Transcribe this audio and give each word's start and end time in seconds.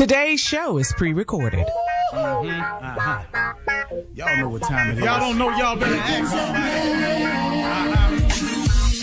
Today's 0.00 0.40
show 0.40 0.78
is 0.78 0.90
pre-recorded. 0.96 1.66
Mm-hmm. 2.14 2.48
Uh-huh. 2.48 3.20
Y'all 4.14 4.36
know 4.38 4.48
what 4.48 4.62
time 4.62 4.92
it 4.92 4.96
is. 4.96 5.04
Y'all 5.04 5.20
don't 5.20 5.36
know, 5.36 5.50
y'all 5.58 5.76
better 5.76 5.94
ask 5.94 6.30
somebody. 6.30 6.94
Uh-huh. 7.66 8.00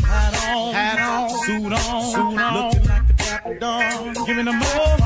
Hat 0.08 0.34
on, 0.50 0.74
hat 0.74 1.00
on, 1.00 1.30
suit 1.46 1.72
on, 1.72 2.04
suit 2.04 2.40
on, 2.40 2.87
the 3.48 3.60
dapper 3.60 3.60
dawn, 3.60 4.26
giving 4.26 4.46
them 4.46 4.62
all 4.62 4.98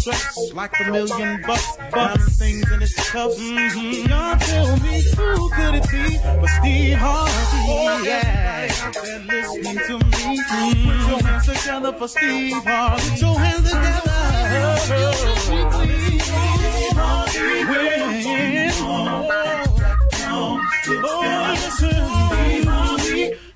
dress 0.00 0.52
like 0.52 0.72
a 0.80 0.90
million 0.90 1.42
bucks, 1.46 1.76
bucks, 1.90 2.38
things 2.38 2.70
in 2.70 2.82
its 2.82 2.94
cuffs. 3.10 3.38
Mm-hmm. 3.38 4.08
Y'all 4.08 4.36
tell 4.38 4.76
me 4.78 5.02
who 5.16 5.50
could 5.50 5.74
it 5.76 5.90
be 5.90 6.18
but 6.22 6.48
Steve 6.48 6.98
Harvey? 6.98 7.32
Oh, 7.66 8.02
yeah, 8.04 8.66
they're 8.92 9.20
listening 9.20 9.78
to 9.86 9.98
me. 9.98 10.38
Mm-hmm. 10.38 10.90
Put 10.90 11.08
your 11.08 11.20
hands 11.22 11.46
together 11.46 11.92
for 11.92 12.08
Steve 12.08 12.52
Harvey. 12.64 13.10
Put 13.10 13.20
your 13.20 13.38
hands 13.38 13.70
together. 13.70 14.14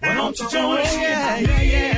Why 0.01 0.15
don't 0.15 0.39
you 0.39 0.49
join? 0.51 0.77
Yeah, 0.79 1.39
yeah, 1.39 1.61
yeah. 1.63 1.98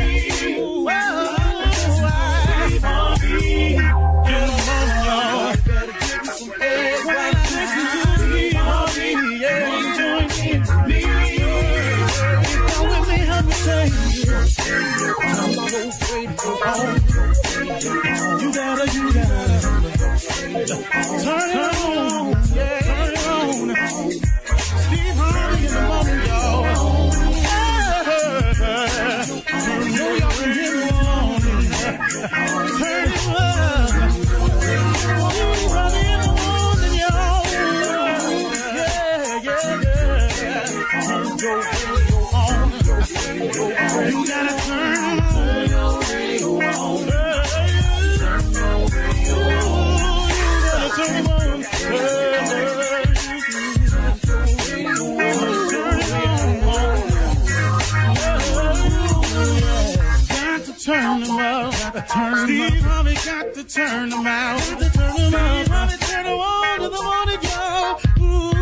Turn 63.72 64.10
them 64.10 64.26
out. 64.26 64.60
To 64.60 64.90
turn 64.90 65.14
them 65.14 65.34
out. 65.34 65.66
Turn 66.00 66.24
them 66.24 66.40
on 66.40 66.78
to 66.80 66.88
the 66.88 67.02
morning, 67.02 67.42
y'all. 67.42 68.00
Ooh, 68.18 68.52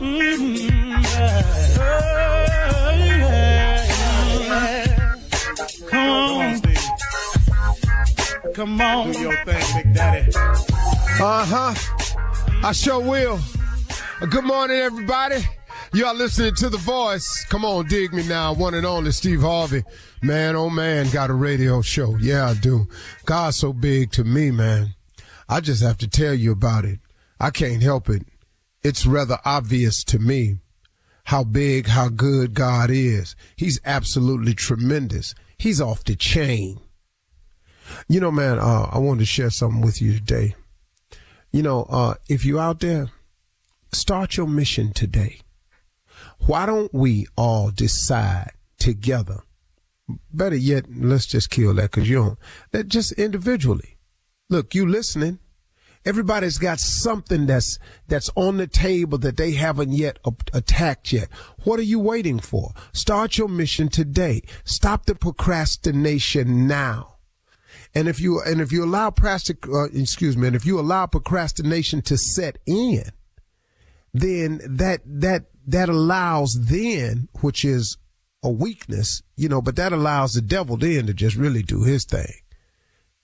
mm-hmm, 0.00 1.02
yeah. 1.02 1.42
Come 5.88 6.08
on. 6.08 6.60
Come 8.54 8.80
on. 8.80 9.12
Do 9.12 9.20
your 9.20 9.44
thing, 9.44 9.82
Big 9.82 9.94
Daddy. 9.94 10.32
Uh 10.36 11.44
huh. 11.46 11.74
I 12.62 12.72
sure 12.72 13.00
will. 13.00 13.38
Good 14.28 14.44
morning, 14.44 14.78
everybody. 14.78 15.44
Y'all 15.94 16.14
listening 16.14 16.54
to 16.56 16.68
The 16.68 16.78
Voice. 16.78 17.46
Come 17.48 17.64
on, 17.64 17.86
dig 17.86 18.12
me 18.12 18.26
now. 18.26 18.52
One 18.52 18.74
and 18.74 18.84
only 18.84 19.12
Steve 19.12 19.42
Harvey. 19.42 19.82
Man, 20.22 20.56
oh 20.56 20.68
man, 20.68 21.08
got 21.10 21.30
a 21.30 21.34
radio 21.34 21.80
show. 21.82 22.16
Yeah, 22.16 22.50
I 22.50 22.54
do. 22.54 22.88
God's 23.24 23.58
so 23.58 23.72
big 23.72 24.10
to 24.12 24.24
me, 24.24 24.50
man. 24.50 24.94
I 25.48 25.60
just 25.60 25.82
have 25.82 25.98
to 25.98 26.08
tell 26.08 26.34
you 26.34 26.52
about 26.52 26.84
it. 26.84 26.98
I 27.38 27.50
can't 27.50 27.82
help 27.82 28.08
it. 28.08 28.22
It's 28.82 29.06
rather 29.06 29.38
obvious 29.44 30.02
to 30.04 30.18
me 30.18 30.56
how 31.24 31.44
big, 31.44 31.86
how 31.86 32.08
good 32.08 32.54
God 32.54 32.90
is. 32.90 33.36
He's 33.56 33.80
absolutely 33.84 34.54
tremendous. 34.54 35.34
He's 35.56 35.80
off 35.80 36.04
the 36.04 36.16
chain. 36.16 36.80
You 38.08 38.20
know, 38.20 38.32
man, 38.32 38.58
uh, 38.58 38.88
I 38.90 38.98
wanted 38.98 39.20
to 39.20 39.26
share 39.26 39.50
something 39.50 39.80
with 39.80 40.02
you 40.02 40.14
today 40.14 40.54
you 41.54 41.62
know, 41.62 41.84
uh, 41.88 42.14
if 42.28 42.44
you're 42.44 42.58
out 42.58 42.80
there, 42.80 43.10
start 43.92 44.36
your 44.36 44.48
mission 44.48 44.92
today. 44.92 45.38
Why 46.46 46.66
don't 46.66 46.92
we 46.92 47.26
all 47.36 47.70
decide 47.70 48.52
together? 48.78 49.42
Better 50.32 50.56
yet, 50.56 50.84
let's 50.94 51.26
just 51.26 51.48
kill 51.48 51.74
that 51.74 51.90
because 51.90 52.08
you 52.08 52.16
don't. 52.16 52.38
That 52.72 52.88
just 52.88 53.12
individually. 53.12 53.96
Look, 54.50 54.74
you 54.74 54.86
listening. 54.86 55.38
Everybody's 56.04 56.58
got 56.58 56.80
something 56.80 57.46
that's 57.46 57.78
that's 58.08 58.30
on 58.36 58.58
the 58.58 58.66
table 58.66 59.16
that 59.18 59.38
they 59.38 59.52
haven't 59.52 59.92
yet 59.92 60.18
attacked 60.52 61.14
yet. 61.14 61.28
What 61.62 61.80
are 61.80 61.84
you 61.84 61.98
waiting 61.98 62.38
for? 62.40 62.72
Start 62.92 63.38
your 63.38 63.48
mission 63.48 63.88
today. 63.88 64.42
Stop 64.64 65.06
the 65.06 65.14
procrastination 65.14 66.68
now. 66.68 67.14
And 67.94 68.06
if 68.06 68.20
you 68.20 68.42
and 68.42 68.60
if 68.60 68.70
you 68.70 68.84
allow 68.84 69.08
plastic, 69.08 69.66
uh, 69.66 69.84
excuse 69.84 70.36
me, 70.36 70.48
and 70.48 70.56
if 70.56 70.66
you 70.66 70.78
allow 70.78 71.06
procrastination 71.06 72.02
to 72.02 72.18
set 72.18 72.58
in, 72.66 73.04
then 74.12 74.60
that 74.66 75.00
that 75.06 75.46
that 75.66 75.88
allows 75.88 76.66
then, 76.66 77.28
which 77.40 77.64
is 77.64 77.96
a 78.42 78.50
weakness, 78.50 79.22
you 79.36 79.48
know, 79.48 79.62
but 79.62 79.76
that 79.76 79.92
allows 79.92 80.34
the 80.34 80.42
devil 80.42 80.76
then 80.76 81.06
to 81.06 81.14
just 81.14 81.36
really 81.36 81.62
do 81.62 81.82
his 81.82 82.04
thing. 82.04 82.34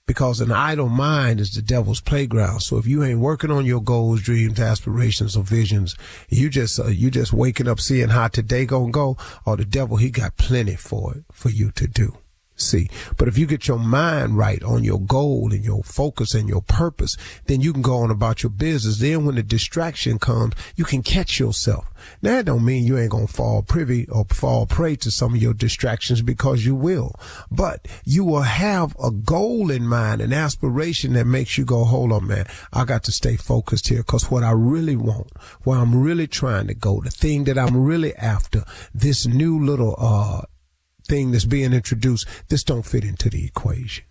Because 0.07 0.41
an 0.41 0.51
idle 0.51 0.89
mind 0.89 1.39
is 1.39 1.53
the 1.53 1.61
devil's 1.61 2.01
playground. 2.01 2.61
So 2.61 2.77
if 2.77 2.87
you 2.87 3.03
ain't 3.03 3.19
working 3.19 3.51
on 3.51 3.65
your 3.65 3.81
goals, 3.81 4.21
dreams, 4.21 4.59
aspirations, 4.59 5.37
or 5.37 5.43
visions, 5.43 5.95
you 6.27 6.49
just 6.49 6.79
uh, 6.79 6.87
you 6.87 7.11
just 7.11 7.31
waking 7.31 7.67
up 7.67 7.79
seeing 7.79 8.09
how 8.09 8.27
today 8.27 8.65
gonna 8.65 8.91
go, 8.91 9.15
or 9.45 9.55
the 9.55 9.63
devil 9.63 9.97
he 9.97 10.09
got 10.09 10.37
plenty 10.37 10.75
for 10.75 11.15
it 11.15 11.23
for 11.31 11.49
you 11.49 11.71
to 11.73 11.87
do 11.87 12.17
see. 12.55 12.89
But 13.17 13.27
if 13.27 13.37
you 13.37 13.45
get 13.45 13.67
your 13.67 13.79
mind 13.79 14.37
right 14.37 14.61
on 14.63 14.83
your 14.83 14.99
goal 14.99 15.51
and 15.51 15.63
your 15.63 15.83
focus 15.83 16.33
and 16.33 16.47
your 16.47 16.61
purpose, 16.61 17.17
then 17.45 17.61
you 17.61 17.73
can 17.73 17.81
go 17.81 17.97
on 17.97 18.11
about 18.11 18.43
your 18.43 18.49
business. 18.49 18.99
Then 18.99 19.25
when 19.25 19.35
the 19.35 19.43
distraction 19.43 20.19
comes, 20.19 20.53
you 20.75 20.85
can 20.85 21.03
catch 21.03 21.39
yourself. 21.39 21.85
Now 22.21 22.31
that 22.31 22.45
don't 22.45 22.65
mean 22.65 22.85
you 22.85 22.97
ain't 22.97 23.11
gonna 23.11 23.27
fall 23.27 23.61
privy 23.61 24.07
or 24.09 24.25
fall 24.25 24.65
prey 24.65 24.95
to 24.97 25.11
some 25.11 25.33
of 25.33 25.41
your 25.41 25.53
distractions 25.53 26.21
because 26.21 26.65
you 26.65 26.75
will. 26.75 27.13
But 27.49 27.87
you 28.05 28.23
will 28.23 28.41
have 28.41 28.95
a 29.01 29.11
goal 29.11 29.71
in 29.71 29.87
mind, 29.87 30.21
an 30.21 30.33
aspiration 30.33 31.13
that 31.13 31.25
makes 31.25 31.57
you 31.57 31.65
go, 31.65 31.83
hold 31.83 32.11
on, 32.11 32.27
man, 32.27 32.45
I 32.73 32.85
got 32.85 33.03
to 33.03 33.11
stay 33.11 33.35
focused 33.35 33.87
here 33.87 33.99
because 33.99 34.31
what 34.31 34.43
I 34.43 34.51
really 34.51 34.95
want, 34.95 35.31
where 35.63 35.79
I'm 35.79 36.01
really 36.01 36.27
trying 36.27 36.67
to 36.67 36.73
go, 36.73 37.01
the 37.01 37.11
thing 37.11 37.43
that 37.45 37.57
I'm 37.57 37.77
really 37.77 38.15
after, 38.15 38.63
this 38.93 39.25
new 39.25 39.63
little, 39.63 39.95
uh, 39.97 40.41
thing 41.11 41.31
that's 41.31 41.43
being 41.43 41.73
introduced, 41.73 42.25
this 42.47 42.63
don't 42.63 42.85
fit 42.85 43.03
into 43.03 43.29
the 43.29 43.43
equation. 43.43 44.05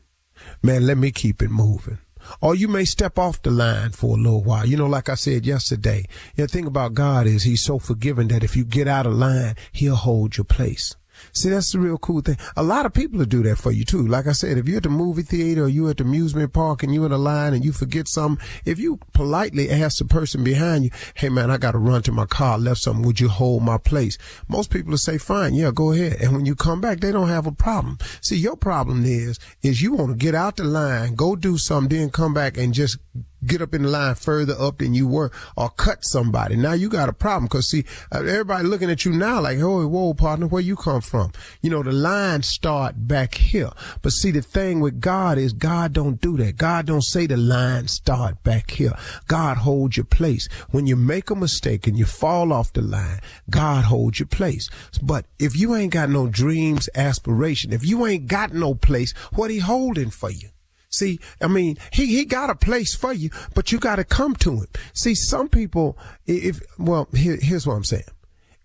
Man, 0.62 0.86
let 0.86 0.98
me 0.98 1.10
keep 1.10 1.40
it 1.40 1.50
moving. 1.50 1.96
Or 2.42 2.54
you 2.54 2.68
may 2.68 2.84
step 2.84 3.18
off 3.18 3.40
the 3.40 3.50
line 3.50 3.92
for 3.92 4.18
a 4.18 4.20
little 4.20 4.42
while. 4.44 4.66
You 4.66 4.76
know, 4.76 4.86
like 4.86 5.08
I 5.08 5.14
said 5.14 5.46
yesterday, 5.46 6.04
the 6.36 6.46
thing 6.46 6.66
about 6.66 6.92
God 6.92 7.26
is 7.26 7.44
he's 7.44 7.64
so 7.64 7.78
forgiving 7.78 8.28
that 8.28 8.44
if 8.44 8.54
you 8.54 8.66
get 8.66 8.86
out 8.86 9.06
of 9.06 9.14
line, 9.14 9.54
he'll 9.72 9.96
hold 9.96 10.36
your 10.36 10.44
place. 10.44 10.94
See, 11.32 11.50
that's 11.50 11.72
the 11.72 11.78
real 11.78 11.98
cool 11.98 12.20
thing. 12.20 12.36
A 12.56 12.62
lot 12.62 12.86
of 12.86 12.92
people 12.92 13.18
will 13.18 13.26
do 13.26 13.42
that 13.44 13.58
for 13.58 13.72
you 13.72 13.84
too. 13.84 14.06
Like 14.06 14.26
I 14.26 14.32
said, 14.32 14.58
if 14.58 14.68
you're 14.68 14.78
at 14.78 14.82
the 14.84 14.88
movie 14.88 15.22
theater 15.22 15.64
or 15.64 15.68
you're 15.68 15.90
at 15.90 15.98
the 15.98 16.04
amusement 16.04 16.52
park 16.52 16.82
and 16.82 16.94
you're 16.94 17.06
in 17.06 17.12
a 17.12 17.18
line 17.18 17.54
and 17.54 17.64
you 17.64 17.72
forget 17.72 18.08
something, 18.08 18.44
if 18.64 18.78
you 18.78 18.98
politely 19.12 19.70
ask 19.70 19.98
the 19.98 20.04
person 20.04 20.44
behind 20.44 20.84
you, 20.84 20.90
hey 21.14 21.28
man, 21.28 21.50
I 21.50 21.58
got 21.58 21.72
to 21.72 21.78
run 21.78 22.02
to 22.02 22.12
my 22.12 22.26
car, 22.26 22.54
I 22.54 22.56
left 22.56 22.80
something, 22.80 23.04
would 23.04 23.20
you 23.20 23.28
hold 23.28 23.62
my 23.62 23.78
place? 23.78 24.18
Most 24.48 24.70
people 24.70 24.90
will 24.90 24.98
say, 24.98 25.18
fine, 25.18 25.54
yeah, 25.54 25.70
go 25.74 25.92
ahead. 25.92 26.20
And 26.20 26.32
when 26.34 26.46
you 26.46 26.54
come 26.54 26.80
back, 26.80 27.00
they 27.00 27.12
don't 27.12 27.28
have 27.28 27.46
a 27.46 27.52
problem. 27.52 27.98
See, 28.20 28.36
your 28.36 28.56
problem 28.56 29.04
is, 29.04 29.38
is 29.62 29.82
you 29.82 29.92
want 29.92 30.10
to 30.10 30.16
get 30.16 30.34
out 30.34 30.56
the 30.56 30.64
line, 30.64 31.14
go 31.14 31.36
do 31.36 31.58
something, 31.58 31.98
then 31.98 32.10
come 32.10 32.34
back 32.34 32.56
and 32.56 32.74
just 32.74 32.98
get 33.44 33.62
up 33.62 33.74
in 33.74 33.82
the 33.82 33.88
line 33.88 34.14
further 34.14 34.54
up 34.58 34.78
than 34.78 34.94
you 34.94 35.06
were 35.06 35.30
or 35.56 35.70
cut 35.70 35.98
somebody. 36.02 36.56
Now 36.56 36.72
you 36.72 36.88
got 36.88 37.08
a 37.08 37.12
problem 37.12 37.44
because 37.44 37.70
see, 37.70 37.84
uh, 38.12 38.18
everybody 38.18 38.66
looking 38.66 38.90
at 38.90 39.04
you 39.04 39.12
now 39.12 39.40
like, 39.40 39.58
oh, 39.58 39.86
whoa, 39.86 40.14
partner, 40.14 40.46
where 40.46 40.62
you 40.62 40.76
come 40.76 41.00
from? 41.00 41.32
You 41.62 41.70
know, 41.70 41.82
the 41.82 41.92
line 41.92 42.42
start 42.42 42.94
back 42.96 43.34
here. 43.34 43.70
But 44.02 44.12
see, 44.12 44.30
the 44.30 44.42
thing 44.42 44.80
with 44.80 45.00
God 45.00 45.38
is 45.38 45.52
God 45.52 45.92
don't 45.92 46.20
do 46.20 46.36
that. 46.38 46.56
God 46.56 46.86
don't 46.86 47.04
say 47.04 47.26
the 47.26 47.36
line 47.36 47.88
start 47.88 48.42
back 48.42 48.72
here. 48.72 48.92
God 49.26 49.58
holds 49.58 49.96
your 49.96 50.04
place. 50.04 50.48
When 50.70 50.86
you 50.86 50.96
make 50.96 51.30
a 51.30 51.34
mistake 51.34 51.86
and 51.86 51.98
you 51.98 52.04
fall 52.04 52.52
off 52.52 52.72
the 52.72 52.82
line, 52.82 53.20
God 53.48 53.84
holds 53.84 54.20
your 54.20 54.26
place. 54.26 54.68
But 55.02 55.26
if 55.38 55.56
you 55.56 55.74
ain't 55.74 55.92
got 55.92 56.10
no 56.10 56.26
dreams, 56.26 56.88
aspiration, 56.94 57.72
if 57.72 57.84
you 57.84 58.06
ain't 58.06 58.26
got 58.26 58.52
no 58.52 58.74
place, 58.74 59.12
what 59.32 59.50
he 59.50 59.58
holding 59.58 60.10
for 60.10 60.30
you? 60.30 60.50
See, 60.90 61.20
I 61.40 61.46
mean, 61.46 61.78
he, 61.92 62.06
he 62.06 62.24
got 62.24 62.50
a 62.50 62.54
place 62.54 62.94
for 62.94 63.12
you, 63.12 63.30
but 63.54 63.70
you 63.70 63.78
got 63.78 63.96
to 63.96 64.04
come 64.04 64.34
to 64.36 64.56
him. 64.56 64.66
See, 64.92 65.14
some 65.14 65.48
people, 65.48 65.96
if, 66.26 66.60
well, 66.78 67.08
here, 67.14 67.38
here's 67.40 67.66
what 67.66 67.74
I'm 67.74 67.84
saying. 67.84 68.02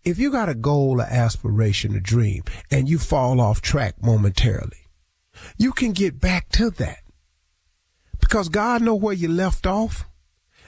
If 0.03 0.17
you 0.19 0.31
got 0.31 0.49
a 0.49 0.55
goal, 0.55 0.99
an 0.99 1.07
aspiration, 1.09 1.95
a 1.95 1.99
dream, 1.99 2.43
and 2.71 2.89
you 2.89 2.97
fall 2.97 3.39
off 3.39 3.61
track 3.61 4.03
momentarily, 4.03 4.87
you 5.57 5.71
can 5.71 5.91
get 5.91 6.19
back 6.19 6.49
to 6.49 6.71
that 6.71 6.99
because 8.19 8.49
God 8.49 8.81
know 8.81 8.95
where 8.95 9.13
you 9.13 9.27
left 9.27 9.67
off. 9.67 10.05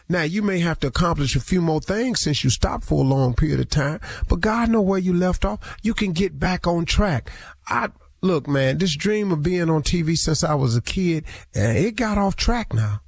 Now 0.10 0.24
you 0.24 0.42
may 0.42 0.60
have 0.60 0.80
to 0.82 0.88
accomplish 0.88 1.36
a 1.36 1.40
few 1.40 1.62
more 1.62 1.82
things 1.82 2.22
since 2.22 2.44
you 2.44 2.50
stopped 2.50 2.86
for 2.86 3.04
a 3.04 3.08
long 3.08 3.34
period 3.34 3.60
of 3.60 3.70
time, 3.70 4.00
but 4.30 4.42
God 4.42 4.70
know 4.70 4.82
where 4.82 5.00
you 5.00 5.14
left 5.14 5.44
off. 5.44 5.78
You 5.82 5.94
can 5.94 6.14
get 6.14 6.40
back 6.40 6.66
on 6.66 6.86
track. 6.86 7.30
I, 7.68 7.90
look, 8.28 8.48
man, 8.48 8.78
this 8.78 8.96
dream 8.96 9.32
of 9.32 9.44
being 9.44 9.70
on 9.70 9.84
TV 9.84 10.18
since 10.18 10.44
I 10.44 10.54
was 10.56 10.76
a 10.76 10.82
kid, 10.82 11.26
and 11.56 11.78
it 11.78 11.96
got 11.96 12.18
off 12.18 12.36
track 12.36 12.74
now. 12.74 13.02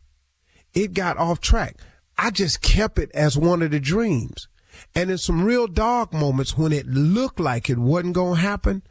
It 0.74 0.94
got 0.94 1.18
off 1.18 1.39
track. 1.39 1.77
I 2.18 2.31
just 2.31 2.62
kept 2.62 3.00
it 3.00 3.12
as 3.13 3.38
one 3.38 3.62
of 3.62 3.71
the 3.71 3.80
dreams. 3.80 4.48
And 4.95 5.10
in 5.12 5.18
some 5.18 5.44
real 5.44 5.68
dark 5.68 6.13
moments 6.13 6.57
when 6.57 6.71
it 6.71 6.88
looked 6.88 7.39
like 7.39 7.69
it 7.69 7.77
wasn't 7.77 8.13
going 8.13 8.36
to 8.36 8.42
happen, 8.42 8.83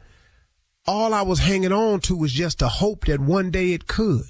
all 0.87 1.13
I 1.13 1.21
was 1.21 1.39
hanging 1.39 1.71
on 1.71 1.99
to 2.01 2.15
was 2.15 2.31
just 2.31 2.61
a 2.61 2.67
hope 2.67 3.05
that 3.05 3.19
one 3.19 3.51
day 3.51 3.73
it 3.73 3.87
could. 3.87 4.25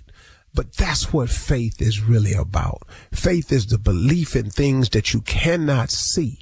But 0.53 0.75
that's 0.75 1.13
what 1.13 1.29
faith 1.29 1.81
is 1.81 2.01
really 2.01 2.33
about. 2.33 2.83
Faith 3.13 3.51
is 3.51 3.67
the 3.67 3.77
belief 3.77 4.35
in 4.35 4.49
things 4.49 4.89
that 4.89 5.13
you 5.13 5.21
cannot 5.21 5.91
see. 5.91 6.39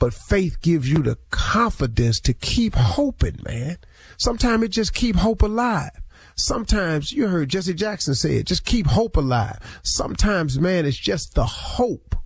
But 0.00 0.14
faith 0.14 0.62
gives 0.62 0.90
you 0.90 1.02
the 1.02 1.18
confidence 1.30 2.18
to 2.20 2.32
keep 2.32 2.74
hoping, 2.74 3.38
man. 3.44 3.76
Sometimes 4.16 4.64
it 4.64 4.68
just 4.68 4.94
keep 4.94 5.14
hope 5.14 5.42
alive. 5.42 5.90
Sometimes 6.34 7.12
you 7.12 7.28
heard 7.28 7.50
Jesse 7.50 7.74
Jackson 7.74 8.14
say 8.14 8.36
it, 8.36 8.46
just 8.46 8.64
keep 8.64 8.86
hope 8.86 9.18
alive. 9.18 9.58
Sometimes, 9.82 10.58
man, 10.58 10.86
it's 10.86 10.96
just 10.96 11.34
the 11.34 11.44
hope. 11.44 12.16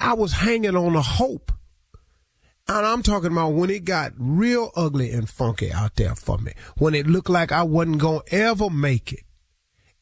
I 0.00 0.14
was 0.14 0.32
hanging 0.32 0.76
on 0.76 0.94
a 0.94 1.02
hope. 1.02 1.50
And 2.68 2.86
I'm 2.86 3.02
talking 3.02 3.32
about 3.32 3.54
when 3.54 3.70
it 3.70 3.84
got 3.84 4.12
real 4.16 4.70
ugly 4.76 5.10
and 5.10 5.28
funky 5.28 5.72
out 5.72 5.96
there 5.96 6.14
for 6.14 6.38
me. 6.38 6.52
When 6.76 6.94
it 6.94 7.08
looked 7.08 7.30
like 7.30 7.50
I 7.50 7.64
wasn't 7.64 7.98
going 7.98 8.20
to 8.26 8.34
ever 8.34 8.70
make 8.70 9.12
it. 9.12 9.24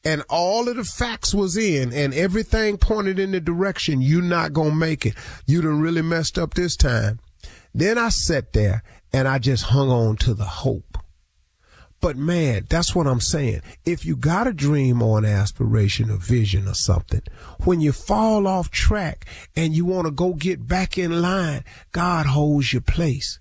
And 0.06 0.22
all 0.28 0.68
of 0.68 0.76
the 0.76 0.84
facts 0.84 1.34
was 1.34 1.56
in 1.56 1.92
and 1.92 2.14
everything 2.14 2.78
pointed 2.78 3.18
in 3.18 3.32
the 3.32 3.40
direction 3.40 4.00
you're 4.00 4.22
not 4.22 4.54
to 4.54 4.70
make 4.70 5.04
it. 5.04 5.14
You 5.48 5.62
done 5.62 5.80
really 5.80 6.00
messed 6.00 6.38
up 6.38 6.54
this 6.54 6.76
time. 6.76 7.18
Then 7.74 7.98
I 7.98 8.10
sat 8.10 8.52
there 8.52 8.84
and 9.12 9.26
I 9.26 9.40
just 9.40 9.64
hung 9.64 9.90
on 9.90 10.14
to 10.18 10.32
the 10.32 10.44
hope. 10.44 10.96
But 12.00 12.16
man, 12.16 12.66
that's 12.68 12.94
what 12.94 13.08
I'm 13.08 13.20
saying. 13.20 13.62
If 13.84 14.06
you 14.06 14.14
got 14.14 14.46
a 14.46 14.52
dream 14.52 15.02
or 15.02 15.18
an 15.18 15.24
aspiration 15.24 16.08
or 16.08 16.18
vision 16.18 16.68
or 16.68 16.74
something, 16.74 17.22
when 17.64 17.80
you 17.80 17.90
fall 17.90 18.46
off 18.46 18.70
track 18.70 19.26
and 19.56 19.74
you 19.74 19.84
want 19.84 20.06
to 20.06 20.12
go 20.12 20.34
get 20.34 20.68
back 20.68 20.96
in 20.96 21.20
line, 21.20 21.64
God 21.90 22.26
holds 22.26 22.72
your 22.72 22.82
place. 22.82 23.40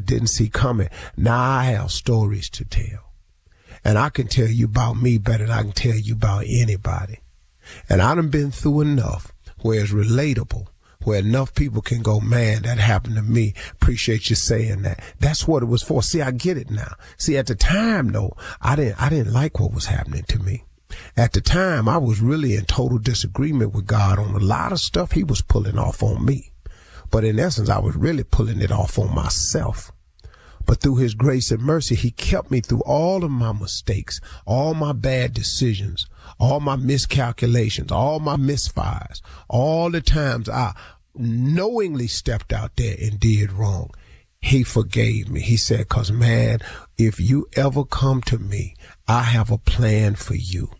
didn't 0.05 0.27
see 0.27 0.49
coming. 0.49 0.89
Now 1.17 1.39
I 1.39 1.63
have 1.65 1.91
stories 1.91 2.49
to 2.51 2.65
tell. 2.65 3.11
And 3.83 3.97
I 3.97 4.09
can 4.09 4.27
tell 4.27 4.47
you 4.47 4.65
about 4.65 5.01
me 5.01 5.17
better 5.17 5.45
than 5.45 5.57
I 5.57 5.63
can 5.63 5.71
tell 5.71 5.95
you 5.95 6.13
about 6.13 6.45
anybody. 6.47 7.19
And 7.89 8.01
I 8.01 8.15
done 8.15 8.29
been 8.29 8.51
through 8.51 8.81
enough 8.81 9.31
where 9.61 9.81
it's 9.81 9.91
relatable, 9.91 10.67
where 11.03 11.19
enough 11.19 11.55
people 11.55 11.81
can 11.81 12.01
go, 12.01 12.19
man, 12.19 12.63
that 12.63 12.77
happened 12.77 13.15
to 13.15 13.21
me. 13.21 13.53
Appreciate 13.71 14.29
you 14.29 14.35
saying 14.35 14.83
that. 14.83 15.01
That's 15.19 15.47
what 15.47 15.63
it 15.63 15.67
was 15.67 15.81
for. 15.81 16.03
See, 16.03 16.21
I 16.21 16.31
get 16.31 16.57
it 16.57 16.69
now. 16.69 16.93
See, 17.17 17.37
at 17.37 17.47
the 17.47 17.55
time 17.55 18.11
though, 18.11 18.35
I 18.61 18.75
didn't, 18.75 19.01
I 19.01 19.09
didn't 19.09 19.33
like 19.33 19.59
what 19.59 19.73
was 19.73 19.85
happening 19.87 20.23
to 20.29 20.39
me. 20.39 20.63
At 21.15 21.33
the 21.33 21.41
time, 21.41 21.87
I 21.87 21.97
was 21.97 22.19
really 22.19 22.55
in 22.55 22.65
total 22.65 22.97
disagreement 22.97 23.73
with 23.73 23.87
God 23.87 24.19
on 24.19 24.35
a 24.35 24.39
lot 24.39 24.71
of 24.71 24.79
stuff 24.79 25.13
he 25.13 25.23
was 25.23 25.41
pulling 25.41 25.77
off 25.77 26.03
on 26.03 26.25
me. 26.25 26.50
But 27.11 27.25
in 27.25 27.39
essence, 27.39 27.69
I 27.69 27.79
was 27.79 27.95
really 27.95 28.23
pulling 28.23 28.61
it 28.61 28.71
off 28.71 28.97
on 28.97 29.13
myself. 29.13 29.91
But 30.65 30.79
through 30.79 30.97
his 30.97 31.13
grace 31.13 31.51
and 31.51 31.61
mercy, 31.61 31.95
he 31.95 32.11
kept 32.11 32.51
me 32.51 32.61
through 32.61 32.81
all 32.81 33.23
of 33.23 33.31
my 33.31 33.51
mistakes, 33.51 34.21
all 34.45 34.73
my 34.73 34.93
bad 34.93 35.33
decisions, 35.33 36.07
all 36.39 36.59
my 36.59 36.75
miscalculations, 36.75 37.91
all 37.91 38.19
my 38.19 38.37
misfires, 38.37 39.21
all 39.49 39.89
the 39.89 40.01
times 40.01 40.47
I 40.47 40.73
knowingly 41.13 42.07
stepped 42.07 42.53
out 42.53 42.75
there 42.77 42.95
and 43.01 43.19
did 43.19 43.51
wrong. 43.51 43.89
He 44.39 44.63
forgave 44.63 45.29
me. 45.29 45.41
He 45.41 45.57
said, 45.57 45.89
cause 45.89 46.11
man, 46.11 46.59
if 46.97 47.19
you 47.19 47.47
ever 47.55 47.83
come 47.83 48.21
to 48.23 48.39
me, 48.39 48.75
I 49.07 49.23
have 49.23 49.51
a 49.51 49.57
plan 49.57 50.15
for 50.15 50.35
you 50.35 50.71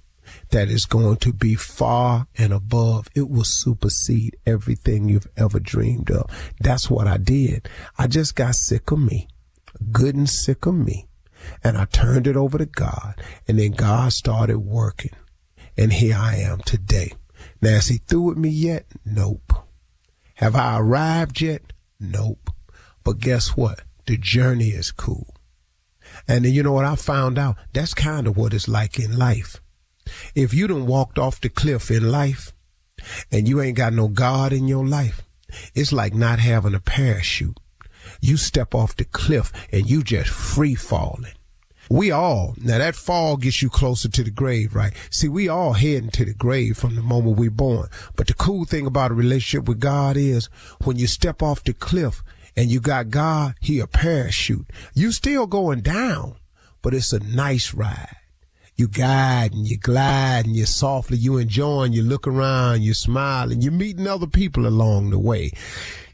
that 0.52 0.70
is 0.70 0.86
going 0.86 1.18
to 1.18 1.34
be 1.34 1.56
far 1.56 2.28
and 2.38 2.54
above. 2.54 3.08
It 3.16 3.30
will 3.30 3.44
supersede 3.44 4.38
everything 4.46 5.10
you've 5.10 5.28
ever 5.36 5.60
dreamed 5.60 6.12
of. 6.12 6.30
That's 6.60 6.90
what 6.90 7.08
I 7.08 7.18
did. 7.18 7.68
I 7.98 8.08
just 8.08 8.36
got 8.36 8.56
sick 8.56 8.92
of 8.92 9.00
me, 9.00 9.28
good 9.92 10.16
and 10.16 10.30
sick 10.30 10.66
of 10.66 10.76
me. 10.76 11.08
And 11.64 11.78
I 11.78 11.86
turned 11.86 12.28
it 12.28 12.38
over 12.38 12.58
to 12.58 12.66
God. 12.66 13.22
And 13.48 13.58
then 13.60 13.72
God 13.72 14.14
started 14.14 14.60
working. 14.60 15.14
And 15.78 15.92
here 15.92 16.18
I 16.18 16.36
am 16.36 16.60
today. 16.60 17.14
Now, 17.62 17.78
is 17.78 17.88
he 17.88 17.98
through 17.98 18.22
with 18.22 18.38
me 18.38 18.50
yet? 18.50 18.86
Nope. 19.06 19.54
Have 20.36 20.56
I 20.56 20.80
arrived 20.80 21.42
yet? 21.42 21.74
Nope. 22.00 22.50
But 23.04 23.20
guess 23.20 23.56
what? 23.58 23.82
The 24.06 24.18
journey 24.18 24.70
is 24.70 24.92
cool. 24.92 25.36
And 26.28 26.46
then 26.46 26.54
you 26.54 26.64
know 26.64 26.74
what 26.74 26.86
I 26.86 26.96
found 26.96 27.38
out? 27.38 27.58
That's 27.74 27.94
kind 27.94 28.28
of 28.28 28.36
what 28.38 28.54
it's 28.54 28.68
like 28.68 29.00
in 29.00 29.18
life. 29.18 29.61
If 30.36 30.54
you 30.54 30.68
done 30.68 30.86
walked 30.86 31.20
off 31.20 31.42
the 31.42 31.50
cliff 31.50 31.92
in 31.92 32.12
life 32.12 32.54
and 33.32 33.48
you 33.48 33.62
ain't 33.62 33.78
got 33.78 33.94
no 33.94 34.08
God 34.08 34.54
in 34.54 34.68
your 34.68 34.86
life, 34.86 35.22
it's 35.74 35.92
like 35.92 36.14
not 36.14 36.40
having 36.40 36.74
a 36.74 36.80
parachute. 36.80 37.60
You 38.20 38.38
step 38.38 38.74
off 38.74 38.96
the 38.96 39.06
cliff 39.06 39.52
and 39.72 39.90
you 39.90 40.04
just 40.04 40.30
free 40.30 40.76
falling. 40.76 41.34
We 41.90 42.10
all, 42.10 42.56
now 42.58 42.78
that 42.78 42.96
fall 42.96 43.36
gets 43.36 43.62
you 43.62 43.70
closer 43.70 44.08
to 44.08 44.24
the 44.24 44.32
grave, 44.32 44.76
right? 44.76 44.94
See, 45.10 45.28
we 45.28 45.50
all 45.50 45.74
heading 45.74 46.10
to 46.12 46.24
the 46.24 46.34
grave 46.34 46.78
from 46.78 46.96
the 46.96 47.02
moment 47.02 47.38
we're 47.38 47.52
born. 47.52 47.90
But 48.16 48.28
the 48.28 48.34
cool 48.34 48.64
thing 48.64 48.86
about 48.86 49.12
a 49.12 49.16
relationship 49.16 49.68
with 49.68 49.80
God 49.80 50.16
is 50.16 50.46
when 50.84 50.98
you 50.98 51.08
step 51.08 51.44
off 51.44 51.64
the 51.64 51.74
cliff 51.74 52.24
and 52.56 52.72
you 52.72 52.80
got 52.80 53.10
God, 53.10 53.56
he 53.60 53.80
a 53.80 53.88
parachute. 53.88 54.70
You 54.94 55.12
still 55.12 55.48
going 55.48 55.82
down, 55.82 56.36
but 56.82 56.94
it's 56.94 57.12
a 57.12 57.20
nice 57.20 57.74
ride 57.74 58.16
you 58.82 58.88
guide 58.88 59.54
and 59.54 59.68
you 59.68 59.78
glide 59.78 60.48
and 60.48 60.56
you 60.56 60.66
softly, 60.66 61.16
you 61.16 61.38
enjoying, 61.38 61.94
you 61.94 62.02
look 62.02 62.26
around, 62.26 62.82
you 62.82 62.96
smile 62.96 63.52
and 63.52 63.64
you're 63.64 63.72
meeting 63.72 64.08
other 64.08 64.26
people 64.26 64.66
along 64.66 65.12
the 65.12 65.20
way. 65.20 65.52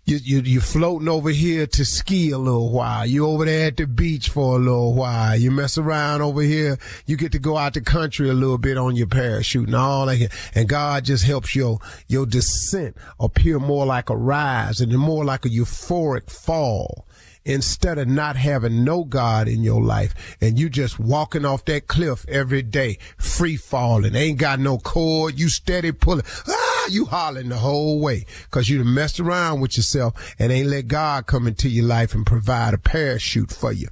You, 0.04 0.18
you, 0.18 0.42
you're 0.42 0.62
floating 0.62 1.08
over 1.08 1.30
here 1.30 1.66
to 1.66 1.86
ski 1.86 2.32
a 2.32 2.38
little 2.38 2.70
while. 2.70 3.06
You 3.06 3.26
over 3.26 3.46
there 3.46 3.68
at 3.68 3.78
the 3.78 3.88
beach 3.88 4.30
for 4.30 4.58
a 4.58 4.60
little 4.60 4.94
while. 4.94 5.38
You 5.38 5.50
mess 5.50 5.78
around 5.78 6.22
over 6.22 6.42
here. 6.42 6.78
You 7.06 7.16
get 7.16 7.32
to 7.34 7.40
go 7.40 7.56
out 7.56 7.74
the 7.74 7.82
country 7.82 8.30
a 8.30 8.34
little 8.34 8.58
bit 8.58 8.78
on 8.78 8.98
your 8.98 9.08
parachute 9.08 9.68
and 9.68 9.76
all 9.76 10.06
that. 10.08 10.30
And 10.54 10.68
God 10.68 11.06
just 11.06 11.24
helps 11.24 11.56
your, 11.56 11.80
your 12.10 12.26
descent 12.26 12.98
appear 13.18 13.60
more 13.60 13.86
like 13.86 14.10
a 14.10 14.18
rise 14.18 14.82
and 14.82 14.92
more 14.98 15.24
like 15.24 15.46
a 15.46 15.50
euphoric 15.50 16.30
fall 16.30 17.06
instead 17.48 17.98
of 17.98 18.08
not 18.08 18.36
having 18.36 18.84
no 18.84 19.06
God 19.06 19.48
in 19.48 19.64
your 19.64 19.82
life 19.82 20.38
and 20.42 20.60
you 20.60 20.70
just 20.70 21.00
walking 21.00 21.46
off 21.46 21.66
that 21.66 21.88
cliff 21.88 22.26
every 22.28 22.62
day, 22.62 22.98
free 23.18 23.56
falling, 23.56 24.16
ain't 24.16 24.38
got 24.38 24.60
no 24.60 24.78
cord, 24.78 25.40
you 25.40 25.48
steady 25.48 25.92
pulling, 25.92 26.26
ah, 26.48 26.88
you 26.90 27.06
hollering 27.06 27.50
the 27.50 27.58
whole 27.58 28.02
way 28.02 28.26
because 28.44 28.70
you 28.70 28.84
messed 28.84 29.20
around 29.20 29.62
with 29.62 29.78
yourself 29.78 30.36
and 30.38 30.52
ain't 30.52 30.68
let 30.68 30.88
God 30.88 31.26
come 31.26 31.48
into 31.48 31.70
your 31.70 31.86
life 31.86 32.14
and 32.14 32.26
provide 32.26 32.74
a 32.74 32.78
parachute 32.78 33.52
for 33.52 33.72
you. 33.72 33.88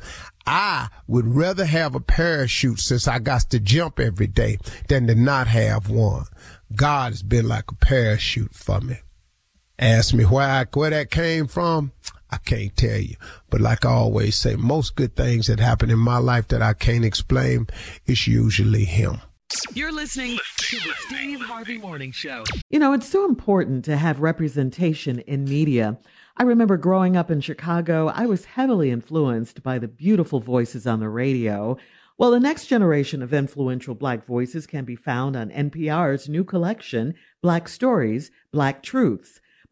I 0.45 0.89
would 1.07 1.25
rather 1.25 1.65
have 1.65 1.95
a 1.95 1.99
parachute 1.99 2.79
since 2.79 3.07
I 3.07 3.19
got 3.19 3.49
to 3.49 3.59
jump 3.59 3.99
every 3.99 4.27
day 4.27 4.59
than 4.89 5.07
to 5.07 5.15
not 5.15 5.47
have 5.47 5.89
one. 5.89 6.25
God 6.75 7.13
has 7.13 7.23
been 7.23 7.47
like 7.47 7.71
a 7.71 7.75
parachute 7.75 8.53
for 8.53 8.81
me. 8.81 8.97
Ask 9.79 10.13
me 10.13 10.23
where 10.23 10.67
where 10.73 10.89
that 10.89 11.09
came 11.09 11.47
from. 11.47 11.93
I 12.31 12.37
can't 12.37 12.75
tell 12.75 12.97
you. 12.97 13.15
But 13.49 13.61
like 13.61 13.85
I 13.85 13.91
always 13.91 14.35
say, 14.35 14.55
most 14.55 14.95
good 14.95 15.15
things 15.15 15.47
that 15.47 15.59
happen 15.59 15.89
in 15.89 15.99
my 15.99 16.17
life 16.17 16.47
that 16.49 16.61
I 16.61 16.73
can't 16.73 17.05
explain, 17.05 17.67
it's 18.05 18.27
usually 18.27 18.85
him. 18.85 19.21
You're 19.73 19.91
listening 19.91 20.37
to 20.57 20.77
the 20.77 20.93
Steve 21.07 21.39
Harvey 21.41 21.77
Morning 21.77 22.11
Show. 22.11 22.43
You 22.69 22.79
know, 22.79 22.93
it's 22.93 23.07
so 23.07 23.25
important 23.25 23.85
to 23.85 23.95
have 23.95 24.19
representation 24.19 25.19
in 25.19 25.45
media. 25.45 25.97
I 26.37 26.43
remember 26.43 26.77
growing 26.77 27.15
up 27.15 27.29
in 27.31 27.41
Chicago, 27.41 28.07
I 28.07 28.25
was 28.25 28.45
heavily 28.45 28.91
influenced 28.91 29.63
by 29.63 29.79
the 29.79 29.87
beautiful 29.87 30.39
voices 30.39 30.85
on 30.87 30.99
the 30.99 31.09
radio. 31.09 31.77
Well, 32.17 32.31
the 32.31 32.39
next 32.39 32.67
generation 32.67 33.21
of 33.21 33.33
influential 33.33 33.93
Black 33.93 34.25
voices 34.25 34.65
can 34.65 34.83
be 34.83 34.95
found 34.95 35.35
on 35.35 35.49
NPR's 35.51 36.27
new 36.27 36.43
collection, 36.43 37.13
Black 37.41 37.67
Stories, 37.67 38.31
Black 38.51 38.81
Truths. 38.81 39.39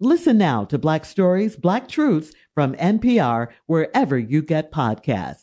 Listen 0.00 0.38
now 0.38 0.64
to 0.64 0.78
Black 0.78 1.04
Stories, 1.04 1.56
Black 1.56 1.88
Truths 1.88 2.32
from 2.54 2.76
NPR, 2.76 3.48
wherever 3.66 4.16
you 4.16 4.42
get 4.42 4.70
podcasts. 4.70 5.42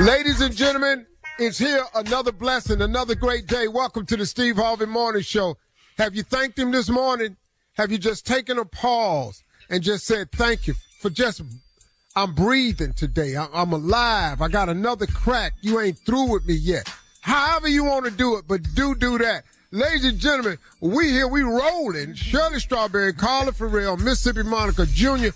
Ladies 0.00 0.40
and 0.40 0.54
gentlemen, 0.56 1.08
it's 1.40 1.58
here 1.58 1.84
another 1.92 2.30
blessing, 2.30 2.82
another 2.82 3.16
great 3.16 3.48
day. 3.48 3.66
Welcome 3.66 4.06
to 4.06 4.16
the 4.16 4.24
Steve 4.26 4.54
Harvey 4.54 4.86
Morning 4.86 5.22
Show. 5.22 5.56
Have 5.98 6.14
you 6.14 6.22
thanked 6.22 6.56
him 6.56 6.70
this 6.70 6.88
morning? 6.88 7.36
Have 7.72 7.90
you 7.90 7.98
just 7.98 8.24
taken 8.24 8.58
a 8.58 8.64
pause 8.64 9.42
and 9.68 9.82
just 9.82 10.06
said 10.06 10.30
thank 10.30 10.68
you 10.68 10.74
for 11.00 11.10
just 11.10 11.42
I'm 12.14 12.32
breathing 12.32 12.92
today. 12.92 13.34
I'm 13.36 13.72
alive. 13.72 14.40
I 14.40 14.46
got 14.46 14.68
another 14.68 15.06
crack. 15.08 15.54
You 15.62 15.80
ain't 15.80 15.98
through 15.98 16.30
with 16.30 16.46
me 16.46 16.54
yet. 16.54 16.88
However 17.22 17.66
you 17.66 17.82
want 17.82 18.04
to 18.04 18.12
do 18.12 18.36
it, 18.36 18.44
but 18.46 18.62
do 18.76 18.94
do 18.94 19.18
that. 19.18 19.42
Ladies 19.72 20.04
and 20.04 20.18
gentlemen, 20.18 20.58
we 20.80 21.10
here, 21.10 21.28
we 21.28 21.42
rolling. 21.42 22.14
Shirley 22.14 22.58
Strawberry, 22.58 23.12
Carla 23.12 23.52
Ferrell, 23.52 23.96
Mississippi 23.96 24.42
Monica 24.42 24.84
Jr. 24.84 25.28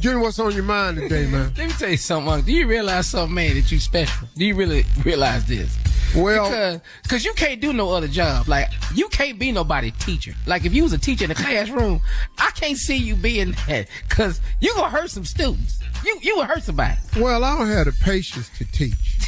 Junior, 0.00 0.20
what's 0.20 0.38
on 0.38 0.52
your 0.52 0.62
mind 0.62 0.96
today, 0.96 1.26
man? 1.26 1.52
Let 1.54 1.66
me 1.66 1.72
tell 1.74 1.90
you 1.90 1.98
something. 1.98 2.40
Do 2.46 2.52
you 2.52 2.66
realize 2.66 3.08
something, 3.08 3.34
man, 3.34 3.56
that 3.56 3.70
you 3.70 3.78
special? 3.78 4.26
Do 4.36 4.46
you 4.46 4.54
really 4.54 4.86
realize 5.04 5.44
this? 5.44 5.76
Well, 6.16 6.48
because 6.48 6.80
cause 7.08 7.24
you 7.26 7.34
can't 7.34 7.60
do 7.60 7.74
no 7.74 7.90
other 7.90 8.08
job. 8.08 8.48
Like 8.48 8.70
you 8.94 9.06
can't 9.08 9.38
be 9.38 9.52
nobody 9.52 9.90
teacher. 9.90 10.32
Like 10.46 10.64
if 10.64 10.72
you 10.72 10.84
was 10.84 10.94
a 10.94 10.98
teacher 10.98 11.24
in 11.24 11.28
the 11.28 11.34
classroom, 11.34 12.00
I 12.38 12.52
can't 12.52 12.78
see 12.78 12.96
you 12.96 13.16
being 13.16 13.54
that 13.66 13.88
because 14.08 14.40
you 14.60 14.72
gonna 14.76 14.88
hurt 14.88 15.10
some 15.10 15.26
students. 15.26 15.78
You 16.06 16.18
you 16.22 16.36
will 16.36 16.44
hurt 16.44 16.62
somebody. 16.62 16.96
Well, 17.18 17.44
I 17.44 17.58
don't 17.58 17.68
have 17.68 17.84
the 17.84 17.92
patience 17.92 18.48
to 18.56 18.64
teach. 18.64 19.18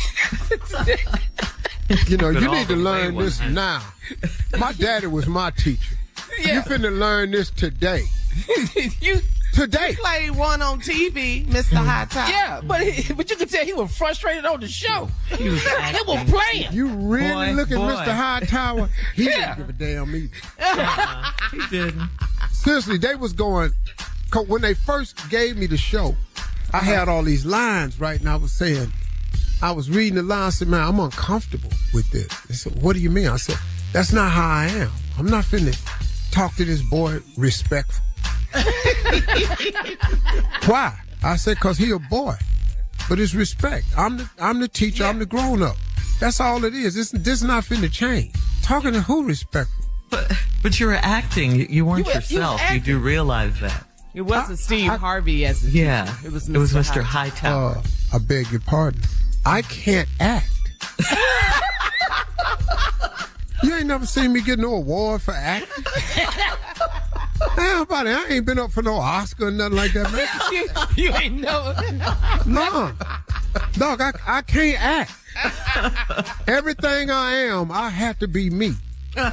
you 2.08 2.16
know, 2.16 2.30
you 2.30 2.50
need 2.50 2.68
to 2.68 2.76
learn 2.76 3.16
this 3.16 3.40
now. 3.40 3.82
My 4.58 4.72
daddy 4.72 5.06
was 5.06 5.26
my 5.26 5.50
teacher. 5.50 5.96
Yeah. 6.40 6.54
You 6.54 6.60
finna 6.62 6.96
learn 6.98 7.30
this 7.30 7.50
today. 7.50 8.02
you 9.00 9.20
today. 9.54 9.90
He 9.90 9.96
played 9.96 10.30
one 10.32 10.60
on 10.62 10.80
TV, 10.80 11.46
Mr. 11.46 11.70
Hmm. 11.78 11.86
High 11.86 12.04
Top. 12.06 12.28
Yeah, 12.28 12.60
but 12.64 12.82
he, 12.82 13.12
but 13.12 13.30
you 13.30 13.36
could 13.36 13.48
tell 13.50 13.64
he 13.64 13.72
was 13.72 13.96
frustrated 13.96 14.44
on 14.44 14.60
the 14.60 14.68
show. 14.68 15.08
He 15.36 15.48
was 15.48 15.64
They 15.92 16.00
were 16.06 16.24
playing. 16.26 16.72
You 16.72 16.88
really 16.88 17.32
Boy, 17.32 17.52
look 17.52 17.70
at 17.70 17.76
boy. 17.76 17.92
Mr. 17.92 18.14
Hightower? 18.14 18.88
He 19.14 19.24
Yeah. 19.24 19.54
didn't 19.54 19.56
give 19.58 19.68
a 19.68 19.72
damn 19.72 20.14
either. 20.16 20.34
Uh-uh. 20.60 21.30
He 21.52 21.60
didn't. 21.70 22.08
Seriously, 22.50 22.98
they 22.98 23.14
was 23.14 23.32
going. 23.32 23.70
When 24.48 24.60
they 24.60 24.74
first 24.74 25.30
gave 25.30 25.56
me 25.56 25.66
the 25.66 25.78
show, 25.78 26.14
I 26.72 26.78
had 26.80 27.08
all 27.08 27.22
these 27.22 27.46
lines 27.46 27.98
right, 28.00 28.18
and 28.20 28.28
I 28.28 28.36
was 28.36 28.52
saying, 28.52 28.92
I 29.62 29.72
was 29.72 29.90
reading 29.90 30.16
the 30.16 30.22
lines. 30.22 30.54
I 30.54 30.58
said, 30.58 30.68
"Man, 30.68 30.80
I'm 30.86 31.00
uncomfortable 31.00 31.70
with 31.94 32.10
this." 32.10 32.28
They 32.48 32.54
said, 32.54 32.80
"What 32.82 32.94
do 32.94 33.00
you 33.00 33.10
mean?" 33.10 33.28
I 33.28 33.36
said, 33.36 33.56
"That's 33.92 34.12
not 34.12 34.30
how 34.30 34.48
I 34.48 34.66
am. 34.66 34.90
I'm 35.18 35.26
not 35.26 35.44
finna 35.44 35.74
talk 36.30 36.54
to 36.56 36.64
this 36.64 36.82
boy 36.82 37.20
respectful." 37.36 38.04
Why? 40.66 40.98
I 41.22 41.36
said, 41.36 41.58
"Cause 41.60 41.78
he 41.78 41.90
a 41.90 41.98
boy, 41.98 42.34
but 43.08 43.18
it's 43.18 43.34
respect. 43.34 43.86
I'm 43.96 44.18
the 44.18 44.30
I'm 44.38 44.60
the 44.60 44.68
teacher. 44.68 45.04
I'm 45.04 45.18
the 45.18 45.26
grown 45.26 45.62
up. 45.62 45.76
That's 46.20 46.40
all 46.40 46.64
it 46.64 46.74
is. 46.74 46.94
This 46.94 47.10
this 47.10 47.42
not 47.42 47.64
finna 47.64 47.90
change. 47.90 48.34
Talking 48.62 48.92
to 48.92 49.00
who 49.00 49.24
respectful? 49.26 49.84
But 50.10 50.32
but 50.62 50.78
you 50.78 50.86
were 50.86 50.94
acting. 50.94 51.56
You, 51.56 51.66
you 51.68 51.84
weren't 51.86 51.98
You 51.98 52.04
were- 52.04 52.10
you 52.10 52.14
yourself. 52.16 52.60
You, 52.72 52.80
do 52.80 52.98
realize 52.98 53.58
that. 53.60 53.84
It 54.14 54.22
wasn't 54.22 54.58
Steve 54.58 54.90
Harvey 54.92 55.44
as 55.44 55.64
a 55.64 55.68
Yeah. 55.70 56.14
It 56.24 56.32
was 56.32 56.48
Mr. 56.48 56.54
It 56.54 56.58
was 56.58 56.72
Mr. 56.72 57.02
High. 57.02 57.28
Hightower. 57.28 57.76
Uh, 57.76 57.82
I 58.14 58.18
beg 58.18 58.50
your 58.50 58.60
pardon. 58.60 59.02
I 59.46 59.62
can't 59.62 60.08
act. 60.18 60.50
you 63.62 63.72
ain't 63.74 63.86
never 63.86 64.04
seen 64.04 64.32
me 64.32 64.40
get 64.40 64.58
no 64.58 64.74
award 64.74 65.22
for 65.22 65.32
acting. 65.32 65.84
About? 67.56 68.08
I 68.08 68.26
ain't 68.28 68.44
been 68.44 68.58
up 68.58 68.72
for 68.72 68.82
no 68.82 68.96
Oscar 68.96 69.46
or 69.46 69.50
nothing 69.52 69.76
like 69.76 69.92
that, 69.92 70.10
man. 70.10 70.26
you, 70.96 71.04
you 71.04 71.16
ain't 71.16 71.40
know. 71.40 71.72
No. 72.44 72.92
Dog, 73.74 74.00
I, 74.00 74.12
I 74.26 74.42
can't 74.42 74.82
act. 74.82 75.12
Everything 76.48 77.10
I 77.10 77.34
am, 77.34 77.70
I 77.70 77.90
have 77.90 78.18
to 78.18 78.28
be 78.28 78.50
me. 78.50 78.72
I, 79.16 79.32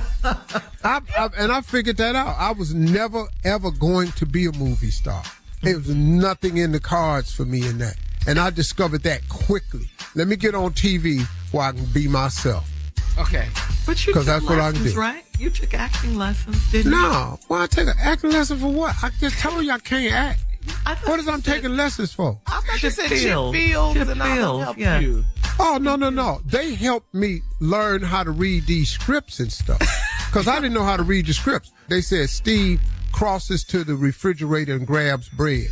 I, 0.83 1.29
and 1.37 1.51
I 1.51 1.61
figured 1.61 1.97
that 1.97 2.15
out. 2.15 2.35
I 2.37 2.51
was 2.51 2.73
never, 2.75 3.25
ever 3.43 3.71
going 3.71 4.11
to 4.11 4.27
be 4.27 4.45
a 4.45 4.51
movie 4.51 4.91
star. 4.91 5.23
It 5.63 5.75
was 5.75 5.89
nothing 5.89 6.57
in 6.57 6.71
the 6.71 6.79
cards 6.79 7.33
for 7.33 7.45
me 7.45 7.67
in 7.67 7.79
that. 7.79 7.95
And 8.27 8.39
I 8.39 8.49
discovered 8.49 9.03
that 9.03 9.27
quickly. 9.29 9.89
Let 10.15 10.27
me 10.27 10.35
get 10.35 10.55
on 10.55 10.71
TV 10.73 11.25
where 11.51 11.63
I 11.67 11.71
can 11.73 11.85
be 11.85 12.07
myself. 12.07 12.69
Okay. 13.17 13.47
But 13.85 14.05
you 14.07 14.13
'Cause 14.13 14.23
took 14.23 14.25
that's 14.25 14.45
what 14.45 14.59
I 14.59 14.71
can 14.71 14.79
lessons, 14.79 14.93
do. 14.93 14.99
right? 14.99 15.23
You 15.39 15.49
took 15.49 15.73
acting 15.73 16.17
lessons, 16.17 16.71
didn't 16.71 16.91
you? 16.93 16.97
No, 16.97 17.39
why 17.47 17.63
I 17.63 17.67
take 17.67 17.87
an 17.87 17.95
acting 17.99 18.31
lesson 18.31 18.59
for 18.59 18.67
what? 18.71 18.95
I 19.03 19.09
just 19.19 19.37
told 19.39 19.63
you 19.65 19.71
I 19.71 19.79
can't 19.79 20.13
act. 20.13 20.41
I 20.85 20.95
What 21.03 21.19
is 21.19 21.27
I'm 21.27 21.41
said- 21.41 21.55
taking 21.55 21.75
lessons 21.75 22.13
for? 22.13 22.39
I 22.47 22.61
thought 22.61 22.81
you 22.81 22.89
said 22.89 23.09
Chip 23.09 23.17
Field. 23.19 23.53
Fields 23.55 23.99
Chip 23.99 24.07
and 24.07 24.21
all 24.21 24.27
that 24.29 24.35
Field, 24.37 24.61
helped 24.63 24.79
yeah. 24.79 24.99
you. 24.99 25.25
Oh 25.59 25.77
no 25.79 25.95
no 25.95 26.09
no! 26.09 26.41
They 26.45 26.73
helped 26.73 27.13
me 27.13 27.41
learn 27.59 28.01
how 28.01 28.23
to 28.23 28.31
read 28.31 28.65
these 28.65 28.89
scripts 28.89 29.39
and 29.39 29.51
stuff 29.51 29.79
because 30.27 30.47
I 30.47 30.55
didn't 30.55 30.73
know 30.73 30.83
how 30.85 30.97
to 30.97 31.03
read 31.03 31.27
the 31.27 31.33
scripts. 31.33 31.71
They 31.89 32.01
said 32.01 32.29
Steve 32.29 32.81
crosses 33.11 33.63
to 33.65 33.83
the 33.83 33.95
refrigerator 33.95 34.73
and 34.75 34.87
grabs 34.87 35.29
bread. 35.29 35.67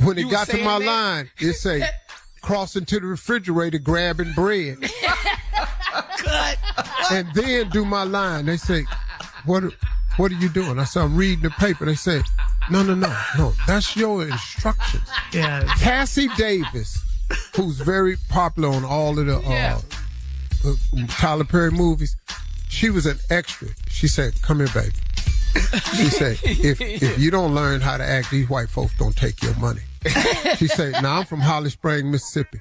When 0.00 0.18
it 0.18 0.30
got 0.30 0.48
to 0.48 0.56
my 0.58 0.78
that? 0.78 0.84
line, 0.86 1.30
it 1.38 1.54
say 1.54 1.82
crossing 2.40 2.84
to 2.86 2.98
the 3.00 3.06
refrigerator 3.06 3.78
grabbing 3.78 4.32
bread, 4.32 4.78
and 7.10 7.28
then 7.34 7.68
do 7.70 7.84
my 7.84 8.02
line. 8.04 8.46
They 8.46 8.56
say, 8.56 8.84
"What? 9.44 9.64
What 10.16 10.32
are 10.32 10.36
you 10.36 10.48
doing?" 10.48 10.78
I 10.78 10.84
said, 10.84 11.02
"I'm 11.02 11.16
reading 11.16 11.42
the 11.42 11.50
paper." 11.50 11.84
They 11.84 11.94
say, 11.94 12.22
"No 12.70 12.82
no 12.82 12.94
no 12.94 13.14
no, 13.38 13.54
that's 13.66 13.96
your 13.96 14.26
instructions." 14.26 15.08
Yeah. 15.32 15.62
Cassie 15.78 16.28
Davis, 16.36 16.98
who's 17.56 17.76
very 17.78 18.16
popular 18.28 18.70
on 18.70 18.84
all 18.84 19.18
of 19.18 19.26
the 19.26 19.40
Yeah. 19.48 19.80
uh, 20.64 20.70
uh, 20.70 21.06
Tyler 21.08 21.44
Perry 21.44 21.70
movies, 21.70 22.16
she 22.68 22.90
was 22.90 23.06
an 23.06 23.18
extra. 23.30 23.68
She 23.88 24.08
said, 24.08 24.40
"Come 24.42 24.58
here, 24.58 24.68
baby." 24.68 24.94
She 25.96 26.08
said, 26.10 26.38
"If 26.42 26.80
if 26.80 27.18
you 27.18 27.30
don't 27.30 27.54
learn 27.54 27.80
how 27.80 27.96
to 27.96 28.04
act, 28.04 28.30
these 28.30 28.48
white 28.48 28.68
folks 28.68 28.92
don't 28.98 29.16
take 29.16 29.42
your 29.42 29.54
money." 29.56 29.82
She 30.56 30.66
said, 30.68 31.02
"Now 31.02 31.18
I'm 31.18 31.24
from 31.24 31.40
Holly 31.40 31.70
Springs, 31.70 32.04
Mississippi. 32.04 32.60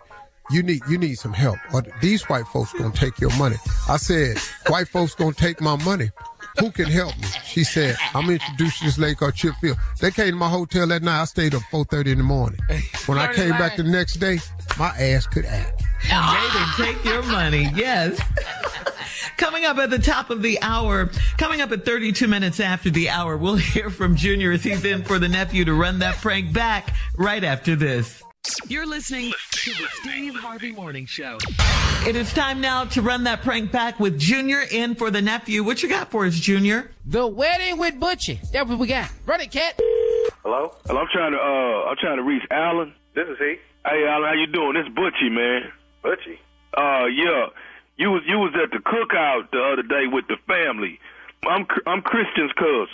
You 0.51 0.63
need 0.63 0.81
you 0.89 0.97
need 0.97 1.15
some 1.15 1.33
help, 1.33 1.57
or 1.73 1.83
these 2.01 2.23
white 2.29 2.47
folks 2.47 2.73
gonna 2.73 2.91
take 2.91 3.19
your 3.19 3.35
money." 3.37 3.57
I 3.87 3.97
said, 3.97 4.37
"White 4.67 4.89
folks 4.89 5.15
gonna 5.15 5.33
take 5.33 5.61
my 5.61 5.75
money." 5.83 6.11
Who 6.59 6.69
can 6.69 6.85
help 6.85 7.17
me? 7.17 7.27
She 7.45 7.63
said, 7.63 7.95
I'm 8.13 8.23
gonna 8.23 8.33
introduce 8.33 8.81
you 8.81 8.89
to 8.89 8.91
this 8.91 8.97
lady 8.97 9.15
called 9.15 9.35
Chip 9.35 9.55
Field. 9.61 9.77
They 10.01 10.11
came 10.11 10.31
to 10.31 10.35
my 10.35 10.49
hotel 10.49 10.85
that 10.87 11.01
night. 11.01 11.21
I 11.21 11.25
stayed 11.25 11.55
up 11.55 11.61
4.30 11.71 12.11
in 12.11 12.17
the 12.17 12.25
morning. 12.25 12.59
When 13.05 13.17
I 13.17 13.33
came 13.33 13.51
back 13.51 13.77
the 13.77 13.83
next 13.83 14.15
day, 14.15 14.39
my 14.77 14.89
ass 14.89 15.25
could 15.27 15.45
act. 15.45 15.81
And 16.09 16.35
they 16.35 16.59
didn't 16.59 16.95
take 16.95 17.05
your 17.05 17.23
money. 17.23 17.69
Yes. 17.75 18.19
Coming 19.37 19.65
up 19.65 19.77
at 19.77 19.89
the 19.89 19.99
top 19.99 20.29
of 20.29 20.43
the 20.43 20.59
hour, 20.61 21.09
coming 21.37 21.61
up 21.61 21.71
at 21.71 21.83
32 21.83 22.27
minutes 22.27 22.59
after 22.59 22.91
the 22.91 23.09
hour, 23.09 23.37
we'll 23.37 23.55
hear 23.73 23.89
from 23.89 24.15
Junior 24.15 24.51
as 24.51 24.63
he's 24.63 24.85
in 24.85 25.03
for 25.03 25.17
the 25.17 25.27
nephew 25.27 25.65
to 25.65 25.73
run 25.73 25.97
that 25.99 26.17
prank 26.17 26.53
back 26.53 26.95
right 27.17 27.43
after 27.43 27.75
this. 27.75 28.21
You're 28.67 28.85
listening. 28.85 29.33
To 29.51 29.71
the 29.71 29.87
Steve 30.01 30.35
Harvey 30.35 30.71
Morning 30.71 31.05
Show. 31.07 31.37
It 32.07 32.15
is 32.15 32.33
time 32.33 32.61
now 32.61 32.85
to 32.85 33.01
run 33.01 33.23
that 33.25 33.41
prank 33.41 33.71
back 33.71 33.99
with 33.99 34.19
Junior 34.19 34.61
in 34.71 34.95
for 34.95 35.11
the 35.11 35.21
nephew. 35.21 35.63
What 35.63 35.83
you 35.83 35.89
got 35.89 36.09
for 36.11 36.25
us, 36.25 36.35
Junior? 36.35 36.91
The 37.05 37.25
wedding 37.27 37.77
with 37.77 37.95
Butchie. 37.99 38.41
That's 38.51 38.67
what 38.67 38.79
we 38.79 38.87
got. 38.87 39.11
Run 39.25 39.41
it, 39.41 39.51
cat. 39.51 39.79
Hello? 40.43 40.73
Hello, 40.87 41.01
I'm 41.01 41.07
trying 41.11 41.31
to 41.33 41.37
uh 41.37 41.89
I'm 41.89 41.97
trying 41.97 42.17
to 42.17 42.23
reach 42.23 42.43
Alan. 42.49 42.93
This 43.13 43.27
is 43.27 43.37
he. 43.37 43.55
Hey 43.85 44.05
Alan, 44.07 44.29
how 44.29 44.33
you 44.33 44.47
doing? 44.47 44.73
This 44.73 44.87
Butchie, 44.93 45.31
man. 45.31 45.71
Butchie? 46.03 46.39
Uh 46.77 47.05
yeah. 47.07 47.47
You 47.97 48.11
was 48.11 48.23
you 48.25 48.39
was 48.39 48.53
at 48.61 48.71
the 48.71 48.79
cookout 48.79 49.51
the 49.51 49.61
other 49.61 49.83
day 49.83 50.07
with 50.07 50.25
the 50.27 50.37
family. 50.47 50.99
I'm 51.47 51.65
I'm 51.85 52.01
Kristen's 52.01 52.51
cousin. 52.53 52.87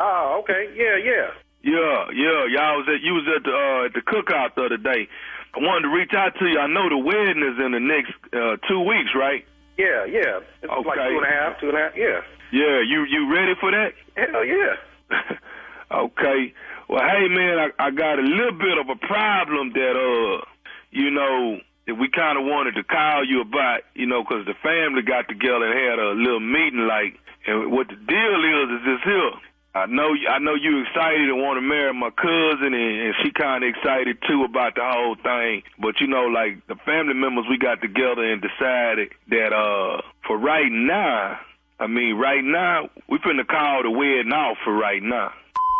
Oh, 0.00 0.42
okay. 0.42 0.72
Yeah, 0.74 0.96
yeah. 0.96 1.30
Yeah, 1.62 2.10
yeah. 2.12 2.44
Y'all 2.52 2.76
was 2.78 2.88
at 2.88 3.00
you 3.02 3.14
was 3.14 3.26
at 3.34 3.42
the 3.44 3.52
uh 3.52 3.86
at 3.86 3.92
the 3.94 4.02
cookout 4.02 4.54
the 4.54 4.64
other 4.64 4.76
day. 4.76 5.08
I 5.54 5.58
wanted 5.60 5.88
to 5.88 5.94
reach 5.94 6.12
out 6.14 6.34
to 6.38 6.46
you. 6.46 6.58
I 6.58 6.66
know 6.66 6.88
the 6.88 6.98
wedding 6.98 7.42
is 7.42 7.56
in 7.64 7.72
the 7.72 7.80
next 7.80 8.12
uh 8.32 8.56
two 8.68 8.80
weeks, 8.80 9.10
right? 9.14 9.44
Yeah, 9.78 10.04
yeah. 10.04 10.40
It's 10.62 10.70
like 10.70 10.98
two 10.98 11.18
and 11.18 11.26
a 11.26 11.30
half, 11.30 11.60
two 11.60 11.68
and 11.68 11.78
a 11.78 11.80
half. 11.80 11.96
Yeah. 11.96 12.20
Yeah, 12.52 12.80
you 12.86 13.04
you 13.04 13.32
ready 13.32 13.54
for 13.58 13.70
that? 13.70 13.94
Hell 14.16 14.44
yeah. 14.44 14.76
okay. 15.90 16.52
Well, 16.88 17.02
hey 17.02 17.28
man, 17.28 17.58
I, 17.58 17.86
I 17.86 17.90
got 17.90 18.18
a 18.18 18.22
little 18.22 18.58
bit 18.58 18.78
of 18.78 18.88
a 18.88 18.96
problem 19.06 19.72
that 19.72 19.96
uh, 19.96 20.44
you 20.90 21.10
know, 21.10 21.58
that 21.86 21.94
we 21.94 22.08
kind 22.08 22.38
of 22.38 22.44
wanted 22.44 22.74
to 22.76 22.84
call 22.84 23.24
you 23.24 23.40
about, 23.40 23.80
you 23.94 24.06
know, 24.06 24.24
'cause 24.24 24.44
the 24.46 24.54
family 24.54 25.02
got 25.02 25.28
together 25.28 25.66
and 25.66 25.78
had 25.78 25.98
a 25.98 26.10
little 26.12 26.40
meeting, 26.40 26.86
like, 26.86 27.18
and 27.46 27.70
what 27.70 27.88
the 27.88 27.96
deal 27.96 28.44
is 28.44 28.80
is 28.80 28.84
this 28.86 29.02
here. 29.04 29.32
I 29.76 29.86
know, 29.86 30.14
I 30.30 30.38
know 30.38 30.54
you 30.54 30.82
excited 30.82 31.28
and 31.28 31.42
want 31.42 31.56
to 31.56 31.60
marry 31.60 31.92
my 31.92 32.10
cousin, 32.10 32.72
and, 32.74 33.00
and 33.06 33.14
she 33.22 33.32
kind 33.32 33.64
of 33.64 33.70
excited 33.70 34.18
too 34.22 34.44
about 34.44 34.76
the 34.76 34.84
whole 34.84 35.16
thing. 35.16 35.64
But 35.80 36.00
you 36.00 36.06
know, 36.06 36.26
like 36.26 36.64
the 36.68 36.76
family 36.86 37.14
members, 37.14 37.44
we 37.50 37.58
got 37.58 37.82
together 37.82 38.22
and 38.22 38.40
decided 38.40 39.10
that 39.28 39.52
uh, 39.52 40.00
for 40.26 40.38
right 40.38 40.70
now, 40.70 41.40
I 41.80 41.88
mean, 41.88 42.16
right 42.16 42.44
now, 42.44 42.88
we 43.08 43.18
finna 43.18 43.44
call 43.46 43.82
the 43.82 43.90
wedding 43.90 44.32
off 44.32 44.58
for 44.64 44.72
right 44.72 45.02
now. 45.02 45.32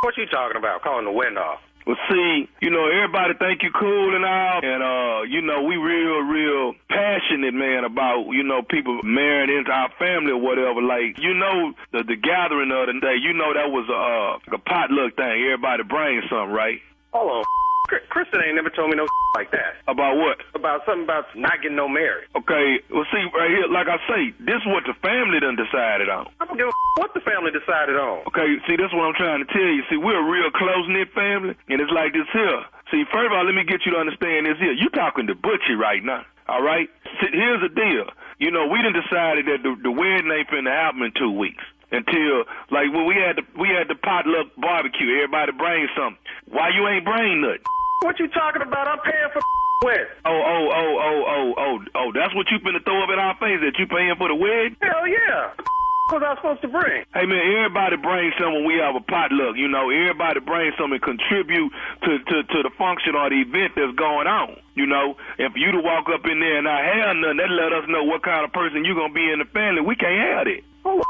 What 0.03 0.17
you 0.19 0.27
talking 0.27 0.57
about? 0.57 0.83
Calling 0.83 1.05
the 1.05 1.13
wind 1.13 1.39
off? 1.39 1.61
Well, 1.87 1.97
see, 2.09 2.49
you 2.63 2.71
know, 2.71 2.89
everybody 2.89 3.35
think 3.37 3.63
you 3.63 3.71
cool 3.71 4.17
and 4.17 4.25
all, 4.25 4.61
and 4.65 4.83
uh, 4.83 5.23
you 5.29 5.43
know, 5.43 5.65
we 5.65 5.77
real, 5.77 6.25
real 6.25 6.73
passionate, 6.89 7.53
man, 7.53 7.85
about 7.85 8.25
you 8.33 8.43
know 8.43 8.63
people 8.63 9.01
marrying 9.05 9.59
into 9.59 9.71
our 9.71 9.91
family 9.99 10.33
or 10.33 10.41
whatever. 10.41 10.81
Like, 10.81 11.19
you 11.21 11.35
know, 11.35 11.75
the 11.93 12.03
the 12.05 12.17
gathering 12.17 12.73
of 12.73 12.89
the 12.89 12.99
day, 13.01 13.17
you 13.21 13.35
know, 13.35 13.53
that 13.53 13.69
was 13.69 13.85
a 13.93 14.01
uh, 14.01 14.57
a 14.57 14.59
potluck 14.59 15.15
thing. 15.17 15.45
Everybody 15.45 15.83
bring 15.85 16.23
something, 16.31 16.57
right? 16.57 16.81
Hold 17.13 17.45
on. 17.45 17.64
Kristen 17.89 18.41
ain't 18.41 18.55
never 18.57 18.71
told 18.71 18.91
me 18.91 18.97
no 18.97 19.07
like 19.39 19.51
that. 19.51 19.77
About 19.89 20.17
what? 20.17 20.39
About 20.55 20.87
something 20.87 21.05
about 21.05 21.27
not 21.35 21.61
getting 21.61 21.77
no 21.77 21.89
married. 21.89 22.31
Okay, 22.39 22.79
well, 22.91 23.05
see, 23.11 23.23
right 23.35 23.51
here, 23.51 23.67
like 23.69 23.91
I 23.91 23.99
say, 24.07 24.31
this 24.41 24.63
is 24.63 24.67
what 24.71 24.87
the 24.87 24.95
family 25.03 25.41
done 25.41 25.59
decided 25.59 26.09
on. 26.09 26.31
I 26.41 26.47
don't 26.47 26.57
give 26.57 26.71
a 26.71 26.75
what 27.03 27.13
the 27.13 27.21
family 27.27 27.51
decided 27.51 27.99
on. 27.99 28.23
Okay, 28.31 28.47
see, 28.67 28.79
that's 28.79 28.95
what 28.95 29.11
I'm 29.11 29.19
trying 29.19 29.43
to 29.45 29.51
tell 29.51 29.67
you. 29.67 29.83
See, 29.91 29.99
we're 29.99 30.19
a 30.19 30.31
real 30.31 30.51
close 30.55 30.87
knit 30.89 31.11
family, 31.13 31.59
and 31.69 31.83
it's 31.83 31.93
like 31.93 32.15
this 32.15 32.29
here. 32.33 32.63
See, 32.91 33.03
first 33.11 33.29
of 33.29 33.35
all, 33.35 33.45
let 33.45 33.55
me 33.55 33.67
get 33.67 33.83
you 33.85 33.93
to 33.93 34.01
understand 34.01 34.47
this 34.47 34.59
here. 34.63 34.73
You 34.73 34.89
talking 34.95 35.27
to 35.27 35.35
Butchie 35.35 35.77
right 35.77 36.03
now, 36.05 36.23
all 36.49 36.63
right? 36.63 36.89
See, 37.21 37.35
here's 37.35 37.61
the 37.61 37.73
deal. 37.75 38.07
You 38.39 38.51
know, 38.51 38.67
we 38.67 38.83
done 38.83 38.95
decided 38.95 39.47
that 39.47 39.63
the, 39.63 39.75
the 39.83 39.91
wedding 39.91 40.31
ain't 40.31 40.49
finna 40.49 40.71
happen 40.71 41.03
in 41.03 41.13
two 41.19 41.31
weeks. 41.31 41.63
Until 41.93 42.45
like 42.71 42.93
when 42.93 43.07
we 43.07 43.15
had 43.15 43.37
the 43.37 43.45
we 43.59 43.69
had 43.69 43.89
the 43.89 43.95
potluck 43.95 44.49
barbecue, 44.57 45.21
everybody 45.21 45.53
bring 45.53 45.89
something. 45.97 46.19
Why 46.49 46.71
you 46.71 46.87
ain't 46.89 47.05
bring 47.05 47.41
nothing? 47.41 47.65
What 48.03 48.19
you 48.19 48.29
talking 48.29 48.63
about? 48.63 48.89
I'm 48.89 48.99
paying 49.01 49.31
for 49.33 49.41
wedding. 49.85 50.07
Oh 50.25 50.33
oh 50.33 50.65
oh 50.73 50.93
oh 50.99 51.21
oh 51.29 51.47
oh 51.57 51.75
oh. 51.95 52.09
That's 52.13 52.35
what 52.35 52.49
you 52.51 52.59
finna 52.61 52.83
throw 52.85 53.03
up 53.05 53.11
in 53.13 53.19
our 53.19 53.37
face 53.37 53.61
that 53.61 53.77
you 53.79 53.87
paying 53.87 54.17
for 54.17 54.29
the 54.29 54.35
wedding? 54.35 54.77
Hell 54.81 55.07
yeah. 55.07 55.53
was 56.13 56.23
I 56.25 56.37
supposed 56.37 56.63
to 56.63 56.69
bring? 56.69 57.05
Hey 57.13 57.27
man, 57.27 57.41
everybody 57.41 57.97
bring 57.97 58.33
something 58.37 58.65
when 58.65 58.67
we 58.69 58.81
have 58.81 58.97
a 58.97 59.05
potluck. 59.05 59.57
You 59.57 59.69
know, 59.69 59.89
everybody 59.89 60.41
bring 60.41 60.73
something 60.77 61.01
and 61.01 61.05
contribute 61.05 61.73
to, 62.05 62.11
to 62.19 62.37
to 62.45 62.59
the 62.65 62.73
function 62.77 63.17
or 63.17 63.29
the 63.29 63.41
event 63.41 63.73
that's 63.77 63.95
going 63.97 64.27
on. 64.27 64.57
You 64.75 64.87
know, 64.87 65.17
if 65.39 65.53
you 65.57 65.73
to 65.73 65.81
walk 65.81 66.09
up 66.13 66.25
in 66.27 66.41
there 66.41 66.61
and 66.61 66.67
not 66.69 66.81
have 66.81 67.17
nothing, 67.17 67.41
that 67.41 67.51
let 67.53 67.73
us 67.73 67.85
know 67.89 68.05
what 68.05 68.23
kind 68.23 68.45
of 68.45 68.53
person 68.53 68.85
you 68.85 68.95
gonna 68.95 69.15
be 69.15 69.29
in 69.31 69.39
the 69.39 69.49
family. 69.53 69.81
We 69.81 69.97
can't 69.97 70.19
have 70.19 70.45
that. 70.49 70.63
Oh, 70.85 71.03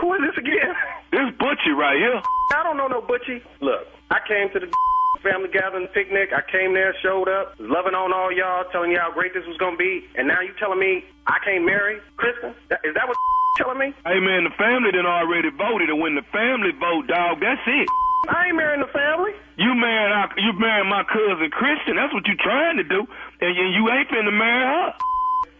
who 0.00 0.14
is 0.14 0.20
this 0.30 0.38
again? 0.38 0.74
This 1.08 1.32
Butchie 1.40 1.72
right 1.72 1.96
here. 1.96 2.20
I 2.52 2.62
don't 2.62 2.76
know 2.76 2.86
no 2.86 3.00
Butchie. 3.00 3.40
Look, 3.64 3.88
I 4.12 4.20
came 4.28 4.52
to 4.52 4.60
the 4.60 4.68
family 5.24 5.48
gathering 5.48 5.88
picnic. 5.96 6.36
I 6.36 6.44
came 6.52 6.74
there, 6.76 6.94
showed 7.00 7.32
up, 7.32 7.56
loving 7.56 7.96
on 7.96 8.12
all 8.12 8.28
y'all, 8.28 8.68
telling 8.68 8.92
y'all 8.92 9.08
how 9.08 9.12
great 9.16 9.32
this 9.32 9.40
was 9.48 9.56
gonna 9.56 9.80
be, 9.80 10.04
and 10.20 10.28
now 10.28 10.44
you 10.44 10.52
telling 10.60 10.78
me 10.78 11.08
I 11.26 11.40
can't 11.40 11.64
marry 11.64 11.96
Kristen? 12.20 12.52
That, 12.68 12.84
is 12.84 12.92
that 12.92 13.08
what 13.08 13.16
you 13.56 13.64
telling 13.64 13.80
me? 13.80 13.96
Hey 14.04 14.20
man, 14.20 14.44
the 14.44 14.52
family 14.60 14.92
done 14.92 15.08
already 15.08 15.48
voted, 15.48 15.88
and 15.88 15.96
when 15.96 16.12
the 16.14 16.28
family 16.28 16.76
vote, 16.76 17.08
dog, 17.08 17.40
that's 17.40 17.64
it. 17.64 17.88
I 18.28 18.52
ain't 18.52 18.56
marrying 18.60 18.84
the 18.84 18.92
family. 18.92 19.32
You 19.56 19.72
marrying 19.72 20.12
our, 20.12 20.28
you 20.36 20.52
marrying 20.60 20.92
my 20.92 21.08
cousin 21.08 21.48
Kristen. 21.48 21.96
That's 21.96 22.12
what 22.12 22.28
you 22.28 22.36
trying 22.36 22.76
to 22.76 22.84
do, 22.84 23.08
and 23.40 23.56
you, 23.56 23.64
you 23.80 23.82
ain't 23.88 24.12
finna 24.12 24.28
marry 24.28 24.60
her. 24.60 24.92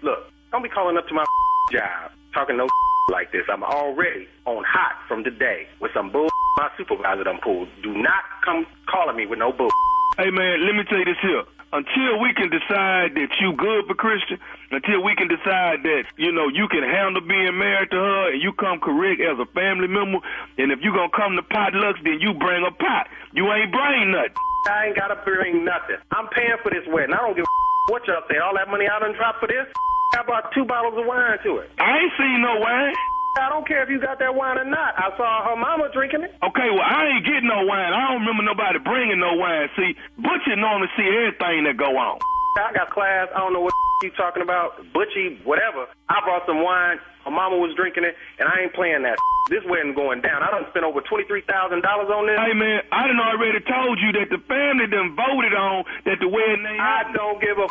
Look, 0.04 0.28
don't 0.52 0.62
be 0.62 0.68
calling 0.68 1.00
up 1.00 1.08
to 1.08 1.14
my 1.14 1.24
job 1.72 2.12
talking 2.34 2.56
no 2.56 2.68
like 3.10 3.32
this. 3.32 3.44
I'm 3.50 3.62
already 3.62 4.28
on 4.46 4.64
hot 4.66 4.96
from 5.08 5.24
today 5.24 5.66
with 5.80 5.92
some 5.94 6.10
bull 6.10 6.28
my 6.58 6.68
supervisor 6.76 7.22
done 7.22 7.38
pulled. 7.38 7.70
Do 7.86 7.94
not 7.94 8.26
come 8.44 8.66
calling 8.90 9.14
me 9.14 9.26
with 9.30 9.38
no 9.38 9.54
bull. 9.54 9.70
Hey 10.18 10.34
man, 10.34 10.66
let 10.66 10.74
me 10.74 10.82
tell 10.90 10.98
you 10.98 11.06
this 11.06 11.22
here. 11.22 11.46
Until 11.70 12.18
we 12.18 12.34
can 12.34 12.50
decide 12.50 13.14
that 13.14 13.30
you 13.38 13.54
good 13.54 13.86
for 13.86 13.94
Kristen, 13.94 14.40
until 14.72 15.04
we 15.04 15.14
can 15.14 15.28
decide 15.28 15.86
that, 15.86 16.10
you 16.16 16.32
know, 16.32 16.48
you 16.48 16.66
can 16.66 16.82
handle 16.82 17.20
being 17.22 17.54
married 17.54 17.92
to 17.92 18.00
her 18.00 18.32
and 18.32 18.42
you 18.42 18.50
come 18.56 18.80
correct 18.80 19.20
as 19.20 19.38
a 19.38 19.46
family 19.54 19.86
member, 19.86 20.18
and 20.58 20.72
if 20.72 20.80
you 20.82 20.90
gonna 20.90 21.14
come 21.14 21.36
to 21.36 21.44
potlucks, 21.46 22.02
then 22.02 22.18
you 22.18 22.34
bring 22.34 22.66
a 22.66 22.72
pot. 22.74 23.06
You 23.30 23.46
ain't 23.52 23.70
bring 23.70 24.10
nothing. 24.10 24.34
I 24.66 24.90
ain't 24.90 24.96
gotta 24.96 25.22
bring 25.22 25.62
nothing. 25.62 26.02
I'm 26.10 26.26
paying 26.34 26.58
for 26.64 26.74
this 26.74 26.82
wedding. 26.90 27.14
I 27.14 27.22
don't 27.22 27.36
give 27.36 27.46
a 27.46 27.92
what 27.92 28.02
y'all 28.08 28.26
say. 28.26 28.42
All 28.42 28.56
that 28.58 28.66
money 28.66 28.88
I 28.90 28.98
done 28.98 29.14
dropped 29.14 29.38
for 29.38 29.46
this, 29.46 29.68
I 30.16 30.22
bought 30.24 30.52
two 30.54 30.64
bottles 30.64 30.96
of 30.96 31.04
wine 31.06 31.38
to 31.44 31.58
it. 31.58 31.70
I 31.78 31.98
ain't 31.98 32.12
seen 32.16 32.40
no 32.40 32.56
wine. 32.60 32.94
I 33.38 33.48
don't 33.50 33.66
care 33.68 33.82
if 33.84 33.88
you 33.88 34.00
got 34.00 34.18
that 34.18 34.34
wine 34.34 34.58
or 34.58 34.64
not. 34.64 34.98
I 34.98 35.14
saw 35.16 35.46
her 35.46 35.54
mama 35.54 35.90
drinking 35.92 36.24
it. 36.26 36.34
Okay, 36.42 36.68
well, 36.74 36.82
I 36.82 37.06
ain't 37.14 37.24
getting 37.24 37.46
no 37.46 37.62
wine. 37.68 37.92
I 37.94 38.10
don't 38.10 38.26
remember 38.26 38.42
nobody 38.42 38.78
bringing 38.82 39.20
no 39.20 39.36
wine. 39.38 39.68
See, 39.76 39.94
Butchie 40.18 40.58
normally 40.58 40.88
see 40.96 41.06
everything 41.06 41.64
that 41.70 41.76
go 41.78 41.94
on. 41.94 42.18
I 42.58 42.72
got 42.74 42.90
class. 42.90 43.28
I 43.30 43.38
don't 43.38 43.52
know 43.52 43.60
what 43.62 43.72
you 44.02 44.10
talking 44.18 44.42
about. 44.42 44.82
Butchie, 44.90 45.38
whatever. 45.46 45.86
I 46.08 46.18
brought 46.24 46.46
some 46.46 46.64
wine. 46.64 46.98
Her 47.24 47.30
mama 47.30 47.58
was 47.58 47.76
drinking 47.76 48.02
it, 48.04 48.16
and 48.40 48.48
I 48.48 48.62
ain't 48.66 48.74
playing 48.74 49.02
that. 49.04 49.18
This 49.48 49.64
wedding 49.64 49.94
going 49.96 50.20
down. 50.20 50.44
I 50.44 50.52
done 50.52 50.68
spent 50.68 50.84
over 50.84 51.00
$23,000 51.00 51.48
on 51.48 52.26
this. 52.28 52.36
Hey, 52.36 52.52
man, 52.52 52.84
I 52.92 53.08
done 53.08 53.16
already 53.16 53.64
told 53.64 53.96
you 53.96 54.12
that 54.20 54.28
the 54.28 54.36
family 54.44 54.84
done 54.92 55.16
voted 55.16 55.56
on 55.56 55.88
that 56.04 56.20
the 56.20 56.28
wedding 56.28 56.68
ain't 56.68 56.76
I 56.76 57.08
don't 57.16 57.40
give 57.40 57.56
a 57.56 57.64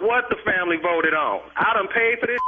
what 0.00 0.28
the 0.28 0.36
family 0.44 0.76
voted 0.76 1.14
on. 1.14 1.40
I 1.56 1.72
done 1.74 1.88
paid 1.88 2.20
for 2.20 2.26
this. 2.26 2.40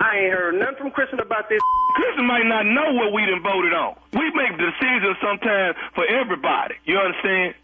I 0.00 0.16
ain't 0.16 0.32
heard 0.32 0.56
nothing 0.56 0.88
from 0.88 0.90
Kristen 0.92 1.20
about 1.20 1.48
this. 1.48 1.60
Kristen 1.94 2.26
might 2.26 2.46
not 2.48 2.64
know 2.64 2.94
what 2.96 3.12
we 3.12 3.26
done 3.26 3.42
voted 3.42 3.74
on. 3.74 3.96
We 4.12 4.32
make 4.32 4.56
decisions 4.56 5.16
sometimes 5.20 5.76
for 5.94 6.08
everybody. 6.08 6.76
You 6.84 6.96
understand? 6.96 7.54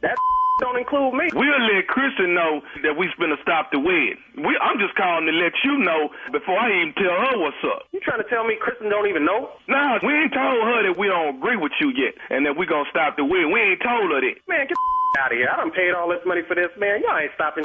That 0.00 0.16
don't 0.60 0.78
include 0.78 1.14
me. 1.14 1.28
We'll 1.34 1.60
let 1.74 1.88
Kristen 1.88 2.32
know 2.32 2.62
that 2.82 2.96
we 2.96 3.10
finna 3.18 3.40
stop 3.42 3.72
the 3.72 3.80
wedding. 3.80 4.16
We, 4.38 4.56
I'm 4.62 4.78
just 4.78 4.94
calling 4.94 5.26
to 5.26 5.32
let 5.32 5.52
you 5.64 5.78
know 5.78 6.10
before 6.30 6.56
I 6.56 6.70
even 6.80 6.94
tell 6.94 7.10
her 7.10 7.38
what's 7.38 7.58
up. 7.66 7.90
You 7.92 8.00
trying 8.00 8.22
to 8.22 8.28
tell 8.30 8.46
me 8.46 8.56
Kristen 8.60 8.88
don't 8.88 9.08
even 9.08 9.24
know? 9.24 9.50
Nah, 9.66 9.98
we 10.02 10.14
ain't 10.14 10.32
told 10.32 10.62
her 10.62 10.86
that 10.86 10.96
we 10.96 11.08
don't 11.08 11.36
agree 11.36 11.56
with 11.56 11.72
you 11.80 11.90
yet 11.90 12.14
and 12.30 12.46
that 12.46 12.56
we 12.56 12.66
gonna 12.66 12.88
stop 12.88 13.16
the 13.16 13.24
wedding. 13.24 13.50
We 13.52 13.60
ain't 13.60 13.82
told 13.82 14.08
her 14.14 14.20
that. 14.22 14.36
Man, 14.46 14.66
get 14.68 14.78
out 15.18 15.32
of 15.32 15.38
here. 15.38 15.48
I 15.50 15.56
done 15.56 15.70
paid 15.70 15.94
all 15.94 16.08
this 16.08 16.22
money 16.26 16.42
for 16.46 16.54
this, 16.54 16.70
man. 16.78 17.02
Y'all 17.02 17.18
ain't 17.18 17.32
stopping 17.34 17.64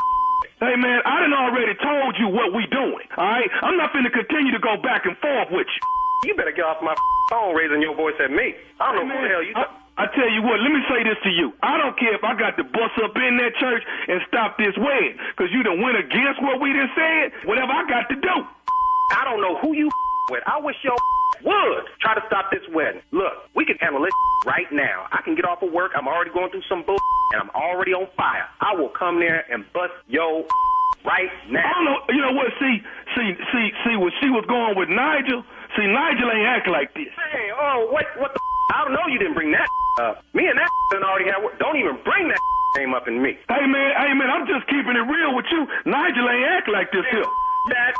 Hey 0.60 0.76
man, 0.76 1.00
I 1.08 1.24
done 1.24 1.32
already 1.32 1.72
told 1.80 2.20
you 2.20 2.28
what 2.28 2.52
we 2.52 2.68
doing. 2.68 3.08
All 3.16 3.24
right, 3.24 3.48
I'm 3.64 3.80
not 3.80 3.96
finna 3.96 4.12
continue 4.12 4.52
to 4.52 4.60
go 4.60 4.76
back 4.84 5.08
and 5.08 5.16
forth 5.24 5.52
with 5.56 5.68
you. 5.68 5.82
You 6.28 6.36
better 6.36 6.52
get 6.52 6.68
off 6.68 6.84
my 6.84 6.96
phone 7.32 7.56
raising 7.56 7.80
your 7.80 7.96
voice 7.96 8.16
at 8.20 8.28
me. 8.28 8.56
I 8.80 8.92
don't 8.92 9.08
know 9.08 9.16
who 9.16 9.24
the 9.24 9.32
hell 9.32 9.44
you. 9.44 9.56
I, 9.56 9.72
I 10.04 10.06
tell 10.12 10.28
you 10.28 10.44
what, 10.44 10.60
let 10.60 10.72
me 10.72 10.84
say 10.92 11.04
this 11.04 11.16
to 11.24 11.32
you. 11.32 11.56
I 11.64 11.80
don't 11.80 11.96
care 11.96 12.12
if 12.12 12.24
I 12.28 12.36
got 12.36 12.60
to 12.60 12.64
bust 12.64 12.96
up 13.00 13.16
in 13.16 13.40
that 13.40 13.56
church 13.56 13.84
and 14.12 14.20
stop 14.28 14.60
this 14.60 14.76
wedding, 14.76 15.16
cause 15.40 15.48
you 15.52 15.64
done 15.64 15.80
went 15.80 15.96
against 15.96 16.44
what 16.44 16.60
we 16.60 16.76
done 16.76 16.92
said. 16.92 17.32
Whatever 17.48 17.72
I 17.72 17.88
got 17.88 18.12
to 18.12 18.16
do. 18.20 18.36
I 19.16 19.24
don't 19.24 19.40
know 19.40 19.60
who 19.64 19.76
you 19.76 19.88
with. 20.30 20.44
I 20.48 20.60
wish 20.62 20.76
your 20.84 20.96
would 21.44 21.86
try 22.02 22.16
to 22.16 22.24
stop 22.28 22.52
this 22.52 22.64
wedding. 22.74 23.02
Look, 23.12 23.50
we 23.56 23.66
can 23.66 23.78
handle 23.78 24.02
this 24.02 24.14
right 24.46 24.70
now. 24.72 25.08
I 25.12 25.22
can 25.22 25.36
get 25.36 25.46
off 25.46 25.62
of 25.62 25.72
work. 25.72 25.92
I'm 25.96 26.08
already 26.08 26.32
going 26.32 26.52
through 26.52 26.66
some 26.70 26.84
bull, 26.86 27.00
and 27.34 27.42
I'm 27.42 27.52
already 27.52 27.94
on 27.94 28.08
fire. 28.16 28.48
I 28.62 28.76
will 28.76 28.90
come 28.90 29.20
there 29.20 29.46
and 29.52 29.66
bust 29.74 29.94
yo 30.08 30.46
right 31.06 31.32
now. 31.50 31.64
I 31.64 31.74
don't 31.74 31.86
know. 31.86 32.00
You 32.10 32.22
know 32.22 32.34
what? 32.34 32.48
See, 32.60 32.76
see, 33.16 33.30
see, 33.52 33.66
see. 33.86 33.96
When 33.96 34.12
she 34.22 34.30
was 34.30 34.46
going 34.48 34.76
with 34.78 34.90
Nigel, 34.90 35.44
see, 35.76 35.88
Nigel 35.88 36.32
ain't 36.32 36.48
act 36.48 36.68
like 36.68 36.94
this. 36.94 37.12
Hey, 37.32 37.50
oh, 37.56 37.90
what, 37.92 38.06
what 38.18 38.34
the? 38.34 38.40
I 38.72 38.86
don't 38.86 38.94
know. 38.94 39.08
You 39.10 39.18
didn't 39.18 39.34
bring 39.34 39.52
that 39.52 39.68
up. 40.00 40.24
Me 40.34 40.46
and 40.46 40.58
that 40.58 40.70
done 40.92 41.04
already 41.04 41.26
have. 41.32 41.42
Don't 41.60 41.78
even 41.78 41.98
bring 42.06 42.30
that 42.30 42.40
name 42.78 42.94
up 42.94 43.08
in 43.08 43.22
me. 43.22 43.34
Hey 43.50 43.66
man, 43.66 43.90
hey 43.98 44.14
man, 44.14 44.30
I'm 44.30 44.46
just 44.46 44.68
keeping 44.70 44.94
it 44.94 45.06
real 45.10 45.34
with 45.34 45.46
you. 45.50 45.66
Nigel 45.90 46.30
ain't 46.30 46.46
act 46.54 46.70
like 46.70 46.92
this 46.92 47.06
here. 47.10 47.26
That 47.26 47.94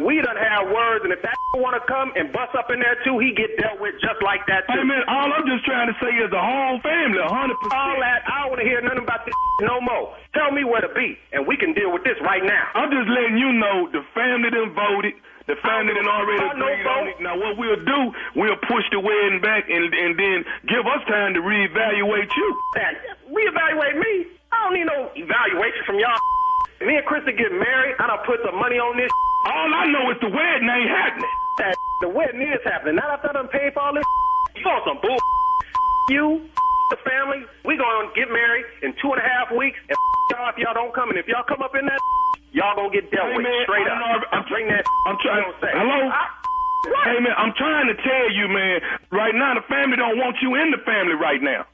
we 0.00 0.22
done 0.24 0.38
have 0.38 0.72
words, 0.72 1.04
and 1.04 1.12
if 1.12 1.20
that 1.20 1.36
want 1.60 1.76
to 1.76 1.84
come 1.84 2.12
and 2.16 2.32
bust 2.32 2.56
up 2.56 2.72
in 2.72 2.80
there 2.80 2.96
too, 3.04 3.20
he 3.20 3.36
get 3.36 3.52
dealt 3.60 3.76
with 3.76 3.92
just 4.00 4.22
like 4.24 4.40
that 4.48 4.64
too. 4.72 4.80
Hey 4.80 4.86
man, 4.88 5.04
all 5.08 5.28
I'm 5.28 5.44
just 5.44 5.64
trying 5.68 5.92
to 5.92 5.96
say 6.00 6.08
is 6.16 6.32
the 6.32 6.40
whole 6.40 6.80
family, 6.80 7.20
100. 7.20 7.28
percent 7.60 7.76
All 7.76 7.98
that, 8.00 8.24
I 8.24 8.34
don't 8.44 8.50
want 8.56 8.60
to 8.64 8.68
hear 8.68 8.80
nothing 8.80 9.04
about 9.04 9.28
this 9.28 9.36
no 9.60 9.80
more. 9.84 10.16
Tell 10.32 10.48
me 10.50 10.64
where 10.64 10.80
to 10.80 10.92
be, 10.96 11.18
and 11.36 11.44
we 11.44 11.60
can 11.60 11.76
deal 11.76 11.92
with 11.92 12.04
this 12.08 12.16
right 12.24 12.42
now. 12.42 12.64
I'm 12.72 12.88
just 12.88 13.08
letting 13.08 13.36
you 13.36 13.52
know 13.52 13.92
the 13.92 14.00
family 14.16 14.48
done 14.48 14.72
voted. 14.72 15.12
The 15.50 15.58
family 15.58 15.92
done 15.92 16.06
already 16.06 16.38
agreed 16.54 16.86
on 16.86 17.02
it. 17.10 17.18
Now 17.18 17.34
what 17.34 17.58
we'll 17.58 17.82
do, 17.82 18.00
we'll 18.38 18.56
push 18.70 18.86
the 18.94 19.02
wedding 19.02 19.42
back 19.42 19.66
and 19.68 19.90
and 19.90 20.14
then 20.14 20.38
give 20.70 20.86
us 20.86 21.02
time 21.10 21.34
to 21.34 21.42
reevaluate 21.42 22.30
you. 22.30 22.48
Man, 22.78 22.94
reevaluate 23.26 23.98
me? 23.98 24.30
I 24.54 24.56
don't 24.64 24.74
need 24.78 24.86
no 24.86 25.10
evaluation 25.18 25.82
from 25.84 25.98
y'all. 25.98 26.16
Me 26.86 26.96
and 26.98 27.06
Krista 27.06 27.30
get 27.36 27.50
married. 27.50 27.94
I 27.98 28.06
done 28.06 28.22
put 28.26 28.38
some 28.44 28.58
money 28.58 28.78
on 28.78 28.96
this. 28.96 29.10
All 29.46 29.70
I 29.74 29.86
know 29.90 30.10
is 30.10 30.18
the 30.22 30.30
wedding 30.30 30.68
ain't 30.70 30.90
happening. 30.90 31.34
That 31.58 31.74
the 32.00 32.08
wedding 32.08 32.42
is 32.42 32.62
happening. 32.64 32.96
Not 32.96 33.10
after 33.10 33.30
I 33.30 33.32
done 33.32 33.48
paid 33.48 33.74
for 33.74 33.82
all 33.82 33.94
this. 33.94 34.06
You 34.56 34.66
on 34.70 34.82
some 34.86 34.98
bull? 35.02 35.18
You, 36.10 36.46
the 36.90 36.98
family, 37.02 37.42
we 37.64 37.76
gonna 37.76 38.10
get 38.14 38.30
married 38.30 38.66
in 38.82 38.94
two 39.02 39.10
and 39.12 39.18
a 39.18 39.26
half 39.26 39.50
weeks. 39.56 39.78
And 39.88 39.96
y'all, 40.30 40.50
if 40.50 40.58
y'all 40.58 40.74
don't 40.74 40.94
come, 40.94 41.10
and 41.10 41.18
if 41.18 41.26
y'all 41.26 41.42
come 41.46 41.62
up 41.62 41.74
in 41.74 41.86
that, 41.86 42.00
y'all 42.52 42.76
gonna 42.76 42.92
get 42.94 43.10
dealt 43.10 43.30
Hey, 43.32 43.36
with 43.38 43.44
man, 43.46 43.62
straight 43.66 43.88
up. 43.88 43.98
know- 43.98 44.26
I'm- 44.30 44.46
bring 44.48 44.68
that. 44.68 44.84
I'm 45.06 45.16
trying. 45.22 45.42
Don't 45.42 45.58
say. 45.60 45.72
Hello. 45.72 45.98
I, 46.10 46.22
what? 46.90 47.04
Hey 47.06 47.18
man, 47.22 47.34
I'm 47.38 47.54
trying 47.54 47.86
to 47.88 47.96
tell 48.02 48.26
you, 48.30 48.46
man. 48.48 48.80
Right 49.10 49.34
now, 49.34 49.54
the 49.54 49.62
family 49.70 49.96
don't 49.96 50.18
want 50.18 50.36
you 50.42 50.54
in 50.56 50.70
the 50.70 50.78
family 50.84 51.14
right 51.14 51.40
now. 51.42 51.64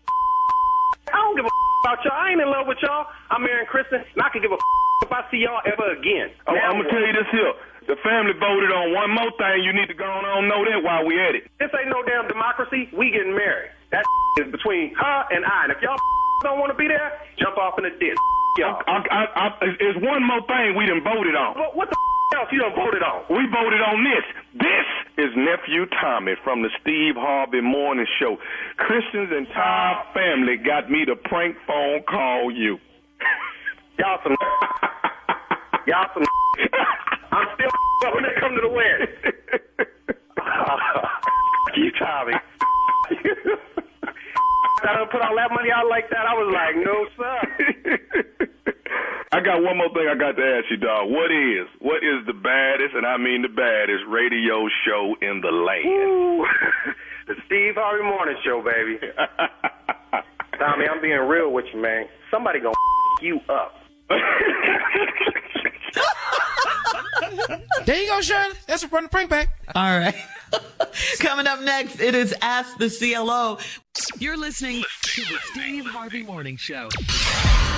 I 1.13 1.17
don't 1.17 1.37
give 1.37 1.45
a 1.45 1.49
about 1.85 2.03
y'all. 2.05 2.17
I 2.17 2.33
ain't 2.33 2.41
in 2.41 2.51
love 2.51 2.67
with 2.67 2.79
y'all. 2.83 3.07
I'm 3.31 3.43
marrying 3.43 3.67
Kristen, 3.67 4.03
and 4.03 4.21
I 4.23 4.29
can 4.31 4.43
give 4.43 4.53
a 4.53 4.59
if 5.05 5.13
I 5.15 5.23
see 5.31 5.39
y'all 5.47 5.63
ever 5.63 5.95
again. 5.95 6.35
Oh, 6.51 6.55
Now 6.55 6.75
I'm 6.75 6.83
gonna 6.83 6.91
tell 6.91 7.05
you 7.07 7.15
this 7.15 7.31
here. 7.31 7.55
The 7.87 7.97
family 8.05 8.35
voted 8.37 8.69
on 8.75 8.93
one 8.93 9.11
more 9.15 9.31
thing. 9.39 9.65
You 9.65 9.73
need 9.73 9.89
to 9.89 9.97
go 9.97 10.05
on 10.05 10.27
and 10.27 10.49
know 10.51 10.61
that 10.67 10.83
while 10.83 11.07
we 11.07 11.17
at 11.17 11.35
it. 11.39 11.49
This 11.59 11.71
ain't 11.73 11.89
no 11.89 12.03
damn 12.05 12.29
democracy. 12.29 12.91
We 12.93 13.11
getting 13.15 13.33
married. 13.33 13.71
That 13.95 14.05
is 14.43 14.51
between 14.53 14.93
her 14.99 15.19
and 15.31 15.47
I. 15.47 15.71
And 15.71 15.73
if 15.73 15.81
y'all 15.81 15.97
don't 16.45 16.59
want 16.61 16.71
to 16.75 16.79
be 16.79 16.89
there, 16.89 17.15
jump 17.39 17.57
off 17.57 17.79
in 17.79 17.85
the 17.85 17.95
ditch. 17.97 18.19
Y'all. 18.59 18.83
I, 18.91 18.99
I, 19.07 19.21
I, 19.39 19.47
there's 19.79 19.97
one 20.03 20.21
more 20.27 20.43
thing 20.51 20.75
we 20.75 20.85
done 20.91 21.01
voted 21.07 21.37
on. 21.39 21.55
What, 21.57 21.77
what 21.79 21.89
the 21.89 21.97
else 22.37 22.49
you 22.53 22.61
done 22.61 22.75
voted 22.77 23.03
on? 23.03 23.25
We 23.31 23.47
voted 23.49 23.81
on 23.81 24.05
this. 24.05 24.25
This 24.61 24.89
is 25.25 25.31
nephew 25.37 25.87
Tommy 26.01 26.35
from 26.45 26.63
the 26.63 26.71
Steve 26.81 27.15
Harvey 27.17 27.61
Morning 27.61 28.07
Show. 28.19 28.37
Kristen's 28.77 29.33
entire 29.33 30.03
family 30.15 30.57
got 30.57 30.91
me 30.91 31.05
to 31.05 31.17
prank 31.17 31.57
phone 31.67 32.03
call 32.09 32.51
you. 32.51 32.79
Y'all 33.99 34.19
some. 34.23 34.37
y'all 35.87 36.07
some. 36.15 36.25
I'm 37.33 37.47
still 37.55 37.71
when 38.15 38.23
they 38.23 38.41
come 38.41 38.55
to 38.55 38.61
the 38.61 38.69
wedding. 38.69 39.09
you 41.77 41.91
Tommy. 41.99 42.35
I 44.83 44.95
done 44.95 45.09
put 45.11 45.21
all 45.23 45.37
that 45.37 45.51
money 45.51 45.71
out 45.71 45.89
like 45.89 46.09
that. 46.11 46.25
I 46.27 46.35
was 46.35 46.49
like, 46.55 46.75
no, 46.79 46.97
sir. 47.17 47.39
I 49.33 49.41
got 49.41 49.63
one 49.63 49.77
more 49.77 49.93
thing 49.93 50.09
I 50.09 50.17
got 50.17 50.37
to 50.37 50.43
ask 50.43 50.71
you, 50.71 50.79
dog. 50.79 51.11
What 51.11 51.31
is, 51.31 51.69
what 51.81 52.03
is 52.03 52.25
the 52.27 52.33
baddest, 52.33 52.95
and 52.95 53.05
I 53.07 53.19
mean 53.19 53.43
the 53.43 53.49
baddest, 53.53 54.05
radio 54.09 54.69
show 54.87 55.15
in 55.21 55.41
the 55.41 55.51
land? 55.51 56.47
The 57.29 57.35
Steve 57.45 57.75
Harvey 57.77 58.05
Morning 58.05 58.37
Show, 58.43 58.63
baby. 58.65 58.99
Tommy, 60.59 60.87
I'm 60.89 61.03
being 61.03 61.19
real 61.29 61.53
with 61.53 61.67
you, 61.75 61.83
man. 61.83 62.07
Somebody 62.31 62.59
gonna 62.59 62.73
you 63.21 63.39
up. 63.51 63.75
There 67.85 68.03
you 68.03 68.09
go, 68.09 68.21
Shirley. 68.23 68.55
That's 68.67 68.83
a 68.83 68.89
run 68.89 69.03
the 69.03 69.09
prank 69.11 69.29
back. 69.29 69.49
All 69.75 69.99
right. 69.99 70.15
Coming 71.21 71.47
up 71.47 71.61
next, 71.61 72.01
it 72.01 72.15
is 72.15 72.35
Ask 72.41 72.77
the 72.79 72.91
CLO. 72.91 73.59
You're 74.19 74.37
listening 74.37 74.85
to 75.03 75.23
the 75.23 75.39
Steve 75.53 75.87
Harvey 75.87 76.23
Morning 76.23 76.57
Show. 76.57 76.89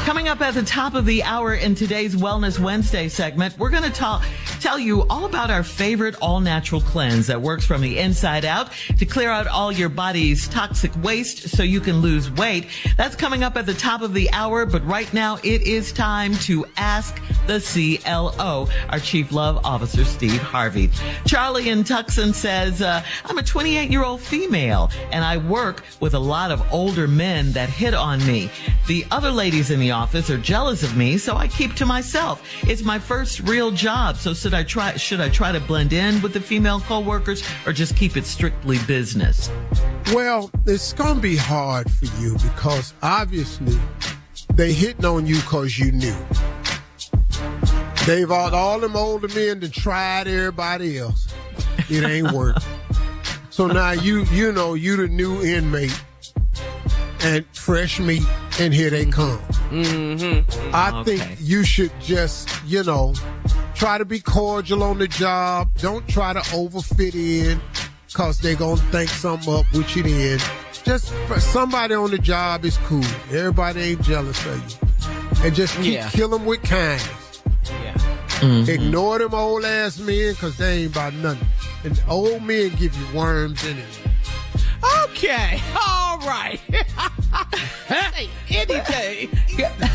Coming 0.05 0.29
up 0.29 0.41
at 0.41 0.55
the 0.55 0.63
top 0.63 0.95
of 0.95 1.05
the 1.05 1.23
hour 1.23 1.55
in 1.55 1.75
today's 1.75 2.17
Wellness 2.17 2.59
Wednesday 2.59 3.09
segment, 3.09 3.57
we're 3.59 3.71
going 3.71 3.83
to 3.85 3.91
talk, 3.91 4.25
tell 4.59 4.79
you 4.79 5.07
all 5.09 5.27
about 5.27 5.51
our 5.51 5.63
favorite 5.63 6.17
all 6.23 6.41
natural 6.41 6.81
cleanse 6.81 7.27
that 7.27 7.41
works 7.41 7.65
from 7.65 7.81
the 7.81 7.99
inside 7.99 8.45
out 8.45 8.71
to 8.99 9.05
clear 9.05 9.31
out 9.31 9.47
all 9.47 9.71
your 9.71 9.91
body's 9.91 10.49
toxic 10.49 10.91
waste 11.03 11.51
so 11.51 11.63
you 11.63 11.81
can 11.81 12.01
lose 12.01 12.31
weight. 12.31 12.67
That's 12.97 13.15
coming 13.15 13.45
up 13.45 13.57
at 13.57 13.67
the 13.67 13.75
top 13.75 14.01
of 14.01 14.15
the 14.15 14.31
hour, 14.33 14.67
but 14.67 14.85
right 14.87 15.13
now 15.13 15.37
it 15.45 15.63
is 15.63 15.93
time 15.93 16.35
to 16.37 16.67
ask 16.77 17.21
the 17.47 17.61
CLO, 17.61 18.69
our 18.89 18.99
Chief 18.99 19.33
Love 19.33 19.65
Officer, 19.65 20.05
Steve 20.05 20.41
Harvey. 20.41 20.91
Charlie 21.27 21.69
in 21.69 21.85
Tucson 21.85 22.33
says, 22.33 22.60
uh, 22.69 23.03
I'm 23.25 23.39
a 23.39 23.43
28 23.43 23.91
year 23.91 24.05
old 24.05 24.21
female 24.21 24.91
and 25.13 25.25
I 25.25 25.39
work 25.39 25.83
with 26.01 26.15
a 26.15 26.19
lot 26.19 26.51
of 26.51 26.63
older 26.73 27.09
men 27.09 27.53
that 27.53 27.69
hit 27.69 27.95
on 27.95 28.25
me. 28.27 28.51
The 28.87 29.07
other 29.11 29.31
ladies 29.31 29.71
in 29.71 29.81
the 29.81 29.93
office 29.93 30.31
are 30.31 30.39
jealous 30.39 30.83
of 30.83 30.97
me, 30.97 31.19
so 31.19 31.37
I 31.37 31.49
keep 31.49 31.75
to 31.77 31.87
myself. 31.87 32.43
It's 32.65 32.83
my 32.83 32.99
first 32.99 33.41
real 33.41 33.71
job, 33.71 34.17
so 34.17 34.35
should 34.35 34.55
I 34.55 34.63
try 34.63 34.97
should 34.97 35.21
I 35.21 35.29
try 35.29 35.53
to 35.53 35.61
blend 35.61 35.93
in 35.93 36.21
with 36.23 36.33
the 36.33 36.41
female 36.41 36.81
coworkers 36.81 37.43
or 37.67 37.73
just 37.73 37.97
keep 37.97 38.17
it 38.17 38.27
strictly 38.27 38.79
business? 38.87 39.51
Well, 40.13 40.51
it's 40.67 40.93
going 40.93 41.17
to 41.17 41.21
be 41.21 41.37
hard 41.37 41.91
for 41.91 42.07
you 42.21 42.35
because 42.35 42.95
obviously 43.03 43.79
they 44.55 44.73
hitting 44.73 45.05
on 45.05 45.27
you 45.27 45.37
because 45.37 45.79
you 45.79 45.93
knew. 45.93 46.17
They've 48.07 48.31
all, 48.31 48.55
all 48.55 48.81
them 48.81 48.97
older 48.97 49.29
men 49.29 49.61
that 49.61 49.73
tried 49.73 50.27
everybody 50.27 50.99
else. 50.99 51.30
It 51.91 52.05
ain't 52.05 52.33
worked. 52.33 52.65
so 53.51 53.67
now 53.67 53.91
you 53.93 54.25
you 54.33 54.53
know 54.53 54.75
you 54.75 54.97
the 54.97 55.09
new 55.09 55.43
inmate 55.43 55.99
and 57.23 57.45
fresh 57.53 58.01
meat, 58.01 58.23
and 58.59 58.73
here 58.73 58.91
they 58.91 59.05
come. 59.07 59.39
Mm-hmm. 59.71 60.71
I 60.75 61.03
think 61.05 61.23
you 61.41 61.65
should 61.65 61.93
just 62.01 62.49
you 62.67 62.83
know 62.85 63.15
try 63.75 63.99
to 63.99 64.05
be 64.05 64.21
cordial 64.21 64.83
on 64.83 64.99
the 64.99 65.09
job. 65.09 65.69
Don't 65.79 66.07
try 66.09 66.33
to 66.33 66.41
overfit 66.41 67.15
in 67.15 67.61
because 68.07 68.39
they're 68.41 68.55
gonna 68.57 68.77
think 68.91 69.11
something 69.11 69.53
up 69.55 69.67
with 69.73 69.95
you 69.97 70.03
then. 70.03 70.39
Just 70.85 71.13
somebody 71.39 71.95
on 71.95 72.11
the 72.11 72.19
job 72.19 72.65
is 72.65 72.77
cool. 72.79 73.05
Everybody 73.31 73.81
ain't 73.81 74.03
jealous 74.03 74.45
of 74.47 74.57
you. 74.57 75.45
And 75.45 75.55
just 75.55 75.77
keep 75.77 75.95
Yeah. 75.95 76.09
kill 76.11 76.29
them 76.31 76.47
with 76.47 76.63
kindness. 76.63 77.43
Yeah. 77.71 78.65
Ignore 78.67 79.19
them 79.19 79.35
old 79.35 79.65
ass 79.65 79.99
men 79.99 80.33
because 80.33 80.57
they 80.57 80.85
ain't 80.85 80.93
about 80.93 81.13
nothing. 81.15 81.47
And 81.85 82.01
old 82.09 82.43
men 82.43 82.71
give 82.77 82.95
you 82.97 83.19
worms 83.19 83.65
anyway. 83.65 83.87
Okay. 85.05 85.61
All 85.89 86.19
right. 86.19 86.61
Say 87.89 88.29
anything. 88.51 89.31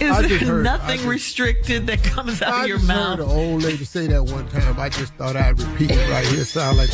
Is 0.00 0.12
I 0.12 0.22
just 0.22 0.28
there 0.28 0.38
heard- 0.54 0.62
nothing 0.64 0.96
just- 0.98 1.08
restricted 1.08 1.86
that 1.88 2.02
comes 2.04 2.40
out 2.40 2.52
I 2.52 2.62
of 2.62 2.68
your 2.68 2.76
just 2.78 2.88
mouth? 2.88 3.18
heard 3.18 3.26
an 3.26 3.30
old 3.34 3.62
lady 3.64 3.84
say 3.84 4.06
that 4.06 4.22
one 4.24 4.48
time. 4.48 4.78
I 4.78 4.88
just 4.88 5.12
thought 5.14 5.36
I'd 5.36 5.58
repeat 5.60 5.90
it 5.90 6.08
right 6.10 6.24
here. 6.26 6.44
Sound 6.44 6.78
like 6.78 6.90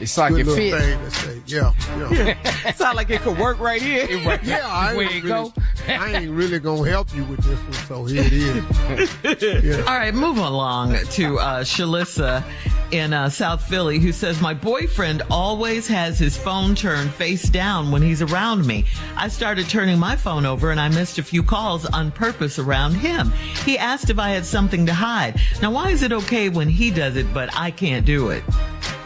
It's 0.00 0.16
like 0.18 0.32
good 0.32 0.40
it 0.40 0.46
little 0.46 0.78
fit. 0.78 0.80
thing 0.80 0.98
to 0.98 1.10
say. 1.10 1.42
Yeah, 1.46 1.72
yeah. 2.12 2.72
Sound 2.72 2.96
like 2.96 3.10
it 3.10 3.20
could 3.20 3.38
work 3.38 3.58
right 3.60 3.80
here. 3.80 4.04
Yeah, 4.44 4.66
I 4.66 4.90
ain't, 4.90 4.98
really, 4.98 5.20
go? 5.20 5.52
I 5.86 6.12
ain't 6.16 6.30
really 6.30 6.58
gonna 6.58 6.88
help 6.88 7.14
you 7.14 7.24
with 7.24 7.40
this 7.44 7.58
one, 7.58 7.72
so 7.86 8.04
here 8.04 8.24
it 8.24 8.32
is. 8.32 9.64
Yeah. 9.64 9.76
All 9.86 9.98
right, 9.98 10.14
move 10.14 10.38
along 10.38 10.96
to 11.12 11.38
uh, 11.38 11.62
Shalissa 11.62 12.44
in 12.90 13.12
uh, 13.12 13.28
South 13.28 13.62
Philly, 13.64 13.98
who 13.98 14.12
says, 14.12 14.40
My 14.40 14.54
boyfriend 14.54 15.22
always 15.30 15.86
has 15.88 16.18
his 16.18 16.36
phone 16.36 16.74
turned 16.74 17.10
face 17.12 17.48
down 17.48 17.90
when 17.90 18.02
he's 18.02 18.22
around 18.22 18.66
me. 18.66 18.84
I 19.16 19.28
started 19.28 19.68
turning 19.68 19.98
my 19.98 20.16
phone 20.16 20.46
over 20.46 20.70
and 20.70 20.80
I 20.80 20.88
missed 20.88 21.18
a 21.18 21.22
few 21.22 21.42
calls 21.42 21.86
on 21.86 22.10
purpose 22.10 22.58
around 22.58 22.94
him. 22.94 23.30
He 23.64 23.78
asked 23.78 24.10
if 24.10 24.18
I 24.18 24.30
had 24.30 24.44
something 24.44 24.86
to 24.86 24.94
hide. 24.94 25.40
Now, 25.62 25.70
why 25.72 25.90
is 25.90 26.02
it 26.02 26.12
okay 26.12 26.48
when 26.48 26.68
he 26.68 26.90
does 26.90 27.16
it, 27.16 27.32
but 27.32 27.50
I 27.56 27.70
can't 27.70 28.04
do 28.04 28.30
it? 28.30 28.44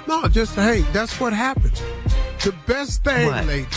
No, 0.08 0.26
just 0.26 0.54
hey, 0.54 0.80
that's 0.94 1.20
what 1.20 1.34
happens. 1.34 1.82
The 2.42 2.54
best 2.66 3.04
thing, 3.04 3.26
What? 3.26 3.44
ladies, 3.44 3.68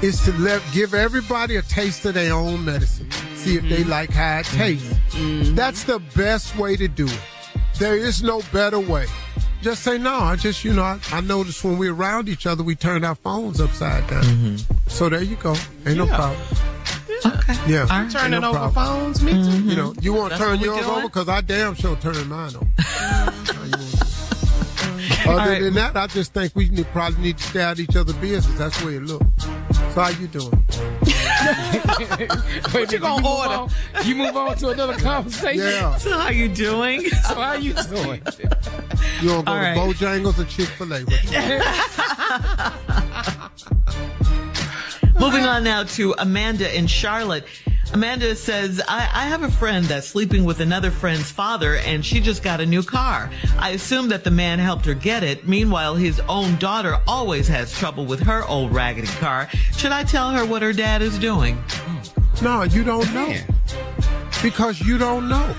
is 0.00 0.18
to 0.24 0.32
let 0.38 0.62
give 0.72 0.94
everybody 0.94 1.56
a 1.56 1.62
taste 1.62 2.06
of 2.06 2.14
their 2.14 2.32
own 2.32 2.64
medicine. 2.64 3.10
See 3.36 3.56
if 3.56 3.62
they 3.64 3.80
mm-hmm. 3.82 3.90
like 3.90 4.10
how 4.10 4.38
it 4.38 4.46
tastes. 4.46 4.88
Mm-hmm. 5.10 5.54
That's 5.54 5.84
the 5.84 5.98
best 6.16 6.56
way 6.56 6.76
to 6.76 6.88
do 6.88 7.04
it. 7.04 7.20
There 7.78 7.96
is 7.96 8.22
no 8.22 8.40
better 8.50 8.80
way. 8.80 9.06
Just 9.60 9.82
say 9.82 9.98
no. 9.98 10.14
I 10.14 10.36
just 10.36 10.64
you 10.64 10.72
know 10.72 10.84
I, 10.84 10.98
I 11.12 11.20
noticed 11.20 11.62
when 11.64 11.76
we're 11.76 11.92
around 11.94 12.30
each 12.30 12.46
other 12.46 12.62
we 12.62 12.74
turn 12.74 13.04
our 13.04 13.14
phones 13.14 13.60
upside 13.60 14.06
down. 14.08 14.22
Mm-hmm. 14.24 14.56
So 14.88 15.10
there 15.10 15.22
you 15.22 15.36
go. 15.36 15.54
Ain't 15.86 15.98
no 15.98 16.06
Yeah. 16.06 16.16
problem. 16.16 16.42
Okay. 17.24 17.54
Yeah. 17.68 17.82
All 17.82 17.86
right. 17.88 18.10
Turning 18.10 18.40
no 18.40 18.48
over 18.50 18.70
problem. 18.70 19.14
phones, 19.14 19.22
me 19.22 19.32
too. 19.32 19.62
You 19.68 19.76
know, 19.76 19.94
you 20.00 20.14
want 20.14 20.32
to 20.32 20.38
turn 20.38 20.60
yours 20.60 20.86
over 20.86 21.02
because 21.08 21.28
I 21.28 21.42
damn 21.42 21.74
sure 21.74 21.94
turn 21.96 22.26
mine 22.28 22.56
over. 22.56 22.66
Other 25.26 25.50
right. 25.50 25.60
than 25.62 25.74
that, 25.74 25.96
I 25.96 26.06
just 26.08 26.34
think 26.34 26.54
we 26.56 26.68
need, 26.68 26.86
probably 26.86 27.22
need 27.22 27.38
to 27.38 27.44
stay 27.44 27.62
out 27.62 27.78
each 27.78 27.94
other's 27.96 28.16
business. 28.16 28.58
That's 28.58 28.78
the 28.80 28.86
way 28.86 28.96
it 28.96 29.02
looks. 29.02 29.44
So 29.94 30.00
how 30.00 30.08
you 30.08 30.26
doing? 30.26 30.50
Wait, 32.74 32.92
you 32.92 32.98
gonna 32.98 33.22
move 33.22 33.30
order? 33.30 33.54
on? 33.54 33.70
You 34.04 34.14
move 34.14 34.36
on 34.36 34.56
to 34.56 34.68
another 34.70 34.94
conversation. 34.94 35.66
Yeah. 35.66 35.96
So, 35.96 36.18
how 36.18 36.30
you 36.30 36.48
doing? 36.48 37.02
So 37.28 37.34
how 37.34 37.54
you 37.54 37.72
doing? 37.74 38.22
You 39.20 39.30
want 39.30 39.40
to 39.40 39.42
go 39.44 39.44
All 39.46 39.56
right. 39.56 39.74
to 39.74 39.80
Bojangles 39.80 40.38
or 40.38 40.44
Chick 40.44 40.68
Fil 40.68 40.92
A? 40.92 41.04
Moving 45.18 45.44
on 45.44 45.64
now 45.64 45.84
to 45.84 46.14
Amanda 46.18 46.76
in 46.76 46.86
Charlotte. 46.86 47.44
Amanda 47.92 48.34
says, 48.34 48.80
I, 48.88 49.00
I 49.00 49.26
have 49.26 49.42
a 49.42 49.50
friend 49.50 49.84
that's 49.84 50.06
sleeping 50.06 50.44
with 50.44 50.60
another 50.60 50.90
friend's 50.90 51.30
father 51.30 51.76
and 51.76 52.04
she 52.04 52.20
just 52.20 52.42
got 52.42 52.60
a 52.60 52.66
new 52.66 52.82
car. 52.82 53.30
I 53.58 53.70
assume 53.70 54.08
that 54.08 54.24
the 54.24 54.30
man 54.30 54.58
helped 54.58 54.86
her 54.86 54.94
get 54.94 55.22
it. 55.22 55.46
Meanwhile, 55.46 55.96
his 55.96 56.20
own 56.20 56.56
daughter 56.56 56.98
always 57.06 57.46
has 57.48 57.72
trouble 57.72 58.06
with 58.06 58.20
her 58.20 58.44
old 58.46 58.72
raggedy 58.72 59.08
car. 59.08 59.48
Should 59.76 59.92
I 59.92 60.04
tell 60.04 60.30
her 60.30 60.46
what 60.46 60.62
her 60.62 60.72
dad 60.72 61.02
is 61.02 61.18
doing? 61.18 61.62
No, 62.40 62.62
you 62.62 62.82
don't 62.82 63.12
know 63.12 63.34
because 64.42 64.80
you 64.80 64.98
don't 64.98 65.28
know. 65.28 65.54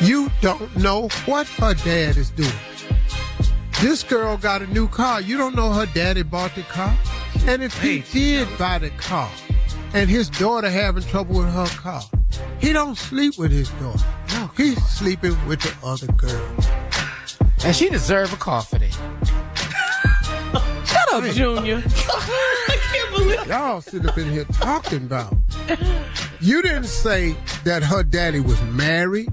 You 0.00 0.30
don't 0.42 0.76
know 0.76 1.08
what 1.24 1.46
her 1.48 1.74
dad 1.74 2.16
is 2.16 2.30
doing. 2.30 2.52
This 3.80 4.02
girl 4.02 4.36
got 4.36 4.60
a 4.60 4.66
new 4.66 4.88
car. 4.88 5.20
You 5.20 5.38
don't 5.38 5.54
know 5.54 5.72
her 5.72 5.86
daddy 5.86 6.22
bought 6.22 6.54
the 6.54 6.62
car. 6.62 6.96
And 7.46 7.62
if 7.62 7.78
he 7.80 8.00
did 8.00 8.48
buy 8.58 8.78
the 8.78 8.88
car 8.90 9.30
and 9.92 10.08
his 10.08 10.30
daughter 10.30 10.70
having 10.70 11.02
trouble 11.02 11.36
with 11.36 11.52
her 11.52 11.66
car, 11.66 12.02
he 12.58 12.72
don't 12.72 12.96
sleep 12.96 13.36
with 13.36 13.52
his 13.52 13.68
daughter. 13.70 14.02
Oh, 14.30 14.40
no, 14.40 14.46
he's 14.56 14.82
sleeping 14.86 15.36
with 15.46 15.60
the 15.60 15.74
other 15.86 16.06
girl. 16.12 16.56
And 17.64 17.76
she 17.76 17.90
deserve 17.90 18.32
a 18.32 18.36
car 18.36 18.62
for 18.62 18.78
that. 18.78 18.92
Shut 20.86 21.12
up, 21.12 21.24
Junior. 21.34 21.82
I 21.86 22.78
can't 22.92 23.10
believe 23.14 23.46
Y'all 23.46 23.82
sit 23.82 24.06
up 24.06 24.16
in 24.16 24.30
here 24.32 24.44
talking 24.44 25.04
about. 25.04 25.34
You 26.40 26.62
didn't 26.62 26.84
say 26.84 27.36
that 27.64 27.82
her 27.82 28.02
daddy 28.02 28.40
was 28.40 28.60
married. 28.62 29.28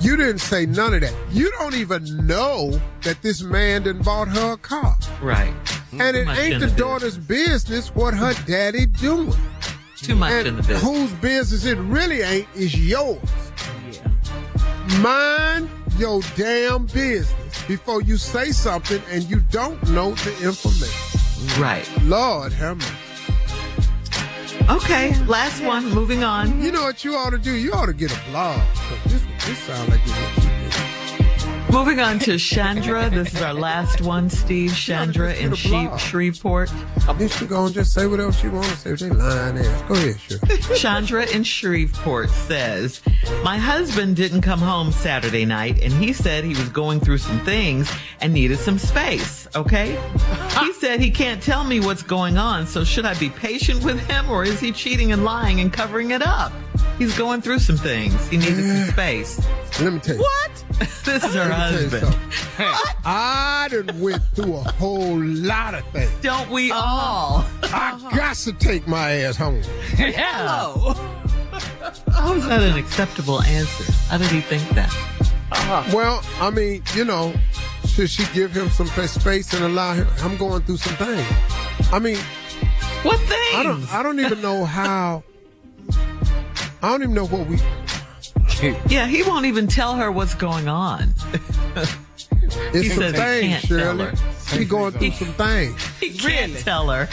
You 0.00 0.16
didn't 0.16 0.38
say 0.38 0.64
none 0.64 0.94
of 0.94 1.02
that. 1.02 1.14
You 1.32 1.50
don't 1.58 1.74
even 1.74 2.26
know 2.26 2.80
that 3.02 3.20
this 3.20 3.42
man 3.42 3.82
done 3.82 4.00
bought 4.00 4.28
her 4.28 4.52
a 4.52 4.56
car. 4.56 4.96
Right. 5.20 5.52
Mm-hmm. 5.90 6.00
And 6.00 6.16
it 6.16 6.28
ain't 6.28 6.60
the 6.60 6.66
the 6.68 6.76
daughter's 6.76 7.16
business 7.18 7.94
what 7.94 8.14
her 8.14 8.32
daddy 8.46 8.86
doing. 8.86 9.32
Too 9.96 10.14
much 10.14 10.32
And 10.32 10.46
in 10.48 10.56
the 10.56 10.62
business. 10.62 10.82
whose 10.82 11.12
business 11.14 11.64
it 11.64 11.76
really 11.78 12.22
ain't 12.22 12.46
is 12.54 12.74
yours. 12.74 13.18
Yeah. 13.90 14.98
Mind 15.00 15.68
your 15.98 16.22
damn 16.36 16.86
business 16.86 17.64
before 17.66 18.00
you 18.02 18.16
say 18.16 18.52
something 18.52 19.02
and 19.10 19.24
you 19.28 19.40
don't 19.50 19.82
know 19.90 20.12
the 20.14 20.32
information. 20.42 21.60
Right. 21.60 21.86
Lord 22.04 22.52
have 22.52 22.76
mercy. 22.78 22.94
Okay. 24.70 25.14
Last 25.26 25.62
one. 25.64 25.90
Moving 25.92 26.22
on. 26.24 26.62
You 26.62 26.70
know 26.72 26.82
what 26.84 27.04
you 27.04 27.14
ought 27.16 27.30
to 27.30 27.38
do? 27.38 27.52
You 27.54 27.72
ought 27.72 27.86
to 27.86 27.92
get 27.92 28.12
a 28.12 28.30
blog. 28.30 28.60
This, 29.06 29.22
this 29.44 29.58
sounds 29.58 29.88
like 29.90 30.00
you. 30.06 30.39
Moving 31.72 32.00
on 32.00 32.18
to 32.20 32.36
Chandra. 32.36 33.08
This 33.10 33.32
is 33.34 33.40
our 33.42 33.54
last 33.54 34.00
one, 34.00 34.28
Steve. 34.28 34.74
Chandra 34.74 35.32
in 35.34 35.50
just 35.54 35.64
get 35.70 35.92
a 35.92 35.98
She- 35.98 36.08
Shreveport. 36.08 36.70
Then 37.16 37.28
she 37.28 37.46
gonna 37.46 37.72
just 37.72 37.92
say 37.94 38.06
whatever 38.06 38.32
she 38.32 38.48
want 38.48 38.66
to 38.66 38.76
say. 38.76 38.94
They 38.94 39.14
lying 39.14 39.58
ass. 39.58 39.82
Go 39.88 39.94
ahead, 39.94 40.18
sure. 40.20 40.76
Chandra 40.76 41.26
in 41.26 41.44
Shreveport 41.44 42.30
says, 42.30 43.00
My 43.44 43.56
husband 43.56 44.16
didn't 44.16 44.42
come 44.42 44.58
home 44.60 44.90
Saturday 44.90 45.44
night 45.44 45.80
and 45.82 45.92
he 45.92 46.12
said 46.12 46.42
he 46.44 46.50
was 46.54 46.68
going 46.70 46.98
through 47.00 47.18
some 47.18 47.38
things 47.40 47.90
and 48.20 48.32
needed 48.34 48.58
some 48.58 48.78
space. 48.78 49.46
Okay. 49.54 49.98
he 50.60 50.72
said 50.80 51.00
he 51.00 51.10
can't 51.10 51.42
tell 51.42 51.62
me 51.64 51.78
what's 51.80 52.02
going 52.02 52.36
on. 52.36 52.66
So 52.66 52.82
should 52.84 53.06
I 53.06 53.14
be 53.14 53.30
patient 53.30 53.84
with 53.84 54.00
him 54.08 54.28
or 54.28 54.44
is 54.44 54.58
he 54.60 54.72
cheating 54.72 55.12
and 55.12 55.24
lying 55.24 55.60
and 55.60 55.72
covering 55.72 56.10
it 56.10 56.22
up? 56.22 56.52
He's 56.98 57.16
going 57.16 57.40
through 57.42 57.60
some 57.60 57.76
things. 57.76 58.28
He 58.28 58.36
needed 58.38 58.64
some 58.64 58.92
space. 58.92 59.40
Let 59.80 59.92
me 59.92 60.00
tell 60.00 60.16
you. 60.16 60.20
What? 60.22 60.64
this 61.04 61.22
is 61.24 61.34
her 61.34 61.52
husband. 61.52 62.16
I 63.04 63.68
done 63.70 64.00
went 64.00 64.22
through 64.34 64.56
a 64.56 64.62
whole 64.62 65.18
lot 65.18 65.74
of 65.74 65.86
things. 65.88 66.10
Don't 66.22 66.48
we 66.50 66.70
uh-huh. 66.70 66.80
all? 66.80 67.44
I 67.64 67.92
uh-huh. 67.92 68.16
got 68.16 68.36
to 68.36 68.52
take 68.54 68.88
my 68.88 69.12
ass 69.12 69.36
home. 69.36 69.62
Hello. 69.96 70.94
How 72.12 72.32
is 72.32 72.46
that 72.46 72.62
an 72.62 72.78
acceptable 72.78 73.42
answer? 73.42 73.92
How 74.08 74.16
did 74.16 74.28
he 74.28 74.40
think 74.40 74.66
that? 74.70 74.88
Uh-huh. 75.52 75.84
Well, 75.94 76.22
I 76.40 76.48
mean, 76.48 76.82
you 76.94 77.04
know, 77.04 77.34
should 77.86 78.08
she 78.08 78.24
give 78.32 78.52
him 78.52 78.70
some 78.70 78.86
space 78.86 79.52
and 79.52 79.64
allow 79.64 79.92
him? 79.92 80.06
I'm 80.20 80.38
going 80.38 80.62
through 80.62 80.78
some 80.78 80.96
things. 80.96 81.26
I 81.92 81.98
mean, 81.98 82.16
what 83.02 83.18
things? 83.20 83.54
I 83.54 83.62
don't. 83.62 83.92
I 83.92 84.02
don't 84.02 84.20
even 84.20 84.40
know 84.40 84.64
how. 84.64 85.24
I 86.82 86.90
don't 86.90 87.02
even 87.02 87.14
know 87.14 87.26
what 87.26 87.46
we. 87.46 87.58
Yeah, 88.88 89.06
he 89.06 89.22
won't 89.22 89.46
even 89.46 89.66
tell 89.66 89.94
her 89.96 90.10
what's 90.12 90.34
going 90.34 90.68
on. 90.68 91.14
It's 92.72 92.82
he 92.82 92.88
some 92.88 92.98
says 92.98 93.12
things, 93.14 93.42
he 93.44 93.48
can't 93.50 93.64
Shirley. 93.66 94.06
tell 94.06 94.16
her. 94.16 94.58
He 94.58 94.64
going 94.64 94.92
through 94.92 95.12
some 95.12 95.32
things. 95.34 95.86
He 96.00 96.10
can't 96.10 96.56
tell 96.58 96.88
her. 96.90 97.08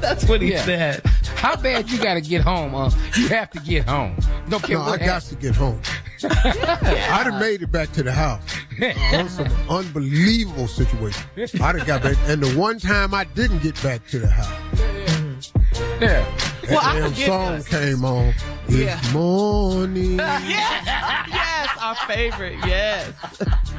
That's 0.00 0.26
what 0.26 0.40
he 0.40 0.52
Yeah. 0.52 0.64
said. 0.64 1.02
How 1.36 1.54
bad 1.56 1.90
you 1.90 1.98
got 2.02 2.14
to 2.14 2.20
get 2.22 2.40
home? 2.40 2.74
Uh, 2.74 2.90
you 3.16 3.28
have 3.28 3.50
to 3.50 3.58
get 3.60 3.86
home. 3.86 4.16
Don't 4.48 4.62
care 4.62 4.78
No, 4.78 4.84
I 4.84 4.96
got 4.98 5.22
to 5.22 5.34
get 5.34 5.54
home. 5.54 5.80
I'd 6.24 7.26
have 7.30 7.40
made 7.40 7.60
it 7.62 7.70
back 7.72 7.92
to 7.92 8.02
the 8.02 8.12
house. 8.12 8.40
On 9.12 9.28
some 9.28 9.48
unbelievable 9.68 10.66
situation. 10.68 11.22
I 11.62 11.72
done 11.72 11.86
got 11.86 12.02
back, 12.02 12.16
and 12.26 12.42
the 12.42 12.58
one 12.58 12.78
time 12.78 13.12
I 13.12 13.24
didn't 13.24 13.62
get 13.62 13.80
back 13.82 14.06
to 14.08 14.18
the 14.18 14.28
house, 14.28 15.52
Yeah. 16.00 16.24
that 16.24 16.70
Well, 16.70 16.78
I 16.80 17.00
damn 17.00 17.10
forget 17.10 17.26
song 17.26 17.54
this. 17.56 17.68
came 17.68 18.04
on. 18.04 18.32
Yeah. 18.68 19.00
Morning. 19.12 20.16
Yes, 20.44 20.86
yes, 21.28 21.68
our 21.80 21.94
favorite. 22.06 22.58
Yes. 22.66 23.12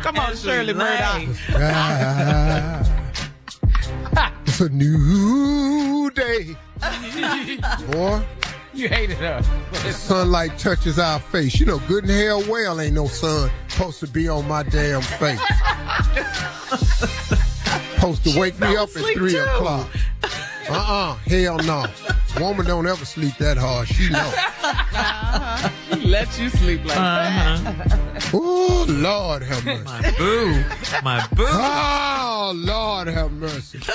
Come 0.01 0.17
on, 0.17 0.35
Shirley 0.35 0.73
Murdock. 0.73 1.23
It's 4.47 4.61
a 4.61 4.69
new 4.69 6.09
day. 6.11 6.55
Boy, 7.91 8.23
You 8.73 8.87
hated 8.87 9.17
her. 9.17 9.41
the 9.71 9.91
sunlight 9.91 10.57
touches 10.57 10.97
our 10.97 11.19
face. 11.19 11.59
You 11.59 11.65
know, 11.65 11.79
good 11.87 12.05
and 12.05 12.13
hell 12.13 12.41
well 12.47 12.79
ain't 12.79 12.93
no 12.93 13.07
sun 13.07 13.51
supposed 13.67 13.99
to 13.99 14.07
be 14.07 14.29
on 14.29 14.47
my 14.47 14.63
damn 14.63 15.01
face. 15.01 15.39
supposed 17.95 18.23
to 18.23 18.39
wake 18.39 18.57
me 18.59 18.67
up 18.77 18.89
at 18.89 18.95
asleep 18.95 19.17
three 19.17 19.31
too. 19.33 19.39
o'clock. 19.43 19.89
Uh-uh, 20.69 21.15
hell 21.27 21.57
no. 21.59 21.85
Woman 22.39 22.65
don't 22.65 22.87
ever 22.87 23.05
sleep 23.05 23.37
that 23.37 23.57
hard. 23.57 23.87
She 23.87 24.09
know. 24.09 24.31
Let 26.03 26.39
you 26.39 26.49
sleep 26.49 26.83
like 26.85 26.97
uh-huh. 26.97 27.71
that. 27.71 28.29
Oh, 28.33 28.85
Lord 28.87 29.43
have 29.43 29.65
mercy. 29.65 29.83
My 29.83 30.13
boo. 30.17 30.63
My 31.03 31.27
boo. 31.33 31.45
Oh, 31.47 32.53
Lord 32.55 33.07
have 33.07 33.31
mercy. 33.31 33.79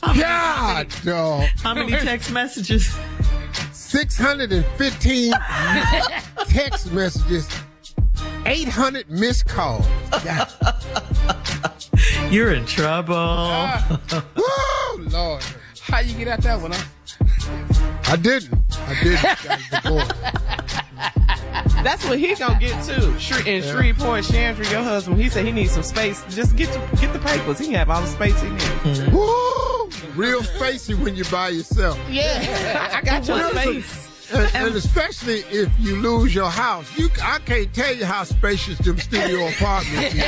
God, 0.00 0.88
dog. 1.04 1.48
How 1.62 1.74
many 1.74 1.92
text 1.92 2.30
messages? 2.32 2.94
615 3.72 5.32
text 6.48 6.92
messages, 6.92 7.48
800 8.46 9.10
missed 9.10 9.46
calls. 9.46 9.86
God. 10.24 10.48
You're 12.30 12.52
in 12.52 12.66
trouble. 12.66 13.14
Woo, 14.36 15.04
Lord. 15.08 15.42
How 15.82 16.00
you 16.00 16.14
get 16.16 16.28
out 16.28 16.40
that 16.42 16.60
one, 16.60 16.72
huh? 16.72 16.84
I 18.06 18.16
didn't. 18.16 18.58
I 18.78 19.02
didn't. 19.02 19.22
Got 19.22 19.60
a 19.60 19.82
divorce. 19.82 20.08
That's 21.84 22.04
what 22.08 22.18
he 22.18 22.34
gonna 22.34 22.58
get 22.58 22.82
too. 22.84 23.12
Shre- 23.18 23.46
in 23.46 23.62
Shreveport, 23.62 24.24
Chandra, 24.24 24.66
your 24.70 24.82
husband, 24.82 25.20
he 25.20 25.28
said 25.28 25.44
he 25.44 25.52
needs 25.52 25.72
some 25.72 25.82
space. 25.82 26.24
Just 26.30 26.56
get 26.56 26.70
the, 26.72 26.96
get 26.96 27.12
the 27.12 27.18
papers. 27.18 27.58
He 27.58 27.66
can 27.66 27.74
have 27.74 27.90
all 27.90 28.00
the 28.00 28.06
space 28.06 28.40
he 28.40 28.48
needs. 28.48 29.00
Woo! 29.12 29.90
Real 30.16 30.40
spacey 30.40 30.98
when 30.98 31.14
you're 31.14 31.28
by 31.30 31.50
yourself. 31.50 31.98
Yeah, 32.10 32.90
I 32.92 33.02
got 33.02 33.26
your 33.26 33.50
space. 33.50 34.03
And, 34.32 34.50
and 34.54 34.74
especially 34.74 35.40
if 35.50 35.70
you 35.78 35.96
lose 35.96 36.34
your 36.34 36.48
house. 36.50 36.86
You, 36.96 37.10
I 37.22 37.38
can't 37.40 37.72
tell 37.74 37.94
you 37.94 38.06
how 38.06 38.24
spacious 38.24 38.78
them 38.78 38.98
studio 38.98 39.46
apartments 39.48 40.14
is. 40.14 40.20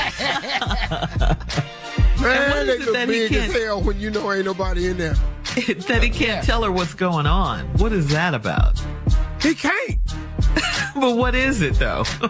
Man, 2.20 2.50
what 2.50 2.66
they 2.66 2.72
is 2.72 2.80
it 2.80 2.84
look 2.86 2.94
that 2.94 3.08
big 3.08 3.32
as 3.34 3.52
hell 3.52 3.82
when 3.82 4.00
you 4.00 4.10
know 4.10 4.32
ain't 4.32 4.44
nobody 4.44 4.88
in 4.88 4.96
there. 4.96 5.14
that 5.44 6.00
he 6.02 6.10
can't 6.10 6.44
tell 6.44 6.62
her 6.62 6.72
what's 6.72 6.94
going 6.94 7.26
on. 7.26 7.66
What 7.78 7.92
is 7.92 8.08
that 8.08 8.34
about? 8.34 8.80
He 9.42 9.54
can't. 9.54 9.98
But 10.94 11.16
what 11.18 11.34
is 11.34 11.60
it 11.60 11.74
though? 11.74 12.04
You 12.22 12.28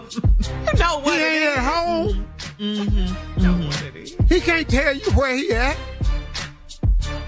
know 0.77 0.99
what 0.99 1.17
He 1.17 1.23
ain't 1.23 1.43
is. 1.45 1.57
at 1.57 1.63
home. 1.63 2.27
Mm-hmm. 2.59 3.39
You 3.39 3.47
know 3.47 3.65
what 3.65 3.81
it 3.83 3.95
is. 3.95 4.15
He 4.27 4.41
can't 4.41 4.67
tell 4.67 4.93
you 4.93 5.09
where 5.11 5.33
he 5.33 5.53
at. 5.53 5.77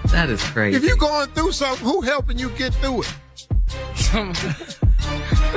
that 0.07 0.29
is 0.29 0.43
crazy. 0.43 0.75
If 0.75 0.83
you're 0.83 0.97
going 0.97 1.29
through 1.29 1.53
something, 1.53 1.85
who 1.87 2.01
helping 2.01 2.37
you 2.37 2.49
get 2.51 2.73
through 2.75 3.03
it? 3.03 3.15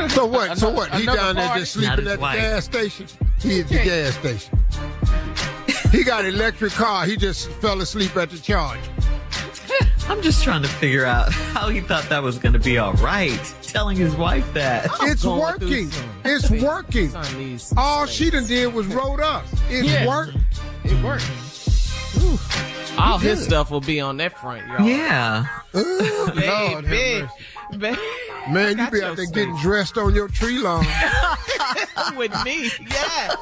So 0.09 0.27
what? 0.27 0.59
So 0.59 0.71
what? 0.71 0.93
He 0.95 1.03
Another 1.05 1.19
down 1.19 1.37
there 1.37 1.47
party? 1.47 1.61
just 1.61 1.77
Not 1.77 1.83
sleeping 1.99 2.05
his 2.05 2.13
at 2.13 2.17
the 2.17 2.21
wife. 2.21 2.37
gas 2.39 2.65
station. 2.65 3.07
He 3.41 3.61
at 3.61 3.69
the 3.69 3.75
gas 3.75 4.15
station. 4.15 4.59
He 5.91 6.05
got 6.05 6.25
an 6.25 6.35
electric 6.35 6.73
car. 6.73 7.05
He 7.07 7.17
just 7.17 7.51
fell 7.53 7.81
asleep 7.81 8.17
at 8.17 8.31
the 8.31 8.39
charge. 8.39 8.81
I'm 10.09 10.21
just 10.23 10.43
trying 10.43 10.63
to 10.63 10.69
figure 10.69 11.05
out 11.05 11.33
how 11.33 11.69
he 11.69 11.81
thought 11.81 12.09
that 12.09 12.23
was 12.23 12.39
going 12.39 12.53
to 12.55 12.59
be 12.59 12.77
all 12.79 12.93
right, 12.95 13.41
telling 13.63 13.97
his 13.97 14.15
wife 14.17 14.53
that. 14.55 14.89
It's 15.03 15.23
going 15.23 15.41
working. 15.41 15.91
some- 15.91 16.11
It's 16.25 16.51
working. 16.51 17.11
Son 17.11 17.39
needs 17.39 17.73
All 17.77 18.07
space. 18.07 18.17
she 18.17 18.31
done 18.31 18.47
did 18.47 18.73
was 18.75 18.87
wrote 18.89 19.21
us. 19.21 19.47
It's 19.71 19.89
Yeah. 19.89 20.07
worked. 20.07 20.37
It 20.85 21.03
worked. 21.03 21.25
All 22.99 23.19
his 23.19 23.41
good. 23.41 23.45
stuff 23.47 23.71
will 23.71 23.81
be 23.81 24.01
on 24.01 24.17
that 24.19 24.39
front, 24.39 24.67
y'all. 24.69 24.87
Yeah. 24.87 25.47
Ooh, 25.75 26.27
Lord 26.35 26.85
have 26.85 26.91
Baby, 26.91 27.99
Man, 28.51 28.79
you 28.79 28.91
be 28.91 29.03
out 29.03 29.17
there 29.17 29.27
getting 29.27 29.57
dressed 29.57 29.97
on 29.97 30.15
your 30.15 30.29
tree 30.29 30.59
lawn. 30.59 30.85
with 32.17 32.33
me, 32.45 32.71
yes. 32.91 33.37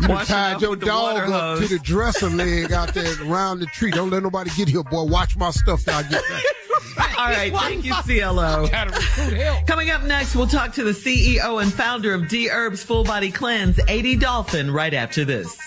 You 0.00 0.08
done 0.08 0.26
tied 0.26 0.60
your 0.60 0.76
dog 0.76 1.28
water 1.28 1.32
up 1.32 1.58
to 1.58 1.66
the 1.66 1.78
dresser 1.78 2.28
leg 2.30 2.72
out 2.72 2.94
there 2.94 3.10
around 3.24 3.60
the 3.60 3.66
tree. 3.66 3.90
Don't 3.90 4.10
let 4.10 4.22
nobody 4.22 4.50
get 4.56 4.68
here, 4.68 4.82
boy. 4.82 5.04
Watch 5.04 5.36
my 5.36 5.50
stuff 5.50 5.84
till 5.84 5.94
I 5.94 6.02
get 6.02 6.22
back. 6.28 6.42
All 7.18 7.26
right. 7.26 7.52
Thank 7.52 7.84
you, 7.84 7.94
CLO. 7.94 8.66
Gotta 8.68 8.90
recruit 8.90 9.38
help. 9.38 9.66
Coming 9.66 9.90
up 9.90 10.02
next, 10.04 10.34
we'll 10.34 10.46
talk 10.46 10.72
to 10.74 10.84
the 10.84 10.92
CEO 10.92 11.62
and 11.62 11.72
founder 11.72 12.14
of 12.14 12.28
D 12.28 12.50
Herbs 12.50 12.82
Full 12.82 13.04
Body 13.04 13.30
Cleanse, 13.30 13.78
AD 13.88 14.20
Dolphin, 14.20 14.70
right 14.70 14.94
after 14.94 15.24
this. 15.24 15.58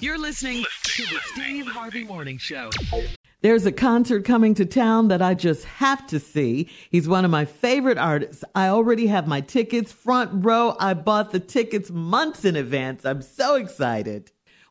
You're 0.00 0.18
listening 0.18 0.64
to 0.82 1.02
the 1.02 1.20
Steve 1.32 1.66
Harvey 1.66 2.04
Morning 2.04 2.38
Show. 2.38 2.70
There's 3.42 3.66
a 3.66 3.72
concert 3.72 4.24
coming 4.24 4.54
to 4.54 4.64
town 4.64 5.08
that 5.08 5.20
I 5.22 5.34
just 5.34 5.64
have 5.66 6.06
to 6.08 6.18
see. 6.18 6.68
He's 6.90 7.06
one 7.06 7.24
of 7.24 7.30
my 7.30 7.44
favorite 7.44 7.98
artists. 7.98 8.42
I 8.54 8.68
already 8.68 9.06
have 9.08 9.28
my 9.28 9.40
tickets 9.42 9.92
front 9.92 10.44
row. 10.44 10.74
I 10.80 10.94
bought 10.94 11.32
the 11.32 11.40
tickets 11.40 11.90
months 11.90 12.44
in 12.44 12.56
advance. 12.56 13.04
I'm 13.04 13.22
so 13.22 13.56
excited. 13.56 14.32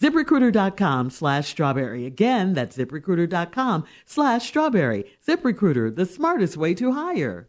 ZipRecruiter.com 0.00 1.10
slash 1.10 1.48
strawberry. 1.48 2.06
Again, 2.06 2.54
that's 2.54 2.76
ZipRecruiter.com 2.76 3.84
slash 4.06 4.46
strawberry. 4.46 5.04
ZipRecruiter, 5.26 5.94
the 5.94 6.06
smartest 6.06 6.56
way 6.56 6.74
to 6.74 6.92
hire. 6.92 7.48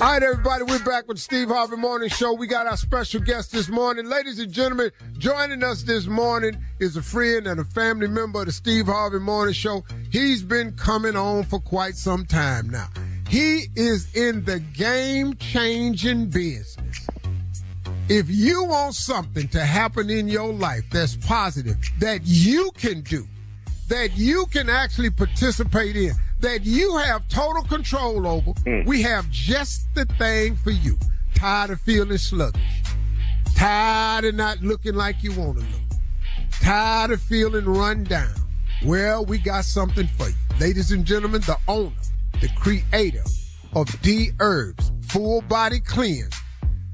All 0.00 0.10
right, 0.10 0.22
everybody, 0.22 0.62
we're 0.62 0.82
back 0.82 1.06
with 1.08 1.18
Steve 1.18 1.48
Harvey 1.48 1.76
Morning 1.76 2.08
Show. 2.08 2.32
We 2.32 2.46
got 2.46 2.66
our 2.66 2.78
special 2.78 3.20
guest 3.20 3.52
this 3.52 3.68
morning. 3.68 4.06
Ladies 4.06 4.38
and 4.38 4.50
gentlemen, 4.50 4.90
joining 5.18 5.62
us 5.62 5.82
this 5.82 6.06
morning 6.06 6.56
is 6.78 6.96
a 6.96 7.02
friend 7.02 7.46
and 7.46 7.60
a 7.60 7.64
family 7.64 8.08
member 8.08 8.40
of 8.40 8.46
the 8.46 8.52
Steve 8.52 8.86
Harvey 8.86 9.18
Morning 9.18 9.52
Show. 9.52 9.84
He's 10.10 10.42
been 10.42 10.72
coming 10.72 11.16
on 11.16 11.44
for 11.44 11.60
quite 11.60 11.96
some 11.96 12.24
time 12.24 12.70
now. 12.70 12.88
He 13.28 13.66
is 13.76 14.10
in 14.14 14.42
the 14.46 14.60
game 14.60 15.36
changing 15.36 16.30
business. 16.30 17.06
If 18.08 18.30
you 18.30 18.64
want 18.64 18.94
something 18.94 19.48
to 19.48 19.60
happen 19.60 20.08
in 20.08 20.28
your 20.28 20.50
life 20.50 20.84
that's 20.90 21.16
positive, 21.16 21.76
that 21.98 22.22
you 22.24 22.70
can 22.78 23.02
do, 23.02 23.26
that 23.88 24.16
you 24.16 24.46
can 24.46 24.70
actually 24.70 25.10
participate 25.10 25.94
in, 25.94 26.12
that 26.40 26.64
you 26.64 26.96
have 26.98 27.26
total 27.28 27.62
control 27.64 28.26
over, 28.26 28.52
mm. 28.52 28.86
we 28.86 29.02
have 29.02 29.30
just 29.30 29.92
the 29.94 30.04
thing 30.04 30.56
for 30.56 30.70
you. 30.70 30.98
Tired 31.34 31.70
of 31.70 31.80
feeling 31.80 32.18
sluggish. 32.18 32.82
Tired 33.56 34.24
of 34.24 34.34
not 34.34 34.60
looking 34.60 34.94
like 34.94 35.22
you 35.22 35.32
want 35.32 35.58
to 35.58 35.64
look. 35.64 36.00
Tired 36.62 37.10
of 37.12 37.20
feeling 37.20 37.64
run 37.64 38.04
down. 38.04 38.34
Well, 38.84 39.24
we 39.24 39.38
got 39.38 39.64
something 39.64 40.06
for 40.06 40.28
you. 40.28 40.34
Ladies 40.58 40.92
and 40.92 41.04
gentlemen, 41.04 41.42
the 41.42 41.56
owner, 41.68 41.92
the 42.40 42.48
creator 42.56 43.24
of 43.74 43.88
D 44.02 44.30
Herbs 44.40 44.92
Full 45.08 45.42
Body 45.42 45.80
Cleanse. 45.80 46.34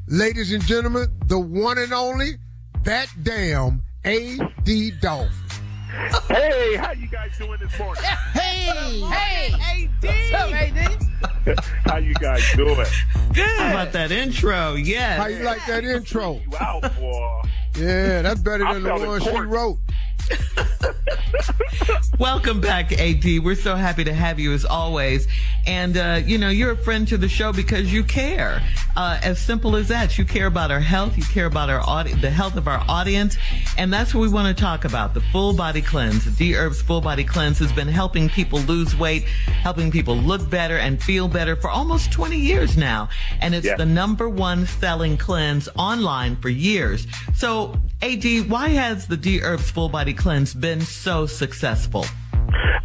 Ladies 0.09 0.53
and 0.53 0.64
gentlemen, 0.64 1.09
the 1.26 1.38
one 1.38 1.78
and 1.78 1.92
only, 1.92 2.36
that 2.84 3.09
damn 3.22 3.82
A.D. 4.05 4.92
Dolphin. 5.01 5.45
Hey, 5.89 6.76
how 6.76 6.93
you 6.93 7.07
guys 7.07 7.39
doing 7.39 7.59
this 7.61 7.78
morning? 7.78 8.03
Hey, 8.32 9.01
hey, 9.01 9.89
AD. 10.03 10.05
What's 10.05 10.32
up, 10.32 10.53
AD? 10.53 11.57
how 11.84 11.97
you 11.99 12.14
guys 12.14 12.43
doing? 12.55 12.87
Good. 13.32 13.47
How 13.47 13.70
about 13.70 13.93
that 13.93 14.11
intro? 14.11 14.74
Yes. 14.74 15.18
How 15.18 15.26
you 15.26 15.45
like 15.45 15.64
that 15.66 15.84
intro? 15.84 16.41
You 16.51 16.57
out, 16.59 16.82
boy. 16.99 17.43
Yeah, 17.76 18.22
that's 18.22 18.41
better 18.41 18.64
than 18.72 18.82
the 18.82 18.95
one 18.95 19.20
she 19.20 19.30
wrote. 19.30 19.78
Welcome 22.19 22.61
back, 22.62 22.93
AD. 22.93 23.25
We're 23.45 23.55
so 23.57 23.77
happy 23.77 24.05
to 24.05 24.14
have 24.14 24.41
you 24.41 24.53
as 24.55 24.64
always. 24.64 25.29
And, 25.67 25.97
uh, 25.97 26.21
you 26.25 26.39
know, 26.39 26.49
you're 26.49 26.71
a 26.73 26.77
friend 26.77 27.07
to 27.09 27.19
the 27.19 27.29
show 27.29 27.53
because 27.53 27.93
you 27.93 28.03
care. 28.05 28.62
Uh, 28.97 29.21
as 29.23 29.39
simple 29.39 29.77
as 29.77 29.89
that. 29.89 30.17
You 30.17 30.25
care 30.25 30.47
about 30.47 30.71
our 30.71 30.81
health. 30.81 31.19
You 31.19 31.25
care 31.25 31.45
about 31.45 31.69
our 31.69 31.81
audi- 31.83 32.14
the 32.14 32.31
health 32.31 32.57
of 32.57 32.67
our 32.69 32.83
audience. 32.89 33.37
And 33.77 33.93
that's 33.93 34.14
what 34.14 34.23
we 34.23 34.29
want 34.29 34.57
to 34.57 34.62
talk 34.62 34.87
about. 34.87 35.12
The 35.12 35.21
full 35.21 35.53
body 35.53 35.83
cleanse. 35.83 36.25
The 36.25 36.31
D 36.31 36.55
Herbs 36.57 36.81
Full 36.81 37.03
Body 37.03 37.25
Cleanse 37.25 37.59
has 37.59 37.73
been 37.73 37.89
helping 37.89 38.31
people 38.31 38.61
lose 38.61 38.97
weight, 38.97 39.25
helping 39.25 39.91
people 39.91 40.17
look 40.17 40.49
better 40.49 40.79
and 40.79 41.03
feel 41.03 41.29
better 41.29 41.55
for 41.57 41.69
almost 41.69 42.11
20 42.12 42.39
years 42.39 42.79
now. 42.79 43.11
And 43.43 43.55
it's 43.55 43.67
Yeah. 43.67 43.77
the 43.77 43.85
number 43.87 44.29
one 44.31 44.67
selling 44.67 45.19
cleanse 45.19 45.69
online 45.77 46.37
for 46.37 46.49
years. 46.49 47.07
So, 47.35 47.79
AD, 48.01 48.25
why 48.49 48.71
has 48.71 49.07
the 49.07 49.17
D 49.19 49.43
Herbs 49.43 49.71
Full 49.71 49.91
Body 49.91 50.14
Cleanse 50.17 50.55
been 50.55 50.81
so 50.81 51.27
successful? 51.27 52.05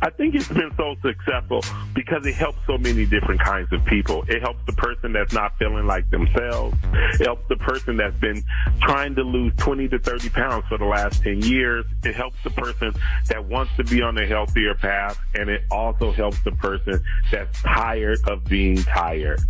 I 0.04 0.10
think 0.10 0.34
it's 0.34 0.48
been 0.48 0.72
so 0.76 0.96
successful 1.04 1.64
because 1.94 2.26
it 2.26 2.34
helps 2.34 2.58
so 2.66 2.78
many 2.78 3.06
different 3.06 3.40
kinds 3.40 3.72
of 3.72 3.86
people. 3.86 4.24
It 4.28 4.42
helps 4.42 4.60
the 4.66 4.74
person 4.74 5.14
that's 5.14 5.32
not 5.32 5.56
feeling 5.60 5.86
like 5.86 6.10
themselves. 6.10 6.76
It 7.20 7.26
helps 7.26 7.48
the 7.50 7.58
person 7.58 7.98
that's 7.98 8.18
been 8.18 8.44
trying 8.82 9.14
to 9.16 9.22
lose 9.22 9.54
20 9.58 9.90
to 9.90 10.00
30 10.00 10.30
pounds 10.30 10.66
for 10.68 10.80
the 10.80 10.86
last 10.86 11.22
10 11.22 11.42
years. 11.44 11.86
It 12.04 12.16
helps 12.16 12.38
the 12.44 12.50
person 12.50 12.94
that 13.28 13.46
wants 13.46 13.74
to 13.78 13.84
be 13.84 14.02
on 14.02 14.18
a 14.18 14.26
healthier 14.26 14.74
path. 14.74 15.20
And 15.36 15.50
it 15.50 15.62
also 15.70 16.12
helps 16.12 16.44
the 16.44 16.52
person 16.54 17.04
that's 17.32 17.62
tired 17.62 18.18
of 18.28 18.44
being 18.46 18.78
tired. 18.78 19.42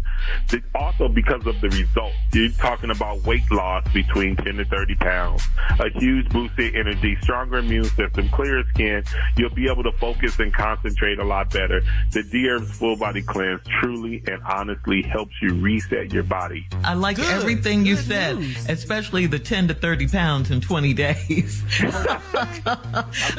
It 0.51 0.63
also 0.75 1.07
because 1.07 1.45
of 1.47 1.59
the 1.61 1.69
results. 1.69 2.15
You're 2.33 2.51
talking 2.51 2.91
about 2.91 3.23
weight 3.23 3.49
loss 3.51 3.85
between 3.93 4.35
10 4.35 4.57
to 4.57 4.65
30 4.65 4.95
pounds, 4.95 5.43
a 5.79 5.89
huge 5.99 6.29
boost 6.29 6.57
in 6.59 6.75
energy, 6.75 7.17
stronger 7.21 7.57
immune 7.57 7.85
system, 7.85 8.29
clearer 8.29 8.63
skin. 8.73 9.03
You'll 9.37 9.53
be 9.53 9.69
able 9.69 9.83
to 9.83 9.90
focus 9.93 10.39
and 10.39 10.53
concentrate 10.53 11.19
a 11.19 11.23
lot 11.23 11.51
better. 11.51 11.81
The 12.11 12.23
D 12.23 12.49
Herbs 12.49 12.71
Full 12.77 12.95
Body 12.95 13.21
Cleanse 13.21 13.61
truly 13.79 14.23
and 14.27 14.41
honestly 14.43 15.01
helps 15.01 15.33
you 15.41 15.53
reset 15.55 16.13
your 16.13 16.23
body. 16.23 16.67
I 16.83 16.93
like 16.93 17.19
everything 17.19 17.85
you 17.85 17.95
said, 17.95 18.37
especially 18.69 19.25
the 19.27 19.39
10 19.39 19.69
to 19.69 19.73
30 19.73 20.07
pounds 20.07 20.51
in 20.51 20.61
20 20.61 20.93
days. 20.93 21.63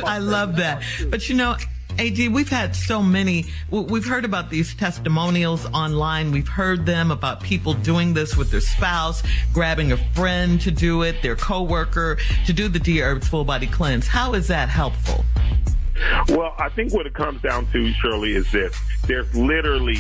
I 0.05 0.19
love 0.19 0.57
that. 0.57 0.83
But 1.09 1.29
you 1.29 1.37
know, 1.37 1.57
AD, 1.99 2.19
we've 2.33 2.49
had 2.49 2.75
so 2.75 3.03
many, 3.03 3.47
we've 3.71 4.07
heard 4.07 4.25
about 4.25 4.51
these 4.51 4.75
testimonials 4.75 5.67
online. 5.67 6.33
We've 6.33 6.49
heard 6.49 6.87
them 6.87 7.11
about 7.11 7.43
people 7.43 7.75
doing 7.75 8.15
this 8.15 8.37
with 8.37 8.51
their 8.51 8.61
spouse, 8.61 9.23
grabbing 9.53 9.93
a 9.93 9.97
friend 10.15 10.61
to 10.63 10.71
do 10.71 11.03
it, 11.03 11.23
their 11.23 11.37
coworker 11.37 12.19
to 12.47 12.53
do 12.53 12.69
the 12.69 12.79
D 12.79 13.03
Herbs 13.03 13.29
full 13.29 13.45
body 13.45 13.67
cleanse. 13.67 14.07
How 14.07 14.33
is 14.35 14.49
that 14.49 14.69
helpful? 14.69 15.25
Well, 16.29 16.55
I 16.59 16.69
think 16.71 16.93
what 16.93 17.07
it 17.07 17.15
comes 17.15 17.43
down 17.43 17.67
to, 17.73 17.93
Shirley, 17.95 18.35
is 18.35 18.51
this. 18.53 18.77
There's 19.07 19.35
literally, 19.35 19.97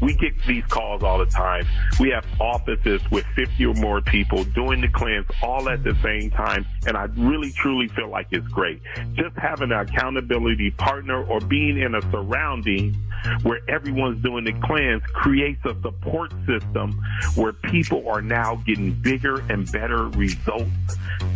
we 0.00 0.14
get 0.14 0.32
these 0.46 0.64
calls 0.66 1.02
all 1.02 1.18
the 1.18 1.26
time. 1.26 1.66
We 2.00 2.10
have 2.10 2.24
offices 2.40 3.00
with 3.10 3.24
50 3.34 3.66
or 3.66 3.74
more 3.74 4.00
people 4.00 4.44
doing 4.44 4.80
the 4.80 4.88
cleanse 4.88 5.26
all 5.42 5.68
at 5.68 5.82
the 5.82 5.96
same 6.02 6.30
time. 6.30 6.66
And 6.86 6.96
I 6.96 7.04
really, 7.16 7.52
truly 7.52 7.88
feel 7.88 8.08
like 8.08 8.28
it's 8.30 8.46
great. 8.48 8.80
Just 9.14 9.36
having 9.36 9.72
an 9.72 9.78
accountability 9.78 10.70
partner 10.72 11.24
or 11.24 11.40
being 11.40 11.78
in 11.78 11.94
a 11.94 12.02
surrounding 12.10 12.94
where 13.42 13.60
everyone's 13.68 14.22
doing 14.22 14.44
the 14.44 14.52
cleanse 14.64 15.02
creates 15.12 15.64
a 15.64 15.74
support 15.82 16.32
system 16.46 17.00
where 17.34 17.52
people 17.52 18.06
are 18.08 18.20
now 18.20 18.56
getting 18.66 18.92
bigger 18.92 19.40
and 19.50 19.70
better 19.72 20.08
results 20.08 20.70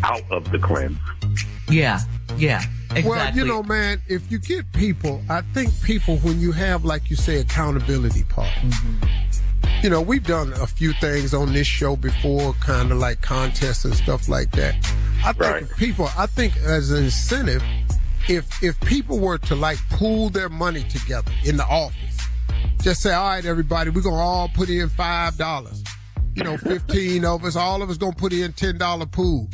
out 0.03 0.23
of 0.31 0.51
the 0.51 0.59
cleanse. 0.59 0.99
Yeah, 1.71 2.01
yeah, 2.39 2.63
exactly. 2.91 3.03
Well, 3.11 3.35
you 3.35 3.45
know, 3.45 3.63
man, 3.63 4.01
if 4.09 4.31
you 4.31 4.39
get 4.39 4.71
people, 4.73 5.23
I 5.29 5.43
think 5.55 5.71
people, 5.83 6.19
when 6.19 6.41
you 6.41 6.53
have, 6.53 6.85
like 6.85 7.11
you 7.11 7.17
say, 7.17 7.41
accountability 7.41 8.25
partners, 8.25 8.75
mm-hmm. 8.75 9.85
you 9.85 9.91
know, 9.91 10.01
we've 10.01 10.25
done 10.27 10.53
a 10.55 10.67
few 10.67 10.93
things 10.95 11.35
on 11.35 11.53
this 11.53 11.67
show 11.67 11.97
before, 11.97 12.53
kind 12.55 12.91
of 12.93 12.99
like 12.99 13.21
contests 13.21 13.85
and 13.85 13.95
stuff 13.95 14.29
like 14.29 14.51
that. 14.53 14.75
I 15.25 15.33
think 15.33 15.41
Right. 15.41 15.77
people, 15.77 16.09
I 16.17 16.27
think 16.27 16.57
as 16.59 16.91
an 16.91 17.05
incentive, 17.05 17.63
if 18.29 18.63
if 18.63 18.79
people 18.81 19.19
were 19.19 19.39
to 19.39 19.55
like 19.55 19.79
pool 19.91 20.31
their 20.31 20.49
money 20.49 20.85
together 20.85 21.33
in 21.45 21.57
the 21.57 21.65
office, 21.67 22.19
just 22.83 23.03
say, 23.03 23.13
all 23.13 23.29
right, 23.29 23.45
everybody, 23.45 23.91
we're 23.91 24.03
gonna 24.03 24.17
all 24.17 24.49
put 24.49 24.69
in 24.69 24.89
five 24.89 25.37
dollars. 25.37 25.83
You 26.35 26.45
know, 26.45 26.57
fifteen 26.73 27.25
of 27.25 27.45
us, 27.45 27.57
all 27.57 27.83
of 27.83 27.91
us 27.91 27.97
gonna 27.97 28.13
put 28.13 28.33
in 28.33 28.53
ten 28.53 28.79
dollar 28.79 29.07
pool. 29.07 29.49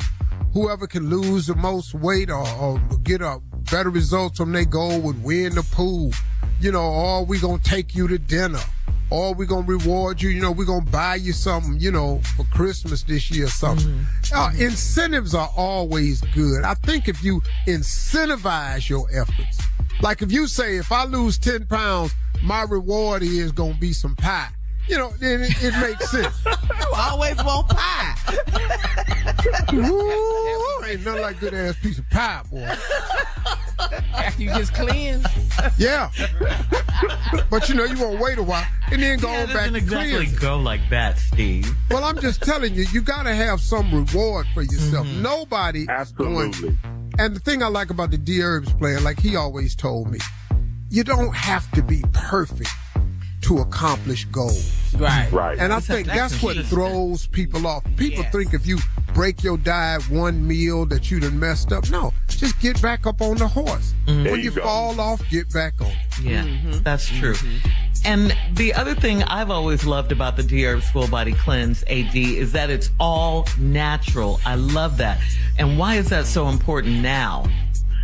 Whoever 0.55 0.87
can 0.87 1.09
lose 1.09 1.47
the 1.47 1.55
most 1.55 1.93
weight 1.93 2.29
or, 2.29 2.47
or 2.57 2.79
get 3.03 3.19
a 3.19 3.41
better 3.69 3.89
results 3.89 4.37
from 4.37 4.53
their 4.53 4.63
goal 4.63 5.01
would 5.01 5.21
win 5.21 5.53
the 5.53 5.63
pool. 5.63 6.13
You 6.61 6.71
know, 6.71 6.81
or 6.81 7.25
we 7.25 7.39
gonna 7.39 7.61
take 7.61 7.93
you 7.93 8.07
to 8.07 8.17
dinner. 8.17 8.61
Or 9.09 9.33
we 9.33 9.47
gonna 9.47 9.67
reward 9.67 10.21
you, 10.21 10.29
you 10.29 10.41
know, 10.41 10.53
we're 10.53 10.63
gonna 10.63 10.89
buy 10.89 11.15
you 11.15 11.33
something, 11.33 11.77
you 11.77 11.91
know, 11.91 12.21
for 12.37 12.45
Christmas 12.45 13.03
this 13.03 13.29
year 13.29 13.47
or 13.47 13.49
something. 13.49 14.05
Uh, 14.33 14.51
incentives 14.57 15.35
are 15.35 15.49
always 15.57 16.21
good. 16.21 16.63
I 16.63 16.75
think 16.75 17.09
if 17.09 17.21
you 17.21 17.41
incentivize 17.67 18.87
your 18.87 19.07
efforts, 19.13 19.61
like 20.01 20.21
if 20.21 20.31
you 20.31 20.47
say, 20.47 20.77
if 20.77 20.89
I 20.89 21.03
lose 21.03 21.37
10 21.37 21.65
pounds, 21.65 22.15
my 22.41 22.61
reward 22.61 23.23
is 23.23 23.51
gonna 23.51 23.73
be 23.73 23.91
some 23.91 24.15
pie. 24.15 24.54
You 24.87 24.97
know, 24.97 25.11
then 25.19 25.41
it, 25.43 25.63
it 25.63 25.73
makes 25.81 26.09
sense. 26.11 26.35
you 26.45 26.87
always 26.95 27.35
want 27.43 27.67
pie. 27.69 28.15
Ooh, 29.73 30.83
ain't 30.85 31.03
nothing 31.05 31.21
like 31.21 31.39
good 31.39 31.53
ass 31.53 31.75
piece 31.81 31.99
of 31.99 32.09
pie, 32.09 32.41
boy. 32.49 32.75
After 34.15 34.41
you 34.43 34.49
just 34.49 34.73
cleanse. 34.73 35.25
Yeah. 35.77 36.09
but 37.49 37.67
you 37.69 37.75
know, 37.75 37.83
you 37.85 37.97
won't 37.99 38.19
wait 38.19 38.37
a 38.37 38.43
while 38.43 38.65
and 38.91 39.01
then 39.01 39.19
go 39.19 39.29
Yeah, 39.31 39.41
on 39.41 39.45
back 39.47 39.55
doesn't 39.55 39.73
to 39.73 39.79
exactly 39.79 40.11
cleansing. 40.13 40.39
go 40.39 40.57
like 40.57 40.81
that, 40.89 41.17
Steve. 41.17 41.75
Well, 41.91 42.03
I'm 42.03 42.19
just 42.19 42.41
telling 42.41 42.73
you, 42.73 42.85
you 42.91 43.01
got 43.01 43.23
to 43.23 43.35
have 43.35 43.59
some 43.61 43.91
reward 43.93 44.47
for 44.53 44.61
yourself. 44.61 45.05
Mm-hmm. 45.07 45.21
Nobody 45.21 45.79
is 45.81 46.11
going. 46.11 46.49
Absolutely. 46.49 46.77
And 47.17 47.35
the 47.35 47.39
thing 47.39 47.63
I 47.63 47.67
like 47.67 47.89
about 47.89 48.11
the 48.11 48.17
D 48.17 48.41
Herbs 48.41 48.71
plan, 48.73 49.03
like 49.03 49.19
he 49.19 49.35
always 49.35 49.75
told 49.75 50.11
me, 50.11 50.19
you 50.89 51.03
don't 51.03 51.35
have 51.35 51.69
to 51.71 51.81
be 51.81 52.03
perfect 52.13 52.69
to 53.45 53.59
accomplish 53.59 54.25
goals. 54.25 54.71
Right. 54.95 55.31
Right. 55.31 55.53
And 55.59 55.71
I 55.73 55.79
That's- 55.79 55.87
think 55.87 56.07
that's 56.07 56.31
that's 56.33 56.43
what 56.43 56.55
key. 56.55 56.63
throws 56.63 57.27
people 57.27 57.67
off. 57.67 57.83
People 57.97 58.23
Yes. 58.23 58.31
think 58.31 58.53
if 58.53 58.65
you 58.65 58.79
break 59.13 59.43
your 59.43 59.57
diet 59.57 60.09
one 60.09 60.45
meal 60.45 60.85
that 60.87 61.09
you 61.11 61.19
done 61.19 61.39
messed 61.39 61.71
up. 61.71 61.89
No, 61.89 62.11
just 62.27 62.59
get 62.59 62.81
back 62.81 63.05
up 63.07 63.21
on 63.21 63.37
the 63.37 63.47
horse. 63.47 63.93
Mm-hmm. 64.07 64.23
When 64.25 64.35
you 64.39 64.45
you 64.45 64.51
fall 64.51 64.99
off, 64.99 65.21
get 65.29 65.51
back 65.53 65.73
on. 65.81 65.87
it. 65.87 65.95
Yeah, 66.21 66.45
that's 66.83 67.07
true. 67.07 67.35
And 68.03 68.35
the 68.53 68.73
other 68.73 68.93
thing 68.95 69.23
I've 69.23 69.49
always 69.49 69.85
loved 69.85 70.11
about 70.11 70.37
the 70.37 70.43
D 70.43 70.65
Herbs 70.65 70.89
Full 70.91 71.07
Body 71.07 71.33
Cleanse 71.33 71.83
AD 71.87 72.15
is 72.15 72.51
that 72.53 72.69
it's 72.69 72.89
all 72.99 73.47
natural. 73.57 74.39
I 74.45 74.55
love 74.55 74.97
that. 74.97 75.19
And 75.57 75.77
why 75.79 75.95
is 75.95 76.09
that 76.09 76.25
so 76.25 76.49
important 76.49 77.01
now? 77.01 77.45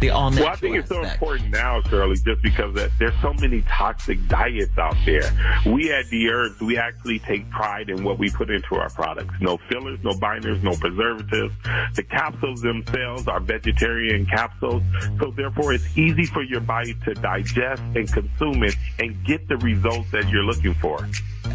The 0.02 0.10
all 0.10 0.32
natural. 0.32 0.46
Well, 0.46 0.54
I 0.54 0.58
think 0.58 0.76
it's 0.78 0.90
so 0.90 1.04
important 1.04 1.52
now, 1.52 1.82
Shirley, 1.84 2.16
just 2.16 2.42
because 2.42 2.74
that 2.74 2.90
there's 2.98 3.14
so 3.22 3.34
many 3.34 3.62
toxic 3.62 4.18
diets 4.28 4.76
out 4.78 4.96
there. 5.06 5.32
We 5.66 5.92
at 5.92 6.10
D 6.10 6.28
Herbs, 6.28 6.60
we 6.60 6.76
actually 6.78 7.20
take 7.20 7.48
pride 7.52 7.90
in 7.90 8.04
what 8.04 8.18
we 8.18 8.32
put 8.32 8.50
into 8.50 8.76
our 8.76 8.90
products. 8.90 9.36
No 9.40 9.58
fillers, 9.70 10.00
no 10.04 10.14
binders, 10.16 10.64
no 10.64 10.72
preservatives. 10.72 11.54
The 11.96 12.04
capsules 12.04 12.62
themselves 12.62 13.28
are 13.28 13.40
vegetarian 13.40 14.26
capsules, 14.26 14.82
so 15.20 15.30
therefore 15.32 15.74
it's 15.74 15.86
easy 15.96 16.26
for 16.26 16.42
your 16.42 16.62
body 16.62 16.96
to 17.06 17.14
digest 17.14 17.84
and 17.96 18.12
consume 18.12 18.64
it 18.64 18.76
and 18.98 19.24
get 19.24 19.48
the 19.48 19.58
results 19.58 20.10
that 20.12 20.28
you're 20.30 20.44
looking 20.44 20.74
for. 20.74 21.08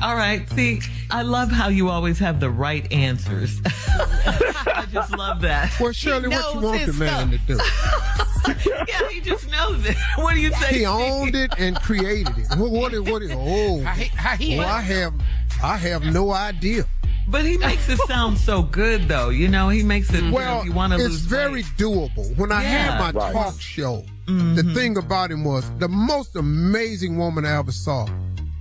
All 0.02 0.14
right. 0.14 0.48
See, 0.50 0.80
I 1.10 1.22
love 1.22 1.50
how 1.50 1.68
you 1.68 1.88
always 1.88 2.18
have 2.18 2.38
the 2.40 2.50
right 2.50 2.90
answers. 2.92 3.60
I 3.66 4.86
just 4.92 5.16
love 5.16 5.40
that. 5.40 5.72
Well, 5.80 5.92
Shirley, 5.92 6.28
what 6.28 6.54
you 6.54 6.60
want 6.60 6.80
the 6.80 6.86
his 6.86 6.98
man 6.98 7.30
to 7.30 7.38
do? 7.38 7.58
yeah, 8.88 9.08
he 9.10 9.20
just 9.20 9.50
knows 9.50 9.84
it. 9.86 9.96
What 10.16 10.34
do 10.34 10.40
you 10.40 10.50
say? 10.52 10.68
He 10.68 10.74
Steve? 10.76 10.88
owned 10.88 11.34
it 11.34 11.52
and 11.58 11.76
created 11.80 12.36
it. 12.38 12.46
What? 12.56 12.70
What? 12.70 12.92
What? 13.06 13.22
Oh, 13.32 13.82
How 13.82 13.92
he, 13.94 14.04
how 14.16 14.36
he 14.36 14.58
oh, 14.58 14.62
I 14.64 14.80
have, 14.80 15.14
I 15.62 15.76
have 15.76 16.04
no 16.04 16.30
idea. 16.32 16.84
But 17.28 17.44
he 17.44 17.58
makes 17.58 17.88
it 17.88 17.98
sound 18.06 18.38
so 18.38 18.62
good, 18.62 19.08
though. 19.08 19.30
You 19.30 19.48
know, 19.48 19.68
he 19.68 19.82
makes 19.82 20.12
it. 20.14 20.30
Well, 20.32 20.64
you 20.64 20.72
want 20.72 20.92
to 20.92 20.98
it's 20.98 21.08
lose 21.08 21.20
very 21.22 21.52
weight. 21.54 21.64
doable. 21.76 22.36
When 22.36 22.52
I 22.52 22.62
Yeah. 22.62 22.68
had 22.68 23.00
my 23.14 23.20
Right. 23.20 23.32
talk 23.32 23.60
show, 23.60 24.04
the 24.26 24.32
Mm-hmm. 24.32 24.74
thing 24.74 24.96
about 24.96 25.30
him 25.32 25.42
was 25.44 25.68
the 25.78 25.88
most 25.88 26.36
amazing 26.36 27.16
woman 27.16 27.44
I 27.44 27.56
ever 27.58 27.72
saw 27.72 28.06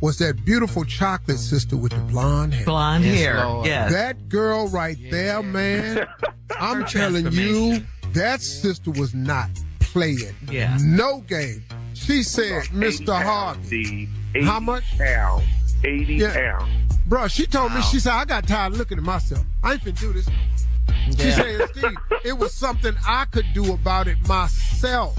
was 0.02 0.18
that 0.18 0.44
beautiful 0.46 0.84
chocolate 0.84 1.40
sister 1.40 1.78
with 1.78 1.92
the 1.92 2.00
blonde 2.12 2.54
hair. 2.54 2.66
blonde 2.66 3.06
Yes, 3.06 3.18
hair. 3.20 3.46
Lord. 3.46 3.68
Yes. 3.68 3.92
That 3.92 4.30
girl 4.30 4.68
right 4.68 4.98
there, 5.12 5.42
man. 5.44 6.08
I'm 6.60 6.86
telling 6.86 7.26
you, 7.32 7.32
transformation. 7.32 7.88
that 8.14 8.42
sister 8.42 8.92
was 8.92 9.14
not 9.14 9.50
playing. 9.96 10.36
Yeah. 10.52 10.78
No 10.82 11.22
game. 11.22 11.64
She 11.94 12.22
said, 12.22 12.64
Mr. 12.66 13.06
pounds, 13.08 13.26
Harvey. 13.26 13.86
Steve. 13.86 14.10
80 14.36 14.46
How 14.46 14.60
much? 14.60 14.98
Pounds. 14.98 15.46
80 15.86 16.16
Yeah. 16.16 16.34
pounds. 16.34 16.98
Bro, 17.06 17.30
she 17.30 17.46
told 17.46 17.74
me, 17.74 17.82
she 17.82 18.02
said, 18.02 18.12
I 18.12 18.26
got 18.26 18.46
tired 18.46 18.74
of 18.74 18.78
looking 18.78 18.98
at 18.98 19.06
myself. 19.06 19.46
I 19.64 19.74
ain't 19.74 19.82
finna 19.84 19.98
do 20.00 20.12
this. 20.12 20.28
no 20.28 20.34
more." 20.34 21.12
She 21.12 21.32
said, 21.32 21.70
Steve, 21.70 21.98
it 22.26 22.38
was 22.38 22.54
something 22.54 22.94
I 23.08 23.24
could 23.32 23.46
do 23.54 23.72
about 23.72 24.10
it 24.10 24.18
myself. 24.28 25.18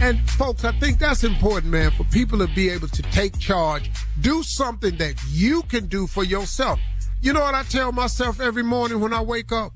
And 0.00 0.20
folks, 0.30 0.64
I 0.64 0.70
think 0.78 1.00
that's 1.00 1.24
important, 1.24 1.72
man, 1.72 1.90
for 1.90 2.04
people 2.04 2.38
to 2.38 2.46
be 2.54 2.68
able 2.68 2.88
to 2.88 3.02
take 3.02 3.36
charge, 3.40 3.90
do 4.20 4.44
something 4.44 4.96
that 4.98 5.14
you 5.28 5.62
can 5.62 5.86
do 5.86 6.06
for 6.06 6.22
yourself. 6.22 6.78
You 7.20 7.32
know 7.32 7.40
what 7.40 7.54
I 7.54 7.64
tell 7.64 7.90
myself 7.90 8.40
every 8.40 8.62
morning 8.62 9.00
when 9.00 9.12
I 9.12 9.22
wake 9.22 9.50
up? 9.50 9.72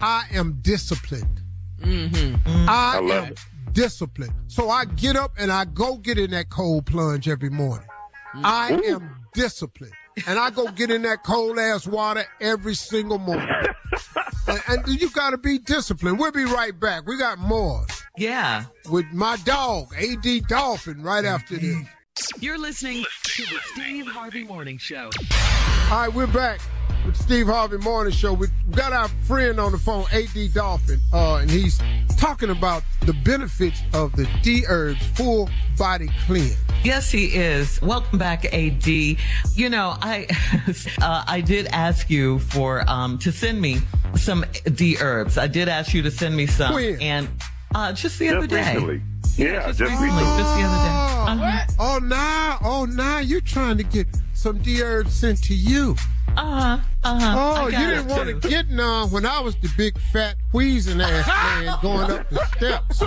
I 0.00 0.24
am 0.32 0.60
disciplined. 0.62 1.42
Mm-hmm. 1.80 2.66
I, 2.68 3.00
love 3.00 3.24
am 3.26 3.32
it. 3.32 3.38
Disciplined. 3.76 4.32
So 4.48 4.70
I 4.70 4.86
get 4.86 5.16
up 5.16 5.32
and 5.38 5.52
I 5.52 5.66
go 5.66 5.98
get 5.98 6.18
in 6.18 6.30
that 6.30 6.48
cold 6.48 6.86
plunge 6.86 7.28
every 7.28 7.50
morning. 7.50 7.86
I 8.34 8.80
am 8.86 9.14
disciplined. 9.34 9.92
And 10.26 10.38
I 10.38 10.48
go 10.48 10.66
get 10.68 10.90
in 10.90 11.02
that 11.02 11.22
cold 11.22 11.58
ass 11.58 11.86
water 11.86 12.24
every 12.40 12.74
single 12.74 13.18
morning. 13.18 13.46
and, 14.48 14.60
and 14.66 15.00
you 15.00 15.10
got 15.10 15.30
to 15.30 15.38
be 15.38 15.58
disciplined. 15.58 16.18
We'll 16.18 16.32
be 16.32 16.44
right 16.44 16.78
back. 16.78 17.06
We 17.06 17.18
got 17.18 17.38
more 17.38 17.86
yeah. 18.16 18.64
with 18.90 19.04
my 19.12 19.36
dog, 19.44 19.94
AD 19.94 20.46
Dolphin, 20.48 21.02
right 21.02 21.26
after 21.26 21.58
this. 21.58 21.76
You're 22.40 22.58
listening 22.58 23.04
to 23.24 23.42
the 23.42 23.58
Steve 23.74 24.06
Harvey 24.06 24.44
Morning 24.44 24.78
Show. 24.78 25.10
All 25.90 25.98
right, 26.00 26.12
we're 26.12 26.26
back 26.26 26.60
with 27.04 27.16
Steve 27.16 27.46
Harvey 27.46 27.76
Morning 27.78 28.12
Show. 28.12 28.32
We 28.32 28.46
we 28.66 28.72
got 28.74 28.92
our 28.92 29.08
friend 29.24 29.60
on 29.60 29.72
the 29.72 29.78
phone, 29.78 30.04
AD 30.12 30.54
Dolphin, 30.54 30.98
uh, 31.12 31.36
and 31.36 31.50
he's 31.50 31.78
talking 32.16 32.48
about 32.50 32.82
the 33.02 33.12
benefits 33.12 33.80
of 33.92 34.12
the 34.16 34.26
D 34.42 34.64
Herbs 34.66 35.04
Full 35.14 35.50
Body 35.76 36.08
Cleanse. 36.26 36.56
Yes, 36.84 37.10
he 37.10 37.26
is. 37.34 37.80
Welcome 37.82 38.18
back, 38.18 38.46
AD. 38.46 38.86
You 38.86 39.16
know, 39.68 39.94
I 40.00 40.26
uh, 41.02 41.24
I 41.26 41.42
did 41.42 41.66
ask 41.66 42.08
you 42.08 42.38
for 42.38 42.88
um, 42.88 43.18
to 43.18 43.30
send 43.32 43.60
me 43.60 43.78
some 44.14 44.44
D 44.74 44.96
herbs. 45.00 45.36
I 45.36 45.48
did 45.48 45.68
ask 45.68 45.92
you 45.92 46.00
to 46.02 46.10
send 46.10 46.34
me 46.34 46.46
some, 46.46 46.72
When? 46.74 47.00
and 47.00 47.28
uh, 47.74 47.92
just 47.92 48.18
the 48.18 48.30
other 48.30 48.46
day. 48.46 48.74
recently. 48.74 49.02
Yeah, 49.38 49.66
just 49.66 49.80
recently, 49.80 50.08
recently. 50.08 50.24
just 50.24 50.56
the 50.56 50.62
other 50.62 50.84
day. 50.84 51.06
Uh-huh. 51.26 51.66
Oh, 51.78 51.98
now, 51.98 52.58
oh, 52.64 52.84
now 52.86 53.18
you're 53.18 53.40
trying 53.40 53.76
to 53.76 53.82
get 53.82 54.06
some 54.32 54.58
D 54.58 54.82
Herbs 54.82 55.14
sent 55.14 55.42
to 55.44 55.54
you. 55.54 55.94
Uh 56.36 56.42
huh. 56.44 56.78
Uh 57.04 57.20
huh. 57.20 57.34
Oh, 57.38 57.66
you 57.66 57.76
didn't 57.76 58.06
want 58.08 58.28
to 58.28 58.48
get 58.48 58.70
none 58.70 59.10
when 59.10 59.26
I 59.26 59.40
was 59.40 59.54
the 59.56 59.70
big 59.76 59.98
fat 60.12 60.36
wheezing 60.52 61.00
ass 61.00 61.26
man 61.64 61.78
going 61.82 62.10
up 62.10 62.28
the 62.30 62.44
steps. 62.56 63.02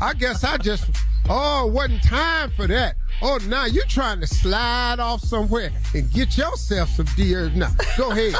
I 0.00 0.14
guess 0.14 0.44
I 0.44 0.56
just, 0.58 0.88
oh, 1.28 1.68
it 1.68 1.72
wasn't 1.72 2.02
time 2.02 2.50
for 2.52 2.66
that. 2.66 2.96
Oh, 3.22 3.38
now 3.48 3.64
you're 3.64 3.86
trying 3.86 4.20
to 4.20 4.26
slide 4.26 5.00
off 5.00 5.20
somewhere 5.22 5.72
and 5.94 6.10
get 6.12 6.36
yourself 6.36 6.90
some 6.90 7.06
D 7.16 7.34
Herbs. 7.34 7.56
Now, 7.56 7.70
go 7.96 8.10
ahead. 8.10 8.34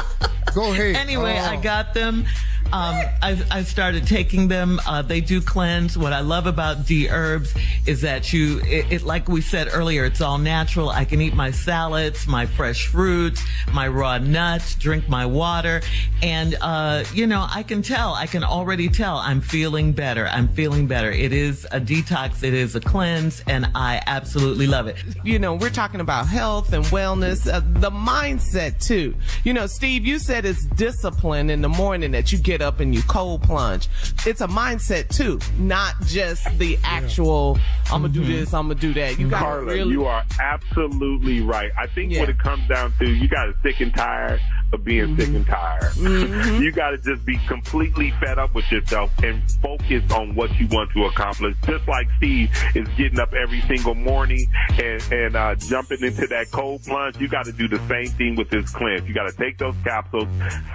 Go 0.53 0.71
ahead. 0.73 0.95
Anyway, 0.95 1.37
Oh. 1.39 1.45
I 1.45 1.55
got 1.57 1.93
them. 1.93 2.25
Um, 2.67 2.95
I, 3.21 3.41
I 3.49 3.63
started 3.63 4.05
taking 4.07 4.49
them. 4.49 4.81
Uh, 4.85 5.01
they 5.01 5.21
do 5.21 5.39
cleanse. 5.39 5.97
What 5.97 6.11
I 6.11 6.19
love 6.19 6.47
about 6.47 6.85
D 6.85 7.07
herbs 7.09 7.55
is 7.85 8.01
that 8.01 8.33
you, 8.33 8.59
it, 8.65 8.91
it, 8.91 9.01
like 9.03 9.29
we 9.29 9.39
said 9.39 9.69
earlier, 9.71 10.03
it's 10.03 10.19
all 10.19 10.37
natural. 10.37 10.89
I 10.89 11.05
can 11.05 11.21
eat 11.21 11.33
my 11.33 11.49
salads, 11.51 12.27
my 12.27 12.45
fresh 12.45 12.87
fruits, 12.87 13.41
my 13.71 13.87
raw 13.87 14.17
nuts, 14.17 14.75
drink 14.75 15.07
my 15.07 15.25
water, 15.25 15.79
and 16.21 16.57
uh, 16.59 17.05
you 17.13 17.25
know, 17.25 17.47
I 17.49 17.63
can 17.63 17.81
tell. 17.83 18.13
I 18.13 18.27
can 18.27 18.43
already 18.43 18.89
tell. 18.89 19.15
I'm 19.15 19.39
feeling 19.39 19.93
better. 19.93 20.27
I'm 20.27 20.49
feeling 20.49 20.87
better. 20.87 21.09
It 21.09 21.31
is 21.31 21.63
a 21.71 21.79
detox. 21.79 22.43
It 22.43 22.53
is 22.53 22.75
a 22.75 22.81
cleanse, 22.81 23.43
and 23.47 23.69
I 23.75 24.01
absolutely 24.07 24.66
love 24.67 24.87
it. 24.87 24.97
you 25.23 25.39
know, 25.39 25.55
we're 25.55 25.69
talking 25.69 25.99
about 26.01 26.27
health 26.27 26.73
and 26.73 26.83
wellness, 26.85 27.51
uh, 27.51 27.59
the 27.79 27.89
mindset 27.91 28.83
too. 28.85 29.15
You 29.43 29.53
know, 29.53 29.67
Steve, 29.67 30.05
you 30.05 30.19
said 30.19 30.45
it's 30.45 30.65
discipline 30.65 31.49
in 31.49 31.61
the 31.61 31.69
morning 31.69 32.11
that 32.11 32.31
you 32.31 32.37
get 32.37 32.61
up 32.61 32.79
and 32.79 32.93
you 32.93 33.01
cold 33.03 33.43
plunge. 33.43 33.87
It's 34.25 34.41
a 34.41 34.47
mindset 34.47 35.09
too, 35.15 35.39
not 35.57 35.95
just 36.05 36.45
the 36.59 36.77
actual, 36.83 37.57
I'm 37.91 38.01
gonna 38.01 38.13
do 38.13 38.23
this, 38.25 38.53
I'm 38.53 38.67
gonna 38.67 38.79
do 38.79 38.93
that. 38.95 39.17
You 39.19 39.29
got 39.29 39.39
Carla, 39.41 39.65
really. 39.65 39.91
you 39.91 40.05
are 40.05 40.23
absolutely 40.39 41.41
right. 41.41 41.71
I 41.77 41.87
think 41.87 42.11
Yeah. 42.13 42.21
what 42.21 42.29
it 42.29 42.39
comes 42.39 42.67
down 42.67 42.93
to, 42.99 43.09
you 43.09 43.27
got 43.27 43.45
to 43.45 43.55
sick 43.63 43.79
and 43.79 43.93
tired 43.93 44.39
of 44.73 44.83
being 44.83 45.15
sick 45.17 45.27
and 45.27 45.45
mm-hmm. 45.45 45.51
tired. 45.51 45.93
Mm-hmm. 45.93 46.61
You 46.63 46.71
got 46.71 46.91
to 46.91 46.97
just 46.97 47.25
be 47.25 47.37
completely 47.47 48.11
fed 48.19 48.37
up 48.39 48.53
with 48.53 48.69
yourself 48.71 49.11
and 49.23 49.41
focus 49.61 50.09
on 50.11 50.35
what 50.35 50.57
you 50.59 50.67
want 50.67 50.91
to 50.91 51.05
accomplish. 51.05 51.55
Just 51.65 51.87
like 51.87 52.07
Steve 52.17 52.49
is 52.75 52.87
getting 52.97 53.19
up 53.19 53.33
every 53.33 53.61
single 53.61 53.95
morning 53.95 54.45
and, 54.81 55.01
and 55.11 55.35
uh, 55.35 55.55
jumping 55.55 56.03
into 56.03 56.27
that 56.27 56.51
cold 56.51 56.83
plunge, 56.83 57.17
you 57.17 57.27
got 57.27 57.45
to 57.45 57.51
do 57.51 57.67
the 57.67 57.79
same 57.87 58.07
thing 58.07 58.35
with 58.35 58.49
this 58.49 58.69
cleanse. 58.71 59.07
You 59.07 59.13
got 59.13 59.29
to 59.29 59.37
take 59.37 59.57
those 59.57 59.75
capsules, 59.83 60.27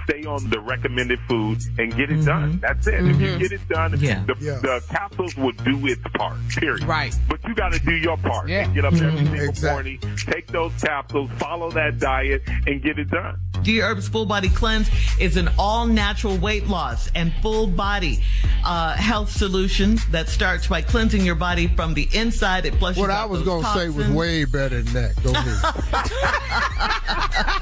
stay 0.05 0.25
on 0.25 0.49
the 0.49 0.59
recommended 0.59 1.19
food, 1.27 1.59
and 1.77 1.95
get 1.95 2.11
it 2.11 2.25
done. 2.25 2.53
Mm-hmm. 2.53 2.59
That's 2.59 2.87
it. 2.87 3.05
If 3.05 3.21
you 3.21 3.37
get 3.37 3.51
it 3.51 3.67
done, 3.69 3.99
Yeah. 3.99 4.23
the, 4.25 4.35
Yeah. 4.39 4.59
the 4.59 4.83
capsules 4.89 5.35
will 5.37 5.51
do 5.51 5.85
its 5.87 6.01
part. 6.15 6.37
Period. 6.49 6.83
Right. 6.83 7.15
But 7.29 7.43
you 7.47 7.53
got 7.55 7.73
to 7.73 7.79
do 7.79 7.93
your 7.93 8.17
part. 8.17 8.47
Yeah. 8.47 8.67
Get 8.73 8.85
up 8.85 8.93
every 8.93 9.17
single 9.17 9.49
Exactly. 9.49 9.99
morning, 9.99 10.17
take 10.17 10.47
those 10.47 10.71
capsules, 10.81 11.29
follow 11.37 11.69
that 11.71 11.99
diet, 11.99 12.43
and 12.67 12.81
get 12.81 12.97
it 12.99 13.09
done. 13.09 13.39
D 13.63 13.81
Herbs 13.81 14.07
Full 14.09 14.25
Body 14.25 14.49
Cleanse 14.49 14.89
is 15.19 15.37
an 15.37 15.49
all 15.57 15.87
natural 15.87 16.37
weight 16.37 16.67
loss 16.67 17.09
and 17.15 17.33
full 17.41 17.67
body 17.67 18.21
uh, 18.65 18.93
health 18.93 19.31
solution 19.31 19.97
that 20.11 20.27
starts 20.29 20.67
by 20.67 20.81
cleansing 20.81 21.25
your 21.25 21.35
body 21.35 21.67
from 21.67 21.93
the 21.93 22.07
inside. 22.13 22.65
It 22.65 22.75
flushes 22.75 22.99
What 22.99 23.09
out 23.09 23.23
I 23.23 23.25
was 23.25 23.41
going 23.43 23.63
to 23.63 23.73
say 23.73 23.89
was 23.89 24.07
way 24.09 24.45
better 24.45 24.81
than 24.81 24.93
that. 24.93 25.23
Go 25.23 25.31
ahead. 25.31 25.63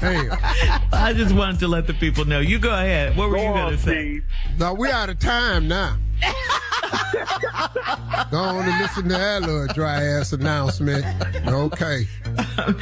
Damn. 0.00 0.38
I 0.92 1.12
just 1.12 1.34
wanted 1.34 1.60
to 1.60 1.68
let 1.68 1.86
the 1.86 1.94
people 1.94 2.24
know. 2.24 2.40
You 2.40 2.58
go 2.58 2.72
ahead. 2.72 3.16
What 3.16 3.30
were 3.30 3.38
you 3.38 3.44
going 3.44 3.76
to 3.76 3.82
say? 3.82 4.20
No, 4.58 4.74
we 4.74 4.90
out 4.90 5.08
of 5.08 5.18
time 5.18 5.68
now. 5.68 5.96
Go 8.30 8.38
on 8.38 8.68
and 8.68 8.80
listen 8.80 9.02
to 9.04 9.08
that 9.10 9.42
little 9.42 9.66
dry 9.68 10.02
ass 10.02 10.32
announcement. 10.32 11.04
Okay. 11.46 12.04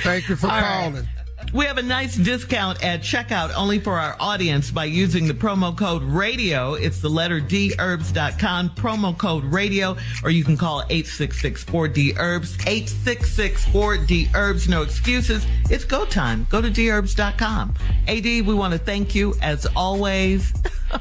Thank 0.02 0.28
you 0.28 0.36
for 0.36 0.48
All 0.48 0.60
right. 0.60 1.02
Calling. 1.40 1.56
We 1.56 1.64
have 1.66 1.78
a 1.78 1.82
nice 1.82 2.16
discount 2.16 2.84
at 2.84 3.00
checkout 3.00 3.52
only 3.56 3.78
for 3.78 3.98
our 3.98 4.16
audience 4.20 4.70
by 4.70 4.84
using 4.86 5.26
the 5.26 5.34
promo 5.34 5.76
code 5.76 6.02
radio. 6.02 6.74
It's 6.74 7.00
the 7.00 7.08
letter 7.08 7.40
dherbs.com, 7.40 8.70
promo 8.70 9.16
code 9.16 9.44
radio, 9.44 9.96
or 10.22 10.30
you 10.30 10.44
can 10.44 10.56
call 10.56 10.82
866-4DHerbs, 10.84 12.58
866-4DHerbs. 12.58 14.68
No 14.68 14.82
excuses. 14.82 15.46
It's 15.70 15.84
go 15.84 16.04
time. 16.04 16.46
Go 16.50 16.60
to 16.60 16.70
dherbs.com. 16.70 17.74
AD, 18.08 18.24
we 18.24 18.42
want 18.42 18.72
to 18.72 18.78
thank 18.78 19.14
you 19.14 19.34
as 19.42 19.66
always 19.76 20.52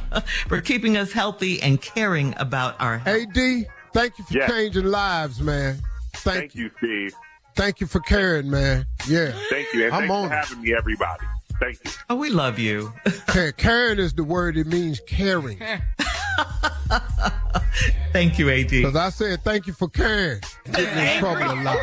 for 0.48 0.62
keeping 0.62 0.98
us 0.98 1.12
healthy 1.12 1.62
and 1.62 1.82
caring 1.82 2.34
about 2.38 2.80
our 2.80 2.98
health. 2.98 3.28
AD, 3.36 3.68
thank 3.94 4.18
you 4.18 4.26
for 4.26 4.48
changing 4.48 4.86
lives, 4.86 5.42
man. 5.42 5.80
Thank, 6.14 6.40
Thank 6.40 6.56
you, 6.56 6.72
Steve. 6.78 7.14
Thank 7.60 7.82
you 7.82 7.88
for 7.88 8.00
caring, 8.00 8.50
man. 8.50 8.86
Yeah. 9.06 9.34
Thank 9.50 9.74
you. 9.74 9.84
And 9.88 9.94
I'm 9.94 10.08
thanks 10.08 10.14
on 10.16 10.30
for 10.30 10.34
it. 10.34 10.38
having 10.38 10.62
me, 10.62 10.74
everybody. 10.74 11.26
Thank 11.60 11.80
you. 11.84 11.92
Oh, 12.10 12.16
we 12.16 12.30
love 12.30 12.58
you. 12.58 12.94
Care- 13.28 13.52
Caring 13.52 14.00
is 14.00 14.14
the 14.14 14.24
word. 14.24 14.56
It 14.56 14.66
means 14.66 15.02
caring. 15.06 15.60
Thank 18.14 18.40
you, 18.40 18.50
AD. 18.50 18.70
Because 18.70 18.96
I 18.96 19.10
said 19.10 19.42
thank 19.44 19.68
you 19.68 19.74
for 19.74 19.90
caring. 19.90 20.40
Get 20.72 20.96
me 20.96 21.14
in 21.16 21.20
trouble 21.20 21.44
a 21.52 21.56
lot. 21.62 21.78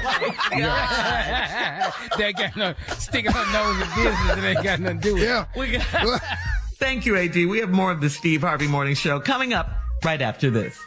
Oh, 0.54 2.08
they 2.18 2.32
got 2.32 2.56
no 2.56 2.72
sticking 2.96 3.30
her 3.32 3.52
nose 3.52 3.76
in 3.82 3.88
business. 4.02 4.38
It 4.38 4.44
ain't 4.44 4.64
got 4.64 4.80
nothing 4.80 5.00
to 5.00 5.08
do 5.08 5.14
with 5.14 5.22
it. 5.24 5.26
Yeah. 5.26 5.44
We 5.54 5.72
got, 5.72 6.22
thank 6.76 7.04
you, 7.04 7.18
AD. 7.18 7.34
We 7.34 7.58
have 7.58 7.70
more 7.70 7.92
of 7.92 8.00
the 8.00 8.08
Steve 8.08 8.40
Harvey 8.40 8.66
Morning 8.66 8.94
Show 8.94 9.20
coming 9.20 9.52
up 9.52 9.68
right 10.06 10.22
after 10.22 10.48
this. 10.48 10.78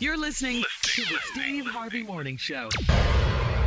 You're 0.00 0.18
listening 0.18 0.64
to 0.82 1.02
the 1.02 1.18
Steve 1.32 1.66
Harvey 1.66 2.02
Morning 2.02 2.36
Show. 2.36 2.68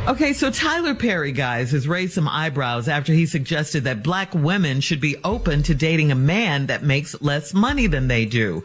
Okay, 0.06 0.34
so 0.34 0.52
Tyler 0.52 0.94
Perry, 0.94 1.32
guys, 1.32 1.72
has 1.72 1.88
raised 1.88 2.12
some 2.12 2.28
eyebrows 2.28 2.86
after 2.86 3.12
he 3.12 3.26
suggested 3.26 3.82
that 3.84 4.04
black 4.04 4.32
women 4.34 4.80
should 4.80 5.00
be 5.00 5.16
open 5.24 5.64
to 5.64 5.74
dating 5.74 6.12
a 6.12 6.14
man 6.14 6.66
that 6.66 6.84
makes 6.84 7.20
less 7.20 7.52
money 7.52 7.88
than 7.88 8.06
they 8.06 8.24
do. 8.24 8.62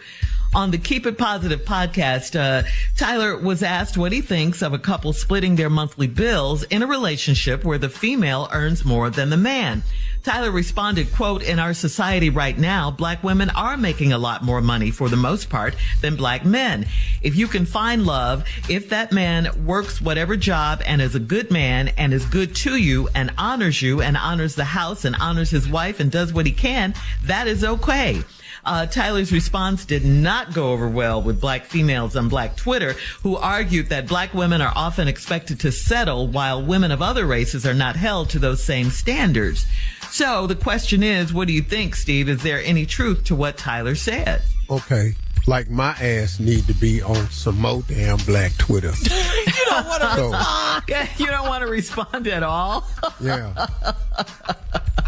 On 0.54 0.70
the 0.70 0.78
Keep 0.78 1.08
It 1.08 1.18
Positive 1.18 1.62
podcast, 1.62 2.40
uh, 2.40 2.68
Tyler 2.96 3.36
was 3.36 3.64
asked 3.64 3.98
what 3.98 4.12
he 4.12 4.22
thinks 4.22 4.62
of 4.62 4.74
a 4.74 4.80
couple 4.80 5.14
splitting 5.14 5.56
their 5.56 5.70
monthly 5.70 6.06
bills 6.06 6.62
in 6.66 6.84
a 6.84 6.88
relationship 6.88 7.64
where 7.64 7.80
the 7.80 7.90
female 7.90 8.48
earns 8.52 8.86
more 8.86 9.10
than 9.10 9.32
the 9.32 9.38
man. 9.38 9.82
Tyler 10.24 10.52
responded, 10.52 11.12
quote, 11.14 11.42
in 11.42 11.58
our 11.58 11.74
society 11.74 12.30
right 12.30 12.58
now, 12.58 12.92
black 12.92 13.24
women 13.24 13.50
are 13.52 13.76
making 13.76 14.14
a 14.14 14.18
lot 14.20 14.44
more 14.44 14.62
money 14.62 14.92
for 14.92 15.10
the 15.10 15.16
most 15.16 15.50
part 15.50 15.76
than 16.02 16.16
black 16.16 16.46
men. 16.46 16.86
If 17.24 17.36
you 17.36 17.48
can 17.48 17.66
find 17.66 18.06
love, 18.06 18.44
if 18.70 18.90
that 18.90 19.12
man 19.12 19.66
works 19.66 20.00
whatever 20.00 20.38
job 20.38 20.84
and 20.86 21.02
is 21.02 21.16
a 21.16 21.20
good 21.20 21.50
man 21.50 21.88
and 21.98 22.14
is 22.14 22.26
good 22.26 22.56
to 22.58 22.76
you 22.76 23.10
and 23.16 23.34
honors 23.38 23.82
you 23.82 24.02
and 24.02 24.16
honors 24.16 24.54
the 24.54 24.64
house 24.64 25.06
and 25.06 25.16
honors 25.16 25.50
his 25.50 25.68
wife 25.68 26.00
and 26.00 26.12
does 26.12 26.32
what 26.32 26.46
he 26.46 26.52
can, 26.52 26.94
that 27.24 27.48
is 27.48 27.64
okay. 27.64 28.22
Uh, 28.64 28.86
Tyler's 28.86 29.32
response 29.32 29.86
did 29.86 30.06
not 30.06 30.54
go 30.54 30.72
over 30.72 30.88
well 30.88 31.22
with 31.22 31.42
black 31.42 31.66
females 31.66 32.16
on 32.16 32.30
black 32.30 32.56
Twitter 32.56 32.94
who 33.24 33.36
argued 33.36 33.90
that 33.90 34.08
black 34.08 34.34
women 34.34 34.62
are 34.62 34.74
often 34.76 35.08
expected 35.08 35.60
to 35.62 35.72
settle 35.72 36.28
while 36.28 36.64
women 36.64 36.92
of 36.92 37.02
other 37.02 37.26
races 37.26 37.66
are 37.66 37.74
not 37.74 37.96
held 37.96 38.30
to 38.30 38.40
those 38.40 38.64
same 38.64 38.92
standards. 38.92 39.66
So 40.12 40.46
the 40.46 40.56
question 40.56 41.04
is, 41.04 41.34
what 41.34 41.48
do 41.48 41.54
you 41.54 41.62
think, 41.62 41.96
Steve? 41.96 42.28
Is 42.30 42.44
there 42.44 42.62
any 42.64 42.86
truth 42.86 43.24
to 43.26 43.36
what 43.36 43.58
Tyler 43.58 43.96
said? 43.96 44.42
Okay. 44.70 45.16
Like 45.48 45.70
my 45.72 45.92
ass 45.94 46.40
need 46.40 46.68
to 46.68 46.74
be 46.74 47.02
on 47.02 47.28
some 47.32 47.60
more 47.60 47.82
damn 47.88 48.18
black 48.20 48.56
Twitter. 48.58 48.92
you 49.02 49.66
don't 49.66 49.88
want 49.88 50.02
to 50.04 50.16
So- 50.16 50.32
respond. 50.32 51.10
You 51.18 51.26
don't 51.28 51.48
want 51.48 51.64
to 51.64 51.70
respond 51.70 52.28
at 52.28 52.44
all. 52.44 52.88
Yeah. 53.20 53.54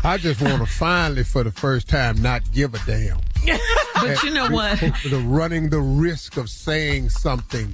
I 0.04 0.18
just 0.18 0.41
want 0.41 0.60
to 0.60 0.66
finally, 0.66 1.24
for 1.24 1.43
the 1.43 1.51
first 1.51 1.88
time, 1.89 2.22
not 2.22 2.41
give 2.51 2.74
a 2.74 2.80
damn. 2.86 3.20
But 3.95 4.22
you 4.24 4.32
know 4.32 4.49
what? 4.49 4.80
The 4.80 5.22
running 5.26 5.70
the 5.70 5.80
risk 5.80 6.36
of 6.38 6.49
saying 6.49 7.10
something 7.10 7.74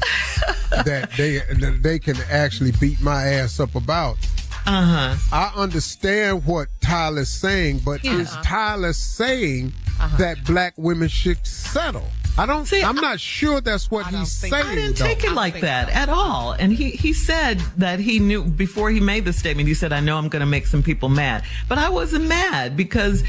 that 0.72 1.10
they 1.18 1.38
that 1.40 1.80
they 1.82 1.98
can 1.98 2.18
actually 2.30 2.72
beat 2.74 3.02
my 3.02 3.24
ass 3.26 3.60
up 3.60 3.74
about. 3.76 4.18
Uh 4.66 5.16
huh. 5.16 5.16
I 5.32 5.52
understand 5.56 6.46
what 6.46 6.68
Tyler's 6.82 7.30
saying, 7.30 7.82
but 7.84 8.04
is 8.06 8.30
Tyler 8.44 8.94
saying 8.94 9.74
that 10.18 10.44
black 10.46 10.74
women 10.78 11.08
should 11.08 11.46
settle? 11.46 12.08
I 12.40 12.46
don't. 12.46 12.66
See, 12.66 12.82
I'm 12.82 12.96
not 12.96 13.20
sure 13.20 13.60
that's 13.60 13.92
what 13.92 14.08
he's 14.08 14.32
saying. 14.32 14.54
I 14.54 14.74
didn't 14.74 14.98
though. 14.98 15.06
take 15.06 15.26
it 15.26 15.34
like 15.34 15.60
that 15.60 15.90
at 15.90 16.08
all. 16.08 16.54
And 16.54 16.72
he, 16.72 16.92
he 16.92 17.12
said 17.12 17.60
that 17.76 18.00
he 18.00 18.20
knew 18.20 18.46
before 18.46 18.90
he 18.90 19.02
made 19.02 19.26
the 19.26 19.34
statement, 19.34 19.68
he 19.68 19.74
said, 19.74 19.92
I 19.92 20.00
know 20.00 20.18
I'm 20.18 20.30
going 20.30 20.40
to 20.40 20.46
make 20.46 20.66
some 20.66 20.82
people 20.82 21.10
mad. 21.10 21.44
But 21.68 21.80
I 21.80 21.90
wasn't 21.90 22.28
mad 22.28 22.78
because, 22.78 23.26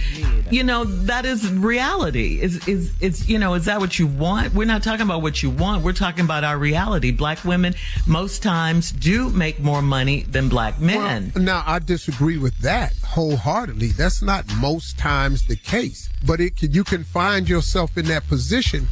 you 0.49 0.63
know, 0.63 0.85
that 0.85 1.25
is 1.25 1.51
reality. 1.53 2.41
Is, 2.41 2.69
is, 2.69 2.93
is, 3.01 3.29
you 3.29 3.41
know, 3.41 3.55
is 3.55 3.65
that 3.65 3.81
what 3.81 3.99
you 3.99 4.07
want? 4.07 4.55
We're 4.55 4.65
not 4.65 4.85
talking 4.85 5.03
about 5.03 5.23
what 5.23 5.43
you 5.43 5.51
want. 5.51 5.83
We're 5.83 5.93
talking 5.93 6.25
about 6.25 6.45
our 6.45 6.57
reality. 6.57 7.11
Black 7.11 7.45
women 7.45 7.75
most 8.07 8.45
times 8.45 8.93
do 8.93 9.29
make 9.31 9.59
more 9.59 9.83
money 9.83 10.23
than 10.23 10.49
black 10.49 10.81
men. 10.81 11.33
Well, 11.35 11.45
now 11.45 11.65
I 11.67 11.81
disagree 11.81 12.39
with 12.39 12.57
that 12.59 12.95
wholeheartedly. 13.05 13.89
That's 13.89 14.23
not 14.23 14.45
most 14.59 14.99
times 14.99 15.49
the 15.49 15.57
case, 15.57 16.09
but 16.25 16.41
it 16.41 16.57
can, 16.57 16.71
you 16.71 16.85
can 16.85 17.03
find 17.03 17.49
yourself 17.49 17.99
in 17.99 18.07
that 18.07 18.29
position 18.29 18.87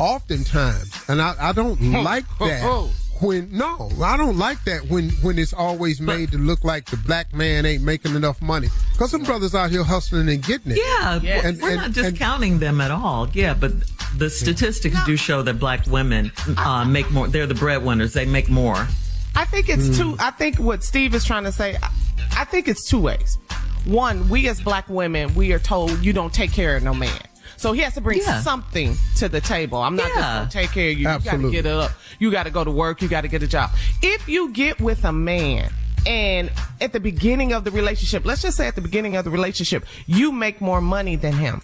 oftentimes, 0.00 1.04
and 1.08 1.20
I, 1.22 1.34
I 1.38 1.52
don't 1.52 1.80
like 2.02 2.24
that. 2.38 2.90
When 3.20 3.54
no, 3.54 3.90
I 4.02 4.16
don't 4.16 4.38
like 4.38 4.64
that 4.64 4.88
when 4.88 5.10
when 5.20 5.38
it's 5.38 5.52
always 5.52 6.00
made 6.00 6.32
to 6.32 6.38
look 6.38 6.64
like 6.64 6.86
the 6.86 6.96
black 6.96 7.34
man 7.34 7.66
ain't 7.66 7.82
making 7.82 8.14
enough 8.14 8.40
money 8.40 8.68
because 8.94 9.10
some 9.10 9.24
brothers 9.24 9.54
out 9.54 9.68
here 9.70 9.84
hustling 9.84 10.26
and 10.30 10.42
getting 10.42 10.72
it. 10.72 10.78
Yeah, 10.82 11.16
And- 11.16 11.22
we're 11.60 11.68
and- 11.68 11.76
not 11.76 11.84
and- 11.86 11.94
discounting 11.94 12.60
them 12.60 12.80
at 12.80 12.90
all. 12.90 13.28
Yeah, 13.34 13.52
but 13.52 13.72
the 14.16 14.30
statistics 14.30 14.96
do 15.04 15.18
show 15.18 15.42
that 15.42 15.58
black 15.58 15.86
women 15.86 16.32
uh, 16.56 16.86
make 16.86 17.10
more. 17.10 17.28
They're 17.28 17.46
the 17.46 17.54
breadwinners. 17.54 18.14
They 18.14 18.24
make 18.24 18.48
more. 18.48 18.88
I 19.36 19.44
think 19.44 19.68
it's 19.68 19.88
Mm. 19.90 19.96
two. 19.98 20.16
I 20.18 20.30
think 20.30 20.56
what 20.58 20.82
Steve 20.82 21.14
is 21.14 21.22
trying 21.22 21.44
to 21.44 21.52
say. 21.52 21.76
I, 21.82 21.90
I 22.38 22.44
think 22.46 22.68
it's 22.68 22.88
two 22.88 23.00
ways. 23.00 23.36
One, 23.84 24.30
we 24.30 24.48
as 24.48 24.62
black 24.62 24.88
women, 24.88 25.34
we 25.34 25.52
are 25.52 25.58
told 25.58 26.02
you 26.02 26.14
don't 26.14 26.32
take 26.32 26.52
care 26.52 26.74
of 26.76 26.82
no 26.82 26.94
man. 26.94 27.20
So 27.60 27.72
he 27.72 27.82
has 27.82 27.92
to 27.94 28.00
bring 28.00 28.20
Yeah. 28.20 28.40
something 28.40 28.96
to 29.16 29.28
the 29.28 29.40
table. 29.42 29.82
I'm 29.82 29.94
not 29.94 30.08
just 30.08 30.18
gonna 30.18 30.48
take 30.50 30.70
care 30.72 30.90
of 30.92 30.98
you. 30.98 31.08
You 31.10 31.18
gotta 31.20 31.50
get 31.50 31.66
up. 31.66 31.92
You 32.18 32.30
gotta 32.30 32.50
go 32.50 32.64
to 32.64 32.70
work. 32.70 33.02
You 33.02 33.08
gotta 33.08 33.28
get 33.28 33.42
a 33.42 33.46
job. 33.46 33.70
If 34.02 34.26
you 34.30 34.50
get 34.50 34.80
with 34.80 35.04
a 35.04 35.12
man 35.12 35.70
and 36.06 36.50
at 36.80 36.94
the 36.94 37.00
beginning 37.00 37.52
of 37.52 37.64
the 37.64 37.70
relationship, 37.70 38.24
let's 38.24 38.40
just 38.40 38.56
say 38.56 38.66
at 38.66 38.76
the 38.76 38.80
beginning 38.80 39.14
of 39.16 39.24
the 39.26 39.30
relationship, 39.30 39.84
you 40.06 40.32
make 40.32 40.62
more 40.62 40.80
money 40.80 41.16
than 41.16 41.34
him. 41.34 41.60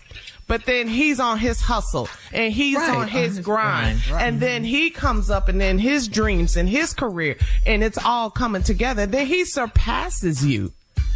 But 0.46 0.66
then 0.66 0.86
he's 0.86 1.18
on 1.18 1.38
his 1.38 1.62
hustle 1.62 2.10
and 2.30 2.52
he's 2.52 2.76
Right, 2.76 2.90
on 2.90 2.96
on 2.98 3.08
his, 3.08 3.36
his 3.36 3.44
grind. 3.44 4.02
grind. 4.06 4.22
And 4.26 4.38
then 4.40 4.64
he 4.64 4.90
comes 4.90 5.30
up 5.30 5.48
and 5.48 5.58
then 5.58 5.78
his 5.78 6.08
dreams 6.08 6.58
and 6.58 6.68
his 6.68 6.92
career 6.92 7.38
and 7.64 7.82
it's 7.82 7.96
all 8.04 8.28
coming 8.30 8.62
together. 8.62 9.06
Then 9.06 9.26
he 9.26 9.46
surpasses 9.46 10.44
you 10.44 10.72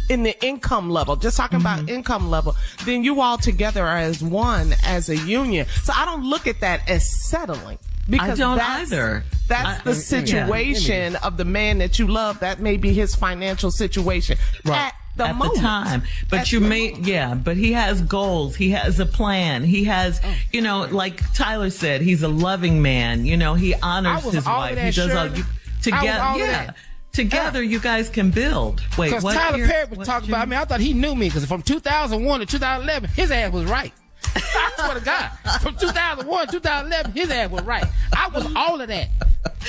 in 0.09 0.23
the 0.23 0.35
income 0.45 0.89
level, 0.89 1.15
just 1.15 1.37
talking 1.37 1.59
Mm-hmm. 1.59 1.79
about 1.83 1.89
income 1.89 2.29
level, 2.29 2.55
then 2.85 3.03
you 3.03 3.21
all 3.21 3.37
together 3.37 3.85
are 3.85 3.97
as 3.97 4.21
one, 4.23 4.73
as 4.83 5.09
a 5.09 5.15
union. 5.17 5.65
So 5.83 5.93
I 5.95 6.05
don't 6.05 6.23
look 6.29 6.47
at 6.47 6.59
that 6.61 6.89
as 6.89 7.07
settling. 7.29 7.77
Because 8.09 8.37
don't 8.39 8.57
that's, 8.57 8.91
either. 8.91 9.23
That's 9.47 9.79
I- 9.79 9.83
the 9.83 9.91
yeah. 9.91 9.95
situation 9.95 11.15
of 11.17 11.37
the 11.37 11.45
man 11.45 11.77
that 11.77 11.97
you 11.99 12.07
love. 12.07 12.39
That 12.39 12.59
may 12.59 12.75
be 12.77 12.93
his 12.93 13.15
financial 13.15 13.71
situation 13.71 14.37
right. 14.65 14.87
at 14.87 14.95
the 15.15 15.27
at 15.27 15.35
moment. 15.35 15.55
the 15.55 15.61
time. 15.61 16.03
But 16.29 16.39
At 16.39 16.51
you 16.51 16.59
may, 16.61 16.93
yeah, 16.95 17.35
but 17.35 17.55
he 17.57 17.71
has 17.73 18.01
goals. 18.01 18.55
He 18.55 18.71
has 18.71 18.99
a 18.99 19.05
plan. 19.05 19.63
He 19.63 19.83
has, 19.85 20.19
Oh. 20.23 20.35
you 20.51 20.61
know, 20.61 20.87
like 20.91 21.21
Tyler 21.33 21.69
said, 21.69 22.01
he's 22.01 22.23
a 22.23 22.27
loving 22.27 22.81
man. 22.81 23.25
You 23.25 23.37
know, 23.37 23.53
he 23.53 23.75
honors 23.75 24.23
his 24.23 24.45
wife. 24.45 24.77
he 24.77 24.91
does 24.91 25.11
all, 25.15 25.27
Shirley. 25.27 25.37
you, 25.37 25.45
I 25.85 26.65
was 26.65 26.75
together, 27.11 27.61
yeah. 27.61 27.69
you 27.71 27.79
guys 27.79 28.09
can 28.09 28.31
build. 28.31 28.81
Wait, 28.97 29.09
Because 29.09 29.23
what? 29.23 29.33
Tyler 29.35 29.57
year- 29.57 29.67
Perry 29.67 29.87
was 29.89 29.97
what 29.99 30.05
talking 30.07 30.29
year? 30.29 30.37
about 30.37 30.47
me. 30.49 30.55
I 30.55 30.65
thought 30.65 30.79
he 30.79 30.93
knew 30.93 31.15
me 31.15 31.27
because 31.27 31.45
from 31.45 31.61
2001 31.61 32.39
to 32.39 32.45
2011, 32.45 33.09
his 33.11 33.31
ass 33.31 33.51
was 33.51 33.65
right. 33.65 33.93
I 34.33 34.71
swear 34.77 34.93
to 34.95 35.01
God. 35.01 35.29
From 35.61 35.75
2001 35.75 36.47
to 36.47 36.51
2011, 36.53 37.11
his 37.13 37.29
ass 37.31 37.49
was 37.49 37.63
right. 37.63 37.83
I 38.15 38.29
was 38.29 38.47
all 38.55 38.79
of 38.79 38.87
that. 38.87 39.09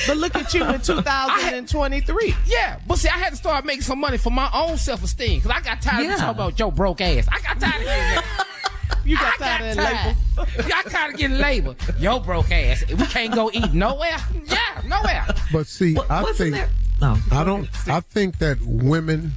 But 0.06 0.18
look 0.18 0.36
at 0.36 0.52
you 0.54 0.64
in 0.64 0.80
2023. 0.82 2.34
Yeah, 2.46 2.78
but 2.86 2.98
see, 2.98 3.08
I 3.08 3.18
had 3.18 3.30
to 3.30 3.36
start 3.36 3.64
making 3.64 3.82
some 3.82 3.98
money 3.98 4.18
for 4.18 4.30
my 4.30 4.48
own 4.54 4.76
self 4.78 5.02
esteem 5.02 5.40
because 5.40 5.50
I 5.50 5.60
got 5.62 5.82
tired 5.82 6.04
Yeah. 6.04 6.14
of 6.14 6.20
talking 6.20 6.34
about 6.36 6.54
Joe 6.56 6.70
broke 6.70 7.00
ass. 7.00 7.26
I 7.30 7.40
got 7.40 7.58
tired 7.60 7.82
of 7.82 7.88
hearing 7.88 8.14
that. 8.14 8.46
You 9.04 9.16
got 9.16 9.36
tired 9.36 9.70
of 9.70 9.76
that 9.78 10.16
label. 10.36 10.52
Y'all 10.68 10.82
tired 10.84 11.14
of 11.14 11.18
getting 11.18 11.38
labeled. 11.38 11.76
Yo, 11.98 12.20
broke 12.20 12.52
ass. 12.52 12.84
We 12.88 13.04
can't 13.06 13.34
go 13.34 13.50
eat 13.52 13.72
nowhere. 13.74 14.16
Yeah, 14.46 14.80
nowhere. 14.86 15.26
But 15.52 15.66
see, 15.66 15.96
I 16.08 16.22
wasn't 16.22 16.36
think 16.38 16.54
there- 16.54 16.68
No. 17.02 17.18
I 17.32 17.42
don't. 17.42 17.68
I 17.88 18.00
think 18.00 18.38
that 18.38 18.58
women, 18.62 19.32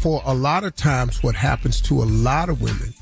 for 0.00 0.22
a 0.24 0.34
lot 0.34 0.64
of 0.64 0.74
times, 0.74 1.22
what 1.22 1.34
happens 1.34 1.80
to 1.82 2.02
a 2.02 2.04
lot 2.04 2.48
of 2.48 2.62
women, 2.62 2.94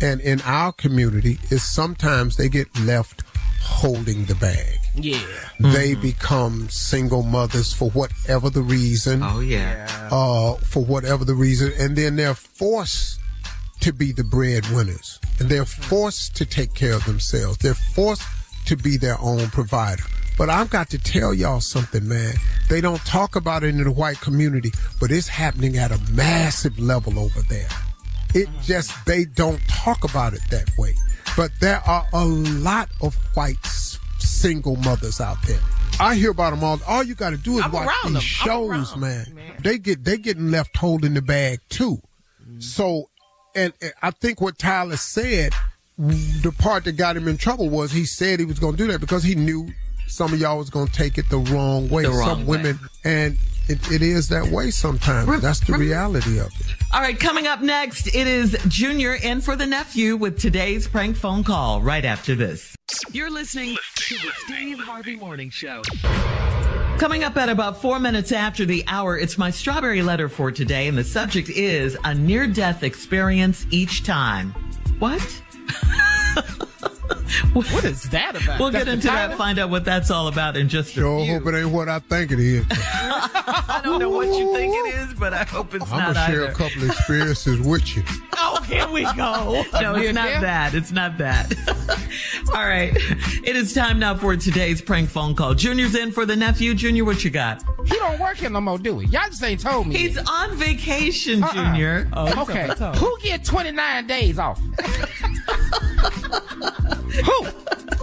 and 0.00 0.20
in 0.20 0.42
our 0.42 0.72
community, 0.72 1.38
is 1.50 1.62
sometimes 1.62 2.36
they 2.36 2.50
get 2.50 2.68
left 2.80 3.22
holding 3.62 4.26
the 4.26 4.34
bag. 4.34 4.78
Yeah. 4.94 5.18
They 5.58 5.94
become 5.94 6.68
single 6.68 7.22
mothers 7.22 7.72
for 7.72 7.88
whatever 7.90 8.50
the 8.50 8.60
reason. 8.62 9.22
Oh 9.22 9.40
yeah. 9.40 10.08
Uh, 10.10 10.54
for 10.56 10.84
whatever 10.84 11.24
the 11.24 11.34
reason, 11.34 11.72
and 11.78 11.96
then 11.96 12.16
they're 12.16 12.34
forced 12.34 13.18
to 13.80 13.92
be 13.92 14.12
the 14.12 14.24
breadwinners, 14.24 15.18
and 15.40 15.48
they're 15.48 15.64
forced 15.64 16.36
to 16.36 16.44
take 16.44 16.74
care 16.74 16.92
of 16.92 17.04
themselves. 17.06 17.58
They're 17.58 17.74
forced 17.74 18.22
to 18.66 18.76
be 18.76 18.96
their 18.96 19.18
own 19.18 19.48
provider. 19.48 20.04
But 20.42 20.50
I've 20.50 20.70
got 20.70 20.90
to 20.90 20.98
tell 20.98 21.32
y'all 21.32 21.60
something, 21.60 22.08
man. 22.08 22.34
They 22.68 22.80
don't 22.80 22.98
talk 23.04 23.36
about 23.36 23.62
it 23.62 23.68
in 23.68 23.84
the 23.84 23.92
white 23.92 24.20
community, 24.20 24.72
but 25.00 25.12
it's 25.12 25.28
happening 25.28 25.76
at 25.76 25.92
a 25.92 26.00
massive 26.10 26.80
level 26.80 27.16
over 27.16 27.42
there. 27.42 27.68
It 28.34 28.48
uh-huh. 28.48 28.62
just, 28.64 29.06
they 29.06 29.24
don't 29.24 29.60
talk 29.68 30.02
about 30.02 30.34
it 30.34 30.40
that 30.50 30.68
way. 30.76 30.96
But 31.36 31.52
there 31.60 31.80
are 31.86 32.08
a 32.12 32.24
lot 32.24 32.88
of 33.00 33.14
white 33.34 33.64
single 34.18 34.74
mothers 34.74 35.20
out 35.20 35.36
there. 35.46 35.60
I 36.00 36.16
hear 36.16 36.32
about 36.32 36.50
them 36.50 36.64
all. 36.64 36.80
All 36.88 37.04
you 37.04 37.14
got 37.14 37.30
to 37.30 37.36
do 37.36 37.58
is 37.58 37.64
I'm 37.64 37.70
watch 37.70 37.94
these 38.02 38.12
them. 38.14 38.20
Shows, 38.20 38.96
around, 38.96 39.00
man. 39.00 39.26
They 39.62 39.78
get 39.78 40.02
they 40.02 40.18
getting 40.18 40.50
left 40.50 40.76
holding 40.76 41.14
the 41.14 41.22
bag 41.22 41.60
too. 41.68 42.02
Mm-hmm. 42.42 42.58
So, 42.58 43.10
and, 43.54 43.72
and 43.80 43.92
I 44.02 44.10
think 44.10 44.40
what 44.40 44.58
Tyler 44.58 44.96
said, 44.96 45.52
the 45.96 46.52
part 46.58 46.82
that 46.86 46.96
got 46.96 47.16
him 47.16 47.28
in 47.28 47.36
trouble 47.36 47.68
was 47.68 47.92
he 47.92 48.06
said 48.06 48.40
he 48.40 48.44
was 48.44 48.58
going 48.58 48.76
to 48.76 48.86
do 48.86 48.90
that 48.90 49.00
because 49.00 49.22
he 49.22 49.36
knew 49.36 49.68
some 50.12 50.32
of 50.34 50.38
y'all 50.38 50.58
was 50.58 50.68
going 50.68 50.86
to 50.86 50.92
take 50.92 51.16
it 51.16 51.30
the 51.30 51.38
wrong 51.38 51.88
way. 51.88 52.02
The 52.02 52.10
wrong 52.10 52.28
some 52.28 52.46
way. 52.46 52.58
women, 52.58 52.78
and 53.02 53.38
it, 53.68 53.90
it 53.90 54.02
is 54.02 54.28
that 54.28 54.46
way 54.48 54.70
sometimes. 54.70 55.40
That's 55.40 55.60
the 55.60 55.72
reality 55.72 56.38
of 56.38 56.48
it. 56.48 56.66
All 56.92 57.00
right, 57.00 57.18
coming 57.18 57.46
up 57.46 57.62
next, 57.62 58.08
it 58.08 58.26
is 58.26 58.56
Junior 58.68 59.14
in 59.14 59.40
for 59.40 59.56
the 59.56 59.66
nephew 59.66 60.16
with 60.16 60.38
today's 60.38 60.86
prank 60.86 61.16
phone 61.16 61.42
call 61.42 61.80
right 61.80 62.04
after 62.04 62.34
this. 62.34 62.76
You're 63.10 63.30
listening 63.30 63.78
to 63.94 64.14
the 64.16 64.32
Steve 64.44 64.78
Harvey 64.80 65.16
Morning 65.16 65.48
Show. 65.48 65.80
Coming 66.98 67.24
up 67.24 67.38
at 67.38 67.48
about 67.48 67.80
four 67.80 67.98
minutes 67.98 68.32
after 68.32 68.66
the 68.66 68.84
hour, 68.86 69.16
it's 69.18 69.38
my 69.38 69.50
strawberry 69.50 70.02
letter 70.02 70.28
for 70.28 70.52
today, 70.52 70.88
and 70.88 70.98
the 70.98 71.04
subject 71.04 71.48
is 71.48 71.96
a 72.04 72.14
near 72.14 72.46
death 72.46 72.82
experience 72.82 73.66
each 73.70 74.04
time. 74.04 74.50
What? 74.98 75.42
What 77.52 77.84
is 77.84 78.02
that 78.10 78.34
about? 78.42 78.58
We'll 78.60 78.70
That's 78.70 78.84
get 78.84 78.92
into 78.94 79.06
that, 79.08 79.36
find 79.36 79.58
out 79.58 79.70
what 79.70 79.84
that's 79.84 80.10
all 80.10 80.28
about 80.28 80.56
in 80.56 80.68
just 80.68 80.90
a 80.90 80.92
Sure 80.94 81.24
few. 81.24 81.38
hope 81.38 81.46
it 81.46 81.58
ain't 81.58 81.70
what 81.70 81.88
I 81.88 81.98
think 82.00 82.30
it 82.32 82.38
is. 82.40 82.64
I 82.70 83.80
don't 83.84 83.98
know 83.98 84.10
what 84.10 84.26
you 84.28 84.54
think 84.54 84.74
it 84.74 84.94
is, 84.96 85.14
but 85.14 85.32
I 85.32 85.44
hope 85.44 85.74
it's 85.74 85.90
I'm 85.90 85.98
not 85.98 86.08
I'm 86.08 86.14
gonna 86.14 86.26
share 86.26 86.42
either. 86.44 86.52
a 86.52 86.54
couple 86.54 86.82
of 86.82 86.88
experiences 86.90 87.60
with 87.66 87.96
you. 87.96 88.02
Oh, 88.36 88.60
here 88.62 88.88
we 88.88 89.02
go. 89.04 89.64
No, 89.72 89.96
Yeah, 89.96 89.96
it's 89.98 90.14
not 90.14 90.40
that. 90.42 90.74
It's 90.74 90.92
not 90.92 91.18
that. 91.18 91.52
All 92.54 92.64
right. 92.66 92.92
It 93.44 93.56
is 93.56 93.72
time 93.72 93.98
now 93.98 94.14
for 94.16 94.36
today's 94.36 94.80
prank 94.82 95.08
phone 95.08 95.34
call. 95.34 95.54
Junior's 95.54 95.94
in 95.94 96.12
for 96.12 96.26
the 96.26 96.36
nephew. 96.36 96.74
Junior, 96.74 97.04
what 97.04 97.24
you 97.24 97.30
got? 97.30 97.62
He 97.86 97.96
don't 97.96 98.18
work 98.20 98.36
here 98.36 98.50
no 98.50 98.60
more, 98.60 98.78
do 98.78 98.98
he? 98.98 99.06
Y'all 99.08 99.22
just 99.28 99.42
ain't 99.42 99.60
told 99.60 99.86
me. 99.86 99.96
He's 99.96 100.16
yet. 100.16 100.28
on 100.28 100.54
vacation, 100.56 101.42
Uh-uh. 101.42 101.52
Junior. 101.54 102.08
okay. 102.16 102.70
Who 102.96 103.18
get 103.20 103.44
29 103.44 104.06
days 104.06 104.38
off? 104.38 104.60
Who? 107.26 107.44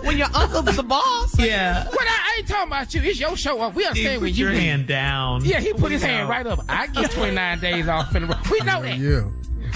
When 0.06 0.18
your 0.18 0.28
uncle's 0.34 0.76
the 0.76 0.84
boss. 0.84 1.38
Yeah. 1.40 1.84
Well, 1.86 1.98
I, 2.02 2.34
I 2.36 2.40
ain't 2.40 2.48
talking 2.48 2.68
about 2.68 2.94
you. 2.94 3.02
It's 3.02 3.20
your 3.20 3.36
show. 3.36 3.62
Up. 3.62 3.76
We 3.76 3.84
Steve, 3.84 3.90
understand 3.90 4.16
put 4.16 4.22
when 4.22 4.34
you 4.34 4.46
put 4.46 4.54
your 4.54 4.62
hand 4.62 4.88
down. 4.88 5.46
Yeah, 5.46 5.60
he 5.60 5.74
put 5.74 5.92
his 5.92 6.04
hand 6.04 6.30
right 6.30 6.46
up. 6.48 6.60
I 6.70 6.88
get 6.88 7.12
29 7.12 7.60
days 7.60 7.88
off 7.88 8.16
in 8.16 8.24
a 8.24 8.28
row. 8.28 8.36
We 8.52 8.60
know 8.60 8.82
that. 8.82 8.98
Yeah. 8.98 9.30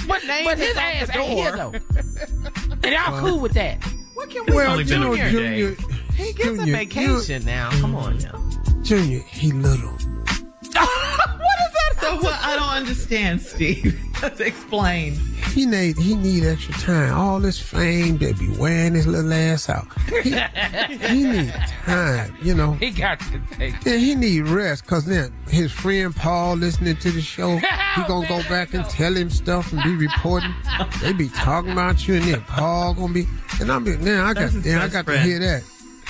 But, 0.08 0.26
name 0.26 0.46
but 0.46 0.58
his 0.58 0.76
ass 0.76 1.16
ain't 1.16 1.38
here 1.38 1.52
though. 1.56 1.72
and 2.84 2.86
y'all 2.86 3.20
cool 3.20 3.40
with 3.40 3.54
that. 3.54 3.84
What 4.14 4.30
can 4.30 4.46
we 4.46 4.54
Well, 4.54 4.72
only 4.72 4.84
you 4.84 4.90
been 4.90 5.02
know, 5.02 5.14
a 5.14 5.30
few 5.30 5.40
Junior. 5.40 5.76
He 6.16 6.34
gets 6.34 6.60
a 6.60 6.66
vacation 6.66 7.46
now. 7.46 7.72
Come 7.72 7.96
on 7.96 8.18
now. 8.20 8.40
Junior, 8.82 9.20
he 9.20 9.52
little. 9.52 9.98
So 12.04 12.18
what? 12.18 12.38
I 12.44 12.58
don't 12.58 12.68
understand, 12.68 13.42
Steve. 13.42 13.98
Let's 14.22 14.42
explain. 14.42 15.14
He 15.54 15.66
need 15.66 15.98
he 15.98 16.16
need 16.16 16.44
extra 16.44 16.74
time. 16.74 17.14
All 17.14 17.40
this 17.40 17.58
fame, 17.58 18.18
they 18.18 18.34
be 18.34 18.50
wearing 18.58 18.94
his 18.94 19.08
little 19.08 19.32
ass 19.32 19.70
out. 19.70 19.88
He, 20.22 20.32
he 21.08 21.24
need 21.24 21.54
time, 21.86 22.36
you 22.42 22.56
know. 22.56 22.74
He 22.74 22.92
got 22.92 23.22
to 23.22 23.42
take. 23.52 23.86
Yeah, 23.86 23.96
he 23.96 24.16
need 24.16 24.50
rest 24.50 24.84
because 24.84 25.06
then 25.06 25.34
his 25.48 25.72
friend 25.72 26.14
Paul 26.14 26.56
listening 26.56 26.98
to 26.98 27.10
the 27.10 27.22
show, 27.22 27.56
he 27.96 28.04
gonna 28.06 28.28
go 28.28 28.42
oh, 28.46 28.50
back 28.50 28.74
and 28.74 28.84
tell 28.90 29.16
him 29.16 29.30
stuff 29.30 29.72
and 29.72 29.82
be 29.82 29.96
reporting. 29.96 30.54
They 31.02 31.14
be 31.14 31.30
talking 31.30 31.72
about 31.72 32.06
you 32.06 32.16
and 32.16 32.26
then 32.26 32.42
Paul 32.42 32.96
gonna 32.96 33.14
be 33.14 33.28
and 33.62 33.72
I'm 33.72 33.86
be 33.86 33.96
now 33.96 34.26
I 34.26 34.34
got 34.34 34.42
That's 34.42 34.54
his 34.56 34.64
then 34.66 34.78
I 34.78 34.82
best 34.82 34.94
got 34.94 35.06
friend. 35.06 35.24
to 35.24 35.30
hear 35.30 35.40
that. 35.40 35.64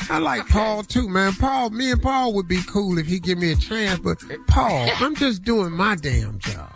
I 0.10 0.18
like 0.20 0.48
Paul 0.48 0.84
too, 0.84 1.08
man. 1.10 1.34
Paul, 1.34 1.70
me 1.72 1.92
and 1.92 2.02
Paul 2.02 2.34
would 2.34 2.48
be 2.48 2.62
cool 2.64 2.98
if 2.98 3.08
he 3.08 3.20
give 3.20 3.38
me 3.38 3.52
a 3.52 3.56
chance, 3.56 4.00
but 4.00 4.22
Paul, 4.48 4.90
I'm 4.98 5.16
just 5.16 5.44
doing 5.44 5.72
my 5.72 5.96
damn 5.96 6.40
job. 6.40 6.72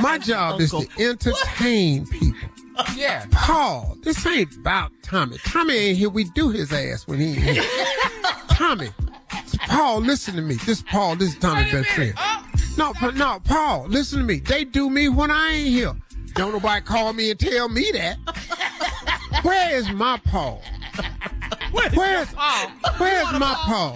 My 0.00 0.18
job 0.22 0.60
is 0.60 0.70
to 0.70 0.86
entertain 0.98 2.06
people. 2.06 2.48
Yeah. 2.94 3.26
Paul, 3.32 3.96
this 4.02 4.24
ain't 4.26 4.54
about 4.56 4.92
Tommy. 5.02 5.38
Tommy 5.38 5.74
ain't 5.74 5.98
here. 5.98 6.10
We 6.10 6.24
do 6.24 6.50
his 6.50 6.72
ass 6.72 7.06
when 7.08 7.18
he 7.18 7.30
ain't 7.30 7.38
here. 7.38 7.64
Tommy, 8.50 8.90
Paul, 9.66 10.00
listen 10.00 10.36
to 10.36 10.42
me. 10.42 10.56
This 10.66 10.82
Paul, 10.82 11.16
this 11.16 11.30
is 11.30 11.38
Tommy's 11.38 11.72
best 11.72 11.88
friend. 11.90 12.14
No, 12.76 12.92
Pa- 12.92 13.10
no, 13.10 13.40
Paul, 13.44 13.86
listen 13.88 14.18
to 14.20 14.24
me. 14.24 14.38
They 14.38 14.64
do 14.64 14.88
me 14.90 15.08
when 15.08 15.30
I 15.30 15.50
ain't 15.52 15.68
here. 15.68 15.92
Don't 16.38 16.52
nobody 16.52 16.80
call 16.82 17.12
me 17.12 17.32
and 17.32 17.40
tell 17.40 17.68
me 17.68 17.90
that. 17.92 18.16
Where 19.42 19.74
is 19.76 19.90
my 19.90 20.18
Paul? 20.24 20.62
Where's 21.72 22.32
Paul? 22.32 22.68
Where's 22.98 23.32
my 23.32 23.54
Paul? 23.66 23.94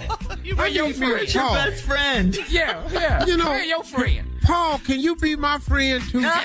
Where 0.57 0.67
your 0.67 0.89
need 0.89 0.99
me 0.99 1.07
a 1.07 1.11
friend? 1.11 1.35
Your 1.35 1.43
Paul. 1.45 1.55
best 1.55 1.85
friend. 1.85 2.37
Yeah, 2.49 2.89
yeah. 2.91 3.25
You 3.27 3.37
know- 3.37 3.51
Where 3.51 3.65
your 3.65 3.85
friend? 3.85 4.29
Paul, 4.43 4.79
can 4.81 4.99
you 4.99 5.15
be 5.15 5.37
my 5.37 5.59
friend 5.59 6.03
too? 6.11 6.19
Let's 6.21 6.37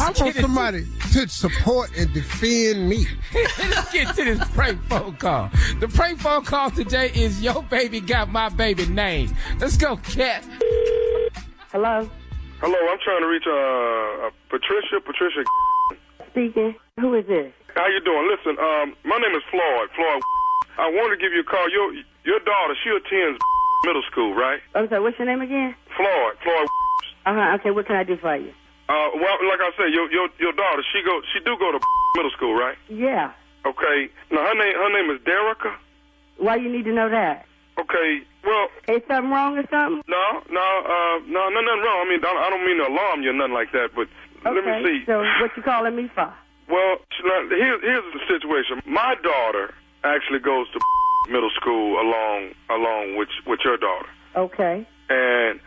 I 0.00 0.04
want 0.04 0.16
get, 0.18 0.36
somebody 0.36 0.86
to 1.12 1.28
support 1.28 1.90
and 1.98 2.14
defend 2.14 2.88
me. 2.88 3.06
let's 3.34 3.92
get 3.92 4.14
to 4.14 4.24
this 4.24 4.48
prank 4.50 4.80
phone 4.84 5.16
call. 5.16 5.50
The 5.80 5.88
prank 5.88 6.20
phone 6.20 6.44
call 6.44 6.70
today 6.70 7.10
is 7.12 7.42
Your 7.42 7.64
Baby 7.64 7.98
Got 8.00 8.30
My 8.30 8.50
Baby 8.50 8.86
Name. 8.86 9.34
Let's 9.58 9.76
go, 9.76 9.96
Cat. 9.96 10.46
Hello, 11.72 12.08
Hello, 12.58 12.74
I'm 12.90 12.98
trying 12.98 13.22
to 13.22 13.30
reach 13.30 13.46
uh, 13.46 14.26
uh 14.26 14.30
Patricia. 14.50 14.98
Patricia, 14.98 15.46
speaking. 16.34 16.74
Who 16.98 17.14
is 17.14 17.26
this? 17.30 17.54
how 17.78 17.86
you 17.86 18.02
doing? 18.02 18.26
Listen, 18.26 18.58
um, 18.58 18.98
my 19.06 19.14
name 19.22 19.30
is 19.38 19.46
Floyd. 19.46 19.86
Floyd. 19.94 20.22
I 20.74 20.90
want 20.90 21.14
to 21.14 21.18
give 21.22 21.30
you 21.30 21.46
a 21.46 21.48
call. 21.48 21.70
Your 21.70 21.94
your 22.26 22.42
daughter, 22.42 22.74
she 22.82 22.90
attends 22.90 23.38
middle 23.86 24.02
school, 24.10 24.34
right? 24.34 24.58
I'm 24.74 24.88
sorry. 24.90 25.02
What's 25.06 25.18
your 25.22 25.30
name 25.30 25.40
again? 25.40 25.74
Floyd. 25.94 26.34
Floyd. 26.42 26.66
Uh 27.26 27.34
huh. 27.38 27.56
Okay. 27.62 27.70
What 27.70 27.86
can 27.86 27.94
I 27.94 28.02
do 28.02 28.18
for 28.18 28.34
you? 28.34 28.50
Uh, 28.90 29.14
well, 29.14 29.38
like 29.46 29.62
I 29.62 29.70
said, 29.78 29.94
your 29.94 30.10
your 30.10 30.26
your 30.42 30.52
daughter, 30.52 30.82
she 30.90 30.98
go, 31.06 31.22
she 31.30 31.38
do 31.46 31.54
go 31.62 31.70
to 31.70 31.78
middle 32.18 32.34
school, 32.34 32.58
right? 32.58 32.74
Yeah. 32.90 33.30
Okay. 33.62 34.10
Now 34.34 34.42
her 34.42 34.58
name 34.58 34.74
her 34.74 34.90
name 34.90 35.14
is 35.14 35.22
Derica. 35.22 35.78
Why 36.42 36.56
you 36.56 36.66
need 36.66 36.90
to 36.90 36.92
know 36.92 37.08
that? 37.08 37.46
Okay. 37.78 38.22
Well, 38.44 38.68
Is 38.88 39.02
something 39.08 39.30
wrong 39.30 39.58
or 39.58 39.64
something? 39.70 40.02
no, 40.08 40.26
no, 40.50 40.66
uh, 40.84 41.18
no, 41.26 41.48
no, 41.48 41.60
nothing 41.60 41.82
wrong. 41.84 42.00
I 42.04 42.08
mean, 42.08 42.20
I 42.24 42.32
I 42.46 42.50
don't 42.50 42.64
mean 42.66 42.78
to 42.78 42.88
alarm 42.88 43.22
you 43.22 43.30
or 43.30 43.34
nothing 43.34 43.54
like 43.54 43.72
that, 43.72 43.90
but 43.94 44.08
Okay. 44.46 44.54
let 44.54 44.64
me 44.64 44.72
see. 44.84 45.04
So 45.06 45.18
what 45.40 45.50
you 45.56 45.62
calling 45.62 45.96
me 45.96 46.10
for? 46.14 46.32
Well, 46.68 46.96
now, 47.24 47.48
here's 47.50 47.80
here's 47.82 48.04
the 48.14 48.20
situation. 48.28 48.80
My 48.86 49.14
daughter 49.22 49.74
actually 50.04 50.38
goes 50.40 50.70
to 50.72 50.80
middle 51.30 51.50
school 51.54 52.00
along 52.00 52.50
along 52.70 53.16
with 53.16 53.28
with 53.46 53.60
your 53.64 53.76
daughter, 53.76 54.08
Okay. 54.36 54.86
and 55.10 55.60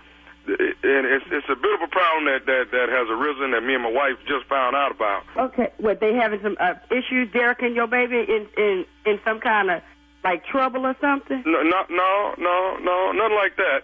and 0.47 1.03
it's 1.05 1.26
it's 1.32 1.49
a 1.49 1.55
bit 1.55 1.74
of 1.76 1.82
a 1.84 1.88
problem 1.91 2.26
that 2.26 2.45
that 2.45 2.72
that 2.72 2.89
has 2.89 3.07
arisen 3.09 3.51
that 3.51 3.62
me 3.64 3.76
and 3.76 3.84
my 3.84 3.91
wife 3.91 4.18
just 4.28 4.45
found 4.47 4.76
out 4.76 4.91
about. 4.91 5.24
Okay. 5.38 5.72
What 5.78 5.99
they 5.99 6.14
having 6.16 6.41
some 6.41 6.57
uh, 6.59 6.74
issues, 6.89 7.32
Derek 7.32 7.62
and 7.62 7.76
your 7.76 7.88
baby, 7.88 8.20
in 8.28 8.47
in 8.57 8.86
in 9.05 9.20
some 9.26 9.39
kind 9.39 9.70
of 9.70 9.82
like 10.24 10.45
trouble 10.45 10.86
or 10.86 10.95
something? 11.01 11.43
No, 11.45 11.63
no, 11.63 11.84
no, 11.89 12.36
no, 12.38 12.78
no, 12.82 13.11
nothing 13.11 13.38
like 13.38 13.55
that. 13.57 13.84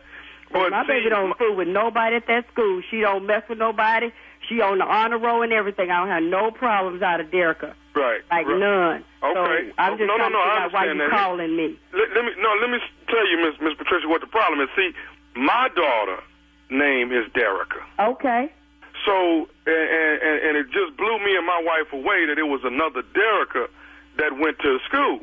But 0.52 0.72
my 0.72 0.84
see, 0.84 1.04
baby 1.04 1.10
don't 1.10 1.38
fool 1.38 1.56
with 1.56 1.68
nobody 1.68 2.16
at 2.16 2.28
that 2.28 2.46
school. 2.54 2.82
She 2.90 3.02
don't 3.02 3.26
mess 3.26 3.44
with 3.50 3.58
nobody. 3.58 4.12
She 4.48 4.62
on 4.62 4.78
the 4.78 4.86
honor 4.86 5.20
roll 5.20 5.44
and 5.44 5.52
everything. 5.52 5.92
I 5.92 6.00
don't 6.00 6.08
have 6.08 6.24
no 6.24 6.52
problems 6.52 7.02
out 7.02 7.20
of 7.20 7.28
Derica. 7.28 7.74
Right. 7.94 8.22
Like 8.32 8.48
right. 8.48 8.60
none. 8.60 9.04
Okay. 9.24 9.70
So 9.70 9.74
I'm 9.78 9.98
just 9.98 10.08
no, 10.08 10.16
no, 10.16 10.30
trying 10.30 10.32
no, 10.32 10.40
to 10.40 10.46
I 10.46 10.64
figure 10.64 10.64
out 10.64 10.74
why 10.74 10.86
you 10.86 10.98
that. 10.98 11.10
calling 11.12 11.58
me. 11.58 11.80
Let, 11.92 12.08
let 12.16 12.24
me 12.24 12.32
no. 12.40 12.50
Let 12.62 12.70
me 12.70 12.80
tell 13.10 13.28
you, 13.28 13.38
Miss 13.44 13.60
Miss 13.60 13.74
Patricia, 13.76 14.08
what 14.08 14.22
the 14.22 14.32
problem 14.32 14.62
is. 14.62 14.70
See, 14.78 14.94
my 15.36 15.68
daughter 15.76 16.24
name 16.70 17.12
is 17.12 17.28
Derica. 17.34 17.84
Okay. 18.00 18.52
So, 19.06 19.48
and, 19.66 20.20
and, 20.22 20.38
and 20.48 20.58
it 20.58 20.68
just 20.72 20.98
blew 20.98 21.18
me 21.20 21.36
and 21.38 21.46
my 21.46 21.62
wife 21.64 21.92
away 21.94 22.26
that 22.26 22.38
it 22.40 22.48
was 22.48 22.62
another 22.64 23.04
Derica 23.14 23.68
that 24.18 24.38
went 24.40 24.60
to 24.60 24.80
school. 24.88 25.20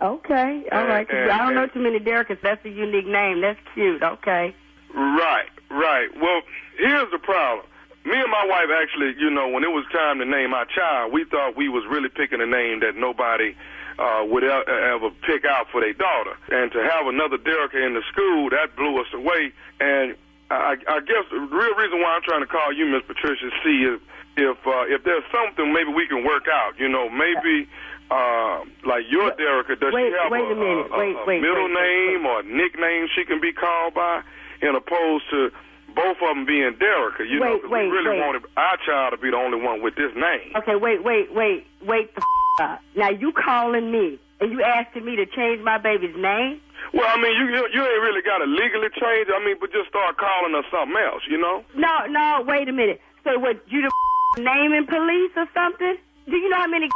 Okay, 0.00 0.64
all 0.72 0.78
And- 0.80 0.88
right. 0.88 1.08
'cause 1.08 1.16
and- 1.16 1.30
I 1.30 1.38
don't 1.38 1.54
know 1.54 1.66
too 1.66 1.80
many 1.80 1.98
Dericas. 1.98 2.40
That's 2.42 2.64
a 2.64 2.68
unique 2.70 3.06
name. 3.06 3.40
That's 3.40 3.58
cute. 3.74 4.02
Okay. 4.02 4.54
Right, 4.92 5.48
right. 5.70 6.08
Well, 6.20 6.42
here's 6.78 7.10
the 7.10 7.18
problem. 7.18 7.66
Me 8.04 8.14
and 8.14 8.30
my 8.30 8.44
wife 8.46 8.70
actually, 8.70 9.14
you 9.18 9.30
know, 9.30 9.48
when 9.48 9.64
it 9.64 9.72
was 9.72 9.84
time 9.92 10.18
to 10.20 10.24
name 10.24 10.54
our 10.54 10.64
child, 10.66 11.12
we 11.12 11.24
thought 11.24 11.56
we 11.56 11.68
was 11.68 11.84
really 11.86 12.08
picking 12.08 12.40
a 12.40 12.46
name 12.46 12.80
that 12.80 12.94
nobody 12.96 13.54
uh, 13.98 14.22
would 14.28 14.44
ever 14.44 15.08
pick 15.22 15.46
out 15.46 15.70
for 15.70 15.80
their 15.80 15.94
daughter. 15.94 16.36
And 16.50 16.70
to 16.72 16.82
have 16.82 17.06
another 17.06 17.38
Derica 17.38 17.76
in 17.82 17.94
the 17.94 18.02
school, 18.12 18.50
that 18.50 18.76
blew 18.76 19.00
us 19.00 19.06
away. 19.14 19.52
And 19.80 20.14
I, 20.50 20.76
I 20.86 21.00
guess 21.00 21.24
the 21.30 21.38
real 21.40 21.74
reason 21.76 22.02
why 22.02 22.14
I'm 22.14 22.20
trying 22.22 22.42
to 22.42 22.46
call 22.46 22.72
you, 22.74 22.84
Miss 22.86 23.02
Patricia, 23.06 23.48
see 23.64 23.84
if 23.84 24.00
if 24.36 24.58
uh, 24.66 24.84
if 24.86 25.02
there's 25.04 25.24
something 25.32 25.72
maybe 25.72 25.90
we 25.92 26.06
can 26.06 26.24
work 26.24 26.44
out. 26.46 26.78
You 26.78 26.88
know, 26.90 27.08
maybe 27.08 27.66
uh, 28.10 28.60
like 28.86 29.04
your 29.10 29.30
Derica, 29.32 29.78
does 29.80 29.92
Wait- 29.92 30.12
she 30.12 30.16
have 30.22 30.30
wait 30.30 30.42
a, 30.42 30.52
a 30.52 30.54
minute. 30.54 30.86
a- 30.92 30.98
Wait, 30.98 31.16
a 31.16 31.24
wait, 31.26 31.40
middle 31.42 31.68
name 31.68 32.24
or 32.26 32.42
nickname 32.42 33.08
she 33.14 33.24
can 33.24 33.40
be 33.40 33.52
called 33.52 33.94
by, 33.94 34.22
in 34.62 34.74
opposed 34.74 35.24
to 35.30 35.50
both 35.94 36.16
of 36.22 36.28
them 36.28 36.44
being 36.46 36.74
Derica? 36.74 37.28
You 37.28 37.40
know, 37.40 37.60
we 37.64 37.78
really 37.90 38.20
wanted 38.20 38.42
our 38.56 38.76
child 38.86 39.12
to 39.12 39.16
be 39.18 39.30
the 39.30 39.36
only 39.36 39.60
one 39.60 39.82
with 39.82 39.96
this 39.96 40.12
name. 40.14 40.52
Okay, 40.56 40.76
wait, 40.76 41.02
wait, 41.02 41.32
wait, 41.34 41.66
wait 41.82 42.14
the 42.14 42.20
f- 42.60 42.70
up. 42.70 42.80
Now 42.94 43.10
you 43.10 43.32
calling 43.32 43.90
me 43.90 44.18
and 44.40 44.52
you 44.52 44.62
asking 44.62 45.04
me 45.04 45.16
to 45.16 45.26
change 45.26 45.62
my 45.62 45.78
baby's 45.78 46.14
name? 46.16 46.60
Well, 46.94 47.08
I 47.08 47.20
mean, 47.20 47.34
you 47.36 47.46
you, 47.48 47.68
you 47.72 47.80
ain't 47.82 48.02
really 48.02 48.22
got 48.22 48.38
to 48.38 48.44
legally 48.46 48.88
change. 48.94 49.28
I 49.34 49.42
mean, 49.44 49.56
but 49.60 49.72
just 49.72 49.88
start 49.88 50.16
calling 50.18 50.52
her 50.52 50.62
something 50.70 50.96
else. 50.96 51.22
You 51.28 51.38
know? 51.38 51.64
No, 51.74 52.06
no, 52.06 52.44
wait 52.46 52.68
a 52.68 52.72
minute. 52.72 53.00
So 53.24 53.38
what, 53.38 53.60
you 53.68 53.82
the 53.82 53.88
f- 53.88 54.44
naming 54.44 54.86
police 54.86 55.32
or 55.36 55.48
something? 55.52 55.96
Do 56.28 56.36
you 56.36 56.48
know 56.48 56.56
how 56.56 56.66
many 56.68 56.88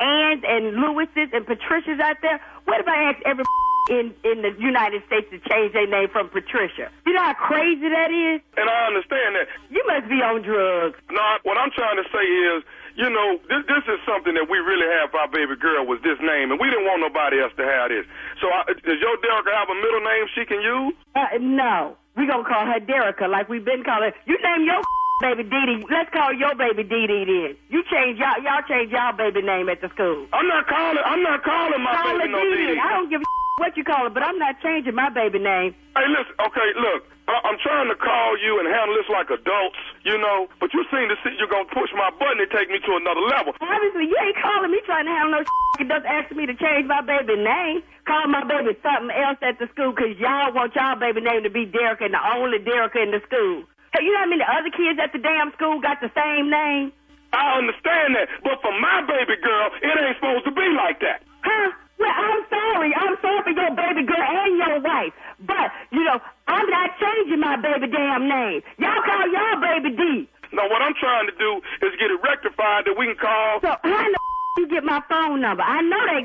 Anns 0.00 0.42
and 0.46 0.76
Lewises 0.76 1.32
and 1.32 1.46
Patricias 1.46 2.00
out 2.00 2.16
there? 2.22 2.40
What 2.64 2.80
if 2.80 2.88
I 2.88 3.10
asked 3.10 3.22
every 3.24 3.44
in 3.90 4.14
in 4.24 4.42
the 4.42 4.52
United 4.58 5.04
States 5.06 5.28
to 5.30 5.38
change 5.48 5.72
their 5.72 5.86
name 5.86 6.08
from 6.08 6.28
Patricia? 6.28 6.90
You 7.06 7.12
know 7.12 7.22
how 7.22 7.34
crazy 7.34 7.88
that 7.88 8.10
is? 8.10 8.40
And 8.56 8.68
I 8.68 8.86
understand 8.86 9.36
that. 9.36 9.46
You 9.70 9.84
must 9.86 10.08
be 10.08 10.22
on 10.22 10.42
drugs. 10.42 10.98
No, 11.10 11.22
what 11.42 11.58
I'm 11.58 11.70
trying 11.70 11.96
to 12.00 12.06
say 12.08 12.24
is, 12.24 12.64
you 12.96 13.10
know, 13.10 13.38
this 13.48 13.62
this 13.68 13.84
is 13.88 14.00
something 14.08 14.34
that 14.34 14.48
we 14.48 14.58
really 14.58 14.88
have 15.00 15.10
for 15.10 15.20
our 15.20 15.28
baby 15.28 15.56
girl 15.56 15.84
was 15.84 16.00
this 16.02 16.18
name, 16.20 16.50
and 16.50 16.58
we 16.58 16.70
didn't 16.70 16.86
want 16.86 17.00
nobody 17.00 17.40
else 17.40 17.52
to 17.60 17.64
have 17.64 17.90
this. 17.90 18.06
So, 18.40 18.48
I, 18.48 18.72
does 18.72 18.98
your 19.00 19.16
Derica 19.20 19.52
have 19.52 19.68
a 19.68 19.76
middle 19.76 20.00
name 20.00 20.24
she 20.32 20.44
can 20.44 20.60
use? 20.60 20.94
Uh, 21.14 21.36
no, 21.40 21.96
we 22.16 22.26
gonna 22.26 22.44
call 22.44 22.64
her 22.64 22.80
Derica 22.80 23.28
like 23.28 23.48
we've 23.48 23.64
been 23.64 23.84
calling. 23.84 24.12
You 24.26 24.38
name 24.40 24.64
your 24.64 24.80
baby 25.20 25.44
Dee 25.44 25.66
Dee. 25.66 25.84
Let's 25.90 26.10
call 26.10 26.32
your 26.34 26.54
baby 26.54 26.82
Dee 26.84 27.06
Dee 27.06 27.24
then. 27.24 27.50
You 27.68 27.82
change 27.90 28.18
y'all 28.18 28.38
y'all 28.42 28.62
change 28.68 28.90
y'all 28.92 29.12
baby 29.16 29.42
name 29.42 29.68
at 29.68 29.80
the 29.80 29.88
school. 29.90 30.26
I'm 30.32 30.48
not 30.48 30.66
calling. 30.66 31.02
I'm 31.04 31.22
not 31.22 31.42
calling 31.44 31.82
my 31.82 31.94
Call 31.94 32.18
baby 32.18 32.32
no 32.32 32.40
Dee. 32.42 32.78
I 32.78 32.90
don't 32.98 33.10
give 33.10 33.20
a 33.22 33.24
what 33.62 33.76
you 33.76 33.84
call 33.84 34.06
it, 34.06 34.14
but 34.14 34.22
I'm 34.22 34.38
not 34.38 34.58
changing 34.62 34.94
my 34.94 35.10
baby 35.10 35.38
name. 35.38 35.74
Hey, 35.96 36.06
listen. 36.10 36.34
Okay, 36.40 36.68
look. 36.76 37.06
I- 37.24 37.40
I'm 37.48 37.56
trying 37.64 37.88
to 37.88 37.96
call 37.96 38.36
you 38.36 38.60
and 38.60 38.68
handle 38.68 38.92
this 39.00 39.08
like 39.08 39.30
adults, 39.32 39.80
you 40.04 40.18
know. 40.18 40.44
But 40.60 40.74
you 40.74 40.84
seem 40.92 41.08
to 41.08 41.16
see 41.24 41.32
you're 41.40 41.48
gonna 41.48 41.64
push 41.72 41.88
my 41.96 42.10
button 42.20 42.36
and 42.40 42.50
take 42.52 42.68
me 42.68 42.76
to 42.84 42.92
another 43.00 43.24
level. 43.24 43.54
Obviously, 43.64 44.12
you 44.12 44.16
ain't 44.20 44.36
calling 44.36 44.70
me 44.70 44.80
trying 44.84 45.06
to 45.06 45.12
handle 45.12 45.40
no 45.40 45.40
shit. 45.78 45.88
Just 45.88 46.04
asking 46.04 46.36
me 46.36 46.44
to 46.46 46.54
change 46.54 46.84
my 46.86 47.00
baby 47.00 47.36
name. 47.40 47.80
Call 48.04 48.28
my 48.28 48.44
baby 48.44 48.76
something 48.84 49.08
else 49.16 49.38
at 49.40 49.56
the 49.58 49.66
school 49.72 49.96
because 49.96 50.18
y'all 50.20 50.52
want 50.52 50.74
y'all 50.76 51.00
baby 51.00 51.22
name 51.24 51.42
to 51.44 51.50
be 51.50 51.64
Derek 51.64 52.02
and 52.04 52.12
the 52.12 52.20
only 52.36 52.58
Derek 52.60 52.92
in 52.94 53.10
the 53.10 53.22
school. 53.24 53.64
Hey, 53.94 54.02
you 54.02 54.10
know 54.10 54.26
how 54.26 54.30
many 54.30 54.42
other 54.42 54.74
kids 54.74 54.98
at 54.98 55.14
the 55.14 55.22
damn 55.22 55.54
school 55.54 55.78
got 55.78 56.02
the 56.02 56.10
same 56.18 56.50
name? 56.50 56.90
I 57.30 57.62
understand 57.62 58.18
that, 58.18 58.26
but 58.42 58.58
for 58.58 58.74
my 58.82 59.06
baby 59.06 59.38
girl, 59.38 59.70
it 59.78 59.94
ain't 59.94 60.18
supposed 60.18 60.44
to 60.46 60.50
be 60.50 60.66
like 60.74 60.98
that. 60.98 61.22
Huh? 61.46 61.70
Well, 61.98 62.10
I'm 62.10 62.42
sorry. 62.50 62.90
I'm 62.90 63.14
sorry 63.22 63.42
for 63.46 63.54
your 63.54 63.70
baby 63.70 64.02
girl 64.02 64.18
and 64.18 64.58
your 64.58 64.82
wife. 64.82 65.14
But, 65.46 65.70
you 65.94 66.02
know, 66.02 66.18
I'm 66.50 66.66
not 66.70 66.90
changing 66.98 67.38
my 67.38 67.54
baby 67.54 67.86
damn 67.86 68.26
name. 68.26 68.62
Y'all 68.82 68.98
call 69.06 69.30
y'all 69.30 69.62
baby 69.62 69.94
D. 69.94 70.28
Now, 70.50 70.66
what 70.70 70.82
I'm 70.82 70.94
trying 70.98 71.30
to 71.30 71.34
do 71.38 71.62
is 71.86 71.94
get 71.98 72.10
it 72.10 72.18
rectified 72.18 72.86
that 72.86 72.98
we 72.98 73.06
can 73.06 73.18
call. 73.18 73.62
So, 73.62 73.78
how 73.78 74.06
in 74.06 74.10
the 74.10 74.18
you 74.58 74.68
get 74.68 74.82
my 74.82 75.02
phone 75.08 75.40
number? 75.40 75.62
I 75.62 75.82
know 75.82 76.02
that 76.02 76.22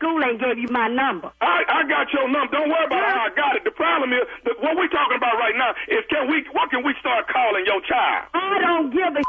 school 0.00 0.16
ain't 0.24 0.40
gave 0.40 0.56
you 0.56 0.72
my 0.72 0.88
number. 0.88 1.28
I, 1.44 1.60
I 1.68 1.80
got 1.84 2.08
your 2.08 2.24
number. 2.24 2.56
Don't 2.56 2.72
worry 2.72 2.88
about 2.88 3.04
how 3.04 3.28
I 3.28 3.30
got 3.36 3.52
it. 3.60 3.68
The 3.68 3.76
problem 3.76 4.16
is 4.16 4.24
that 4.48 4.56
what 4.64 4.72
we're 4.80 4.88
talking 4.88 5.20
about 5.20 5.36
right 5.36 5.52
now 5.52 5.76
is 5.92 6.00
can 6.08 6.24
we 6.24 6.40
what 6.56 6.72
can 6.72 6.80
we 6.80 6.96
start 7.04 7.28
calling 7.28 7.68
your 7.68 7.84
child? 7.84 8.32
I 8.32 8.56
don't 8.64 8.88
give 8.88 9.12
a 9.12 9.20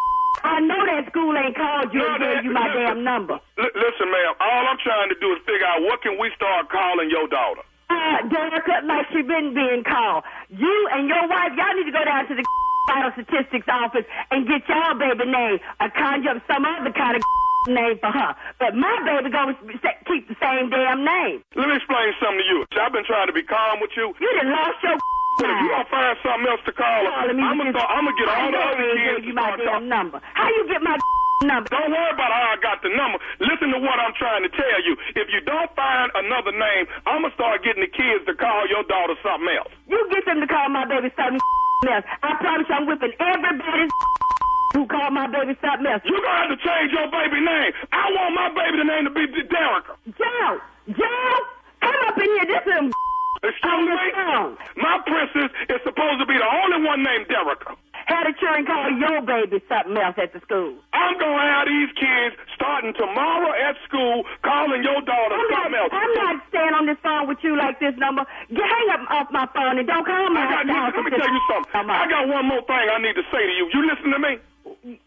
I 0.47 0.63
know 0.63 0.79
that 0.87 1.11
school 1.11 1.35
ain't 1.35 1.53
called 1.59 1.91
you 1.93 1.99
and 2.01 2.17
gave 2.23 2.47
you 2.47 2.55
my 2.55 2.71
damn 2.71 3.03
number. 3.03 3.35
L- 3.59 3.75
listen, 3.75 4.07
ma'am. 4.07 4.33
All 4.39 4.63
I'm 4.71 4.79
trying 4.79 5.11
to 5.11 5.17
do 5.19 5.35
is 5.35 5.43
figure 5.43 5.67
out 5.67 5.83
what 5.83 6.01
can 6.01 6.15
we 6.17 6.31
start 6.39 6.71
calling 6.71 7.11
your 7.11 7.27
daughter. 7.27 7.61
Uh, 7.91 8.23
Derica, 8.31 8.87
like 8.87 9.05
she 9.11 9.21
been 9.27 9.53
being 9.53 9.83
called. 9.83 10.23
You 10.49 10.87
and 10.95 11.11
your 11.11 11.27
wife, 11.27 11.51
y'all 11.59 11.75
need 11.75 11.91
to 11.91 11.91
go 11.91 12.03
down 12.07 12.25
to 12.31 12.33
the 12.33 12.45
vital 12.87 13.11
statistics 13.19 13.67
office 13.67 14.07
and 14.31 14.47
get 14.47 14.63
y'all 14.71 14.95
baby 14.95 15.27
name 15.29 15.59
or 15.83 15.89
conjure 15.91 16.39
up 16.39 16.41
some 16.47 16.63
other 16.63 16.95
kind 16.95 17.19
of 17.19 17.21
name 17.67 17.97
for 18.01 18.09
her. 18.11 18.33
But 18.59 18.75
my 18.75 18.93
baby 19.05 19.29
gonna 19.29 19.53
keep 20.07 20.27
the 20.27 20.37
same 20.41 20.69
damn 20.69 21.03
name. 21.05 21.43
Let 21.55 21.67
me 21.69 21.75
explain 21.77 22.13
something 22.21 22.41
to 22.41 22.47
you. 22.49 22.65
I've 22.81 22.93
been 22.93 23.05
trying 23.05 23.27
to 23.27 23.33
be 23.33 23.43
calm 23.43 23.79
with 23.81 23.91
you. 23.95 24.13
You 24.19 24.29
done 24.41 24.51
lost 24.51 24.81
your 24.83 24.97
if 25.41 25.47
you 25.47 25.69
don't 25.73 25.89
find 25.89 26.13
something 26.21 26.45
else 26.53 26.61
to 26.69 26.73
call 26.75 26.85
her, 27.07 27.11
I'm 27.17 27.33
gonna 27.33 27.71
I'm 27.73 28.05
gonna 28.05 28.13
get 28.19 28.29
all 28.29 28.51
the 28.51 28.61
other 28.61 28.87
kids 28.93 29.21
to 29.21 29.27
you 29.27 29.33
my 29.33 29.41
start 29.41 29.57
damn 29.59 29.67
calling. 29.73 29.89
number. 29.89 30.17
How 30.33 30.49
you 30.49 30.67
get 30.67 30.83
my 30.83 30.97
number? 31.49 31.69
Don't 31.71 31.89
worry 31.89 32.11
about 32.13 32.29
how 32.29 32.53
I 32.53 32.57
got 32.61 32.83
the 32.83 32.91
number. 32.93 33.17
Listen 33.39 33.71
to 33.73 33.79
what 33.79 33.97
I'm 33.97 34.13
trying 34.21 34.43
to 34.43 34.51
tell 34.53 34.79
you. 34.85 34.93
If 35.15 35.31
you 35.33 35.41
don't 35.41 35.71
find 35.73 36.11
another 36.13 36.51
name, 36.51 36.85
I'm 37.09 37.23
gonna 37.25 37.33
start 37.33 37.63
getting 37.63 37.81
the 37.81 37.89
kids 37.89 38.21
to 38.27 38.35
call 38.35 38.67
your 38.69 38.83
daughter 38.85 39.15
something 39.23 39.49
else. 39.55 39.71
You 39.87 39.97
get 40.13 40.25
them 40.29 40.41
to 40.41 40.47
call 40.47 40.69
my 40.69 40.85
baby 40.85 41.09
something 41.17 41.41
else. 41.89 42.05
I 42.21 42.35
promise 42.37 42.67
you 42.69 42.75
I'm 42.75 42.85
whipping 42.85 43.13
everybody's 43.17 43.89
who 44.73 44.87
called 44.87 45.13
my 45.13 45.27
baby 45.27 45.55
something 45.61 45.87
else. 45.87 46.01
You're 46.05 46.21
gonna 46.21 46.47
have 46.47 46.51
to 46.51 46.59
change 46.59 46.91
your 46.91 47.07
baby 47.11 47.39
name. 47.43 47.71
I 47.91 48.05
want 48.15 48.31
my 48.35 48.49
baby 48.55 48.83
name 48.83 49.03
to 49.05 49.13
be 49.13 49.27
Derica. 49.27 49.93
Joe, 50.15 50.59
Joe, 50.95 51.35
come 51.81 51.99
up 52.07 52.17
in 52.17 52.29
here. 52.39 52.47
This 52.47 52.63
is 52.65 52.75
a. 52.79 52.91
Excuse 53.41 53.89
me? 53.89 54.53
My 54.77 55.01
princess 55.01 55.49
is 55.65 55.81
supposed 55.81 56.21
to 56.21 56.27
be 56.29 56.37
the 56.37 56.45
only 56.45 56.85
one 56.85 57.01
named 57.01 57.25
Derica. 57.25 57.73
Had 58.05 58.27
a 58.27 58.33
children 58.37 58.65
call 58.65 58.91
your 58.97 59.21
baby 59.25 59.57
something 59.65 59.97
else 59.97 60.13
at 60.21 60.33
the 60.33 60.41
school. 60.45 60.77
I'm 60.93 61.17
gonna 61.17 61.41
have 61.41 61.65
these 61.65 61.89
kids 61.97 62.35
starting 62.53 62.93
tomorrow 62.93 63.49
at 63.55 63.77
school 63.87 64.25
calling 64.43 64.83
your 64.83 65.01
daughter 65.01 65.35
I'm 65.37 65.47
something 65.49 65.73
not, 65.73 65.81
else. 65.81 65.91
I'm 65.93 66.13
not 66.21 66.35
staying 66.49 66.73
on 66.77 66.85
this 66.85 66.97
phone 67.01 67.27
with 67.27 67.41
you 67.41 67.57
like 67.57 67.79
this 67.79 67.95
number. 67.97 68.25
Get, 68.53 68.61
hang 68.61 68.89
up 68.93 69.09
off 69.09 69.27
my 69.31 69.47
phone 69.55 69.79
and 69.79 69.87
don't 69.87 70.05
call 70.05 70.29
me. 70.29 70.37
I 70.37 70.61
got, 70.61 70.93
let 70.93 71.05
me 71.05 71.11
tell 71.11 71.31
you 71.33 71.41
something. 71.49 71.89
I 71.89 72.05
got 72.09 72.27
one 72.27 72.45
more 72.45 72.61
thing 72.69 72.85
I 72.93 73.01
need 73.01 73.15
to 73.17 73.25
say 73.33 73.41
to 73.41 73.53
you. 73.57 73.69
You 73.73 73.81
listen 73.89 74.11
to 74.11 74.19
me? 74.19 74.37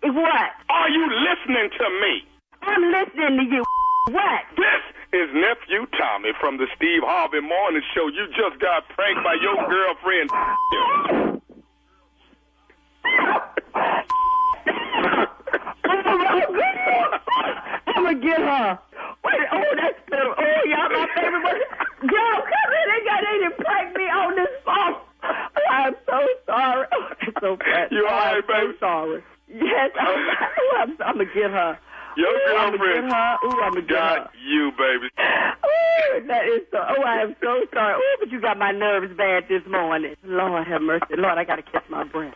What? 0.03 0.51
Are 0.69 0.89
you 0.91 1.05
listening 1.09 1.71
to 1.79 1.87
me? 2.01 2.23
I'm 2.63 2.83
listening 2.93 3.39
to 3.39 3.45
you. 3.57 3.65
What? 4.11 4.43
This 4.57 4.83
is 5.13 5.29
nephew 5.33 5.87
Tommy 5.97 6.31
from 6.41 6.59
the 6.59 6.67
Steve 6.77 7.03
Harvey 7.05 7.41
Morning 7.41 7.83
Show. 7.95 8.09
You 8.09 8.27
just 8.37 8.61
got 8.61 8.89
pranked 8.91 9.25
by 9.25 9.35
your 9.41 9.57
girlfriend. 9.69 10.31
I'm 17.87 18.05
gonna 18.05 18.21
get 18.21 18.41
her. 18.41 18.79
Wait, 19.25 19.41
oh, 19.53 19.65
that's 19.81 20.01
better. 20.11 20.35
Oh, 20.37 20.63
y'all 20.69 20.91
my 20.91 21.09
favorite 21.15 21.43
one. 21.43 21.61
Joe, 22.11 22.37
come 22.45 22.73
in. 22.77 22.85
They 22.91 23.01
got 23.05 23.21
they 23.25 23.39
done 23.41 23.57
pranked 23.65 23.97
me 23.97 24.05
on 24.05 24.37
this 24.37 24.55
phone. 24.65 24.97
I'm 25.71 25.95
so 26.07 26.19
sorry. 26.47 26.87
Oh, 26.97 27.09
that's 27.21 27.41
so 27.41 27.57
bad. 27.57 27.89
You 27.91 28.07
all 28.07 28.13
right, 28.19 28.37
I'm 28.37 28.47
baby? 28.47 28.73
So 28.79 28.87
sorry. 28.87 29.23
Yes, 29.49 29.91
I'm, 30.01 30.19
I'm, 30.77 30.91
I'm 31.05 31.17
gonna 31.19 31.25
get 31.27 31.51
her. 31.51 31.79
Your 32.17 32.31
Ooh, 32.31 32.57
I'm 32.59 32.77
girlfriend 32.77 33.13
her. 33.13 33.39
Ooh, 33.45 33.61
I'm 33.63 33.73
gonna 33.75 33.83
get 33.83 33.99
her. 33.99 34.17
got 34.19 34.31
you, 34.39 34.71
baby. 34.79 35.09
Ooh, 35.19 36.27
that 36.29 36.45
is 36.47 36.63
so. 36.71 36.79
Oh, 36.79 37.03
I 37.03 37.23
am 37.23 37.35
so 37.43 37.67
sorry. 37.75 37.95
Oh, 37.99 38.17
but 38.21 38.31
you 38.31 38.41
got 38.41 38.57
my 38.59 38.71
nerves 38.73 39.13
bad 39.17 39.45
this 39.49 39.63
morning. 39.67 40.15
Lord 40.25 40.67
have 40.67 40.83
mercy. 40.83 41.17
Lord, 41.19 41.39
I 41.39 41.45
gotta 41.45 41.63
catch 41.63 41.85
my 41.91 42.05
breath. 42.05 42.35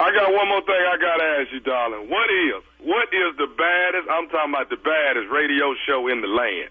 I 0.00 0.10
got 0.12 0.32
one 0.32 0.48
more 0.48 0.62
thing 0.64 0.80
I 0.80 0.96
gotta 0.96 1.24
ask 1.40 1.52
you, 1.52 1.60
darling. 1.60 2.08
What 2.08 2.30
is 2.30 2.62
what 2.80 3.08
is 3.12 3.36
the 3.36 3.46
baddest? 3.46 4.08
I'm 4.10 4.28
talking 4.28 4.52
about 4.54 4.70
the 4.70 4.80
baddest 4.80 5.28
radio 5.30 5.74
show 5.86 6.08
in 6.08 6.22
the 6.22 6.28
land. 6.28 6.70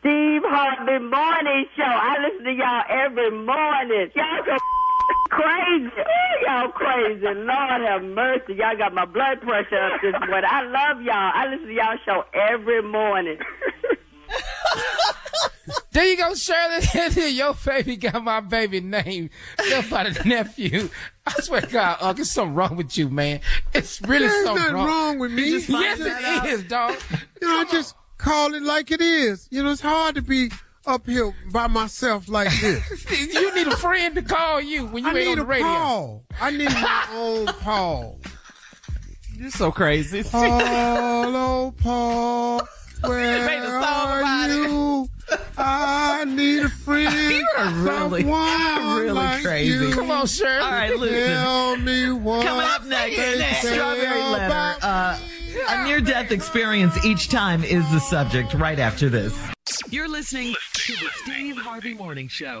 Steve 0.00 0.42
Harvey 0.46 1.02
Morning 1.02 1.66
Show. 1.74 1.82
I 1.82 2.16
listen 2.22 2.44
to 2.44 2.52
y'all 2.52 2.84
every 2.88 3.30
morning. 3.32 4.10
Y'all 4.14 4.44
so 4.46 4.56
crazy. 5.30 5.90
Y'all 6.46 6.70
crazy. 6.70 7.22
Lord 7.22 7.82
have 7.82 8.02
mercy. 8.02 8.54
Y'all 8.54 8.76
got 8.76 8.94
my 8.94 9.04
blood 9.04 9.40
pressure 9.40 9.76
up 9.78 10.00
this 10.02 10.14
morning. 10.26 10.48
I 10.50 10.62
love 10.62 11.02
y'all. 11.02 11.32
I 11.34 11.46
listen 11.50 11.66
to 11.68 11.72
y'all 11.74 11.96
show 12.04 12.24
every 12.34 12.82
morning. 12.82 13.38
there 15.92 16.06
you 16.06 16.16
go, 16.16 16.34
Shirley. 16.34 17.30
Your 17.30 17.54
baby 17.64 17.96
got 17.96 18.22
my 18.22 18.40
baby 18.40 18.80
name 18.80 19.30
just 19.68 19.90
by 19.90 20.08
the 20.08 20.24
nephew. 20.24 20.88
I 21.26 21.32
swear 21.40 21.60
to 21.62 21.66
God, 21.66 21.98
Unc, 22.00 22.16
there's 22.16 22.30
something 22.30 22.54
wrong 22.54 22.76
with 22.76 22.96
you, 22.96 23.08
man. 23.08 23.40
It's 23.74 24.00
really 24.02 24.28
There's 24.28 24.44
something 24.44 24.74
wrong. 24.74 24.86
wrong 24.86 25.18
with 25.18 25.32
me. 25.32 25.50
Yes, 25.50 25.98
it 26.00 26.46
is, 26.52 26.64
dog. 26.64 26.96
You 27.40 27.48
know, 27.48 27.60
I 27.60 27.64
just 27.64 27.94
call 28.18 28.54
it 28.54 28.62
like 28.62 28.90
it 28.90 29.00
is. 29.00 29.48
You 29.50 29.62
know, 29.62 29.70
it's 29.70 29.80
hard 29.80 30.14
to 30.16 30.22
be 30.22 30.50
up 30.88 31.06
here 31.06 31.32
by 31.52 31.66
myself 31.66 32.28
like 32.28 32.48
this. 32.60 33.10
you 33.32 33.54
need 33.54 33.66
a 33.66 33.76
friend 33.76 34.14
to 34.14 34.22
call 34.22 34.60
you 34.60 34.86
when 34.86 35.04
you 35.04 35.10
I 35.10 35.12
ain't 35.12 35.18
need 35.20 35.30
on 35.32 35.36
the 35.38 35.42
a 35.44 35.46
radio. 35.46 35.66
Paul. 35.66 36.24
I 36.40 36.50
need 36.50 36.70
my 36.70 37.06
own 37.12 37.46
Paul. 37.60 38.18
You're 39.36 39.50
so 39.50 39.70
crazy. 39.70 40.22
Paul, 40.30 40.50
oh 41.36 41.74
Paul, 41.78 42.62
where 43.04 43.46
made 43.46 43.58
a 43.62 43.70
song 43.70 43.82
are 43.84 44.22
it. 44.50 44.70
you? 44.70 45.08
I 45.58 46.24
need 46.24 46.62
a 46.64 46.68
friend. 46.70 47.14
You 47.32 47.46
are 47.58 47.70
really, 47.74 48.24
really 48.24 49.10
like 49.10 49.42
crazy. 49.42 49.74
you. 49.88 49.92
Come 49.92 50.10
on, 50.10 50.26
Shirley. 50.26 50.60
All 50.62 50.70
right, 50.70 50.96
listen. 50.96 51.34
Tell 51.34 51.76
me 51.76 52.10
what 52.12 52.46
Coming 52.46 52.66
up 52.66 52.84
next, 52.86 53.68
strawberry 53.68 54.22
letter. 54.22 54.78
Uh, 54.82 55.18
a 55.68 55.84
near-death 55.84 56.30
experience 56.30 57.04
each 57.04 57.28
time 57.28 57.64
is 57.64 57.90
the 57.90 58.00
subject. 58.00 58.54
Right 58.54 58.78
after 58.78 59.08
this. 59.08 59.36
You're 59.90 60.08
listening 60.08 60.54
to 60.74 60.92
the 60.92 61.08
Steve 61.22 61.56
Harvey 61.56 61.94
Morning 61.94 62.28
Show. 62.28 62.60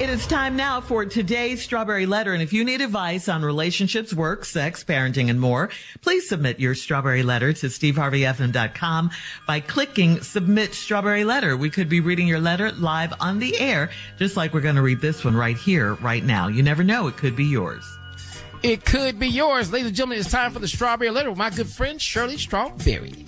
It 0.00 0.08
is 0.08 0.26
time 0.26 0.56
now 0.56 0.80
for 0.80 1.04
today's 1.04 1.60
Strawberry 1.60 2.06
Letter. 2.06 2.32
And 2.32 2.42
if 2.42 2.54
you 2.54 2.64
need 2.64 2.80
advice 2.80 3.28
on 3.28 3.44
relationships, 3.44 4.14
work, 4.14 4.46
sex, 4.46 4.82
parenting, 4.82 5.28
and 5.28 5.38
more, 5.38 5.68
please 6.00 6.26
submit 6.26 6.58
your 6.58 6.74
Strawberry 6.74 7.22
Letter 7.22 7.52
to 7.52 7.66
steveharveyfm.com 7.66 9.10
by 9.46 9.60
clicking 9.60 10.22
Submit 10.22 10.72
Strawberry 10.72 11.24
Letter. 11.24 11.54
We 11.54 11.68
could 11.68 11.90
be 11.90 12.00
reading 12.00 12.26
your 12.26 12.40
letter 12.40 12.72
live 12.72 13.12
on 13.20 13.40
the 13.40 13.60
air, 13.60 13.90
just 14.18 14.38
like 14.38 14.54
we're 14.54 14.62
going 14.62 14.76
to 14.76 14.82
read 14.82 15.02
this 15.02 15.22
one 15.22 15.36
right 15.36 15.58
here, 15.58 15.92
right 15.96 16.24
now. 16.24 16.48
You 16.48 16.62
never 16.62 16.82
know. 16.82 17.06
It 17.06 17.18
could 17.18 17.36
be 17.36 17.44
yours. 17.44 17.84
It 18.62 18.86
could 18.86 19.18
be 19.18 19.28
yours. 19.28 19.70
Ladies 19.70 19.88
and 19.88 19.96
gentlemen, 19.96 20.20
it's 20.20 20.30
time 20.30 20.50
for 20.50 20.60
the 20.60 20.68
Strawberry 20.68 21.10
Letter 21.10 21.28
with 21.28 21.38
my 21.38 21.50
good 21.50 21.68
friend 21.68 22.00
Shirley 22.00 22.38
Strawberry. 22.38 23.26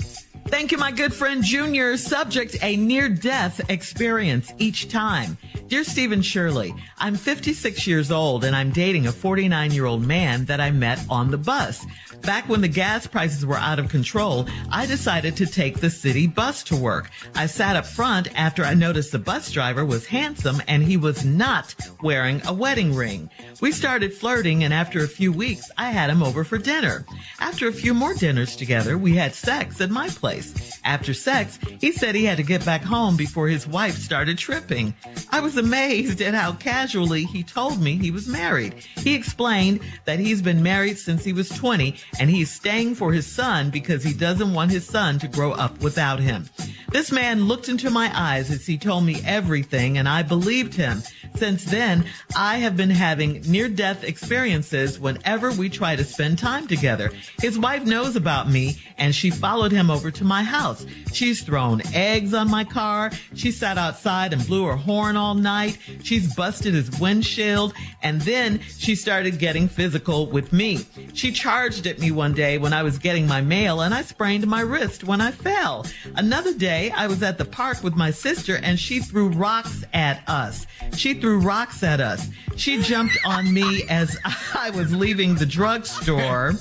Thank 0.53 0.71
you, 0.71 0.77
my 0.77 0.93
good 0.93 1.15
friend 1.15 1.43
Junior. 1.43 1.97
Subject, 1.97 2.59
a 2.63 2.77
near 2.77 3.09
death 3.09 3.71
experience 3.71 4.53
each 4.59 4.91
time. 4.91 5.39
Dear 5.69 5.83
Stephen 5.83 6.21
Shirley, 6.21 6.75
I'm 6.99 7.17
56 7.17 7.87
years 7.87 8.11
old 8.11 8.45
and 8.45 8.55
I'm 8.55 8.71
dating 8.71 9.07
a 9.07 9.13
49 9.13 9.71
year 9.71 9.87
old 9.87 10.03
man 10.03 10.45
that 10.45 10.61
I 10.61 10.71
met 10.71 11.03
on 11.09 11.31
the 11.31 11.39
bus. 11.39 11.87
Back 12.23 12.49
when 12.49 12.61
the 12.61 12.69
gas 12.69 13.09
prices 13.09 13.45
were 13.45 13.57
out 13.57 13.81
of 13.81 13.89
control, 13.89 14.47
I 14.71 14.87
decided 14.87 15.37
to 15.37 15.47
take 15.47 15.81
the 15.81 15.91
city 15.91 16.29
bus 16.29 16.63
to 16.65 16.77
work. 16.77 17.11
I 17.35 17.47
sat 17.47 17.75
up 17.75 17.85
front 17.85 18.29
after 18.39 18.65
I 18.65 18.75
noticed 18.75 19.11
the 19.11 19.19
bus 19.19 19.51
driver 19.51 19.85
was 19.85 20.07
handsome 20.07 20.63
and 20.69 20.85
he 20.85 20.97
was 20.97 21.25
not 21.25 21.75
wearing 22.01 22.41
a 22.47 22.53
wedding 22.53 22.95
ring. 22.95 23.29
We 23.61 23.73
started 23.73 24.15
flirting 24.15 24.63
and 24.63 24.73
after 24.73 25.03
a 25.03 25.09
few 25.09 25.33
weeks, 25.33 25.69
I 25.77 25.91
had 25.91 26.11
him 26.11 26.23
over 26.23 26.45
for 26.45 26.59
dinner. 26.59 27.05
After 27.41 27.67
a 27.67 27.73
few 27.73 27.93
more 27.93 28.15
dinners 28.15 28.55
together, 28.55 28.97
we 28.97 29.17
had 29.17 29.35
sex 29.35 29.81
at 29.81 29.91
my 29.91 30.09
place. 30.09 30.81
After 30.85 31.15
sex, 31.15 31.59
he 31.81 31.91
said 31.91 32.15
he 32.15 32.25
had 32.25 32.37
to 32.37 32.45
get 32.45 32.65
back 32.65 32.83
home 32.83 33.17
before 33.17 33.49
his 33.49 33.67
wife 33.67 33.97
started 33.97 34.39
tripping. 34.39 34.95
I 35.31 35.41
was 35.41 35.57
amazed 35.57 36.21
at 36.21 36.35
how 36.35 36.53
casually 36.53 37.25
he 37.25 37.43
told 37.43 37.81
me 37.81 37.97
he 37.97 38.13
was 38.13 38.29
married. 38.29 38.75
He 38.99 39.15
explained 39.15 39.81
that 40.05 40.21
he's 40.21 40.41
been 40.41 40.63
married 40.63 40.99
since 40.99 41.25
he 41.25 41.33
was 41.33 41.49
20 41.49 41.97
and 42.19 42.31
he's 42.31 42.51
staying 42.51 42.95
for 42.95 43.13
his 43.13 43.27
son 43.27 43.71
because 43.71 44.05
he 44.05 44.13
doesn't 44.13 44.53
want 44.53 44.71
his 44.71 44.87
son 44.87 45.19
to 45.19 45.29
grow 45.29 45.53
up 45.53 45.81
without 45.81 46.21
him. 46.21 46.49
This 46.91 47.11
man 47.11 47.45
looked 47.45 47.71
into 47.71 47.89
my 47.89 48.11
eyes 48.15 48.51
as 48.51 48.67
he 48.67 48.77
told 48.77 49.05
me 49.05 49.23
everything 49.25 49.97
and 49.97 50.07
I 50.07 50.23
believed 50.23 50.75
him. 50.75 51.03
Since 51.37 51.65
then, 51.65 52.05
I 52.37 52.59
have 52.59 52.77
been 52.77 52.91
having 52.91 53.41
near 53.51 53.69
death 53.71 54.05
experiences 54.05 55.01
whenever 55.01 55.51
we 55.53 55.71
try 55.71 55.97
to 55.97 56.05
spend 56.05 56.39
time 56.39 56.67
together. 56.67 57.11
His 57.41 57.59
wife 57.59 57.87
knows 57.87 58.15
about 58.15 58.51
me 58.51 58.79
and 58.99 59.15
she 59.15 59.31
followed 59.31 59.73
him 59.73 59.91
over 59.91 60.11
to 60.11 60.25
my 60.25 60.43
house. 60.43 60.85
She's 61.15 61.43
thrown 61.43 61.81
eggs 61.95 62.35
on 62.35 62.51
my 62.51 62.65
car. 62.65 63.11
She 63.35 63.53
sat 63.53 63.79
outside 63.79 64.35
and 64.35 64.47
blew 64.47 64.67
her 64.67 64.77
horn 64.77 65.17
all 65.17 65.35
night. 65.35 65.79
She's 66.03 66.35
busted 66.35 66.75
his 66.75 67.01
windshield 67.01 67.73
and 68.03 68.21
then 68.21 68.61
she 68.77 68.97
started 68.97 69.39
getting 69.39 69.67
physical 69.67 70.27
with 70.27 70.53
me. 70.53 70.85
She 71.15 71.33
charged 71.33 71.87
at 71.87 72.02
me 72.03 72.11
one 72.11 72.33
day 72.33 72.59
when 72.59 72.73
I 72.73 72.83
was 72.83 72.99
getting 72.99 73.29
my 73.29 73.41
mail 73.41 73.81
and 73.81 73.95
I 73.95 74.03
sprained 74.03 74.45
my 74.49 74.61
wrist 74.61 75.05
when 75.05 75.21
I 75.21 75.31
fell. 75.31 75.87
Another 76.17 76.53
day 76.53 76.91
I 76.91 77.07
was 77.07 77.23
at 77.23 77.39
the 77.39 77.45
park 77.45 77.85
with 77.85 77.95
my 77.95 78.11
sister 78.11 78.57
and 78.57 78.79
she 78.79 78.99
threw 78.99 79.29
rocks 79.29 79.85
at 79.95 80.29
us. 80.29 80.67
She 80.97 81.15
threw 81.15 81.39
rocks 81.39 81.85
at 81.85 82.01
us. 82.01 82.29
She 82.57 82.83
jumped 82.83 83.17
on 83.25 83.55
me 83.55 83.85
as 83.89 84.19
I 84.55 84.71
was 84.71 84.93
leaving 84.93 85.37
the 85.37 85.47
drugstore. 85.47 86.55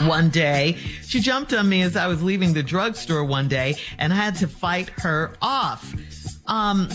one 0.00 0.30
day. 0.30 0.76
She 1.06 1.20
jumped 1.20 1.52
on 1.52 1.68
me 1.68 1.82
as 1.82 1.94
I 1.96 2.08
was 2.08 2.24
leaving 2.24 2.52
the 2.54 2.62
drugstore 2.62 3.22
one 3.24 3.46
day 3.46 3.76
and 3.98 4.12
I 4.12 4.16
had 4.16 4.34
to 4.36 4.48
fight 4.48 4.90
her 5.00 5.32
off. 5.40 5.94
Um, 6.52 6.90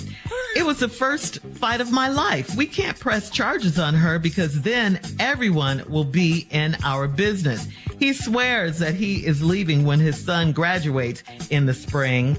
it 0.55 0.63
was 0.63 0.77
the 0.77 0.87
first 0.87 1.39
fight 1.55 1.81
of 1.81 1.91
my 1.91 2.09
life. 2.09 2.55
We 2.55 2.67
can't 2.67 2.99
press 2.99 3.31
charges 3.31 3.79
on 3.79 3.95
her 3.95 4.19
because 4.19 4.61
then 4.61 4.99
everyone 5.19 5.83
will 5.89 6.03
be 6.03 6.47
in 6.51 6.77
our 6.83 7.07
business. 7.07 7.67
He 7.97 8.13
swears 8.13 8.77
that 8.77 8.93
he 8.93 9.25
is 9.25 9.41
leaving 9.41 9.83
when 9.83 9.99
his 9.99 10.23
son 10.23 10.51
graduates 10.51 11.23
in 11.49 11.65
the 11.65 11.73
spring. 11.73 12.37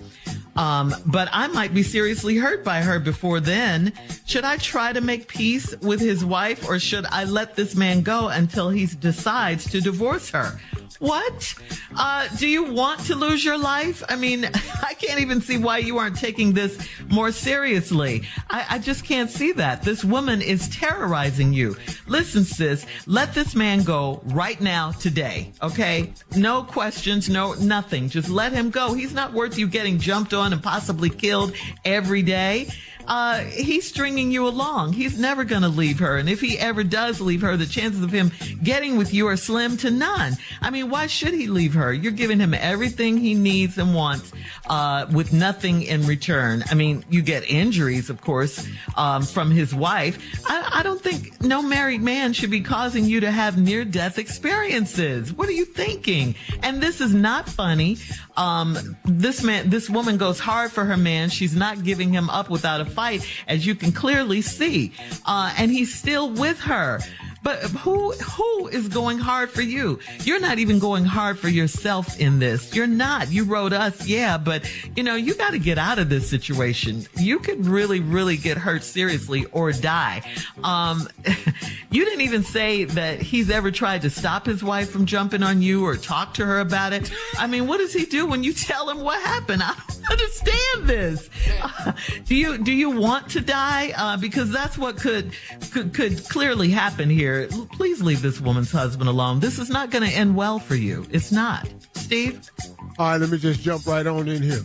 Um, 0.56 0.94
but 1.06 1.28
I 1.32 1.46
might 1.46 1.72
be 1.72 1.82
seriously 1.82 2.36
hurt 2.36 2.64
by 2.64 2.80
her 2.82 2.98
before 2.98 3.40
then. 3.40 3.92
Should 4.26 4.44
I 4.44 4.56
try 4.56 4.92
to 4.92 5.00
make 5.00 5.28
peace 5.28 5.76
with 5.78 6.00
his 6.00 6.24
wife 6.24 6.68
or 6.68 6.78
should 6.78 7.06
I 7.06 7.24
let 7.24 7.54
this 7.54 7.76
man 7.76 8.02
go 8.02 8.28
until 8.28 8.68
he 8.70 8.86
decides 8.86 9.70
to 9.70 9.80
divorce 9.80 10.30
her? 10.30 10.58
What? 10.98 11.54
Uh, 11.96 12.26
do 12.38 12.48
you 12.48 12.72
want 12.72 13.00
to 13.04 13.14
lose 13.14 13.44
your 13.44 13.56
life? 13.56 14.02
I 14.08 14.16
mean, 14.16 14.44
I 14.82 14.94
can't 14.94 15.20
even 15.20 15.40
see 15.40 15.56
why 15.56 15.78
you 15.78 15.98
aren't 15.98 16.16
taking 16.16 16.52
this 16.52 16.76
more 17.08 17.30
seriously. 17.30 18.24
I, 18.50 18.66
I 18.70 18.78
just 18.78 19.04
can't 19.04 19.30
see 19.30 19.52
that. 19.52 19.82
This 19.82 20.04
woman 20.04 20.42
is 20.42 20.68
terrorizing 20.70 21.52
you. 21.52 21.76
Listen, 22.08 22.44
sis, 22.44 22.84
let 23.06 23.32
this 23.32 23.54
man 23.54 23.84
go 23.84 24.20
right 24.26 24.60
now, 24.60 24.90
today. 24.92 25.52
Okay? 25.62 26.12
No 26.34 26.64
questions, 26.64 27.28
no, 27.28 27.52
nothing. 27.54 28.08
Just 28.08 28.28
let 28.28 28.52
him 28.52 28.70
go. 28.70 28.94
He's 28.94 29.14
not 29.14 29.32
worth 29.32 29.56
you 29.56 29.68
getting 29.68 29.98
jumped 29.98 30.17
on 30.32 30.52
and 30.52 30.62
possibly 30.62 31.10
killed 31.10 31.52
every 31.84 32.22
day 32.22 32.68
uh, 33.08 33.38
he's 33.38 33.88
stringing 33.88 34.30
you 34.30 34.46
along. 34.46 34.92
He's 34.92 35.18
never 35.18 35.42
going 35.42 35.62
to 35.62 35.68
leave 35.68 35.98
her. 35.98 36.18
And 36.18 36.28
if 36.28 36.40
he 36.40 36.58
ever 36.58 36.84
does 36.84 37.20
leave 37.20 37.40
her, 37.40 37.56
the 37.56 37.66
chances 37.66 38.02
of 38.02 38.12
him 38.12 38.30
getting 38.62 38.98
with 38.98 39.14
you 39.14 39.26
are 39.28 39.36
slim 39.36 39.78
to 39.78 39.90
none. 39.90 40.36
I 40.60 40.70
mean, 40.70 40.90
why 40.90 41.06
should 41.06 41.32
he 41.32 41.46
leave 41.46 41.74
her? 41.74 41.92
You're 41.92 42.12
giving 42.12 42.38
him 42.38 42.52
everything 42.52 43.16
he 43.16 43.34
needs 43.34 43.78
and 43.78 43.94
wants, 43.94 44.30
uh, 44.66 45.06
with 45.10 45.32
nothing 45.32 45.82
in 45.82 46.06
return. 46.06 46.62
I 46.70 46.74
mean, 46.74 47.04
you 47.08 47.22
get 47.22 47.50
injuries, 47.50 48.10
of 48.10 48.20
course, 48.20 48.68
um, 48.96 49.22
from 49.22 49.50
his 49.50 49.74
wife. 49.74 50.18
I, 50.46 50.80
I 50.80 50.82
don't 50.82 51.00
think 51.00 51.40
no 51.40 51.62
married 51.62 52.02
man 52.02 52.34
should 52.34 52.50
be 52.50 52.60
causing 52.60 53.06
you 53.06 53.20
to 53.20 53.30
have 53.30 53.56
near 53.56 53.86
death 53.86 54.18
experiences. 54.18 55.32
What 55.32 55.48
are 55.48 55.52
you 55.52 55.64
thinking? 55.64 56.34
And 56.62 56.82
this 56.82 57.00
is 57.00 57.14
not 57.14 57.48
funny. 57.48 57.96
Um, 58.38 58.96
this 59.04 59.42
man, 59.42 59.68
this 59.68 59.90
woman 59.90 60.16
goes 60.16 60.38
hard 60.38 60.70
for 60.70 60.84
her 60.84 60.96
man. 60.96 61.28
She's 61.28 61.56
not 61.56 61.82
giving 61.82 62.12
him 62.12 62.30
up 62.30 62.48
without 62.48 62.80
a 62.80 62.84
fight, 62.84 63.26
as 63.48 63.66
you 63.66 63.74
can 63.74 63.90
clearly 63.90 64.42
see. 64.42 64.92
Uh, 65.26 65.52
and 65.58 65.72
he's 65.72 65.92
still 65.92 66.30
with 66.30 66.60
her. 66.60 67.00
But 67.42 67.62
who 67.62 68.12
who 68.12 68.68
is 68.68 68.88
going 68.88 69.18
hard 69.18 69.50
for 69.50 69.62
you? 69.62 70.00
You're 70.24 70.40
not 70.40 70.58
even 70.58 70.78
going 70.78 71.04
hard 71.04 71.38
for 71.38 71.48
yourself 71.48 72.18
in 72.18 72.38
this. 72.38 72.74
You're 72.74 72.86
not. 72.86 73.30
You 73.30 73.44
wrote 73.44 73.72
us, 73.72 74.06
yeah, 74.06 74.38
but 74.38 74.70
you 74.96 75.02
know, 75.02 75.14
you 75.14 75.34
got 75.34 75.50
to 75.50 75.58
get 75.58 75.78
out 75.78 75.98
of 75.98 76.08
this 76.08 76.28
situation. 76.28 77.06
You 77.16 77.38
could 77.38 77.66
really, 77.66 78.00
really 78.00 78.36
get 78.36 78.58
hurt 78.58 78.82
seriously 78.82 79.46
or 79.52 79.72
die. 79.72 80.22
Um, 80.64 81.08
you 81.90 82.04
didn't 82.04 82.22
even 82.22 82.42
say 82.42 82.84
that 82.84 83.22
he's 83.22 83.50
ever 83.50 83.70
tried 83.70 84.02
to 84.02 84.10
stop 84.10 84.46
his 84.46 84.62
wife 84.64 84.90
from 84.90 85.06
jumping 85.06 85.42
on 85.42 85.62
you 85.62 85.86
or 85.86 85.96
talk 85.96 86.34
to 86.34 86.46
her 86.46 86.58
about 86.58 86.92
it. 86.92 87.10
I 87.38 87.46
mean, 87.46 87.66
what 87.66 87.78
does 87.78 87.92
he 87.92 88.04
do 88.04 88.26
when 88.26 88.42
you 88.42 88.52
tell 88.52 88.90
him 88.90 89.00
what 89.00 89.22
happened? 89.22 89.62
I 89.62 89.74
don't 89.88 90.10
understand 90.10 90.88
this. 90.88 91.30
Uh, 91.62 91.92
do 92.24 92.34
you 92.34 92.58
do 92.58 92.72
you 92.72 92.90
want 92.90 93.30
to 93.30 93.40
die? 93.40 93.92
Uh, 93.96 94.16
because 94.16 94.50
that's 94.50 94.76
what 94.76 94.96
could 94.96 95.32
could 95.70 95.94
could 95.94 96.28
clearly 96.28 96.70
happen 96.70 97.08
here 97.08 97.27
here, 97.28 97.48
please 97.72 98.02
leave 98.02 98.22
this 98.22 98.40
woman's 98.40 98.72
husband 98.72 99.08
alone. 99.08 99.40
This 99.40 99.58
is 99.58 99.68
not 99.70 99.90
going 99.90 100.08
to 100.08 100.14
end 100.14 100.34
well 100.36 100.58
for 100.58 100.74
you. 100.74 101.06
It's 101.10 101.30
not. 101.30 101.68
Steve? 101.94 102.50
All 102.98 103.10
right, 103.10 103.20
let 103.20 103.30
me 103.30 103.38
just 103.38 103.60
jump 103.60 103.86
right 103.86 104.06
on 104.06 104.28
in 104.28 104.42
here. 104.42 104.62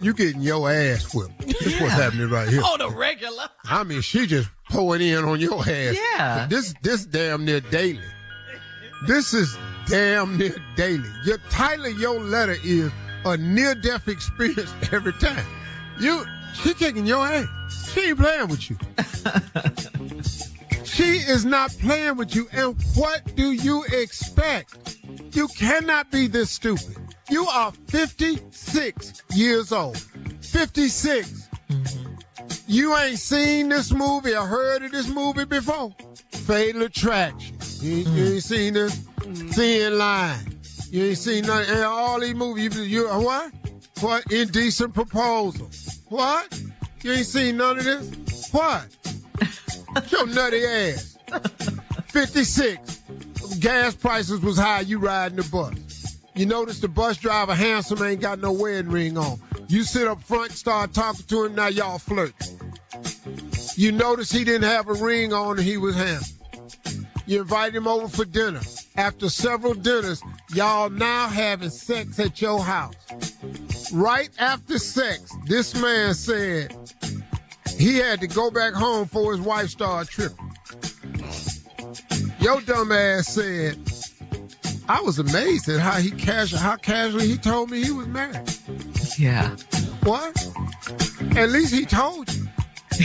You 0.00 0.12
getting 0.12 0.42
your 0.42 0.70
ass 0.70 1.14
whipped. 1.14 1.46
This 1.46 1.74
yeah. 1.74 1.82
what's 1.82 1.94
happening 1.94 2.28
right 2.28 2.48
here. 2.48 2.62
On 2.62 2.80
a 2.80 2.88
regular. 2.88 3.48
I 3.64 3.84
mean, 3.84 4.00
she 4.00 4.26
just 4.26 4.48
pulling 4.68 5.00
in 5.00 5.24
on 5.24 5.40
your 5.40 5.60
ass. 5.60 5.96
Yeah. 5.96 6.46
This 6.48 6.74
this 6.82 7.06
damn 7.06 7.44
near 7.44 7.60
daily. 7.60 8.00
This 9.06 9.32
is 9.32 9.56
damn 9.86 10.36
near 10.36 10.54
daily. 10.76 11.08
Your 11.24 11.38
title 11.50 11.86
of 11.86 11.98
your 11.98 12.20
letter 12.20 12.56
is 12.64 12.90
a 13.24 13.36
near 13.36 13.74
death 13.74 14.08
experience 14.08 14.72
every 14.92 15.12
time. 15.14 15.46
You 15.98 16.24
she 16.54 16.74
kicking 16.74 17.06
your 17.06 17.24
ass. 17.26 17.46
She 17.92 18.08
ain't 18.08 18.18
playing 18.18 18.48
with 18.48 18.70
you. 18.70 18.76
She 20.96 21.18
is 21.18 21.44
not 21.44 21.76
playing 21.78 22.16
with 22.16 22.34
you. 22.34 22.48
And 22.52 22.74
what 22.94 23.36
do 23.36 23.52
you 23.52 23.84
expect? 23.92 24.96
You 25.32 25.46
cannot 25.48 26.10
be 26.10 26.26
this 26.26 26.50
stupid. 26.50 26.96
You 27.28 27.46
are 27.48 27.70
56 27.88 29.22
years 29.34 29.72
old. 29.72 29.98
56. 30.40 31.48
Mm-hmm. 31.68 32.14
You 32.66 32.96
ain't 32.96 33.18
seen 33.18 33.68
this 33.68 33.92
movie 33.92 34.34
or 34.34 34.46
heard 34.46 34.84
of 34.84 34.92
this 34.92 35.06
movie 35.06 35.44
before. 35.44 35.94
Fatal 36.30 36.84
Attraction. 36.84 37.56
You, 37.82 38.04
mm-hmm. 38.04 38.16
you 38.16 38.24
ain't 38.32 38.42
seen 38.42 38.72
this? 38.72 38.96
Mm-hmm. 38.96 39.48
Thin 39.48 39.98
Line. 39.98 40.58
You 40.88 41.04
ain't 41.08 41.18
seen 41.18 41.44
none, 41.44 41.66
and 41.68 41.84
all 41.84 42.20
these 42.20 42.34
movies. 42.34 42.74
You, 42.74 42.84
you 42.84 43.06
what? 43.06 43.52
What? 44.00 44.32
Indecent 44.32 44.94
Proposal. 44.94 45.68
What? 46.08 46.58
You 47.02 47.12
ain't 47.12 47.26
seen 47.26 47.58
none 47.58 47.80
of 47.80 47.84
this? 47.84 48.50
What? 48.50 48.86
Your 50.10 50.26
nutty 50.26 50.64
ass. 50.64 51.18
56. 52.08 53.02
Gas 53.60 53.94
prices 53.94 54.40
was 54.40 54.58
high. 54.58 54.80
You 54.80 54.98
riding 54.98 55.36
the 55.36 55.48
bus. 55.50 56.18
You 56.34 56.44
notice 56.44 56.80
the 56.80 56.88
bus 56.88 57.16
driver 57.16 57.54
handsome 57.54 58.02
ain't 58.02 58.20
got 58.20 58.40
no 58.40 58.52
wedding 58.52 58.90
ring 58.90 59.16
on. 59.16 59.40
You 59.68 59.84
sit 59.84 60.06
up 60.06 60.22
front, 60.22 60.52
start 60.52 60.92
talking 60.92 61.24
to 61.26 61.44
him. 61.44 61.54
Now 61.54 61.68
y'all 61.68 61.98
flirt. 61.98 62.34
You 63.76 63.92
notice 63.92 64.30
he 64.30 64.44
didn't 64.44 64.68
have 64.68 64.88
a 64.88 64.94
ring 64.94 65.32
on 65.32 65.58
he 65.58 65.76
was 65.76 65.96
handsome. 65.96 66.36
You 67.26 67.40
invite 67.40 67.74
him 67.74 67.88
over 67.88 68.08
for 68.08 68.24
dinner. 68.24 68.60
After 68.96 69.28
several 69.28 69.74
dinners, 69.74 70.22
y'all 70.54 70.90
now 70.90 71.28
having 71.28 71.70
sex 71.70 72.18
at 72.20 72.40
your 72.40 72.62
house. 72.62 72.94
Right 73.92 74.30
after 74.38 74.78
sex, 74.78 75.34
this 75.46 75.74
man 75.74 76.14
said, 76.14 76.76
he 77.78 77.98
had 77.98 78.20
to 78.20 78.26
go 78.26 78.50
back 78.50 78.72
home 78.72 79.06
for 79.06 79.32
his 79.32 79.40
wife 79.40 79.70
started 79.70 80.10
tripping. 80.10 80.52
Your 82.40 82.60
dumb 82.60 82.92
ass 82.92 83.28
said, 83.28 83.78
I 84.88 85.00
was 85.00 85.18
amazed 85.18 85.68
at 85.68 85.80
how 85.80 85.98
he 86.00 86.10
casual, 86.10 86.60
how 86.60 86.76
casually 86.76 87.26
he 87.26 87.36
told 87.36 87.70
me 87.70 87.82
he 87.82 87.90
was 87.90 88.06
married. 88.06 88.40
Yeah. 89.18 89.50
What? 90.04 90.36
At 91.36 91.50
least 91.50 91.74
he 91.74 91.84
told 91.84 92.32
you. 92.32 92.46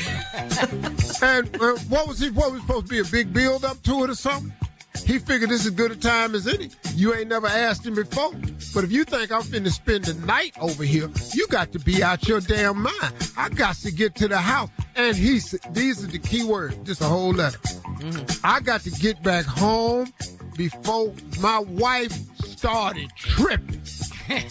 and 1.21 1.61
uh, 1.61 1.75
what 1.89 2.07
was 2.07 2.19
he? 2.19 2.29
What 2.29 2.51
was 2.51 2.61
supposed 2.61 2.87
to 2.87 2.91
be 2.91 2.99
a 2.99 3.03
big 3.03 3.33
build 3.33 3.65
up 3.65 3.81
to 3.83 4.03
it 4.03 4.09
or 4.09 4.15
something? 4.15 4.53
He 5.05 5.19
figured 5.19 5.49
this 5.49 5.61
is 5.61 5.67
as 5.67 5.73
good 5.73 5.91
a 5.91 5.95
time 5.95 6.35
as 6.35 6.47
any. 6.47 6.69
You 6.95 7.13
ain't 7.13 7.29
never 7.29 7.47
asked 7.47 7.85
him 7.85 7.95
before. 7.95 8.31
But 8.73 8.83
if 8.83 8.91
you 8.91 9.03
think 9.03 9.31
I'm 9.31 9.41
finna 9.41 9.71
spend 9.71 10.05
the 10.05 10.13
night 10.25 10.55
over 10.59 10.83
here, 10.83 11.09
you 11.33 11.47
got 11.47 11.71
to 11.73 11.79
be 11.79 12.03
out 12.03 12.27
your 12.27 12.39
damn 12.39 12.81
mind. 12.81 13.31
I 13.37 13.49
got 13.49 13.75
to 13.77 13.91
get 13.91 14.15
to 14.15 14.27
the 14.27 14.37
house. 14.37 14.69
And 14.95 15.15
he's 15.15 15.51
these 15.71 16.03
are 16.03 16.07
the 16.07 16.19
key 16.19 16.43
words, 16.43 16.75
just 16.83 17.01
a 17.01 17.05
whole 17.05 17.31
letter. 17.31 17.57
Mm-hmm. 17.57 18.45
I 18.45 18.59
got 18.59 18.81
to 18.81 18.91
get 18.91 19.21
back 19.23 19.45
home 19.45 20.11
before 20.57 21.13
my 21.39 21.59
wife 21.59 22.13
started 22.45 23.09
tripping. 23.15 23.81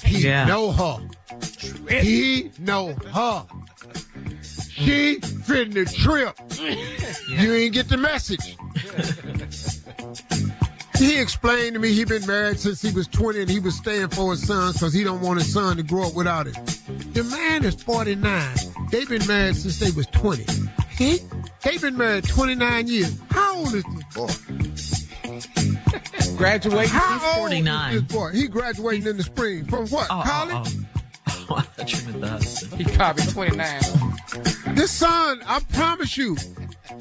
He 0.05 0.27
yeah. 0.27 0.45
know 0.45 0.73
her. 0.73 1.01
Trip. 1.41 2.03
He 2.03 2.51
know 2.59 2.95
her. 3.13 3.47
She 4.81 5.17
finna 5.21 5.93
trip. 5.93 6.39
yeah. 6.59 7.43
You 7.43 7.55
ain't 7.55 7.75
get 7.75 7.89
the 7.89 7.97
message. 7.97 8.57
He 10.97 11.19
explained 11.19 11.75
to 11.75 11.81
me 11.81 11.93
he 11.93 12.05
been 12.05 12.27
married 12.27 12.61
since 12.61 12.83
he 12.83 12.93
was 12.93 13.09
20 13.09 13.41
and 13.41 13.51
he 13.51 13.59
was 13.59 13.75
staying 13.77 14.09
for 14.09 14.33
his 14.33 14.47
son 14.47 14.73
because 14.73 14.93
he 14.93 15.03
don't 15.03 15.21
want 15.23 15.41
his 15.41 15.53
son 15.53 15.77
to 15.79 15.83
grow 15.83 16.09
up 16.09 16.15
without 16.15 16.47
him. 16.47 16.55
The 17.13 17.25
man 17.25 17.65
is 17.65 17.75
49. 17.83 18.57
They've 18.91 19.09
been 19.09 19.27
married 19.27 19.57
since 19.57 19.79
they 19.79 19.91
was 19.93 20.07
20. 20.09 20.45
He, 20.99 21.19
they've 21.63 21.81
been 21.81 21.97
married 21.97 22.25
29 22.25 22.87
years. 22.87 23.19
How 23.31 23.57
old 23.57 23.75
is 23.75 23.85
this 23.85 24.05
boy? 24.15 24.29
Graduating. 26.37 26.91
How 26.91 27.19
He's 27.19 27.37
49. 27.39 27.93
this 27.95 28.03
boy? 28.03 28.31
He 28.33 28.47
graduating 28.49 29.03
He's... 29.03 29.11
in 29.11 29.17
the 29.17 29.23
spring. 29.23 29.65
From 29.67 29.87
what? 29.89 30.07
Oh, 30.11 30.23
College? 30.25 30.75
Oh, 30.77 30.87
oh. 31.29 31.47
oh 31.51 31.55
I 31.57 31.63
thought 31.63 31.93
you 31.93 31.99
meant 32.09 32.21
the 32.21 32.29
husband. 32.29 32.81
He 32.81 32.85
probably 32.97 33.25
29. 33.25 33.81
This 34.75 34.91
son, 34.91 35.43
I 35.47 35.61
promise 35.73 36.17
you, 36.17 36.37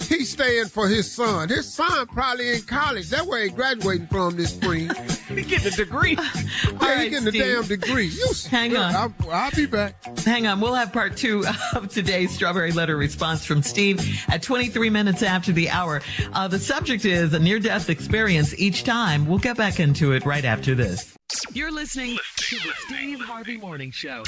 He's 0.08 0.32
staying 0.32 0.66
for 0.66 0.88
his 0.88 1.12
son. 1.12 1.50
His 1.50 1.72
son 1.72 2.08
probably 2.08 2.56
in 2.56 2.62
college. 2.64 3.10
That 3.10 3.26
way 3.26 3.46
he 3.46 3.50
graduating 3.50 4.08
from 4.08 4.38
this 4.38 4.54
spring. 4.54 4.90
He 5.30 5.44
getting 5.44 5.72
a 5.72 5.76
degree. 5.76 6.18
Yeah, 6.18 6.78
right, 6.82 7.04
he 7.04 7.10
getting 7.12 7.28
a 7.28 7.32
damn 7.32 7.64
degree. 7.64 8.08
You 8.08 8.26
Hang 8.50 8.76
on. 8.76 8.96
I'll, 8.96 9.14
I'll 9.32 9.52
be 9.52 9.68
back. 9.68 10.04
Hang 10.22 10.48
on. 10.48 10.60
We'll 10.60 10.74
have 10.74 10.92
part 10.92 11.16
two 11.16 11.46
of 11.76 11.90
today's 11.90 12.32
strawberry 12.32 12.72
letter 12.72 12.98
response 12.98 13.46
from 13.46 13.62
Steve 13.62 14.24
at 14.28 14.42
23 14.42 14.90
minutes 14.90 15.22
after 15.22 15.52
the 15.52 15.70
hour. 15.70 16.02
Uh, 16.34 16.48
the 16.48 16.58
subject 16.58 17.06
is 17.06 17.32
a 17.36 17.40
near 17.40 17.60
death 17.60 17.92
experience 17.92 18.58
each 18.58 18.84
time. 18.86 19.28
We'll 19.28 19.38
get 19.38 19.56
back 19.56 19.80
into 19.80 20.14
it 20.14 20.26
right 20.26 20.46
after 20.46 20.74
this. 20.74 21.16
You're 21.54 21.72
listening 21.72 22.18
to 22.38 22.56
the 22.56 22.74
Steve 22.88 23.22
Harvey 23.22 23.58
Morning 23.58 23.92
Show. 23.92 24.24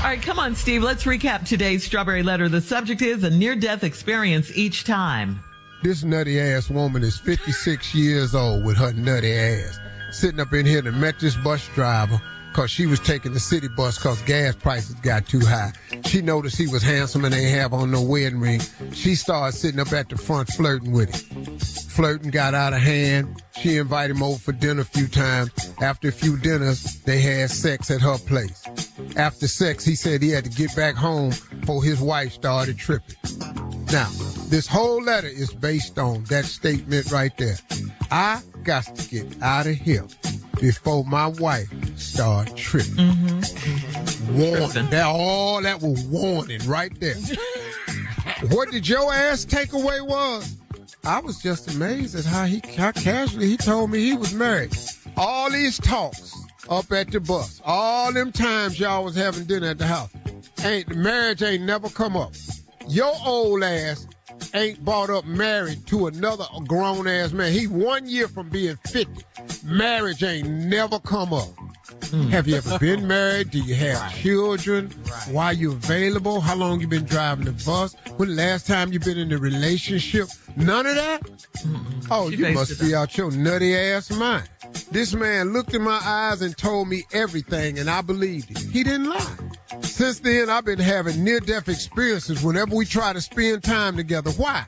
All 0.00 0.06
right, 0.06 0.22
come 0.22 0.38
on, 0.38 0.54
Steve. 0.54 0.82
Let's 0.82 1.04
recap 1.04 1.46
today's 1.46 1.84
strawberry 1.84 2.22
letter. 2.22 2.48
The 2.48 2.62
subject 2.62 3.02
is 3.02 3.22
a 3.22 3.28
near 3.28 3.54
death 3.54 3.84
experience 3.84 4.50
each 4.56 4.84
time. 4.84 5.40
This 5.82 6.02
nutty 6.02 6.40
ass 6.40 6.70
woman 6.70 7.02
is 7.02 7.18
56 7.18 7.94
years 7.94 8.34
old 8.34 8.64
with 8.64 8.78
her 8.78 8.94
nutty 8.94 9.30
ass. 9.30 9.78
Sitting 10.10 10.40
up 10.40 10.54
in 10.54 10.64
here 10.64 10.80
to 10.80 10.90
met 10.90 11.20
this 11.20 11.36
bus 11.36 11.68
driver 11.74 12.18
because 12.50 12.70
she 12.70 12.86
was 12.86 12.98
taking 12.98 13.34
the 13.34 13.40
city 13.40 13.68
bus 13.68 13.98
because 13.98 14.22
gas 14.22 14.56
prices 14.56 14.94
got 14.96 15.26
too 15.26 15.40
high. 15.40 15.72
She 16.06 16.22
noticed 16.22 16.56
he 16.56 16.66
was 16.66 16.82
handsome 16.82 17.26
and 17.26 17.34
ain't 17.34 17.54
have 17.54 17.74
on 17.74 17.90
no 17.90 18.00
wedding 18.00 18.40
ring. 18.40 18.62
She 18.94 19.14
started 19.14 19.54
sitting 19.54 19.80
up 19.80 19.92
at 19.92 20.08
the 20.08 20.16
front 20.16 20.48
flirting 20.48 20.92
with 20.92 21.14
him. 21.14 21.58
Flirting 21.90 22.30
got 22.30 22.54
out 22.54 22.72
of 22.72 22.80
hand. 22.80 23.42
She 23.60 23.76
invited 23.76 24.16
him 24.16 24.22
over 24.22 24.38
for 24.38 24.52
dinner 24.52 24.80
a 24.80 24.84
few 24.86 25.08
times. 25.08 25.50
After 25.82 26.08
a 26.08 26.12
few 26.12 26.38
dinners, 26.38 27.02
they 27.02 27.20
had 27.20 27.50
sex 27.50 27.90
at 27.90 28.00
her 28.00 28.16
place. 28.16 28.59
After 29.16 29.48
sex, 29.48 29.84
he 29.84 29.94
said 29.94 30.22
he 30.22 30.30
had 30.30 30.44
to 30.44 30.50
get 30.50 30.74
back 30.76 30.94
home 30.94 31.30
before 31.60 31.82
his 31.82 32.00
wife 32.00 32.32
started 32.32 32.78
tripping. 32.78 33.16
Now, 33.92 34.08
this 34.48 34.66
whole 34.66 35.02
letter 35.02 35.26
is 35.28 35.52
based 35.52 35.98
on 35.98 36.24
that 36.24 36.44
statement 36.44 37.10
right 37.10 37.36
there. 37.36 37.56
I 38.10 38.40
got 38.62 38.84
to 38.96 39.08
get 39.08 39.42
out 39.42 39.66
of 39.66 39.74
here 39.74 40.06
before 40.60 41.04
my 41.04 41.26
wife 41.26 41.68
start 41.98 42.54
tripping. 42.56 42.94
Mm-hmm. 42.94 44.38
Warning. 44.38 44.90
That 44.90 45.06
all 45.06 45.62
that 45.62 45.80
was 45.80 46.04
warning 46.04 46.60
right 46.66 46.92
there. 47.00 47.14
what 48.50 48.70
did 48.70 48.88
your 48.88 49.12
ass 49.12 49.44
takeaway 49.44 50.06
was? 50.06 50.56
I 51.04 51.20
was 51.20 51.38
just 51.38 51.74
amazed 51.74 52.14
at 52.14 52.24
how 52.24 52.44
he 52.44 52.62
how 52.76 52.92
casually 52.92 53.48
he 53.48 53.56
told 53.56 53.90
me 53.90 54.00
he 54.00 54.14
was 54.14 54.34
married. 54.34 54.76
All 55.16 55.50
these 55.50 55.78
talks 55.78 56.39
up 56.70 56.90
at 56.92 57.10
the 57.10 57.20
bus, 57.20 57.60
all 57.64 58.12
them 58.12 58.32
times 58.32 58.78
y'all 58.78 59.04
was 59.04 59.16
having 59.16 59.44
dinner 59.44 59.66
at 59.68 59.78
the 59.78 59.86
house, 59.86 60.10
ain't 60.64 60.94
marriage 60.94 61.42
ain't 61.42 61.64
never 61.64 61.88
come 61.88 62.16
up. 62.16 62.32
Your 62.88 63.12
old 63.26 63.62
ass 63.62 64.06
ain't 64.54 64.82
brought 64.84 65.10
up 65.10 65.24
married 65.26 65.86
to 65.88 66.06
another 66.06 66.44
grown 66.66 67.06
ass 67.06 67.32
man. 67.32 67.52
He 67.52 67.66
one 67.66 68.08
year 68.08 68.28
from 68.28 68.48
being 68.48 68.76
50. 68.86 69.24
Marriage 69.64 70.22
ain't 70.22 70.48
never 70.48 70.98
come 71.00 71.32
up. 71.32 71.48
Have 72.30 72.48
you 72.48 72.56
ever 72.56 72.78
been 72.78 73.06
married? 73.06 73.50
Do 73.50 73.58
you 73.60 73.74
have 73.74 74.14
children? 74.14 74.90
Why 75.30 75.46
are 75.46 75.52
you 75.52 75.72
available? 75.72 76.40
How 76.40 76.56
long 76.56 76.80
you 76.80 76.88
been 76.88 77.04
driving 77.04 77.44
the 77.44 77.52
bus? 77.64 77.94
When 78.16 78.30
the 78.30 78.34
last 78.34 78.66
time 78.66 78.92
you 78.92 79.00
been 79.00 79.18
in 79.18 79.32
a 79.32 79.38
relationship? 79.38 80.28
None 80.56 80.86
of 80.86 80.94
that? 80.96 81.20
Oh, 82.10 82.30
She 82.30 82.36
you 82.36 82.48
must 82.52 82.80
be 82.80 82.94
out 82.94 83.16
your 83.16 83.30
nutty 83.30 83.76
ass 83.76 84.10
mind. 84.10 84.48
This 84.90 85.14
man 85.14 85.52
looked 85.52 85.74
in 85.74 85.82
my 85.82 86.00
eyes 86.02 86.42
and 86.42 86.56
told 86.56 86.88
me 86.88 87.04
everything, 87.12 87.78
and 87.78 87.88
I 87.88 88.02
believed 88.02 88.48
him. 88.56 88.70
He 88.70 88.82
didn't 88.82 89.08
lie. 89.08 89.36
Since 89.82 90.20
then, 90.20 90.50
I've 90.50 90.64
been 90.64 90.78
having 90.78 91.22
near 91.22 91.40
death 91.40 91.68
experiences 91.68 92.42
whenever 92.42 92.74
we 92.74 92.84
try 92.84 93.12
to 93.12 93.20
spend 93.20 93.62
time 93.62 93.96
together. 93.96 94.30
Why? 94.32 94.64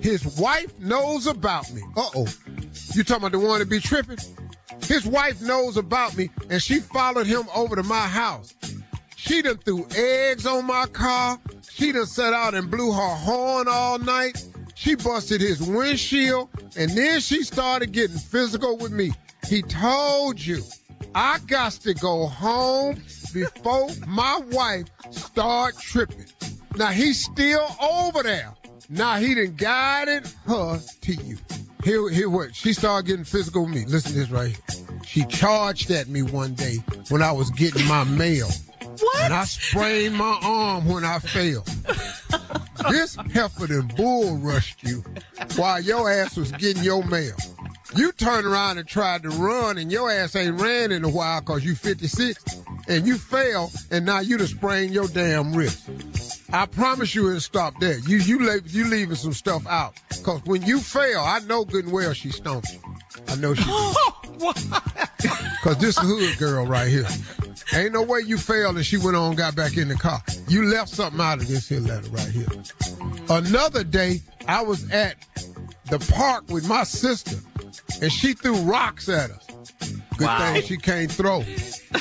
His 0.00 0.26
wife 0.38 0.78
knows 0.78 1.26
about 1.26 1.72
me. 1.72 1.82
Uh 1.96 2.08
oh. 2.16 2.26
You 2.94 3.04
talking 3.04 3.24
about 3.24 3.32
the 3.32 3.38
one 3.38 3.60
that 3.60 3.70
be 3.70 3.80
tripping? 3.80 4.18
His 4.84 5.06
wife 5.06 5.40
knows 5.40 5.76
about 5.76 6.16
me, 6.16 6.30
and 6.50 6.60
she 6.60 6.80
followed 6.80 7.26
him 7.26 7.44
over 7.54 7.76
to 7.76 7.82
my 7.82 8.06
house. 8.06 8.54
She 9.16 9.40
done 9.42 9.58
threw 9.58 9.86
eggs 9.94 10.46
on 10.46 10.66
my 10.66 10.86
car. 10.86 11.38
She 11.70 11.92
done 11.92 12.06
set 12.06 12.32
out 12.32 12.54
and 12.54 12.70
blew 12.70 12.92
her 12.92 13.14
horn 13.14 13.68
all 13.68 13.98
night. 13.98 14.44
She 14.74 14.96
busted 14.96 15.40
his 15.40 15.62
windshield, 15.62 16.48
and 16.76 16.90
then 16.90 17.20
she 17.20 17.44
started 17.44 17.92
getting 17.92 18.18
physical 18.18 18.76
with 18.76 18.92
me. 18.92 19.12
He 19.48 19.62
told 19.62 20.40
you, 20.40 20.62
I 21.14 21.38
got 21.46 21.72
to 21.72 21.94
go 21.94 22.26
home 22.26 22.96
before 23.32 23.90
my 24.06 24.40
wife 24.50 24.86
start 25.10 25.78
tripping. 25.78 26.26
Now 26.76 26.88
he's 26.88 27.24
still 27.24 27.66
over 27.80 28.22
there. 28.22 28.54
Now 28.88 29.16
he 29.16 29.34
done 29.34 29.54
guided 29.56 30.26
her 30.46 30.80
to 31.02 31.14
you. 31.14 31.38
Here, 31.84 32.08
here 32.10 32.30
what? 32.30 32.54
She 32.54 32.72
started 32.72 33.06
getting 33.06 33.24
physical 33.24 33.64
with 33.64 33.74
me. 33.74 33.84
Listen 33.86 34.12
to 34.12 34.18
this 34.18 34.30
right 34.30 34.48
here. 34.48 34.86
She 35.04 35.24
charged 35.24 35.90
at 35.90 36.08
me 36.08 36.22
one 36.22 36.54
day 36.54 36.76
when 37.08 37.22
I 37.22 37.32
was 37.32 37.50
getting 37.50 37.86
my 37.86 38.04
mail. 38.04 38.48
What? 39.00 39.20
And 39.20 39.34
I 39.34 39.44
sprained 39.44 40.16
my 40.16 40.38
arm 40.42 40.86
when 40.86 41.04
I 41.04 41.18
fell. 41.18 41.64
this 42.90 43.16
heifer 43.32 43.66
done 43.66 43.90
bull 43.96 44.36
rushed 44.36 44.82
you 44.82 45.04
while 45.56 45.80
your 45.80 46.10
ass 46.10 46.36
was 46.36 46.52
getting 46.52 46.84
your 46.84 47.04
mail. 47.04 47.34
You 47.96 48.12
turned 48.12 48.46
around 48.46 48.78
and 48.78 48.88
tried 48.88 49.24
to 49.24 49.30
run, 49.30 49.76
and 49.76 49.92
your 49.92 50.10
ass 50.10 50.34
ain't 50.34 50.60
ran 50.60 50.92
in 50.92 51.04
a 51.04 51.08
while 51.08 51.40
because 51.40 51.64
you 51.64 51.74
56, 51.74 52.42
and 52.88 53.06
you 53.06 53.16
fail, 53.18 53.70
and 53.90 54.04
now 54.04 54.20
you 54.20 54.38
done 54.38 54.46
sprain 54.46 54.92
your 54.92 55.08
damn 55.08 55.54
wrist. 55.54 55.88
I 56.52 56.66
promise 56.66 57.14
you 57.14 57.28
it'll 57.28 57.40
stop 57.40 57.80
there. 57.80 57.98
You 58.00 58.18
you 58.18 58.38
leave, 58.38 58.70
you 58.70 58.84
leaving 58.84 59.16
some 59.16 59.32
stuff 59.32 59.66
out. 59.66 59.94
Cause 60.22 60.42
when 60.44 60.62
you 60.62 60.80
fail, 60.80 61.20
I 61.20 61.38
know 61.40 61.64
good 61.64 61.84
and 61.84 61.92
well 61.92 62.12
she 62.12 62.30
stomped 62.30 62.72
you. 62.72 62.80
I 63.28 63.36
know 63.36 63.54
she. 63.54 63.64
Cause 65.62 65.78
this 65.78 65.96
hood 65.98 66.38
girl 66.38 66.66
right 66.66 66.88
here. 66.88 67.06
Ain't 67.72 67.92
no 67.92 68.02
way 68.02 68.20
you 68.20 68.36
failed 68.36 68.76
and 68.76 68.84
she 68.84 68.98
went 68.98 69.16
on 69.16 69.28
and 69.28 69.36
got 69.36 69.54
back 69.56 69.78
in 69.78 69.88
the 69.88 69.94
car. 69.94 70.22
You 70.48 70.66
left 70.66 70.90
something 70.90 71.20
out 71.20 71.40
of 71.40 71.48
this 71.48 71.68
here 71.68 71.80
letter 71.80 72.10
right 72.10 72.28
here. 72.28 72.48
Another 73.30 73.82
day, 73.82 74.20
I 74.46 74.62
was 74.62 74.90
at 74.90 75.16
the 75.88 75.98
park 76.12 76.50
with 76.50 76.68
my 76.68 76.84
sister 76.84 77.38
and 78.02 78.12
she 78.12 78.34
threw 78.34 78.56
rocks 78.56 79.08
at 79.08 79.30
us. 79.30 79.46
Good 80.22 80.26
Wow. 80.28 80.52
thing 80.52 80.62
she 80.62 80.76
can't 80.76 81.10
throw. 81.10 81.44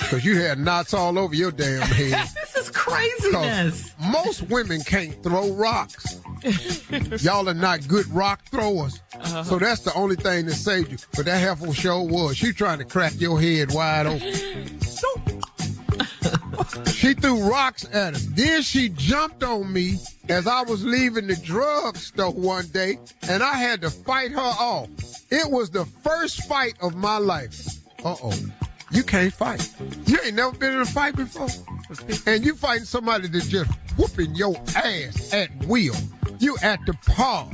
Cause 0.09 0.23
you 0.23 0.39
had 0.39 0.59
knots 0.59 0.93
all 0.93 1.17
over 1.17 1.33
your 1.33 1.51
damn 1.51 1.81
head. 1.87 2.27
This 2.35 2.55
is 2.55 2.69
craziness. 2.69 3.95
Most 3.99 4.43
women 4.43 4.81
can't 4.81 5.21
throw 5.23 5.51
rocks. 5.53 6.19
Y'all 7.23 7.49
are 7.49 7.53
not 7.55 7.87
good 7.87 8.07
rock 8.09 8.41
throwers. 8.49 8.99
Uh-huh. 9.15 9.43
So 9.43 9.57
that's 9.59 9.81
the 9.81 9.93
only 9.95 10.15
thing 10.17 10.45
that 10.45 10.53
saved 10.53 10.91
you. 10.91 10.97
But 11.15 11.25
that 11.25 11.39
heifer 11.39 11.73
show 11.73 12.01
was. 12.03 12.37
She 12.37 12.51
trying 12.53 12.77
to 12.79 12.85
crack 12.85 13.13
your 13.19 13.39
head 13.41 13.73
wide 13.73 14.05
open. 14.05 14.79
she 16.91 17.13
threw 17.15 17.49
rocks 17.49 17.85
at 17.91 18.13
us. 18.15 18.25
Then 18.27 18.61
she 18.61 18.89
jumped 18.89 19.43
on 19.43 19.71
me 19.73 19.97
as 20.29 20.45
I 20.47 20.61
was 20.63 20.83
leaving 20.85 21.27
the 21.27 21.35
drugstore 21.37 22.31
one 22.31 22.67
day, 22.67 22.99
and 23.29 23.41
I 23.43 23.53
had 23.55 23.81
to 23.81 23.89
fight 23.89 24.31
her 24.31 24.39
off. 24.39 24.89
It 25.31 25.49
was 25.49 25.69
the 25.71 25.85
first 26.03 26.43
fight 26.47 26.73
of 26.81 26.95
my 26.95 27.17
life. 27.17 27.65
Uh 28.03 28.15
oh. 28.23 28.33
You 28.91 29.03
can't 29.03 29.31
fight. 29.31 29.71
You 30.05 30.19
ain't 30.25 30.35
never 30.35 30.55
been 30.57 30.73
in 30.73 30.81
a 30.81 30.85
fight 30.85 31.15
before. 31.15 31.47
And 32.25 32.43
you 32.43 32.55
fighting 32.55 32.85
somebody 32.85 33.27
that's 33.27 33.47
just 33.47 33.71
whooping 33.97 34.35
your 34.35 34.55
ass 34.75 35.33
at 35.33 35.49
will. 35.65 35.95
You 36.39 36.57
at 36.61 36.79
the 36.85 36.93
park. 37.05 37.49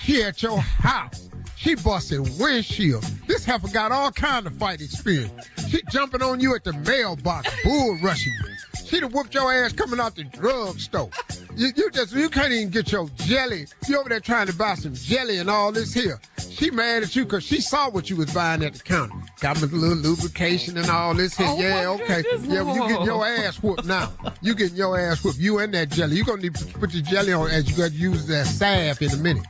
She 0.00 0.22
at 0.22 0.42
your 0.42 0.58
house. 0.58 1.28
She 1.56 1.76
busting 1.76 2.38
windshield. 2.38 3.04
This 3.26 3.44
heifer 3.44 3.68
got 3.68 3.92
all 3.92 4.10
kind 4.10 4.46
of 4.46 4.54
fight 4.56 4.80
experience. 4.80 5.32
She 5.68 5.80
jumping 5.90 6.20
on 6.20 6.40
you 6.40 6.54
at 6.56 6.64
the 6.64 6.72
mailbox, 6.72 7.48
bull 7.62 7.98
rushing 8.02 8.32
you. 8.32 8.84
She 8.84 9.00
done 9.00 9.12
whooped 9.12 9.32
your 9.32 9.52
ass 9.52 9.72
coming 9.72 10.00
out 10.00 10.16
the 10.16 10.24
drugstore. 10.24 11.10
You, 11.56 11.70
you 11.76 11.90
just 11.90 12.14
you 12.14 12.28
can't 12.28 12.52
even 12.52 12.70
get 12.70 12.90
your 12.92 13.08
jelly. 13.16 13.66
You 13.86 13.98
over 13.98 14.08
there 14.08 14.20
trying 14.20 14.46
to 14.46 14.54
buy 14.54 14.74
some 14.74 14.94
jelly 14.94 15.38
and 15.38 15.50
all 15.50 15.70
this 15.72 15.92
here. 15.92 16.20
She 16.38 16.70
mad 16.70 17.02
at 17.02 17.14
you 17.14 17.24
because 17.24 17.44
she 17.44 17.60
saw 17.60 17.90
what 17.90 18.08
you 18.08 18.16
was 18.16 18.32
buying 18.32 18.64
at 18.64 18.74
the 18.74 18.78
counter. 18.82 19.14
Got 19.40 19.60
me 19.60 19.64
a 19.64 19.66
little 19.66 19.96
lubrication 19.96 20.76
and 20.78 20.88
all 20.88 21.14
this 21.14 21.36
here. 21.36 21.46
Oh, 21.48 21.58
yeah, 21.58 21.88
okay. 21.88 22.22
goodness. 22.22 22.46
Yeah, 22.46 22.62
well, 22.62 22.76
you 22.76 22.88
getting 22.88 23.06
your 23.06 23.26
ass 23.26 23.62
whooped 23.62 23.84
now. 23.84 24.12
You 24.40 24.54
getting 24.54 24.76
your 24.76 24.98
ass 24.98 25.22
whooped. 25.24 25.38
You 25.38 25.58
and 25.58 25.74
that 25.74 25.90
jelly. 25.90 26.16
You 26.16 26.24
gonna 26.24 26.42
need 26.42 26.54
to 26.54 26.64
put 26.78 26.94
your 26.94 27.02
jelly 27.02 27.32
on 27.32 27.50
as 27.50 27.70
you 27.70 27.76
got 27.76 27.90
to 27.90 27.96
use 27.96 28.26
that 28.26 28.46
salve 28.46 29.02
in 29.02 29.10
a 29.10 29.16
minute. 29.16 29.46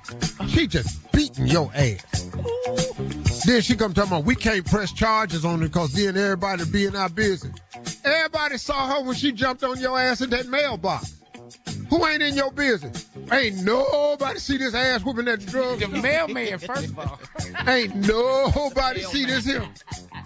She 0.48 0.66
just 0.66 1.12
beating 1.12 1.46
your 1.46 1.70
ass. 1.74 2.30
Then 3.44 3.60
she 3.60 3.76
come 3.76 3.92
talking 3.92 4.12
about 4.12 4.24
we 4.24 4.34
can't 4.34 4.64
press 4.64 4.92
charges 4.92 5.44
on 5.44 5.60
her 5.60 5.66
because 5.68 5.92
then 5.92 6.16
everybody 6.16 6.64
be 6.64 6.86
in 6.86 6.96
our 6.96 7.08
business. 7.08 7.54
Everybody 8.04 8.58
saw 8.58 8.88
her 8.88 9.04
when 9.04 9.14
she 9.14 9.32
jumped 9.32 9.62
on 9.64 9.78
your 9.80 9.98
ass 9.98 10.20
in 10.20 10.30
that 10.30 10.46
mailbox. 10.48 11.21
Who 11.92 12.06
ain't 12.06 12.22
in 12.22 12.34
your 12.34 12.50
business? 12.50 13.06
Ain't 13.30 13.64
nobody 13.64 14.38
see 14.38 14.56
this 14.56 14.72
ass 14.72 15.04
whooping 15.04 15.28
at 15.28 15.40
the 15.40 15.46
drug. 15.46 15.80
The 15.80 15.88
mailman, 15.88 16.58
first 16.58 16.86
of 16.86 16.98
all. 16.98 17.20
Ain't 17.68 17.94
nobody 17.94 19.02
see 19.02 19.26
this 19.26 19.44
here. 19.44 19.68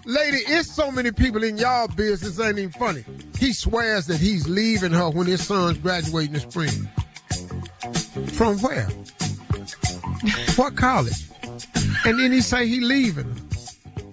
Lady, 0.05 0.37
it's 0.47 0.73
so 0.73 0.89
many 0.89 1.11
people 1.11 1.43
in 1.43 1.57
y'all 1.57 1.89
business, 1.89 2.39
ain't 2.39 2.57
even 2.57 2.71
funny. 2.71 3.03
He 3.37 3.51
swears 3.51 4.07
that 4.07 4.17
he's 4.17 4.47
leaving 4.47 4.93
her 4.93 5.09
when 5.09 5.27
his 5.27 5.45
son's 5.45 5.77
graduating 5.79 6.35
in 6.35 6.39
spring. 6.39 6.87
From 8.27 8.57
where? 8.59 8.87
what 10.55 10.77
college? 10.77 11.29
And 12.05 12.17
then 12.17 12.31
he 12.31 12.39
say 12.39 12.65
he 12.65 12.79
leaving 12.79 13.25
her. 13.25 13.41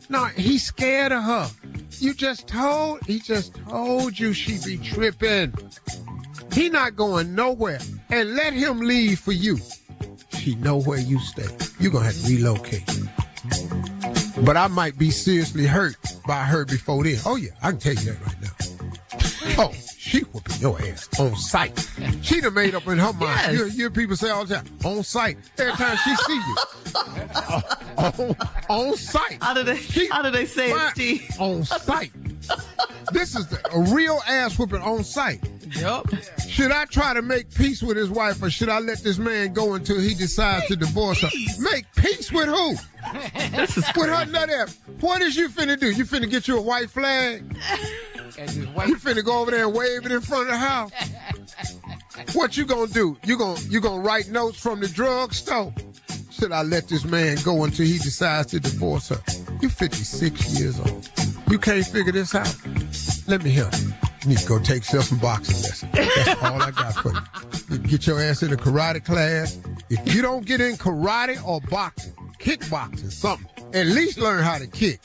No, 0.09 0.25
he's 0.25 0.65
scared 0.65 1.13
of 1.13 1.23
her. 1.23 1.49
You 2.01 2.15
just 2.15 2.49
told, 2.49 3.05
he 3.07 3.21
just 3.21 3.55
told 3.69 4.19
you 4.19 4.33
she 4.33 4.59
be 4.65 4.77
tripping. 4.77 5.55
He 6.55 6.69
not 6.69 6.97
going 6.97 7.35
nowhere. 7.35 7.81
And 8.11 8.35
let 8.37 8.53
him 8.53 8.81
leave 8.81 9.19
for 9.19 9.33
you. 9.33 9.59
She 10.39 10.55
know 10.57 10.81
where 10.81 10.99
you 10.99 11.19
stay. 11.21 11.47
you 11.81 11.91
gonna 11.91 12.07
have 12.07 12.21
to 12.23 12.29
relocate. 12.29 12.89
But 14.45 14.57
I 14.57 14.69
might 14.69 14.97
be 14.99 15.11
seriously 15.11 15.67
hurt 15.67 15.97
by 16.27 16.43
her 16.45 16.65
before 16.65 17.03
then. 17.05 17.19
Oh 17.27 17.37
yeah, 17.37 17.51
I 17.63 17.71
can 17.71 17.81
tell 17.81 17.95
you 17.95 18.13
that 18.13 18.27
right 18.27 18.41
now. 18.43 19.65
Oh, 19.65 19.73
she 19.97 20.21
whooping 20.21 20.61
your 20.61 20.81
ass 20.83 21.09
on 21.19 21.35
sight. 21.37 21.89
She 22.23 22.41
done 22.41 22.55
made 22.55 22.75
up 22.75 22.87
in 22.87 22.99
her 22.99 23.13
mind. 23.13 23.23
Yes. 23.23 23.53
You, 23.59 23.65
hear 23.67 23.91
people 23.91 24.17
say 24.17 24.31
all 24.31 24.45
the 24.45 24.57
time, 24.57 24.67
on 24.85 25.03
sight. 25.03 25.37
Every 25.59 25.73
time 25.73 25.97
she 26.05 26.15
see 26.17 26.35
you. 26.35 26.57
on, 27.99 28.37
on 28.69 28.97
sight. 28.97 29.39
How 29.43 29.55
do 29.55 29.63
they, 29.63 29.77
She- 29.77 30.09
how 30.09 30.23
do 30.23 30.31
they 30.31 30.47
say 30.47 30.71
it, 30.73 30.91
Steve? 30.93 31.31
On 31.39 31.65
sight. 31.65 32.13
this 33.13 33.35
is 33.37 33.47
the, 33.49 33.61
a 33.73 33.95
real 33.95 34.21
ass 34.27 34.59
whooping 34.59 34.83
on 34.83 35.05
sight. 35.05 35.41
Yup. 35.77 36.09
Should 36.49 36.71
I 36.73 36.85
try 36.87 37.15
to 37.15 37.23
make 37.23 37.53
peace 37.55 37.83
with 37.83 37.97
his 37.97 38.11
wife 38.11 38.43
or 38.43 38.51
should 38.51 38.69
I 38.69 38.79
let 38.79 38.99
this 39.03 39.19
man 39.19 39.53
go 39.53 39.75
until 39.75 39.99
he 39.99 40.15
decides 40.15 40.67
to 40.69 40.77
divorce 40.77 41.21
her? 41.23 41.31
Make 41.59 41.87
peace 41.97 42.31
with 42.31 42.49
who? 42.49 42.75
This 43.51 43.77
is 43.77 43.85
With 43.97 44.09
her 44.09 44.25
nut 44.27 44.51
ass. 44.51 44.79
What 45.01 45.21
is 45.23 45.37
you 45.37 45.49
finna 45.49 45.79
do? 45.79 45.91
You 45.91 46.05
finna 46.05 46.31
get 46.31 46.49
you 46.49 46.59
a 46.59 46.63
white 46.63 46.91
flag? 46.91 47.45
And 48.39 48.51
You 48.53 48.97
finna 48.97 49.25
go 49.25 49.41
over 49.41 49.51
there 49.51 49.67
and 49.67 49.75
wave 49.75 50.07
it 50.07 50.13
in 50.13 50.21
front 50.21 50.45
of 50.45 50.49
the 50.49 50.59
house? 50.59 50.93
What 52.33 52.57
you 52.57 52.65
gonna 52.65 52.91
do? 52.91 53.17
You 53.25 53.37
gonna 53.37 53.61
you 53.69 53.81
gonna 53.81 54.03
write 54.03 54.29
notes 54.29 54.59
from 54.59 54.81
the 54.81 54.89
drugstore? 54.89 55.75
Should 56.31 56.53
I 56.53 56.63
let 56.63 56.89
this 56.89 57.05
man 57.05 57.37
go 57.45 57.65
until 57.65 57.87
he 57.87 57.99
decides 57.99 58.49
to 58.53 58.61
divorce 58.61 59.09
her? 59.09 59.21
You 59.61 59.69
56 59.69 60.59
years 60.59 60.81
old. 60.81 61.09
You 61.49 61.59
can't 61.59 61.87
figure 61.87 62.13
this 62.13 62.35
out. 62.35 62.55
Let 63.29 63.43
me 63.45 63.51
help 63.51 63.73
you. 63.79 63.93
Need 64.27 64.39
to 64.39 64.49
go 64.49 64.59
take 64.59 64.85
yourself 64.85 65.05
some 65.05 65.19
boxing 65.19 65.57
lessons. 65.63 65.93
That's 65.93 66.43
all 66.43 66.63
I 66.63 66.71
got 66.71 66.95
for 66.95 67.13
you. 67.13 67.21
You 67.71 67.79
get 67.79 68.07
your 68.07 68.21
ass 68.21 68.43
in 68.43 68.53
a 68.53 68.57
karate 68.57 69.05
class. 69.05 69.59
If 69.91 70.15
you 70.15 70.23
don't 70.23 70.47
get 70.47 70.63
in 70.63 70.77
karate 70.77 71.45
or 71.47 71.61
boxing, 71.61 72.15
kickboxing, 72.39 73.13
something, 73.13 73.47
at 73.75 73.87
least 73.87 74.17
learn 74.19 74.43
how 74.43 74.57
to 74.57 74.67
kick. 74.67 75.01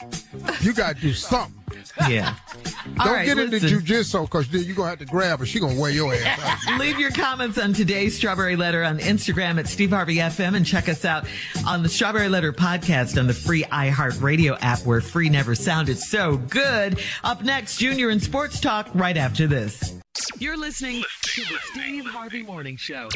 You 0.61 0.73
gotta 0.73 0.99
do 0.99 1.11
something. 1.11 1.58
Yeah. 2.07 2.35
Don't 2.85 2.99
All 2.99 3.13
right, 3.13 3.25
get 3.25 3.37
into 3.37 3.59
listen. 3.59 3.79
jujitsu 3.79 4.21
because 4.23 4.47
then 4.49 4.63
you're 4.63 4.75
gonna 4.75 4.89
have 4.89 4.99
to 4.99 5.05
grab 5.05 5.39
her. 5.39 5.45
She 5.45 5.59
gonna 5.59 5.79
wear 5.79 5.91
your 5.91 6.13
ass 6.13 6.67
out. 6.67 6.79
Leave 6.79 6.99
your 6.99 7.11
comments 7.11 7.57
on 7.57 7.73
today's 7.73 8.15
Strawberry 8.17 8.55
Letter 8.55 8.83
on 8.83 8.99
Instagram 8.99 9.59
at 9.59 9.67
Steve 9.67 9.91
Harvey 9.91 10.15
FM 10.15 10.55
and 10.55 10.65
check 10.65 10.89
us 10.89 11.05
out 11.05 11.27
on 11.65 11.83
the 11.83 11.89
Strawberry 11.89 12.29
Letter 12.29 12.51
podcast 12.53 13.17
on 13.19 13.27
the 13.27 13.33
free 13.33 13.63
iHeartRadio 13.65 14.57
app 14.61 14.79
where 14.85 15.01
free 15.01 15.29
never 15.29 15.55
sounded 15.55 15.97
so 15.99 16.37
good. 16.37 16.99
Up 17.23 17.43
next, 17.43 17.77
Junior 17.77 18.09
in 18.09 18.19
Sports 18.19 18.59
Talk 18.59 18.87
right 18.93 19.17
after 19.17 19.47
this. 19.47 19.95
You're 20.37 20.57
listening 20.57 21.03
to 21.21 21.41
the 21.43 21.57
Steve 21.71 22.05
Harvey 22.05 22.43
Morning 22.43 22.75
Show. 22.75 23.07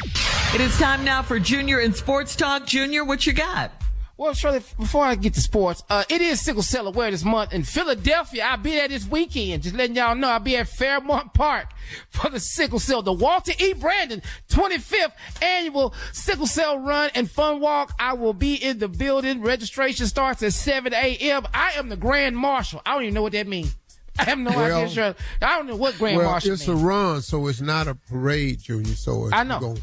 It 0.54 0.60
is 0.60 0.76
time 0.78 1.04
now 1.04 1.22
for 1.22 1.38
Junior 1.38 1.80
in 1.80 1.92
Sports 1.92 2.34
Talk. 2.36 2.66
Junior, 2.66 3.04
what 3.04 3.26
you 3.26 3.32
got? 3.32 3.72
Well, 4.16 4.32
Shirley, 4.32 4.60
before 4.78 5.04
I 5.04 5.16
get 5.16 5.34
to 5.34 5.40
sports, 5.40 5.82
uh, 5.90 6.04
it 6.08 6.20
is 6.20 6.40
Sickle 6.40 6.62
Cell 6.62 6.86
Awareness 6.86 7.24
Month 7.24 7.52
in 7.52 7.64
Philadelphia. 7.64 8.44
I'll 8.48 8.56
be 8.58 8.70
there 8.70 8.86
this 8.86 9.04
weekend. 9.08 9.64
Just 9.64 9.74
letting 9.74 9.96
y'all 9.96 10.14
know 10.14 10.28
I'll 10.28 10.38
be 10.38 10.56
at 10.56 10.68
Fairmount 10.68 11.34
Park 11.34 11.72
for 12.10 12.30
the 12.30 12.38
Sickle 12.38 12.78
Cell, 12.78 13.02
the 13.02 13.12
Walter 13.12 13.52
E. 13.58 13.72
Brandon 13.72 14.22
25th 14.48 15.12
annual 15.42 15.92
Sickle 16.12 16.46
Cell 16.46 16.78
Run 16.78 17.10
and 17.16 17.28
Fun 17.28 17.58
Walk. 17.58 17.92
I 17.98 18.12
will 18.12 18.34
be 18.34 18.54
in 18.54 18.78
the 18.78 18.86
building. 18.86 19.42
Registration 19.42 20.06
starts 20.06 20.44
at 20.44 20.52
7 20.52 20.92
a.m. 20.94 21.44
I 21.52 21.72
am 21.72 21.88
the 21.88 21.96
Grand 21.96 22.36
Marshal. 22.36 22.82
I 22.86 22.92
don't 22.94 23.02
even 23.02 23.14
know 23.14 23.22
what 23.22 23.32
that 23.32 23.48
means. 23.48 23.74
I 24.20 24.24
have 24.26 24.38
no 24.38 24.50
Well- 24.50 24.76
idea, 24.76 24.88
Shirley. 24.94 25.14
I 25.42 25.56
don't 25.58 25.66
know 25.66 25.74
what 25.76 25.98
Grand 25.98 26.18
well, 26.18 26.30
Marshal 26.30 26.52
it's 26.52 26.68
means. 26.68 26.80
a 26.80 26.86
run, 26.86 27.20
so 27.20 27.48
it's 27.48 27.60
not 27.60 27.88
a 27.88 27.96
parade, 27.96 28.60
Junior. 28.60 28.94
So 28.94 29.24
it's, 29.24 29.34
I 29.34 29.42
know. 29.42 29.74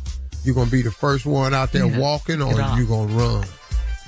You're 0.45 0.55
gonna, 0.55 0.71
be 0.71 0.81
the 0.81 0.89
first 0.89 1.25
one 1.25 1.53
out 1.53 1.73
there 1.73 1.85
walking, 1.85 2.41
or 2.41 2.53
you're 2.53 2.85
gonna 2.87 3.13
run? 3.13 3.45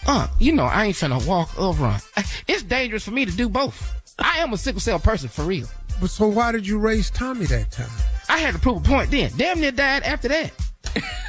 Uh, 0.05 0.27
you 0.39 0.51
know, 0.51 0.65
I 0.65 0.85
ain't 0.85 0.95
finna 0.95 1.25
walk 1.25 1.59
or 1.59 1.73
run. 1.73 1.99
It's 2.47 2.63
dangerous 2.63 3.05
for 3.05 3.11
me 3.11 3.25
to 3.25 3.31
do 3.31 3.47
both. 3.47 3.91
I 4.19 4.39
am 4.39 4.51
a 4.53 4.57
sickle 4.57 4.81
cell 4.81 4.99
person 4.99 5.29
for 5.29 5.43
real. 5.43 5.67
But 6.01 6.09
so 6.09 6.27
why 6.27 6.51
did 6.51 6.67
you 6.67 6.77
raise 6.77 7.09
Tommy 7.09 7.45
that 7.45 7.71
time? 7.71 7.89
I 8.27 8.39
had 8.39 8.53
to 8.53 8.59
prove 8.59 8.77
a 8.77 8.81
point 8.81 9.11
then. 9.11 9.31
Damn 9.37 9.61
near 9.61 9.71
died 9.71 10.03
after 10.03 10.27
that. 10.27 10.51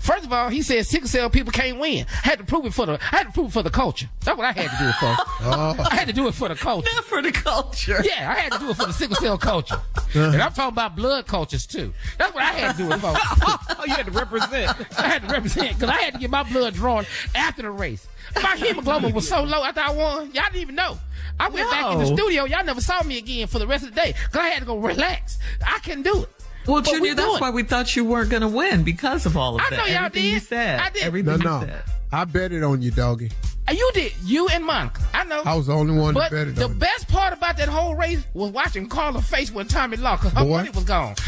First 0.00 0.24
of 0.24 0.32
all, 0.32 0.48
he 0.48 0.62
said 0.62 0.86
sickle 0.86 1.08
cell 1.08 1.30
people 1.30 1.52
can't 1.52 1.78
win. 1.78 2.06
I 2.24 2.28
had 2.28 2.38
to 2.38 2.44
prove 2.44 2.66
it 2.66 2.74
for 2.74 2.86
the. 2.86 2.94
I 2.94 3.16
had 3.16 3.26
to 3.28 3.32
prove 3.32 3.48
it 3.48 3.52
for 3.52 3.62
the 3.62 3.70
culture. 3.70 4.08
That's 4.24 4.36
what 4.36 4.46
I 4.46 4.52
had 4.52 4.70
to 4.70 4.76
do 4.78 4.88
it 4.88 4.94
for. 4.94 5.86
I 5.90 5.94
had 5.94 6.08
to 6.08 6.12
do 6.12 6.28
it 6.28 6.34
for 6.34 6.48
the 6.48 6.54
culture. 6.54 6.88
Not 6.94 7.04
for 7.04 7.22
the 7.22 7.32
culture. 7.32 8.00
Yeah, 8.04 8.30
I 8.30 8.40
had 8.40 8.52
to 8.52 8.58
do 8.58 8.70
it 8.70 8.76
for 8.76 8.86
the 8.86 8.92
sickle 8.92 9.16
cell 9.16 9.38
culture. 9.38 9.80
And 10.14 10.42
I'm 10.42 10.52
talking 10.52 10.74
about 10.74 10.96
blood 10.96 11.26
cultures 11.26 11.66
too. 11.66 11.92
That's 12.18 12.34
what 12.34 12.42
I 12.42 12.52
had 12.52 12.76
to 12.76 12.82
do 12.82 12.92
it 12.92 12.98
for. 12.98 13.12
Oh, 13.14 13.84
you 13.86 13.94
had 13.94 14.06
to 14.06 14.12
represent. 14.12 14.98
I 14.98 15.08
had 15.08 15.22
to 15.22 15.28
represent 15.28 15.78
because 15.78 15.90
I 15.90 15.98
had 16.02 16.14
to 16.14 16.20
get 16.20 16.30
my 16.30 16.42
blood 16.42 16.74
drawn 16.74 17.06
after 17.34 17.62
the 17.62 17.70
race. 17.70 18.06
My 18.42 18.56
hemoglobin 18.56 19.12
was 19.14 19.28
so 19.28 19.42
low 19.42 19.64
after 19.64 19.80
I 19.80 19.90
won. 19.92 20.32
Y'all 20.32 20.44
didn't 20.44 20.56
even 20.56 20.74
know. 20.74 20.98
I 21.38 21.48
went 21.48 21.70
back 21.70 21.92
in 21.92 21.98
the 22.00 22.06
studio. 22.06 22.44
Y'all 22.44 22.64
never 22.64 22.80
saw 22.80 23.02
me 23.02 23.18
again 23.18 23.46
for 23.46 23.58
the 23.58 23.66
rest 23.66 23.84
of 23.84 23.94
the 23.94 24.00
day 24.00 24.12
because 24.12 24.40
I 24.40 24.48
had 24.48 24.60
to 24.60 24.66
go 24.66 24.78
relax. 24.78 25.38
I 25.66 25.78
couldn't 25.78 26.02
do 26.02 26.22
it. 26.22 26.28
Well, 26.66 26.82
But 26.82 26.90
Junior, 26.90 27.10
do 27.10 27.14
that's 27.16 27.36
it. 27.36 27.40
why 27.40 27.50
we 27.50 27.62
thought 27.62 27.94
you 27.96 28.04
weren't 28.04 28.30
going 28.30 28.42
to 28.42 28.48
win 28.48 28.82
because 28.84 29.26
of 29.26 29.36
all 29.36 29.56
of 29.56 29.60
I 29.62 29.70
that. 29.70 29.78
I 29.80 29.82
know 29.82 29.86
y'all 29.88 30.04
Everything 30.06 30.24
you 30.30 30.38
did. 30.40 30.42
said. 30.48 30.80
I 30.80 30.90
did. 30.90 31.02
Everything 31.02 31.26
No, 31.26 31.36
you 31.38 31.44
no. 31.44 31.60
said. 31.66 31.82
I 32.12 32.24
bet 32.24 32.52
it 32.52 32.62
on 32.62 32.82
you, 32.82 32.90
doggy. 32.90 33.30
Uh, 33.68 33.72
you 33.72 33.90
did. 33.94 34.12
You 34.24 34.48
and 34.48 34.64
Monica. 34.64 35.00
I 35.14 35.24
know. 35.24 35.42
I 35.44 35.54
was 35.54 35.66
the 35.68 35.74
only 35.74 35.96
one 35.98 36.12
But 36.14 36.30
that 36.30 36.36
bet 36.36 36.48
it 36.48 36.56
the 36.56 36.64
on 36.64 36.70
you. 36.72 36.76
best 36.78 37.08
part 37.08 37.32
about 37.32 37.56
that 37.58 37.68
whole 37.68 37.94
race 37.94 38.22
was 38.34 38.50
watching 38.50 38.88
Carla 38.88 39.22
face 39.22 39.50
when 39.52 39.68
Tommy 39.68 39.96
lost 39.96 40.22
because 40.22 40.36
her 40.38 40.44
Boy. 40.44 40.56
money 40.58 40.70
was 40.70 40.84
gone. 40.84 41.14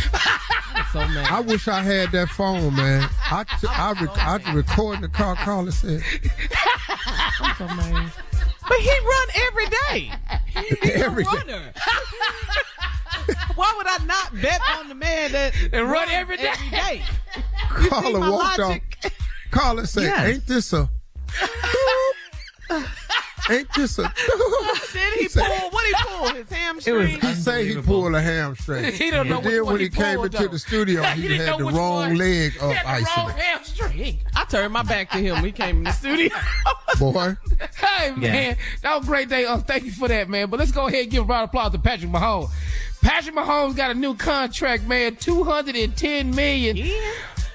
So 0.92 0.98
mad. 1.00 1.30
I 1.30 1.40
wish 1.40 1.68
I 1.68 1.82
had 1.82 2.12
that 2.12 2.28
phone, 2.30 2.74
man. 2.74 3.08
I 3.30 3.44
t- 3.44 3.66
I, 3.68 3.92
rec- 3.92 4.18
I 4.48 4.52
record 4.54 5.00
the 5.02 5.08
car. 5.08 5.34
Carla 5.36 5.70
said 5.72 6.02
So 7.58 7.66
mad. 7.66 8.10
But 8.68 8.78
he 8.78 8.90
run 8.90 9.28
every 9.34 9.66
day. 9.66 10.12
He's 10.80 10.90
Every 11.02 11.24
a 11.24 11.44
day. 11.44 11.72
Runner. 13.28 13.40
Why 13.54 13.74
would 13.76 13.86
I 13.86 13.98
not 14.04 14.40
bet 14.40 14.60
on 14.78 14.88
the 14.88 14.94
man 14.94 15.32
that 15.32 15.54
And 15.72 15.84
run 15.84 15.92
runs 16.08 16.10
every 16.12 16.36
day? 16.36 16.48
Every 16.48 16.70
day? 16.70 17.02
You 17.82 17.88
Carla 17.88 18.20
walked 18.20 18.58
logic? 18.58 18.98
off. 19.04 19.12
Carla 19.50 19.86
said, 19.86 20.02
Yes. 20.02 20.28
"Ain't 20.28 20.46
this 20.46 20.72
a? 20.74 20.88
Ain't 23.50 23.68
this 23.74 23.98
a?" 23.98 24.02
Did 24.92 25.14
he 25.20 25.28
said- 25.28 25.44
pull? 25.44 25.70
What 25.70 25.86
he 25.86 25.92
pull? 26.06 26.28
His 26.34 26.48
hamstring. 26.50 27.20
He 27.20 27.34
say 27.34 27.66
he 27.66 27.80
pulled 27.80 28.14
a 28.14 28.20
hamstring. 28.20 28.92
He 28.92 29.10
don't 29.10 29.28
know 29.28 29.38
and 29.38 29.46
then 29.46 29.66
when 29.66 29.76
he 29.78 29.84
he 29.84 29.90
came 29.90 30.14
pulled, 30.16 30.26
into 30.26 30.38
though. 30.38 30.48
the 30.48 30.58
studio, 30.58 31.02
He 31.14 31.22
he, 31.22 31.28
didn't 31.28 31.46
had 31.46 31.58
know 31.58 31.70
the 31.70 31.76
wrong 31.76 32.08
one. 32.08 32.16
leg 32.16 32.52
He 32.52 32.58
up 32.60 32.72
had 32.72 33.00
the 33.00 33.06
wrong 33.16 33.30
hamstring. 33.30 34.18
I 34.36 34.44
turned 34.44 34.72
my 34.72 34.82
back 34.82 35.10
to 35.10 35.18
him. 35.18 35.34
when 35.36 35.44
He 35.44 35.52
came 35.52 35.78
in 35.78 35.84
the 35.84 35.92
studio. 35.92 36.30
Boy, 36.98 37.36
Hey 37.76 38.10
man, 38.12 38.56
that 38.82 38.94
was 38.96 39.04
a 39.04 39.06
great 39.06 39.28
day. 39.28 39.44
Uh, 39.46 39.58
thank 39.58 39.84
you 39.84 39.92
for 39.92 40.08
that, 40.08 40.28
man. 40.28 40.48
But 40.50 40.60
let's 40.60 40.72
go 40.72 40.86
ahead 40.88 41.02
and 41.04 41.10
give 41.10 41.24
a 41.24 41.26
round 41.26 41.44
of 41.44 41.48
applause 41.50 41.72
to 41.72 41.78
Patrick 41.78 42.10
Mahomes. 42.10 42.50
Patrick 43.02 43.34
Mahomes 43.34 43.74
got 43.74 43.90
a 43.90 43.94
new 43.94 44.14
contract, 44.14 44.84
man. 44.84 45.16
Two 45.16 45.42
hundred 45.42 45.74
and 45.76 45.96
ten 45.96 46.34
million. 46.34 46.76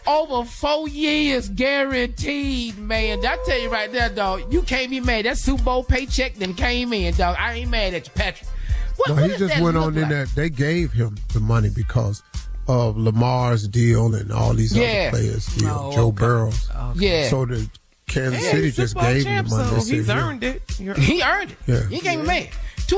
Over 0.07 0.45
four 0.49 0.88
years 0.88 1.49
guaranteed, 1.49 2.77
man. 2.77 3.19
I 3.25 3.38
tell 3.45 3.59
you 3.59 3.69
right 3.69 3.91
there, 3.91 4.09
dog. 4.09 4.51
You 4.53 4.61
can't 4.61 4.89
be 4.89 4.99
mad. 5.01 5.25
That 5.25 5.38
Super 5.38 5.63
Bowl 5.63 5.84
paycheck 5.84 6.35
then 6.35 6.53
came 6.53 6.93
in, 6.93 7.13
dog. 7.15 7.35
I 7.39 7.53
ain't 7.55 7.69
mad 7.71 7.93
at 7.93 8.07
you, 8.07 8.13
Patrick. 8.15 8.49
What, 8.95 9.09
no, 9.09 9.15
what 9.15 9.31
he 9.31 9.38
just 9.38 9.59
went 9.59 9.75
look 9.75 9.85
on 9.88 9.95
in 9.95 10.01
like? 10.03 10.09
there. 10.09 10.25
They 10.27 10.49
gave 10.49 10.91
him 10.93 11.17
the 11.34 11.39
money 11.39 11.69
because 11.69 12.23
of 12.67 12.97
Lamar's 12.97 13.67
deal 13.67 14.15
and 14.15 14.31
all 14.31 14.53
these 14.53 14.75
Yeah. 14.75 15.09
other 15.11 15.17
players' 15.17 15.45
deal. 15.55 15.69
Oh, 15.69 15.91
Joe 15.93 16.07
okay. 16.07 16.15
Burrow's. 16.17 16.69
Yeah. 16.95 17.29
So 17.29 17.45
the 17.45 17.69
Kansas 18.07 18.43
Yeah, 18.43 18.51
City 18.51 18.71
just 18.71 18.95
gave 18.95 19.23
champ, 19.23 19.47
him 19.47 19.51
the 19.51 19.57
money. 19.65 19.69
so 19.81 19.93
he's 19.93 20.05
said, 20.07 20.15
yeah. 20.17 20.23
earned 20.29 20.43
it. 20.43 20.79
You're- 20.79 20.99
He 21.01 21.21
earned 21.21 21.51
it. 21.51 21.57
Yeah. 21.67 21.88
He 21.89 21.99
can't 21.99 22.21
be 22.21 22.27
mad. 22.27 22.49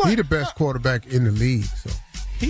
He 0.07 0.15
the 0.15 0.23
best 0.23 0.53
quarterback 0.55 1.07
in 1.07 1.23
the 1.23 1.31
league. 1.31 1.63
So, 1.65 1.89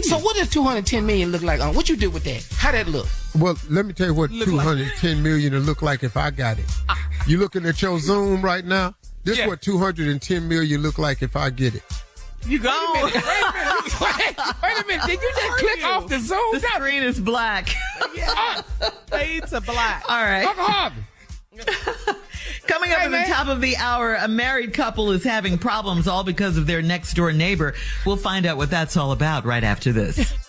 So 0.03 0.17
what 0.19 0.35
does 0.35 0.49
210 0.49 1.05
million 1.05 1.31
look 1.31 1.41
like? 1.41 1.59
What 1.75 1.89
you 1.89 1.95
do 1.97 2.09
with 2.09 2.23
that? 2.25 2.45
How 2.57 2.71
that 2.71 2.87
look? 2.87 3.07
well, 3.37 3.55
let 3.69 3.85
me 3.85 3.93
tell 3.93 4.07
you 4.07 4.13
what 4.13 4.29
Look 4.31 4.47
two 4.47 4.55
like- 4.55 4.65
hundred 4.65 4.91
ten 4.97 5.21
million 5.21 5.53
will 5.53 5.61
look 5.61 5.81
like 5.81 6.03
if 6.03 6.15
I 6.17 6.29
got 6.31 6.57
it. 6.59 6.65
Ah. 6.89 6.97
You 7.27 7.37
looking 7.39 7.65
at 7.65 7.81
your 7.81 7.99
Zoom 7.99 8.41
right 8.41 8.63
now? 8.65 8.95
This 9.23 9.37
Yeah. 9.37 9.47
what 9.47 9.61
two 9.61 9.77
hundred 9.77 10.07
and 10.07 10.21
ten 10.21 10.47
million 10.47 10.81
look 10.81 10.97
like 10.97 11.21
if 11.21 11.35
I 11.35 11.49
get 11.49 11.75
it. 11.75 11.83
You 12.47 12.57
gone. 12.59 12.93
Wait 12.93 13.01
a 13.01 13.05
minute. 13.05 13.15
Wait, 14.01 14.37
wait 14.63 14.83
a 14.83 14.87
minute. 14.87 15.05
Did 15.05 15.21
you 15.21 15.31
just 15.35 15.57
click 15.57 15.83
off 15.85 16.07
the 16.07 16.19
Zoom? 16.19 16.53
The 16.53 16.59
screen 16.61 17.03
is 17.03 17.19
black. 17.19 17.69
yeah. 18.15 18.61
Fade 19.07 19.45
to 19.47 19.59
black. 19.61 20.03
All 20.07 20.23
right. 20.23 20.45
Uncle 20.45 20.63
Harvey. 20.63 21.01
Coming 22.67 22.91
up 22.91 22.99
Hey, 22.99 23.05
at 23.05 23.11
the 23.11 23.17
man. 23.17 23.29
top 23.29 23.47
of 23.47 23.61
the 23.61 23.77
hour, 23.77 24.15
a 24.15 24.27
married 24.27 24.73
couple 24.73 25.11
is 25.11 25.23
having 25.23 25.57
problems 25.57 26.07
all 26.07 26.23
because 26.23 26.57
of 26.57 26.67
their 26.67 26.81
next 26.81 27.13
door 27.13 27.31
neighbor. 27.31 27.73
We'll 28.05 28.17
find 28.17 28.45
out 28.45 28.57
what 28.57 28.69
that's 28.69 28.95
all 28.97 29.11
about 29.11 29.45
right 29.45 29.63
after 29.63 29.91
this. 29.91 30.33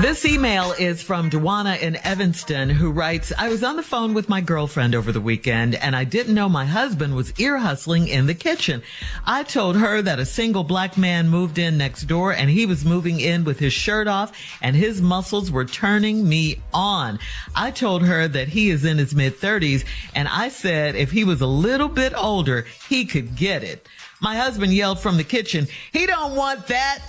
This 0.00 0.24
email 0.24 0.72
is 0.72 1.02
from 1.02 1.28
Dwana 1.28 1.78
in 1.78 1.96
Evanston 1.96 2.70
who 2.70 2.90
writes, 2.90 3.30
I 3.36 3.50
was 3.50 3.62
on 3.62 3.76
the 3.76 3.82
phone 3.82 4.14
with 4.14 4.26
my 4.26 4.40
girlfriend 4.40 4.94
over 4.94 5.12
the 5.12 5.20
weekend 5.20 5.74
and 5.74 5.94
I 5.94 6.04
didn't 6.04 6.34
know 6.34 6.48
my 6.48 6.64
husband 6.64 7.14
was 7.14 7.38
ear 7.38 7.58
hustling 7.58 8.08
in 8.08 8.24
the 8.24 8.32
kitchen. 8.32 8.82
I 9.26 9.42
told 9.42 9.76
her 9.76 10.00
that 10.00 10.18
a 10.18 10.24
single 10.24 10.64
black 10.64 10.96
man 10.96 11.28
moved 11.28 11.58
in 11.58 11.76
next 11.76 12.04
door 12.04 12.32
and 12.32 12.48
he 12.48 12.64
was 12.64 12.86
moving 12.86 13.20
in 13.20 13.44
with 13.44 13.58
his 13.58 13.74
shirt 13.74 14.08
off 14.08 14.32
and 14.62 14.74
his 14.74 15.02
muscles 15.02 15.50
were 15.50 15.66
turning 15.66 16.26
me 16.26 16.62
on. 16.72 17.18
I 17.54 17.70
told 17.70 18.02
her 18.06 18.26
that 18.28 18.48
he 18.48 18.70
is 18.70 18.86
in 18.86 18.96
his 18.96 19.14
mid 19.14 19.36
thirties 19.36 19.84
and 20.14 20.26
I 20.26 20.48
said 20.48 20.96
if 20.96 21.10
he 21.10 21.22
was 21.22 21.42
a 21.42 21.46
little 21.46 21.88
bit 21.88 22.14
older, 22.16 22.64
he 22.88 23.04
could 23.04 23.36
get 23.36 23.62
it. 23.62 23.86
My 24.22 24.36
husband 24.36 24.72
yelled 24.72 25.00
from 25.00 25.18
the 25.18 25.24
kitchen, 25.24 25.68
he 25.92 26.06
don't 26.06 26.34
want 26.34 26.66
that. 26.68 27.00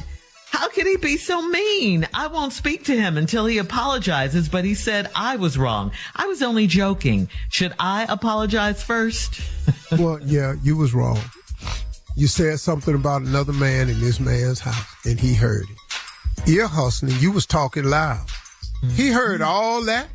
How 0.54 0.70
could 0.70 0.86
he 0.86 0.98
be 0.98 1.18
so 1.18 1.42
mean? 1.42 2.08
I 2.14 2.28
won't 2.28 2.54
speak 2.54 2.84
to 2.86 2.96
him 2.96 3.18
until 3.18 3.48
he 3.48 3.58
apologizes, 3.58 4.48
but 4.48 4.64
he 4.64 4.76
said 4.76 5.10
I 5.16 5.36
was 5.36 5.58
wrong. 5.58 5.92
I 6.16 6.28
was 6.28 6.44
only 6.44 6.68
joking. 6.68 7.28
Should 7.50 7.74
I 7.80 8.06
apologize 8.08 8.84
first? 8.84 9.42
well, 9.94 10.20
yeah, 10.22 10.54
you 10.62 10.78
was 10.78 10.94
wrong. 10.94 11.20
You 12.16 12.28
said 12.28 12.60
something 12.60 12.94
about 12.94 13.24
another 13.24 13.52
man 13.52 13.90
in 13.90 14.00
this 14.00 14.20
man's 14.20 14.60
house, 14.60 14.86
and 15.06 15.20
he 15.20 15.34
heard 15.34 15.64
it. 15.64 16.48
Ear 16.48 16.68
hustling, 16.68 17.16
you 17.20 17.32
was 17.32 17.48
talking 17.48 17.86
loud. 17.86 18.24
He 18.82 18.88
mm-hmm. 18.88 19.14
heard 19.14 19.42
all 19.42 19.82
that. 19.86 20.08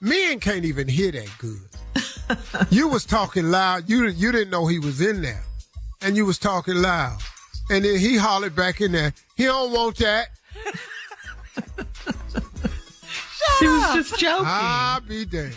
Men 0.00 0.40
can't 0.40 0.64
even 0.64 0.88
hear 0.88 1.12
that 1.12 1.30
good. 1.38 2.66
you 2.70 2.88
was 2.88 3.04
talking 3.04 3.52
loud. 3.52 3.88
You 3.88 4.08
you 4.08 4.32
didn't 4.32 4.50
know 4.50 4.66
he 4.66 4.80
was 4.80 5.00
in 5.00 5.22
there, 5.22 5.44
and 6.02 6.16
you 6.16 6.26
was 6.26 6.38
talking 6.38 6.74
loud. 6.74 7.20
And 7.70 7.84
then 7.84 7.98
he 7.98 8.16
hollered 8.16 8.54
back 8.54 8.80
in 8.80 8.92
there, 8.92 9.12
he 9.36 9.44
don't 9.44 9.72
want 9.72 9.96
that. 9.98 10.28
she 13.58 13.66
was 13.66 13.94
just 13.94 14.18
joking. 14.18 14.46
I'll 14.46 15.00
be 15.00 15.24
damned. 15.24 15.54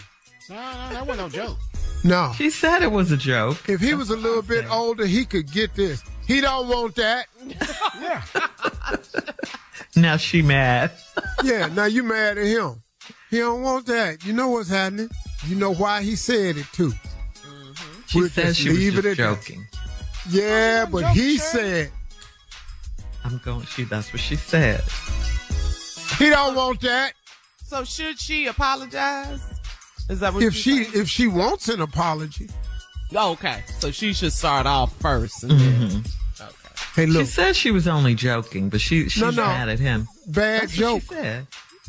No, 0.50 0.56
no, 0.56 0.90
that 0.94 1.08
wasn't 1.08 1.18
no 1.20 1.30
joke. 1.30 1.58
No. 2.04 2.32
She 2.38 2.50
said 2.50 2.84
it 2.84 2.92
was 2.92 3.12
a 3.12 3.18
joke. 3.18 3.68
If 3.68 3.82
he 3.82 3.94
was 3.94 4.10
a 4.10 4.16
little 4.16 4.42
bit 4.42 4.70
older, 4.72 5.06
he 5.06 5.26
could 5.26 5.52
get 5.52 5.76
this. 5.76 6.04
He 6.26 6.42
don't 6.42 6.68
want 6.68 6.96
that. 6.96 7.26
yeah. 8.02 8.24
Now 9.98 10.18
she 10.18 10.44
mad. 10.44 10.92
yeah, 11.44 11.68
now 11.68 11.86
you 11.86 12.04
mad 12.04 12.38
at 12.38 12.46
him. 12.46 12.84
He 13.32 13.40
don't 13.40 13.64
want 13.64 13.88
that. 13.88 14.24
You 14.24 14.34
know 14.34 14.50
what's 14.50 14.70
happening. 14.70 15.10
You 15.48 15.56
know 15.56 15.74
why 15.74 16.04
he 16.04 16.16
said 16.16 16.58
it 16.58 16.68
too. 16.72 16.90
Mm-hmm. 16.92 18.02
She 18.06 18.20
we'll 18.20 18.30
said 18.30 18.56
she 18.56 18.70
was 18.70 19.04
just 19.04 19.18
joking. 19.18 19.66
That. 19.72 19.80
Yeah, 20.30 20.86
but 20.86 21.12
he 21.14 21.38
said 21.38 21.92
I'm 23.28 23.40
going. 23.40 23.66
She. 23.66 23.84
That's 23.84 24.14
what 24.14 24.22
she 24.22 24.38
said. 24.38 24.82
He 26.18 26.30
don't 26.30 26.56
want 26.56 26.80
that. 26.82 27.12
So 27.66 27.84
should 27.84 28.18
she 28.18 28.48
apologize? 28.48 29.42
Is 30.10 30.22
that 30.22 30.34
what 30.34 30.44
if 30.44 30.54
she 30.56 30.86
saying? 30.86 31.02
if 31.02 31.10
she 31.10 31.28
wants 31.28 31.68
an 31.68 31.82
apology? 31.82 32.50
Oh, 33.14 33.34
okay, 33.34 33.64
so 33.80 33.92
she 33.92 34.14
should 34.14 34.32
start 34.32 34.66
off 34.66 34.96
first. 35.00 35.44
And 35.44 35.52
mm-hmm. 35.52 36.42
okay. 36.42 36.54
Hey, 36.96 37.06
look. 37.06 37.26
She 37.26 37.32
said 37.32 37.56
she 37.58 37.72
was 37.72 37.86
only 37.86 38.16
joking, 38.16 38.70
but 38.70 38.80
she 38.80 39.10
she's 39.10 39.22
no, 39.22 39.32
no. 39.32 39.46
mad 39.46 39.68
at 39.68 39.80
him. 39.80 40.08
Bad 40.28 40.64
That's 40.64 40.74
joke. 40.74 41.04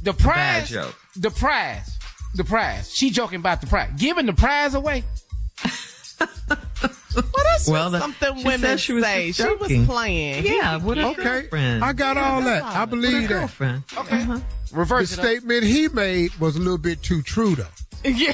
The 0.02 0.12
prize. 0.12 0.24
Bad 0.24 0.66
joke. 0.66 0.97
The 1.16 1.31
prize. 1.31 1.98
The 2.35 2.44
prize. 2.44 2.93
She 2.93 3.10
joking 3.10 3.39
about 3.39 3.60
the 3.60 3.69
prize. 3.69 3.90
Giving 3.97 4.27
the 4.27 4.32
prize 4.32 4.74
away. 4.74 5.05
well, 6.18 7.44
that's 7.44 7.68
well, 7.68 7.90
that, 7.90 8.00
something 8.00 8.44
women 8.44 8.78
she 8.78 8.92
was 8.92 9.04
say. 9.04 9.32
She 9.32 9.54
was 9.54 9.86
playing. 9.86 10.44
Yeah, 10.44 10.76
what 10.76 10.98
a 10.98 11.08
okay. 11.08 11.22
girlfriend. 11.22 11.84
I 11.84 11.92
got 11.92 12.16
yeah, 12.16 12.30
all 12.30 12.40
that. 12.42 12.62
I 12.62 12.84
believe 12.84 13.22
that. 13.22 13.28
Girlfriend. 13.28 13.82
Okay. 13.96 14.22
Uh-huh. 14.22 14.40
Reverse 14.72 15.10
the 15.10 15.22
statement 15.22 15.64
he 15.64 15.88
made 15.88 16.34
was 16.36 16.56
a 16.56 16.58
little 16.58 16.78
bit 16.78 17.02
too 17.02 17.22
true, 17.22 17.54
though. 17.54 17.64
Yeah. 18.04 18.32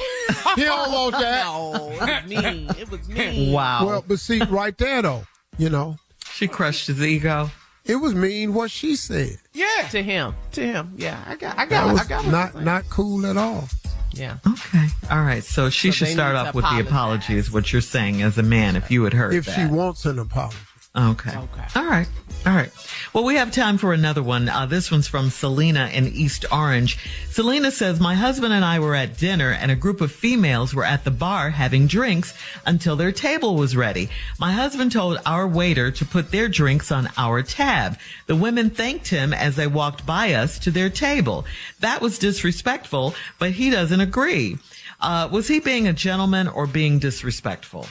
he 0.55 0.63
don't 0.63 0.91
want 0.91 1.11
that. 1.19 1.45
No, 1.45 1.91
it 1.91 1.99
was 1.99 2.29
mean. 2.29 2.69
It 2.77 2.91
was 2.91 3.09
mean. 3.09 3.53
Wow. 3.53 3.85
Well, 3.85 4.05
but 4.07 4.19
see, 4.19 4.41
right 4.43 4.77
there, 4.77 5.01
though, 5.01 5.25
you 5.57 5.69
know. 5.69 5.97
She 6.31 6.47
crushed 6.47 6.87
his 6.87 7.01
ego. 7.01 7.49
It 7.85 7.95
was 7.95 8.13
mean 8.13 8.53
what 8.53 8.71
she 8.71 8.95
said. 8.95 9.37
Yeah. 9.53 9.87
To 9.91 10.03
him. 10.03 10.35
To 10.53 10.61
him. 10.61 10.93
Yeah. 10.97 11.23
I 11.25 11.35
got. 11.35 11.57
I 11.57 11.65
got. 11.65 11.69
That 11.69 11.91
was 11.93 12.01
I 12.01 12.05
got. 12.05 12.27
not 12.27 12.61
not 12.61 12.89
cool 12.89 13.25
at 13.25 13.37
all. 13.37 13.67
Yeah. 14.15 14.37
Okay. 14.47 14.87
All 15.11 15.21
right. 15.21 15.43
So 15.43 15.69
she 15.69 15.89
So 15.91 16.05
should 16.05 16.07
start 16.09 16.35
off 16.35 16.51
to 16.51 16.55
with 16.55 16.63
the 16.63 16.67
apologize. 16.79 16.87
apology, 16.87 17.35
is 17.37 17.51
what 17.51 17.71
you're 17.71 17.81
saying 17.81 18.21
as 18.21 18.37
a 18.37 18.43
man, 18.43 18.75
if 18.75 18.89
you 18.89 19.03
had 19.03 19.13
heard 19.13 19.33
If 19.33 19.45
that. 19.45 19.55
she 19.55 19.65
wants 19.73 20.05
an 20.05 20.19
apology. 20.19 20.57
Okay. 20.95 21.31
Okay. 21.37 21.65
All 21.75 21.85
right. 21.85 22.07
All 22.45 22.53
right. 22.53 22.69
Well, 23.11 23.23
we 23.23 23.37
have 23.37 23.51
time 23.51 23.79
for 23.79 23.91
another 23.91 24.21
one. 24.21 24.49
Uh, 24.49 24.67
this 24.67 24.91
one's 24.91 25.07
from 25.07 25.31
Selena 25.31 25.89
in 25.91 26.05
East 26.05 26.45
Orange. 26.51 26.99
Selena 27.31 27.71
says, 27.71 27.99
My 27.99 28.13
husband 28.13 28.53
and 28.53 28.63
I 28.63 28.77
were 28.77 28.93
at 28.93 29.17
dinner 29.17 29.49
and 29.49 29.71
a 29.71 29.75
group 29.75 29.99
of 29.99 30.11
females 30.11 30.75
were 30.75 30.83
at 30.83 31.03
the 31.03 31.09
bar 31.09 31.49
having 31.49 31.87
drinks 31.87 32.35
until 32.63 32.95
their 32.95 33.11
table 33.11 33.55
was 33.55 33.75
ready. 33.75 34.09
My 34.39 34.51
husband 34.51 34.91
told 34.91 35.17
our 35.25 35.47
waiter 35.47 35.89
to 35.89 36.05
put 36.05 36.29
their 36.29 36.47
drinks 36.47 36.91
on 36.91 37.09
our 37.17 37.41
tab. 37.41 37.97
The 38.27 38.35
women 38.35 38.69
thanked 38.69 39.07
him 39.07 39.33
as 39.33 39.55
they 39.55 39.65
walked 39.65 40.05
by 40.05 40.33
us 40.33 40.59
to 40.59 40.69
their 40.69 40.91
table. 40.91 41.45
That 41.79 41.99
was 41.99 42.19
disrespectful, 42.19 43.15
but 43.39 43.51
he 43.51 43.71
doesn't 43.71 44.01
agree. 44.01 44.59
Uh, 45.01 45.27
was 45.31 45.47
he 45.47 45.59
being 45.59 45.87
a 45.87 45.93
gentleman 45.93 46.47
or 46.47 46.67
being 46.67 46.99
disrespectful? 46.99 47.87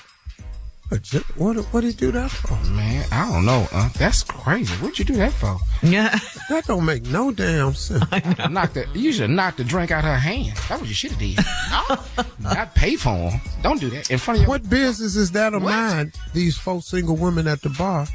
What 1.36 1.56
what 1.72 1.80
did 1.80 1.88
he 1.88 1.92
do 1.96 2.12
that 2.12 2.30
for? 2.30 2.54
Man, 2.70 3.04
I 3.10 3.28
don't 3.30 3.44
know. 3.44 3.66
Uh, 3.72 3.88
that's 3.98 4.22
crazy. 4.22 4.72
What'd 4.76 4.98
you 4.98 5.04
do 5.04 5.14
that 5.14 5.32
for? 5.32 5.58
Yeah, 5.82 6.16
that 6.50 6.66
don't 6.66 6.84
make 6.84 7.04
no 7.06 7.32
damn 7.32 7.74
sense. 7.74 8.04
knock 8.50 8.74
the 8.74 8.86
you 8.94 9.12
should 9.12 9.30
knock 9.30 9.56
the 9.56 9.64
drink 9.64 9.90
out 9.90 10.04
her 10.04 10.16
hand. 10.16 10.56
That's 10.68 10.80
what 10.80 10.86
you 10.88 10.94
should 10.94 11.12
have 11.12 11.20
did. 11.20 11.38
No, 11.70 12.28
not 12.50 12.74
pay 12.74 12.96
for 12.96 13.10
him. 13.30 13.40
Don't 13.62 13.80
do 13.80 13.90
that 13.90 14.10
in 14.10 14.18
front 14.18 14.38
of 14.38 14.42
your. 14.42 14.50
What 14.50 14.68
business 14.68 15.16
is 15.16 15.32
that 15.32 15.54
of 15.54 15.62
What? 15.62 15.70
mine? 15.70 16.12
These 16.32 16.56
four 16.58 16.80
single 16.82 17.16
women 17.16 17.48
at 17.48 17.62
the 17.62 17.70
bar. 17.70 18.06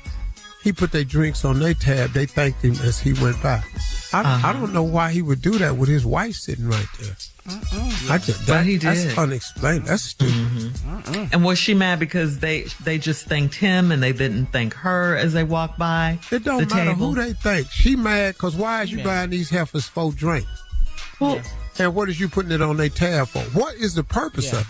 He 0.63 0.73
put 0.73 0.91
their 0.91 1.05
drinks 1.05 1.45
on 1.45 1.59
their 1.59 1.73
tab. 1.73 2.11
They 2.11 2.25
thanked 2.25 2.61
him 2.63 2.73
as 2.83 2.99
he 2.99 3.13
went 3.13 3.41
by. 3.41 3.63
I, 4.11 4.21
Uh-huh. 4.21 4.47
I 4.49 4.53
don't 4.53 4.73
know 4.73 4.83
why 4.83 5.11
he 5.11 5.21
would 5.21 5.41
do 5.41 5.57
that 5.59 5.77
with 5.77 5.87
his 5.87 6.05
wife 6.05 6.35
sitting 6.35 6.67
right 6.67 6.87
there. 6.99 7.15
I 8.09 8.17
just, 8.17 8.39
But 8.39 8.47
that, 8.47 8.65
he 8.65 8.77
That's 8.77 9.03
did. 9.05 9.17
unexplained. 9.17 9.85
That's 9.85 10.03
stupid. 10.03 10.33
Mm-hmm. 10.33 11.25
And 11.33 11.43
was 11.45 11.57
she 11.57 11.73
mad 11.73 11.99
because 11.99 12.39
they 12.39 12.63
they 12.83 12.97
just 12.99 13.25
thanked 13.25 13.55
him 13.55 13.91
and 13.91 14.03
they 14.03 14.11
didn't 14.11 14.47
thank 14.47 14.73
her 14.75 15.15
as 15.15 15.33
they 15.33 15.43
walked 15.43 15.79
by? 15.79 16.19
It 16.31 16.43
don't 16.43 16.67
the 16.69 16.75
matter 16.75 16.91
table? 16.91 17.13
who 17.13 17.15
they 17.15 17.33
think. 17.33 17.71
She 17.71 17.95
mad 17.95 18.35
because 18.35 18.55
why 18.55 18.83
is 18.83 18.91
you 18.91 18.99
Yeah. 18.99 19.03
buying 19.05 19.29
these 19.31 19.49
heifers 19.49 19.85
four 19.87 20.11
drinks? 20.11 20.49
Well, 21.19 21.41
and 21.79 21.95
what 21.95 22.09
is 22.09 22.19
you 22.19 22.27
putting 22.29 22.51
it 22.51 22.61
on 22.61 22.77
their 22.77 22.89
tab 22.89 23.29
for? 23.29 23.39
What 23.57 23.75
is 23.75 23.95
the 23.95 24.03
purpose 24.03 24.51
Yeah. 24.51 24.59
of 24.59 24.61
it? 24.61 24.67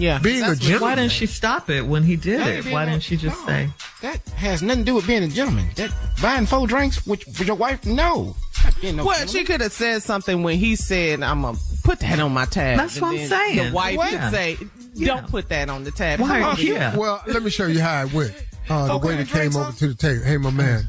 Yeah. 0.00 0.18
Being 0.18 0.38
a 0.42 0.46
That's 0.48 0.60
what- 0.60 0.66
gentleman. 0.66 0.88
Why 0.88 0.94
didn't 0.96 1.12
she 1.12 1.26
stop 1.26 1.68
it 1.70 1.82
when 1.86 2.02
he 2.02 2.16
did 2.16 2.40
That 2.40 2.66
it? 2.66 2.72
Why 2.72 2.84
didn't 2.86 3.02
she 3.02 3.16
just 3.16 3.38
no. 3.40 3.46
say? 3.46 3.70
That 4.02 4.20
has 4.30 4.62
nothing 4.62 4.84
to 4.84 4.90
do 4.90 4.94
with 4.94 5.06
being 5.06 5.22
a 5.22 5.28
gentleman. 5.28 5.68
That 5.76 5.90
buying 6.22 6.46
four 6.46 6.66
drinks 6.66 7.06
with, 7.06 7.26
with 7.26 7.46
your 7.46 7.56
wife? 7.56 7.84
No. 7.84 8.34
No 8.82 9.04
well, 9.04 9.26
she 9.26 9.44
could 9.44 9.60
have 9.62 9.72
said 9.72 10.02
something 10.02 10.42
when 10.42 10.58
he 10.58 10.76
said, 10.76 11.22
"I'm 11.22 11.42
gonna 11.42 11.56
put 11.82 12.00
that 12.00 12.18
on 12.20 12.32
my 12.32 12.44
tab." 12.44 12.78
That's 12.78 12.94
And 12.96 13.02
what 13.02 13.18
I'm 13.18 13.26
saying. 13.28 13.56
The 13.68 13.72
wife 13.72 13.96
What? 13.96 14.10
could 14.10 14.30
say, 14.30 14.58
"Don't 15.02 15.26
put 15.28 15.48
that 15.48 15.70
on 15.70 15.84
the 15.84 15.90
tab." 15.90 16.20
Why- 16.20 16.40
Come 16.40 16.56
yeah. 16.60 16.94
Well, 16.96 17.22
let 17.26 17.42
me 17.42 17.48
show 17.50 17.66
you 17.66 17.80
how 17.80 18.04
it 18.04 18.12
went. 18.12 18.34
Uh, 18.68 18.86
the 18.86 18.92
Okay, 18.94 19.06
waiter 19.08 19.24
came 19.24 19.56
over 19.56 19.72
to 19.72 19.88
the 19.88 19.94
table. 19.94 20.24
Hey, 20.24 20.36
my 20.36 20.50
man, 20.50 20.86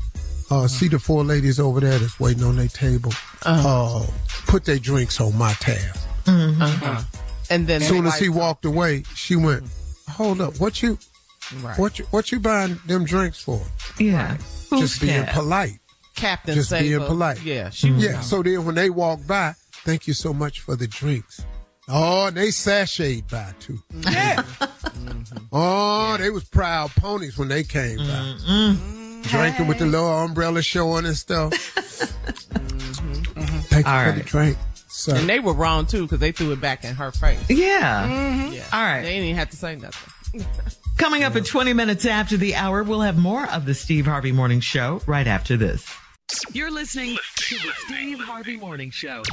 uh, 0.50 0.68
see 0.68 0.90
the 0.90 1.00
four 1.00 1.24
ladies 1.24 1.60
over 1.62 1.80
there 1.80 1.98
that's 1.98 2.20
waiting 2.20 2.44
on 2.44 2.58
their 2.58 2.68
table. 2.68 3.14
uh 3.44 4.06
put 4.48 4.66
their 4.66 4.78
drinks 4.80 5.20
on 5.22 5.38
my 5.38 5.54
tab. 5.54 5.96
Uh-huh. 6.28 7.02
And 7.52 7.68
then 7.68 7.82
As 7.82 7.88
soon 7.90 8.08
as 8.08 8.18
he 8.18 8.30
walked 8.30 8.64
away, 8.66 9.04
she 9.14 9.36
went, 9.36 9.66
mm-hmm. 9.66 10.12
"Hold 10.14 10.40
up, 10.42 10.60
what 10.60 10.82
you, 10.82 10.98
Right. 11.62 11.78
what 11.78 12.00
you, 12.00 12.06
what 12.12 12.32
you 12.32 12.40
buying 12.40 12.80
them 12.86 13.04
drinks 13.04 13.42
for? 13.42 13.62
Yeah, 14.00 14.38
Just 14.70 15.02
being 15.02 15.26
polite, 15.26 15.80
Captain 16.16 16.56
just 16.56 16.72
being 16.72 17.00
polite. 17.00 17.44
Yeah, 17.44 17.70
she 17.70 17.88
mm-hmm. 17.88 17.96
was 17.98 18.06
yeah. 18.06 18.22
So 18.22 18.42
then 18.42 18.64
when 18.66 18.76
they 18.76 18.90
walked 18.90 19.28
by, 19.28 19.54
thank 19.84 20.08
you 20.08 20.14
so 20.14 20.34
much 20.34 20.62
for 20.62 20.78
the 20.78 20.88
drinks. 20.88 21.44
Oh, 21.90 22.28
and 22.28 22.38
they 22.38 22.48
sashayed 22.50 23.30
by 23.30 23.54
too. 23.60 23.80
Mm-hmm. 23.94 24.14
Yeah. 24.14 24.44
Oh, 25.52 26.16
they 26.18 26.30
was 26.30 26.46
proud 26.46 26.92
ponies 26.92 27.38
when 27.38 27.50
they 27.50 27.64
came 27.64 27.98
by. 27.98 28.36
Drinking 29.24 29.68
with 29.68 29.80
the 29.80 29.86
little 29.86 30.08
umbrella 30.08 30.62
showing 30.62 31.06
and 31.06 31.18
stuff. 31.18 31.54
Thank 33.72 33.86
you 33.86 33.92
All 33.92 34.06
for 34.06 34.12
the 34.18 34.24
drink. 34.24 34.58
Sir. 35.04 35.16
And 35.16 35.28
they 35.28 35.40
were 35.40 35.54
wrong 35.54 35.86
too 35.86 36.04
because 36.04 36.20
they 36.20 36.32
threw 36.32 36.52
it 36.52 36.62
back 36.62 36.84
in 36.84 36.96
her 36.96 37.12
face. 37.12 37.40
Yeah. 37.50 38.08
Mm-hmm. 38.08 38.54
Yeah. 38.54 38.66
All 38.74 38.82
right. 38.82 39.02
They 39.02 39.14
didn't 39.14 39.26
even 39.26 39.38
have 39.38 39.50
to 39.52 39.58
say 39.58 39.76
nothing. 39.76 40.46
Coming 40.98 41.24
up 41.24 41.36
at 41.36 41.46
20 41.46 41.74
minutes 41.74 42.06
after 42.06 42.38
the 42.38 42.56
hour, 42.56 42.84
we'll 42.84 43.02
have 43.02 43.18
more 43.18 43.50
of 43.50 43.66
the 43.66 43.74
Steve 43.74 44.06
Harvey 44.06 44.32
Morning 44.32 44.60
Show 44.60 45.02
right 45.08 45.28
after 45.28 45.58
this. 45.58 45.86
You're 46.54 46.72
listening 46.72 47.18
to 47.36 47.56
the 47.56 47.72
Steve 47.86 48.20
Harvey 48.20 48.58
Morning 48.58 48.92
Show. 48.92 49.24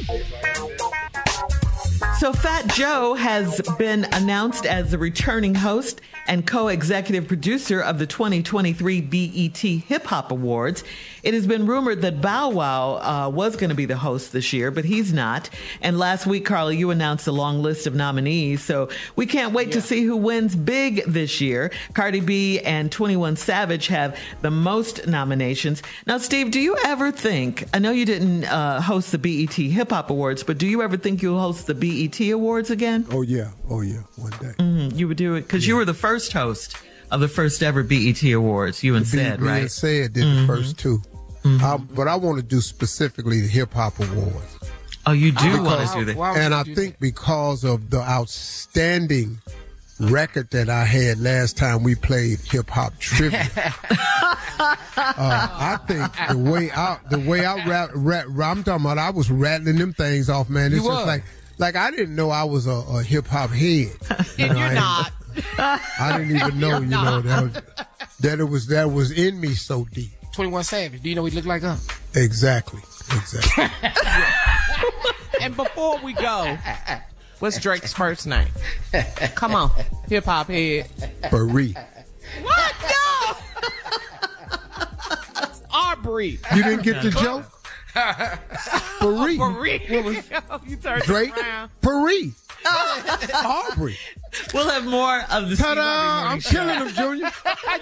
So, 2.18 2.32
Fat 2.32 2.66
Joe 2.68 3.14
has 3.14 3.60
been 3.78 4.04
announced 4.12 4.66
as 4.66 4.90
the 4.90 4.98
returning 4.98 5.54
host 5.54 6.00
and 6.26 6.46
co 6.46 6.68
executive 6.68 7.26
producer 7.26 7.80
of 7.80 7.98
the 7.98 8.06
2023 8.06 9.00
BET 9.00 9.58
Hip 9.58 10.04
Hop 10.06 10.30
Awards. 10.30 10.84
It 11.22 11.34
has 11.34 11.46
been 11.46 11.66
rumored 11.66 12.02
that 12.02 12.20
Bow 12.20 12.50
Wow 12.50 12.96
uh, 12.96 13.28
was 13.30 13.56
going 13.56 13.70
to 13.70 13.74
be 13.74 13.84
the 13.84 13.96
host 13.96 14.32
this 14.32 14.52
year, 14.52 14.70
but 14.70 14.84
he's 14.84 15.12
not. 15.12 15.50
And 15.80 15.98
last 15.98 16.26
week, 16.26 16.44
Carly, 16.44 16.76
you 16.76 16.90
announced 16.90 17.26
a 17.26 17.32
long 17.32 17.62
list 17.62 17.86
of 17.86 17.94
nominees. 17.94 18.62
So, 18.62 18.88
we 19.16 19.26
can't 19.26 19.52
wait 19.52 19.72
to 19.72 19.80
see 19.80 20.04
who 20.04 20.16
wins 20.16 20.54
big 20.54 21.04
this 21.04 21.40
year. 21.40 21.72
Cardi 21.94 22.20
B 22.20 22.60
and 22.60 22.92
21 22.92 23.36
Savage 23.36 23.88
have 23.88 24.16
the 24.42 24.50
most 24.50 25.06
nominations. 25.06 25.82
Now, 26.06 26.18
Steve, 26.18 26.50
do 26.50 26.60
you 26.60 26.76
ever 26.84 27.10
think, 27.10 27.64
I 27.74 27.80
know 27.80 27.90
you 27.90 28.04
didn't 28.04 28.44
uh, 28.44 28.80
host 28.80 29.10
the 29.10 29.18
BET 29.18 29.54
Hip 29.54 29.90
Hop 29.90 30.10
Awards, 30.10 30.42
but 30.42 30.58
do 30.58 30.66
you 30.66 30.82
ever 30.82 30.96
think 30.96 31.22
you'll 31.22 31.40
host 31.40 31.66
the 31.66 31.74
BET 31.74 31.87
Awards 32.32 32.70
again? 32.70 33.06
Oh 33.10 33.22
yeah, 33.22 33.50
oh 33.70 33.80
yeah, 33.82 34.00
one 34.16 34.30
day. 34.32 34.52
Mhm, 34.58 34.96
you 34.96 35.08
would 35.08 35.16
do 35.16 35.34
it 35.34 35.42
because 35.42 35.66
you 35.66 35.76
were 35.76 35.84
the 35.84 35.94
first 35.94 36.32
host 36.32 36.76
of 37.10 37.20
the 37.20 37.28
first 37.28 37.62
ever 37.62 37.82
BET 37.82 38.22
Awards. 38.32 38.82
You 38.82 38.94
and 38.96 39.04
Me- 39.06 39.10
said 39.18 39.40
me 39.40 39.48
right. 39.48 39.60
and 39.62 39.70
said 39.70 40.12
did 40.12 40.24
the 40.24 40.46
first 40.46 40.78
2 40.78 41.00
I- 41.44 41.78
but 41.94 42.08
I 42.08 42.16
want 42.16 42.36
to 42.38 42.42
do 42.42 42.60
specifically 42.60 43.40
the 43.40 43.48
hip 43.48 43.72
hop 43.72 43.98
awards. 44.00 44.58
Oh, 45.06 45.12
you 45.12 45.32
do 45.32 45.62
want 45.62 45.88
to 45.90 45.98
do 45.98 46.04
that? 46.06 46.18
and 46.36 46.54
I 46.54 46.62
think 46.64 46.98
because 47.00 47.64
of 47.64 47.88
the 47.90 48.00
outstanding 48.00 49.38
record 50.00 50.50
that 50.50 50.68
I 50.68 50.84
had 50.84 51.18
last 51.20 51.56
time 51.56 51.82
we 51.82 51.94
played 51.94 52.38
hip 52.40 52.68
hop 52.68 52.98
trivia. 52.98 53.48
uh, 54.58 54.76
I 54.96 55.78
think 55.86 56.04
the 56.30 56.38
way 56.50 56.70
I 56.70 56.98
the 57.10 57.18
way 57.20 57.44
I 57.46 57.64
rap, 57.66 57.90
rap, 57.94 58.26
I'm 58.28 58.62
talking 58.64 58.84
about 58.84 58.98
I 58.98 59.10
was 59.10 59.30
rattling 59.30 59.76
them 59.76 59.92
things 59.92 60.28
off, 60.28 60.48
man. 60.50 60.66
It's 60.66 60.76
You 60.82 60.88
just 60.88 60.90
was. 60.90 61.06
like 61.06 61.24
like 61.58 61.76
I 61.76 61.90
didn't 61.90 62.14
know 62.14 62.30
I 62.30 62.44
was 62.44 62.66
a, 62.66 62.70
a 62.70 63.02
hip 63.02 63.26
hop 63.26 63.50
head. 63.50 63.92
You 64.38 64.44
And 64.46 64.54
know, 64.54 64.58
you're 64.60 64.68
I- 64.68 64.74
not. 64.74 65.12
I 65.58 66.18
didn't 66.18 66.34
even 66.36 66.58
know, 66.58 66.80
you 66.80 66.86
know, 66.86 67.20
that 67.20 67.42
was, 67.42 67.52
that 68.20 68.40
it 68.40 68.44
was 68.44 68.66
that 68.68 68.90
was 68.90 69.10
in 69.12 69.40
me 69.40 69.54
so 69.54 69.84
deep. 69.92 70.10
21 70.32 70.64
Savage. 70.64 71.02
Do 71.02 71.08
you 71.08 71.14
know 71.14 71.22
what 71.22 71.32
he 71.32 71.36
looked 71.36 71.46
like? 71.48 71.62
Huh? 71.62 71.76
Exactly. 72.14 72.80
Exactly. 73.12 73.64
And 75.40 75.54
before 75.56 75.98
we 76.02 76.14
go, 76.14 76.56
what's 77.38 77.60
Drake's 77.60 77.92
first 77.92 78.26
name? 78.26 78.48
Come 79.36 79.54
on, 79.54 79.70
hip 80.08 80.24
hop 80.24 80.48
head. 80.48 80.88
Barry. 81.30 81.74
What? 82.42 82.74
No. 82.82 83.36
Aubrey. 85.72 86.40
You 86.56 86.62
didn't 86.64 86.82
get 86.82 87.02
the 87.02 87.10
joke? 87.10 87.44
Barry. 89.00 89.36
Marie. 89.38 89.80
Oh, 90.50 90.60
you 90.66 90.76
turned 90.76 91.02
Drake. 91.02 91.30
it 91.36 91.40
around. 91.42 91.70
Barry. 91.80 92.32
Aubrey. 93.34 93.96
We'll 94.52 94.68
have 94.68 94.84
more 94.86 95.20
of 95.30 95.48
the 95.48 95.56
Steve 95.56 95.66
Ta-da! 95.66 95.80
Harvey 95.80 96.22
Morning 96.22 96.32
I'm 96.32 96.40
Show. 96.40 96.50
killing 96.50 96.74
him, 96.74 96.88
Junior. 96.94 97.30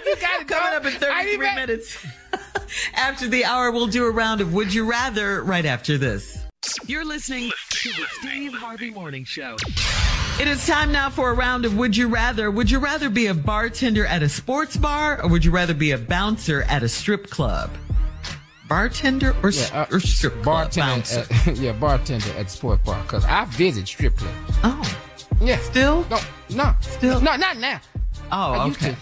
you 0.05 0.15
got 0.21 0.41
it 0.41 0.47
Coming 0.47 0.75
up 0.75 0.85
in 0.85 0.91
33 0.93 1.37
minutes. 1.55 2.05
after 2.95 3.27
the 3.27 3.43
hour, 3.45 3.71
we'll 3.71 3.87
do 3.87 4.05
a 4.05 4.11
round 4.11 4.39
of 4.41 4.53
Would 4.53 4.73
You 4.73 4.89
Rather 4.89 5.43
right 5.43 5.65
after 5.65 5.97
this. 5.97 6.37
You're 6.85 7.05
listening 7.05 7.51
to 7.69 7.89
the 7.89 8.05
Steve 8.19 8.53
Harvey 8.53 8.91
Morning 8.91 9.23
Show. 9.25 9.57
It 10.39 10.47
is 10.47 10.65
time 10.67 10.91
now 10.91 11.09
for 11.09 11.31
a 11.31 11.33
round 11.33 11.65
of 11.65 11.75
Would 11.77 11.97
You 11.97 12.07
Rather. 12.07 12.51
Would 12.51 12.69
you 12.69 12.79
rather 12.79 13.09
be 13.09 13.27
a 13.27 13.33
bartender 13.33 14.05
at 14.05 14.21
a 14.21 14.29
sports 14.29 14.77
bar 14.77 15.21
or 15.23 15.29
would 15.29 15.43
you 15.43 15.51
rather 15.51 15.73
be 15.73 15.91
a 15.91 15.97
bouncer 15.97 16.61
at 16.63 16.83
a 16.83 16.89
strip 16.89 17.29
club? 17.29 17.71
Bartender 18.67 19.35
or, 19.43 19.49
Yeah, 19.51 19.65
uh, 19.89 19.95
or 19.95 19.99
strip 19.99 20.33
club? 20.33 20.45
Bartender. 20.45 20.95
Bouncer. 20.95 21.49
At, 21.51 21.57
yeah, 21.57 21.71
bartender 21.73 22.31
at 22.37 22.49
sport 22.49 22.83
bar. 22.83 23.01
Because 23.03 23.25
I 23.25 23.45
visit 23.45 23.87
strip 23.87 24.17
clubs. 24.17 24.35
oh, 24.63 24.97
Yeah. 25.41 25.57
still? 25.59 26.05
No, 26.09 26.19
no. 26.49 26.73
Still? 26.81 27.21
No, 27.21 27.35
not 27.35 27.57
now. 27.57 27.79
Oh, 28.31 28.51
I 28.53 28.65
used 28.67 28.81
okay. 28.83 28.91
to. 28.91 28.97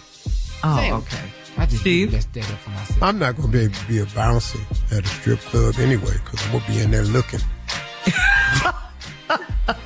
Oh, 0.64 0.76
Same. 0.76 0.94
okay. 0.94 1.22
I 1.58 1.64
just 1.66 1.80
Steve? 1.80 2.10
Steve? 2.22 2.32
that 2.34 2.52
up 2.52 2.58
for 2.60 2.70
myself. 2.70 3.02
I'm 3.02 3.18
not 3.18 3.34
going 3.36 3.50
to 3.50 3.58
be 3.58 3.64
able 3.64 3.74
to 3.74 3.86
be 3.88 3.98
a 4.00 4.06
bouncer 4.06 4.58
at 4.92 5.04
a 5.04 5.08
strip 5.08 5.40
club 5.40 5.74
anyway 5.78 6.12
because 6.24 6.44
I'm 6.44 6.52
going 6.52 6.64
to 6.64 6.70
be 6.70 6.80
in 6.82 6.90
there 6.90 7.02
looking. 7.04 7.40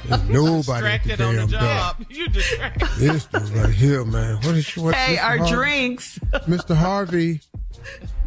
There's 0.04 0.22
nobody 0.28 0.86
at 0.88 1.02
the 1.04 1.08
Distracted 1.16 1.20
on 1.20 1.36
the 1.36 1.46
damn 1.46 1.96
door. 1.96 2.06
You 2.10 2.28
distracted. 2.28 2.88
This 2.98 3.24
dude 3.26 3.48
right 3.50 3.70
here, 3.72 4.04
man. 4.04 4.36
What 4.36 4.56
is 4.56 4.76
what, 4.76 4.94
Hey, 4.94 5.16
Mr. 5.16 5.22
our 5.22 5.36
Harvey? 5.38 5.52
drinks. 5.54 6.18
Mr. 6.46 6.76
Harvey, 6.76 7.40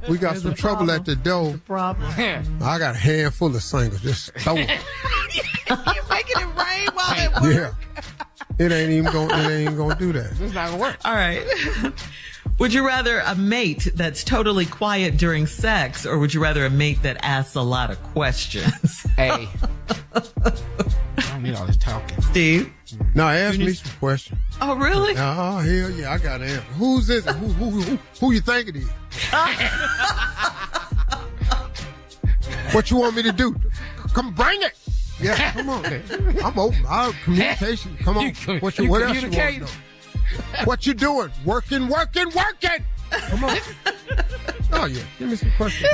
we 0.09 0.17
got 0.17 0.31
There's 0.31 0.43
some 0.43 0.51
a 0.51 0.55
trouble 0.55 0.91
at 0.91 1.05
the 1.05 1.15
door. 1.15 1.59
Problem. 1.65 2.11
I 2.61 2.77
got 2.79 2.95
a 2.95 2.97
handful 2.97 3.55
of 3.55 3.63
singles. 3.63 4.01
Just 4.01 4.33
throw 4.39 4.55
it. 4.57 4.69
You're 5.69 5.77
making 6.09 6.41
it 6.41 6.55
rain 6.57 6.87
while 6.93 7.13
at 7.13 7.41
work. 7.41 7.53
Yeah. 7.53 7.71
It 8.59 8.71
ain't 8.71 8.91
even 8.91 9.11
going. 9.11 9.29
It 9.31 9.33
ain't 9.49 9.61
even 9.61 9.75
going 9.75 9.97
to 9.97 9.99
do 9.99 10.13
that. 10.13 10.31
This 10.37 10.53
not 10.53 10.69
gonna 10.69 10.81
work. 10.81 10.97
All 11.05 11.13
right. 11.13 11.43
Would 12.59 12.73
you 12.73 12.85
rather 12.85 13.19
a 13.19 13.35
mate 13.35 13.87
that's 13.95 14.23
totally 14.23 14.65
quiet 14.65 15.17
during 15.17 15.47
sex, 15.47 16.05
or 16.05 16.19
would 16.19 16.33
you 16.33 16.41
rather 16.41 16.65
a 16.65 16.69
mate 16.69 17.01
that 17.01 17.17
asks 17.23 17.55
a 17.55 17.61
lot 17.61 17.89
of 17.89 18.01
questions? 18.03 19.01
Hey. 19.15 19.49
I 21.43 21.47
don't 21.51 21.61
all 21.61 21.67
this 21.67 21.77
talking. 21.77 22.21
Steve? 22.21 22.71
Mm-hmm. 22.87 23.03
No, 23.15 23.27
ask 23.27 23.59
me 23.59 23.73
some 23.73 23.91
questions. 23.99 24.39
Oh, 24.61 24.75
really? 24.75 25.15
Uh, 25.15 25.35
oh, 25.37 25.57
hell 25.57 25.89
yeah, 25.91 26.11
I 26.11 26.17
got 26.17 26.37
to 26.39 26.45
answer. 26.45 26.61
Who's 26.77 27.07
this? 27.07 27.25
Who, 27.25 27.47
who, 27.47 27.81
who, 27.81 27.99
who 28.19 28.31
you 28.31 28.41
think 28.41 28.69
it 28.69 28.75
is? 28.77 28.87
what 32.73 32.89
you 32.91 32.97
want 32.97 33.15
me 33.15 33.23
to 33.23 33.31
do? 33.31 33.55
Come 34.13 34.33
bring 34.33 34.61
it. 34.61 34.73
Yeah, 35.19 35.51
come 35.53 35.69
on. 35.69 35.85
I'm 36.43 36.57
open. 36.59 36.85
Our 36.87 37.13
communication. 37.23 37.97
Come 38.03 38.17
on. 38.17 38.25
You- 38.25 38.33
what 38.59 38.77
you, 38.77 38.85
you 38.85 38.91
what 38.91 39.01
else 39.03 39.21
you 39.21 39.29
want 39.29 39.53
to 39.55 39.59
know? 39.59 39.67
What 40.65 40.85
you 40.87 40.93
doing? 40.93 41.29
Working, 41.45 41.87
working, 41.87 42.29
working. 42.35 42.83
Come 43.11 43.43
on. 43.45 43.57
Oh 44.75 44.85
yeah. 44.85 45.03
Give 45.19 45.29
me 45.29 45.35
some 45.35 45.51
questions. 45.55 45.87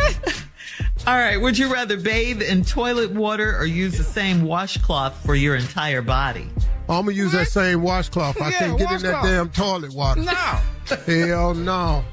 All 1.07 1.15
right. 1.17 1.37
Would 1.37 1.57
you 1.57 1.71
rather 1.73 1.97
bathe 1.97 2.41
in 2.41 2.63
toilet 2.63 3.11
water 3.11 3.57
or 3.57 3.65
use 3.65 3.97
the 3.97 4.03
same 4.03 4.43
washcloth 4.43 5.25
for 5.25 5.33
your 5.35 5.55
entire 5.55 6.01
body? 6.01 6.47
I'm 6.87 7.05
gonna 7.05 7.11
use 7.13 7.31
that 7.33 7.47
same 7.47 7.81
washcloth. 7.81 8.41
I 8.41 8.49
Yeah, 8.49 8.59
can't 8.59 8.77
get 8.79 8.91
in 8.91 9.01
that 9.03 9.13
washcloth. 9.13 9.23
damn 9.25 9.49
toilet 9.49 9.93
water. 9.93 10.21
No. 10.21 10.33
Hell 11.05 11.53
no. 11.53 12.03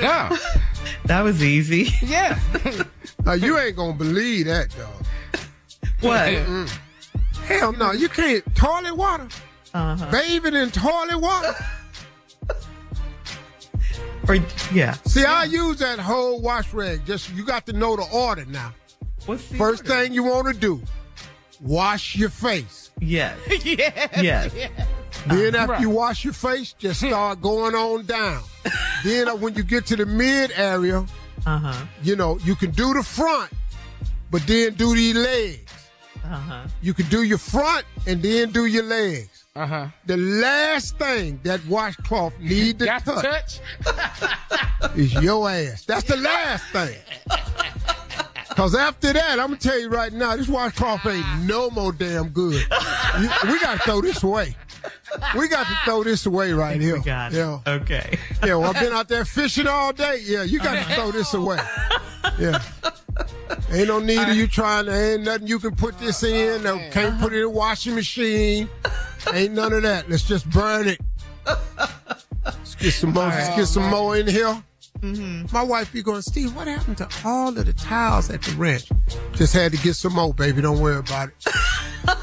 No. 0.00 0.36
That 1.06 1.22
was 1.22 1.42
easy. 1.42 1.90
Yeah. 2.02 2.38
Now 3.24 3.32
you 3.32 3.58
ain't 3.58 3.76
gonna 3.76 3.92
believe 3.94 4.46
that, 4.46 4.68
dog. 4.76 5.42
What? 6.00 6.28
Mm. 6.28 6.78
Hell 7.46 7.72
no, 7.72 7.92
you 7.92 8.08
can't 8.08 8.44
toilet 8.56 8.96
water. 8.96 9.28
Uh-huh. 9.74 10.10
Bathing 10.10 10.54
in 10.54 10.70
toilet 10.70 11.18
water. 11.20 11.54
Or, 14.28 14.36
yeah. 14.72 14.92
See, 15.04 15.24
I 15.24 15.44
use 15.44 15.78
that 15.78 15.98
whole 15.98 16.40
wash 16.40 16.72
rag. 16.74 17.04
Just 17.06 17.30
you 17.32 17.44
got 17.44 17.66
to 17.66 17.72
know 17.72 17.96
the 17.96 18.06
order 18.12 18.44
now. 18.46 18.72
What's 19.26 19.48
the 19.48 19.56
First 19.56 19.84
thing 19.86 20.12
you 20.12 20.24
want 20.24 20.46
to 20.48 20.54
do, 20.54 20.82
wash 21.60 22.16
your 22.16 22.28
face. 22.30 22.90
Yes. 23.00 23.38
yeah. 23.64 24.20
Yes. 24.20 24.52
Then 25.26 25.54
after 25.54 25.72
Right. 25.72 25.80
you 25.80 25.90
wash 25.90 26.24
your 26.24 26.32
face, 26.32 26.72
just 26.78 27.00
start 27.00 27.40
going 27.40 27.74
on 27.74 28.06
down. 28.06 28.42
then 29.04 29.28
uh, 29.28 29.34
when 29.36 29.54
you 29.54 29.62
get 29.62 29.86
to 29.86 29.96
the 29.96 30.06
mid 30.06 30.52
area, 30.54 31.04
Uh-huh. 31.46 31.86
you 32.02 32.16
know, 32.16 32.38
you 32.44 32.54
can 32.56 32.70
do 32.72 32.92
the 32.94 33.02
front, 33.02 33.50
but 34.30 34.46
then 34.46 34.74
do 34.74 34.94
the 34.94 35.12
legs. 35.14 35.72
Uh-huh. 36.24 36.66
You 36.82 36.94
can 36.94 37.06
do 37.08 37.22
your 37.22 37.38
front 37.38 37.84
and 38.06 38.22
then 38.22 38.50
do 38.50 38.66
your 38.66 38.82
legs. 38.84 39.35
Uh-huh. 39.56 39.86
The 40.04 40.16
last 40.18 40.98
thing 40.98 41.40
that 41.44 41.64
washcloth 41.66 42.38
need 42.38 42.78
to 42.80 42.86
touch 42.86 43.04
touch? 43.04 43.60
is 44.96 45.14
your 45.14 45.48
ass. 45.48 45.84
That's 45.84 46.04
the 46.04 46.16
last 46.18 46.64
thing. 46.66 46.96
Cause 48.50 48.74
after 48.74 49.12
that, 49.12 49.32
I'm 49.38 49.48
gonna 49.48 49.56
tell 49.56 49.78
you 49.78 49.88
right 49.88 50.12
now, 50.12 50.34
this 50.36 50.48
washcloth 50.48 51.04
ain't 51.06 51.26
no 51.44 51.70
more 51.70 51.92
damn 51.92 52.28
good. 52.28 52.64
You- 53.20 53.30
we 53.50 53.58
gotta 53.60 53.78
throw 53.80 54.00
this 54.00 54.22
away. 54.22 54.54
We 55.36 55.48
got 55.48 55.66
to 55.66 55.78
throw 55.84 56.04
this 56.04 56.26
away 56.26 56.52
right 56.52 56.80
here. 56.80 56.98
got 57.00 57.32
it. 57.32 57.36
Yeah. 57.38 57.58
Okay. 57.66 58.18
Yeah, 58.44 58.54
well, 58.56 58.64
I've 58.70 58.80
been 58.80 58.92
out 58.92 59.08
there 59.08 59.24
fishing 59.24 59.66
all 59.66 59.92
day. 59.92 60.20
Yeah, 60.24 60.42
you 60.42 60.58
got 60.60 60.74
to 60.86 60.94
throw 60.94 61.10
this 61.10 61.34
away. 61.34 61.58
Yeah. 62.38 62.62
Ain't 63.72 63.88
no 63.88 63.98
need 63.98 64.18
of 64.28 64.36
you 64.36 64.46
trying 64.46 64.86
to, 64.86 64.94
ain't 64.94 65.22
nothing 65.22 65.46
you 65.48 65.58
can 65.58 65.74
put 65.74 65.98
this 65.98 66.22
in. 66.22 66.62
No, 66.62 66.78
can't 66.90 67.18
put 67.20 67.32
it 67.32 67.38
in 67.38 67.44
a 67.44 67.48
washing 67.50 67.94
machine. 67.94 68.68
Ain't 69.32 69.52
none 69.52 69.72
of 69.72 69.82
that. 69.82 70.08
Let's 70.08 70.22
just 70.22 70.48
burn 70.50 70.88
it. 70.88 71.00
Let's 72.44 72.74
get 72.76 72.92
some 72.92 73.12
more, 73.12 73.26
let's 73.26 73.56
get 73.56 73.66
some 73.66 73.88
more 73.90 74.16
in 74.16 74.26
here. 74.26 74.62
My 75.52 75.62
wife 75.62 75.92
be 75.92 76.02
going, 76.02 76.22
Steve, 76.22 76.54
what 76.56 76.66
happened 76.66 76.98
to 76.98 77.08
all 77.24 77.48
of 77.48 77.66
the 77.66 77.72
tiles 77.72 78.30
at 78.30 78.42
the 78.42 78.52
ranch? 78.52 78.88
Just 79.32 79.52
had 79.52 79.72
to 79.72 79.78
get 79.78 79.94
some 79.94 80.14
more, 80.14 80.32
baby. 80.32 80.62
Don't 80.62 80.80
worry 80.80 80.96
about 80.96 81.28
it. 81.28 81.34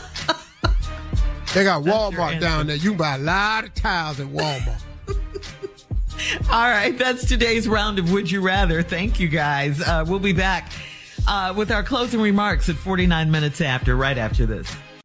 they 1.54 1.64
got 1.64 1.84
Walmart 1.84 2.40
down 2.40 2.68
there. 2.68 2.76
You 2.76 2.92
can 2.92 2.98
buy 2.98 3.16
a 3.16 3.20
lot 3.20 3.66
of 3.66 3.74
tiles 3.74 4.20
at 4.20 4.28
Walmart. 4.28 4.82
All 6.52 6.70
right, 6.70 6.98
that's 6.98 7.26
today's 7.26 7.68
round 7.68 8.00
of 8.00 8.12
Would 8.12 8.32
You 8.32 8.42
Rather. 8.42 8.82
Thank 8.82 9.20
you 9.20 9.28
guys. 9.28 9.82
Uh, 9.82 10.06
we'll 10.08 10.20
be 10.20 10.34
back 10.34 10.72
uh, 11.28 11.54
with 11.56 11.72
our 11.72 11.84
closing 11.84 12.22
remarks 12.22 12.70
at 12.70 12.76
49 12.76 13.30
minutes 13.30 13.62
after, 13.62 13.96
right 13.96 14.18
after 14.18 14.46
this. 14.46 14.74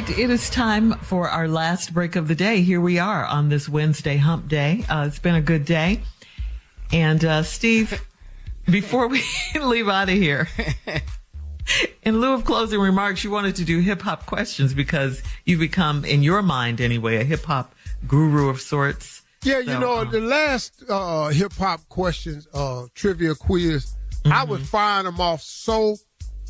Right, 0.00 0.18
it 0.18 0.28
is 0.28 0.50
time 0.50 0.92
for 0.94 1.28
our 1.28 1.46
last 1.46 1.94
break 1.94 2.16
of 2.16 2.26
the 2.26 2.34
day. 2.34 2.62
Here 2.62 2.80
we 2.80 2.98
are 2.98 3.24
on 3.24 3.48
this 3.48 3.68
Wednesday 3.68 4.16
hump 4.16 4.48
day. 4.48 4.84
Uh, 4.90 5.04
it's 5.06 5.20
been 5.20 5.36
a 5.36 5.40
good 5.40 5.64
day. 5.64 6.00
And 6.90 7.24
uh, 7.24 7.44
Steve, 7.44 8.04
before 8.64 9.06
we 9.06 9.22
leave 9.62 9.88
out 9.88 10.08
of 10.08 10.16
here, 10.16 10.48
in 12.02 12.20
lieu 12.20 12.32
of 12.32 12.44
closing 12.44 12.80
remarks, 12.80 13.22
you 13.22 13.30
wanted 13.30 13.54
to 13.54 13.64
do 13.64 13.78
hip 13.78 14.02
hop 14.02 14.26
questions 14.26 14.74
because 14.74 15.22
you've 15.44 15.60
become, 15.60 16.04
in 16.04 16.24
your 16.24 16.42
mind 16.42 16.80
anyway, 16.80 17.18
a 17.18 17.24
hip 17.24 17.44
hop 17.44 17.72
guru 18.08 18.48
of 18.48 18.60
sorts. 18.60 19.22
Yeah, 19.44 19.60
you 19.60 19.78
know, 19.78 19.98
um, 19.98 20.10
the 20.10 20.20
last 20.20 20.82
uh, 20.88 21.28
hip 21.28 21.52
hop 21.52 21.88
questions, 21.88 22.48
uh, 22.52 22.86
trivia 22.96 23.36
quiz, 23.36 23.92
I 24.24 24.28
Mm-hmm. 24.28 24.50
was 24.50 24.68
firing 24.68 25.04
them 25.04 25.20
off 25.20 25.40
so 25.40 25.98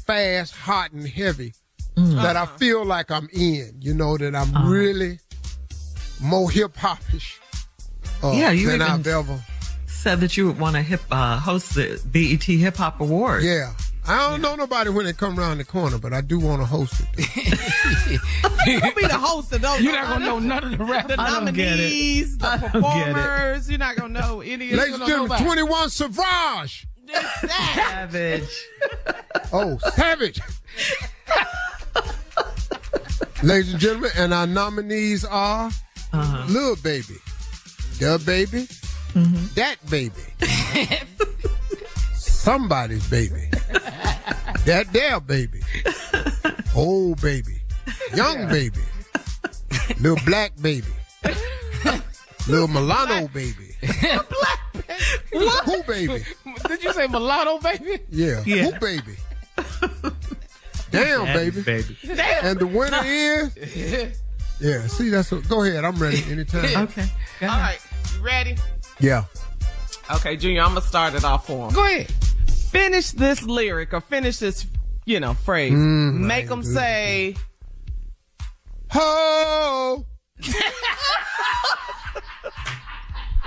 fast, 0.07 0.55
hot, 0.55 0.93
and 0.93 1.07
heavy 1.07 1.53
Mm. 1.97 2.21
that 2.23 2.37
I 2.37 2.47
feel 2.47 2.85
like 2.85 3.11
I'm 3.11 3.29
in. 3.33 3.77
You 3.81 3.95
know 3.95 4.17
that 4.19 4.35
I'm 4.35 4.55
Uh-huh. 4.57 4.69
really 4.69 5.21
more 6.21 6.51
hip 6.51 6.75
hopish 6.77 7.37
uh, 8.23 8.33
Yeah, 8.33 8.51
you 8.51 8.67
than 8.67 8.77
even- 8.83 8.83
I've 8.93 9.07
ever. 9.07 9.45
said 9.87 10.21
that 10.21 10.37
you 10.37 10.47
would 10.49 10.59
want 10.59 10.75
to 10.77 10.83
hip 10.83 11.03
uh, 11.11 11.39
host 11.39 11.75
the 11.75 12.01
BET 12.13 12.43
Hip 12.43 12.77
Hop 12.77 13.01
Awards. 13.01 13.45
Yeah. 13.45 13.73
I 14.07 14.29
don't 14.29 14.43
know 14.43 14.55
nobody 14.55 14.91
when 14.91 15.07
they 15.07 15.15
come 15.15 15.39
around 15.41 15.59
the 15.59 15.65
corner, 15.65 15.97
but 15.97 16.13
I 16.13 16.21
do 16.21 16.39
want 16.39 16.61
to 16.61 16.67
host 16.67 16.93
it. 17.17 17.27
You'll 18.67 18.95
be 18.95 19.07
the 19.07 19.17
host 19.19 19.51
of 19.55 19.63
those. 19.63 19.81
You're 19.81 19.95
not 19.95 20.09
gonna 20.09 20.27
know 20.27 20.39
none 20.39 20.63
of 20.73 20.79
the 20.79 20.85
rap. 20.85 21.09
The 21.09 21.19
I 21.19 21.31
don't 21.31 21.47
get 21.55 21.79
it. 21.79 21.85
nominees, 21.85 22.37
the 22.37 22.47
I 22.47 22.57
don't 22.59 22.61
get 22.61 22.75
it. 22.75 22.83
performers. 23.15 23.71
You're 23.71 23.79
not 23.79 23.97
gonna 23.97 24.21
know 24.21 24.41
any 24.43 24.73
of 24.73 24.79
Ladies 24.79 24.95
and 24.97 25.07
gentlemen, 25.07 25.43
21 25.43 25.89
Sauvage. 25.91 26.87
Savage. 27.41 28.67
Oh, 29.55 29.79
Savage. 29.95 30.41
Ladies 33.43 33.73
and 33.73 33.81
gentlemen, 33.81 34.11
and 34.17 34.33
our 34.33 34.47
nominees 34.47 35.25
are 35.25 35.71
Uh-huh. 36.13 36.45
Lil 36.49 36.77
Baby, 36.77 37.17
The 37.99 38.23
Baby, 38.25 38.67
Mm-hmm. 39.15 39.47
That 39.55 39.77
Baby, 39.91 40.23
Somebody's 42.15 43.07
Baby, 43.09 43.49
That 44.65 44.87
There 44.93 45.21
Baby, 45.21 45.61
Old 46.75 47.21
Baby, 47.21 47.61
Young 48.15 48.49
Baby, 48.49 48.81
Little 50.01 50.19
Black 50.25 50.53
Baby, 50.61 50.89
Little 52.49 52.69
Milano 52.69 53.29
Baby, 53.35 53.77
What? 55.33 55.65
Who 55.65 55.83
Baby, 55.85 56.25
Did 56.67 56.83
you 56.83 56.93
say 56.95 57.07
mulatto, 57.09 57.59
baby? 57.59 57.99
yeah, 58.11 58.43
Yeah. 58.47 58.71
Who 58.71 58.79
Baby, 58.81 59.17
Damn 60.95 61.25
Daddy, 61.27 61.51
Baby. 61.51 61.63
baby. 61.63 61.97
Damn. 62.17 62.45
And 62.47 62.59
the 62.59 62.67
winner 62.67 63.01
is 63.05 64.21
Yeah, 64.61 64.87
see, 64.87 65.09
that's 65.11 65.31
what, 65.33 65.49
go 65.49 65.63
ahead. 65.65 65.85
I'm 65.85 65.97
ready 65.97 66.23
anytime. 66.31 66.65
okay. 66.85 67.07
All 67.43 67.49
right. 67.49 67.79
You 68.15 68.23
ready? 68.23 68.57
Yeah. 69.01 69.25
Okay, 70.15 70.37
Junior, 70.37 70.63
I'm 70.63 70.69
gonna 70.69 70.81
start 70.83 71.15
it 71.15 71.25
off 71.25 71.47
for 71.47 71.69
him. 71.69 71.75
Go 71.75 71.85
ahead. 71.85 72.11
Finish 72.71 73.11
this 73.13 73.43
lyric 73.43 73.93
or 73.95 74.01
finish 74.01 74.39
this, 74.39 74.67
you 75.07 75.21
know, 75.21 75.35
phrase. 75.35 75.73
Mm, 75.73 76.21
Make 76.27 76.49
them 76.49 76.63
say, 76.63 77.37
Ho! 78.91 80.05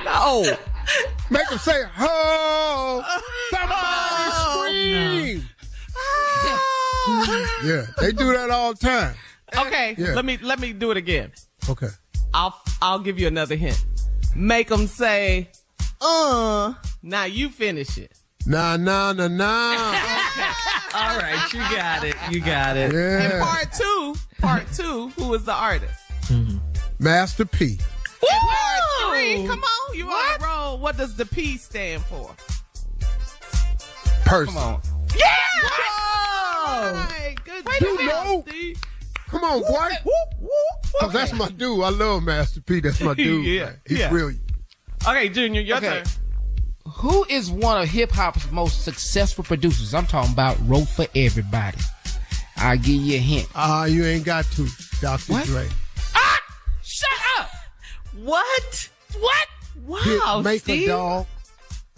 no. 0.04 0.44
Make 1.30 1.48
them 1.50 1.60
say 1.60 1.84
ho! 1.96 3.04
Somebody 3.52 4.32
scream! 5.42 5.50
Yeah, 7.64 7.86
they 8.00 8.12
do 8.12 8.34
that 8.34 8.50
all 8.52 8.74
the 8.74 8.80
time. 8.80 9.16
Okay, 9.58 9.96
Yeah. 9.98 10.14
let 10.14 10.26
me 10.26 10.38
let 10.42 10.60
me 10.60 10.74
do 10.74 10.92
it 10.92 10.98
again. 10.98 11.32
Okay. 11.70 11.88
I'll 12.34 12.60
I'll 12.82 13.00
give 13.00 13.18
you 13.20 13.28
another 13.28 13.56
hint. 13.56 13.84
Make 14.36 14.68
them 14.68 14.88
say, 14.88 15.50
uh. 16.02 16.74
Now 17.02 17.24
you 17.26 17.50
finish 17.50 17.98
it. 17.98 18.12
Nah, 18.46 18.78
nah, 18.78 19.14
nah, 19.14 19.28
nah. 19.28 19.74
All 20.94 21.18
right, 21.18 21.50
you 21.54 21.60
got 21.76 22.04
it. 22.04 22.16
You 22.32 22.42
got 22.42 22.76
it. 22.78 22.94
And 22.94 23.42
part 23.44 23.72
two, 23.74 24.16
part 24.40 24.66
two, 24.74 25.10
who 25.10 25.34
is 25.34 25.46
the 25.46 25.54
artist? 25.54 26.00
Master 27.00 27.46
P. 27.46 27.80
And 28.30 28.42
part 28.42 29.12
three, 29.14 29.46
come 29.48 29.62
on, 29.64 29.98
you 29.98 30.10
on 30.10 30.40
the 30.40 30.46
roll. 30.46 30.78
What 30.80 30.98
does 30.98 31.16
the 31.16 31.26
P 31.26 31.58
stand 31.58 32.04
for? 32.04 32.36
Person. 34.26 34.54
Come 34.54 34.64
on. 34.64 34.82
Yeah! 35.18 35.26
All 35.64 35.70
right, 36.94 37.36
good 37.46 37.66
Wait 37.66 37.80
job, 37.82 38.00
a 38.00 38.04
minute. 38.04 38.46
Steve. 38.48 38.82
Come 39.30 39.44
on, 39.44 39.60
boy. 39.62 39.90
Oh, 41.02 41.10
that's 41.10 41.34
my 41.34 41.50
dude. 41.50 41.84
I 41.84 41.90
love 41.90 42.24
Master 42.24 42.62
P. 42.62 42.80
That's 42.80 43.02
my 43.02 43.14
dude. 43.16 43.46
Yeah, 43.46 43.66
man. 43.66 43.82
He's 43.88 44.00
yeah. 44.00 44.10
brilliant. 44.10 44.42
Okay, 45.08 45.30
Junior, 45.30 45.62
your 45.62 45.78
Okay. 45.78 45.88
turn. 46.04 46.06
Who 46.94 47.26
is 47.30 47.52
one 47.52 47.82
of 47.82 47.90
hip 47.90 48.12
hop's 48.12 48.50
most 48.52 48.84
successful 48.86 49.44
producers? 49.44 49.94
I'm 49.94 50.06
talking 50.08 50.32
about 50.32 50.58
Wrote 50.68 50.88
for 50.88 51.06
Everybody. 51.16 51.78
I'll 52.56 52.78
give 52.78 52.88
you 52.96 53.16
a 53.18 53.20
hint. 53.20 53.48
Ah, 53.54 53.86
you 53.86 54.04
ain't 54.06 54.26
got 54.26 54.46
to, 54.54 54.68
Dr. 55.02 55.34
What? 55.34 55.46
Dre. 55.46 55.68
Ah! 56.16 56.40
Shut 56.82 57.10
up! 57.38 57.50
What? 58.24 58.90
What? 59.20 60.04
Hit 60.06 60.20
Wow, 60.26 60.42
Make 60.42 60.62
Steve. 60.62 60.88
a 60.88 60.92
Dog, 60.92 61.28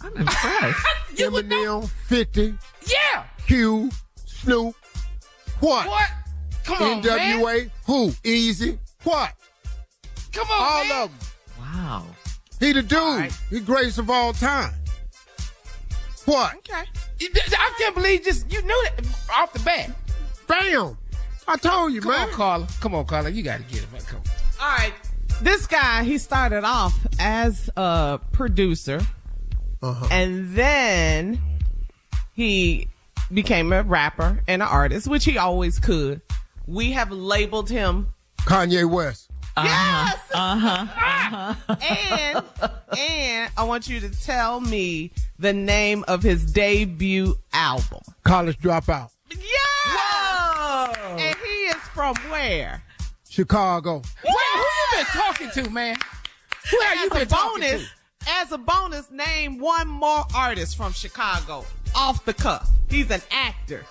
I'm 0.02 0.16
impressed. 0.16 0.86
You 1.16 1.30
would 1.30 1.48
know. 1.48 1.80
Eminem, 1.82 1.88
50, 2.08 2.54
Yeah! 2.86 3.24
Q, 3.46 3.90
Snoop. 4.42 4.74
What? 5.60 5.86
What? 5.88 6.08
Come 6.64 6.82
on, 6.82 7.02
man. 7.02 7.38
NWA, 7.40 7.70
who? 7.86 8.12
Easy. 8.24 8.78
What? 9.04 9.32
Come 10.32 10.48
on, 10.50 10.60
All 10.60 10.84
man. 10.84 11.02
of 11.04 11.10
them. 11.10 11.28
Wow. 11.60 12.04
He 12.58 12.72
the 12.72 12.82
dude. 12.82 12.98
right. 12.98 13.32
He 13.50 13.60
greatest 13.60 13.98
of 13.98 14.10
all 14.10 14.32
time. 14.32 14.72
What? 16.26 16.54
Okay. 16.56 16.84
I 17.22 17.74
can't 17.78 17.94
believe 17.94 18.22
just 18.24 18.50
you 18.52 18.62
knew 18.62 18.86
that 18.96 19.06
off 19.34 19.52
the 19.52 19.58
bat. 19.60 19.90
Bam! 20.46 20.96
I 21.48 21.56
told 21.56 21.92
you, 21.92 22.00
Come 22.00 22.12
man. 22.12 22.28
on, 22.28 22.34
Carla. 22.34 22.68
Come 22.80 22.94
on, 22.94 23.04
Carla. 23.06 23.30
You 23.30 23.42
got 23.42 23.56
to 23.58 23.62
get 23.64 23.82
it, 23.82 23.92
man. 23.92 24.02
Come 24.02 24.20
on. 24.20 24.64
All 24.66 24.76
right. 24.76 24.92
This 25.42 25.66
guy, 25.66 26.04
he 26.04 26.18
started 26.18 26.64
off 26.64 26.94
as 27.18 27.70
a 27.76 28.20
producer, 28.32 29.00
Uh-huh. 29.82 30.06
and 30.10 30.54
then 30.54 31.40
he 32.34 32.88
became 33.32 33.72
a 33.72 33.82
rapper 33.82 34.42
and 34.46 34.62
an 34.62 34.68
artist, 34.68 35.08
which 35.08 35.24
he 35.24 35.38
always 35.38 35.78
could. 35.78 36.20
We 36.66 36.92
have 36.92 37.10
labeled 37.10 37.68
him 37.68 38.08
Kanye 38.38 38.88
West. 38.88 39.30
Yes. 39.56 40.18
Uh 40.32 40.56
huh. 40.58 41.54
and 41.68 42.44
and 42.98 43.52
I 43.56 43.64
want 43.64 43.88
you 43.88 44.00
to 44.00 44.10
tell 44.22 44.60
me 44.60 45.12
the 45.38 45.52
name 45.52 46.04
of 46.08 46.22
his 46.22 46.44
debut 46.52 47.34
album. 47.52 48.00
College 48.24 48.58
dropout. 48.58 49.10
Yeah. 49.30 49.36
Whoa. 49.86 51.16
And 51.18 51.36
he 51.36 51.48
is 51.48 51.76
from 51.94 52.14
where? 52.30 52.82
Chicago. 53.28 54.02
Wait, 54.24 54.34
who 54.54 54.60
you 54.60 54.88
been 54.96 55.06
talking 55.06 55.50
to, 55.50 55.70
man? 55.70 55.96
Who 56.70 56.80
have 56.80 56.98
you 57.00 57.10
been 57.10 57.22
a 57.22 57.26
talking 57.26 57.60
bonus, 57.62 57.82
to? 57.82 58.30
as 58.30 58.52
a 58.52 58.58
bonus, 58.58 59.10
name 59.10 59.58
one 59.58 59.88
more 59.88 60.24
artist 60.34 60.76
from 60.76 60.92
Chicago 60.92 61.64
off 61.94 62.24
the 62.24 62.34
cuff. 62.34 62.70
He's 62.88 63.10
an 63.10 63.22
actor. 63.30 63.84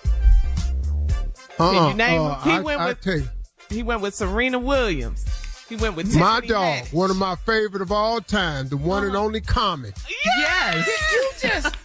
Uh-uh. 1.58 1.72
you 1.72 1.78
uh, 1.78 1.92
name 1.94 2.20
uh, 2.22 2.40
him? 2.40 2.50
He 2.50 2.56
I, 2.56 2.60
went 2.60 2.80
I 2.80 2.86
with- 2.88 3.00
tell 3.00 3.18
you. 3.18 3.28
He 3.68 3.82
went 3.84 4.00
with 4.00 4.14
Serena 4.14 4.58
Williams. 4.58 5.24
He 5.68 5.76
went 5.76 5.94
with 5.94 6.12
My 6.16 6.40
Tiffany 6.40 6.48
dog, 6.48 6.74
Haddish. 6.84 6.92
one 6.92 7.10
of 7.10 7.16
my 7.16 7.36
favorite 7.36 7.82
of 7.82 7.92
all 7.92 8.20
time, 8.20 8.68
the 8.68 8.76
one 8.76 9.04
and 9.04 9.14
uh-huh. 9.14 9.24
only 9.24 9.40
Common. 9.40 9.92
Yes. 10.38 10.88
You 11.12 11.30
just 11.48 11.76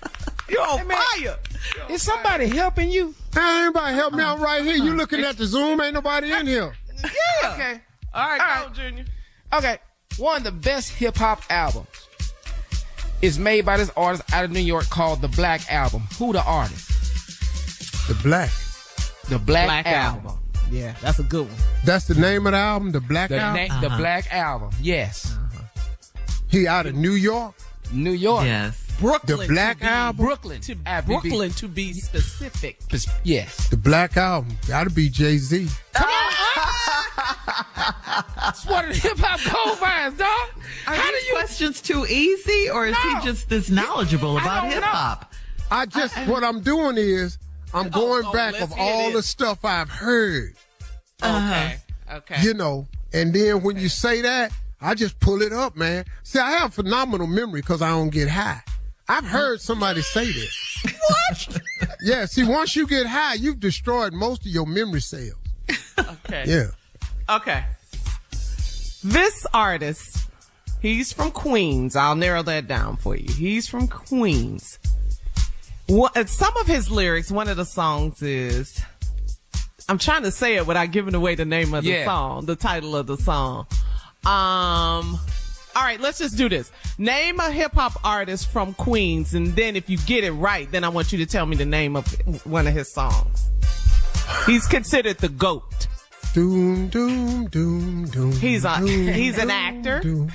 You're 0.50 0.62
on 0.64 0.80
Hey, 0.80 0.84
man. 0.86 0.98
fire. 1.20 1.38
is 1.90 2.02
somebody 2.02 2.48
helping 2.48 2.90
you? 2.90 3.14
Hey, 3.32 3.42
anybody 3.42 3.94
help 3.94 4.14
me 4.14 4.24
out 4.24 4.40
right 4.40 4.64
here? 4.64 4.76
You 4.76 4.86
uh-huh. 4.86 4.96
looking 4.96 5.20
at 5.20 5.38
the 5.38 5.46
Zoom? 5.46 5.80
Ain't 5.80 5.94
nobody 5.94 6.32
in 6.32 6.48
here. 6.48 6.74
Yeah. 7.04 7.54
Okay. 7.54 7.82
All 8.12 8.28
right, 8.30 8.60
All 8.62 8.68
go. 8.70 8.74
Junior. 8.74 9.06
Okay. 9.54 9.78
One 10.18 10.38
of 10.38 10.44
the 10.46 10.52
best 10.52 10.90
hip 10.92 11.18
hop 11.18 11.44
albums 11.52 11.88
is 13.22 13.40
made 13.40 13.66
by 13.66 13.78
this 13.78 13.92
artist 13.98 14.24
out 14.34 14.46
of 14.46 14.52
New 14.52 14.60
York 14.60 14.86
called 14.90 15.22
The 15.22 15.28
Black 15.30 15.72
Album. 15.72 16.04
Who 16.20 16.34
the 16.34 16.44
artist? 16.44 16.90
The 18.08 18.16
Black. 18.24 18.52
The 19.30 19.40
Black, 19.40 19.66
Black 19.68 19.86
Album. 19.88 20.26
album. 20.28 20.40
Yeah, 20.72 20.96
that's 21.02 21.20
a 21.20 21.24
good 21.24 21.48
one. 21.48 21.56
That's 21.84 22.06
the 22.06 22.16
name 22.16 22.46
of 22.48 22.52
the 22.54 22.58
album, 22.60 22.92
The 22.92 23.00
Black 23.02 23.30
The, 23.30 23.38
Album. 23.40 23.68
na- 23.68 23.82
the 23.82 23.88
uh-huh. 23.88 23.98
Black 23.98 24.34
Album. 24.34 24.70
Yes. 24.82 25.36
Uh-huh. 25.36 25.62
he 26.48 26.68
out 26.68 26.86
of 26.86 26.96
New 26.96 27.12
York. 27.14 27.54
New 27.92 28.12
York. 28.12 28.46
Yes. 28.46 28.82
Brooklyn. 29.00 29.40
The 29.40 29.48
Black 29.54 29.78
to 29.78 29.84
be- 29.84 29.88
Album. 29.90 30.26
Brooklyn. 30.26 30.62
To 30.62 30.76
be- 30.76 30.82
be- 30.84 31.02
Brooklyn 31.06 31.52
to 31.52 31.68
be 31.68 31.94
specific. 31.94 32.80
Yes. 33.24 33.68
The 33.70 33.78
Black 33.78 34.18
Album. 34.18 34.58
Gotta 34.68 34.90
be 34.90 35.10
Jay 35.10 35.38
Z. 35.38 35.68
Come 35.94 36.10
on. 36.10 36.14
It's 38.48 38.66
one 38.66 38.86
of 38.86 38.94
the 38.94 39.00
hip 39.08 39.18
hop 39.20 39.40
gold 39.54 39.80
vines, 39.80 40.18
dog. 40.18 40.28
Are 40.88 40.96
How 40.96 41.10
do 41.10 41.16
these 41.18 41.28
you? 41.28 41.34
questions 41.36 41.82
too 41.82 42.06
easy, 42.08 42.70
or 42.70 42.86
is 42.86 42.94
No. 42.94 43.20
he 43.20 43.26
just 43.26 43.50
this 43.50 43.70
knowledgeable 43.70 44.38
about 44.38 44.72
hip 44.72 44.84
hop? 44.84 45.34
I 45.72 45.86
just 45.86 46.16
what 46.28 46.44
I'm 46.44 46.62
doing 46.62 46.98
is 46.98 47.38
I'm 47.74 47.88
oh, 47.88 47.90
going 47.90 48.24
oh, 48.28 48.32
back 48.34 48.60
of 48.62 48.72
all 48.78 49.12
the 49.12 49.24
stuff 49.24 49.66
I've 49.66 49.90
heard, 49.90 50.54
uh-huh. 51.22 51.54
Okay. 51.54 51.78
Okay. 52.14 52.42
you 52.44 52.54
know, 52.54 52.88
and 53.14 53.34
then 53.34 53.62
when 53.64 53.78
you 53.78 53.90
say 53.90 54.22
that, 54.22 54.52
I 54.80 54.94
just 54.94 55.20
pull 55.20 55.42
it 55.42 55.52
up, 55.52 55.76
man. 55.76 56.06
See, 56.24 56.40
I 56.40 56.52
have 56.52 56.74
phenomenal 56.74 57.28
memory 57.28 57.62
because 57.62 57.82
I 57.82 57.90
don't 57.90 58.10
get 58.12 58.30
high. 58.30 58.62
I've 59.08 59.26
heard 59.26 59.60
somebody 59.62 60.02
say 60.02 60.26
this. 60.32 60.86
What? 61.08 61.62
yeah. 62.02 62.26
See, 62.26 62.44
once 62.44 62.76
you 62.76 62.88
get 62.88 63.06
high, 63.08 63.36
you've 63.36 63.60
destroyed 63.60 64.14
most 64.14 64.42
of 64.42 64.48
your 64.48 64.66
memory 64.66 65.02
cells. 65.02 65.34
Okay. 65.98 66.44
Yeah. 66.48 66.68
Okay. 67.30 67.64
This 69.04 69.46
artist, 69.54 70.28
he's 70.82 71.14
from 71.14 71.32
Queens. 71.32 71.96
I'll 71.96 72.16
narrow 72.16 72.44
that 72.44 72.68
down 72.68 72.98
for 72.98 73.16
you. 73.16 73.32
He's 73.32 73.68
from 73.68 73.88
Queens. 73.88 74.80
What, 75.88 76.28
some 76.30 76.56
of 76.58 76.66
his 76.68 76.90
lyrics, 76.90 77.32
one 77.32 77.48
of 77.48 77.58
the 77.58 77.66
songs 77.66 78.22
is, 78.24 78.82
I'm 79.88 80.00
trying 80.00 80.24
to 80.24 80.32
say 80.32 80.56
it 80.56 80.66
without 80.66 80.92
giving 80.92 81.14
away 81.14 81.36
the 81.36 81.46
name 81.46 81.74
of 81.76 81.84
the 81.84 81.92
Yeah. 81.92 82.06
song, 82.06 82.46
the 82.48 82.56
title 82.56 82.96
of 82.96 83.06
the 83.06 83.18
song. 83.18 83.68
Um, 84.26 85.20
all 85.76 85.84
right, 85.84 86.00
let's 86.00 86.18
just 86.18 86.38
do 86.38 86.50
this. 86.50 86.72
Name 86.98 87.40
a 87.40 87.52
hip 87.52 87.74
hop 87.74 87.94
artist 88.04 88.50
from 88.52 88.74
Queens, 88.74 89.36
and 89.36 89.56
then 89.56 89.76
if 89.76 89.88
you 89.88 89.98
get 90.00 90.24
it 90.24 90.32
right, 90.32 90.72
then 90.72 90.84
I 90.84 90.90
want 90.90 91.12
you 91.12 91.20
to 91.20 91.26
tell 91.28 91.46
me 91.46 91.56
the 91.56 91.66
name 91.66 91.96
of 91.96 92.08
one 92.48 92.66
of 92.66 92.74
his 92.74 92.92
songs. 92.92 93.48
He's 94.48 94.66
considered 94.66 95.20
the 95.20 95.30
GOAT. 95.30 95.88
Doom, 96.36 96.90
doom, 96.90 97.46
doom, 97.48 98.06
doom. 98.08 98.32
He's 98.34 98.66
a- 98.66 98.76
doom, 98.80 99.08
he's 99.14 99.38
an 99.38 99.50
actor. 99.50 100.02
doom. 100.02 100.30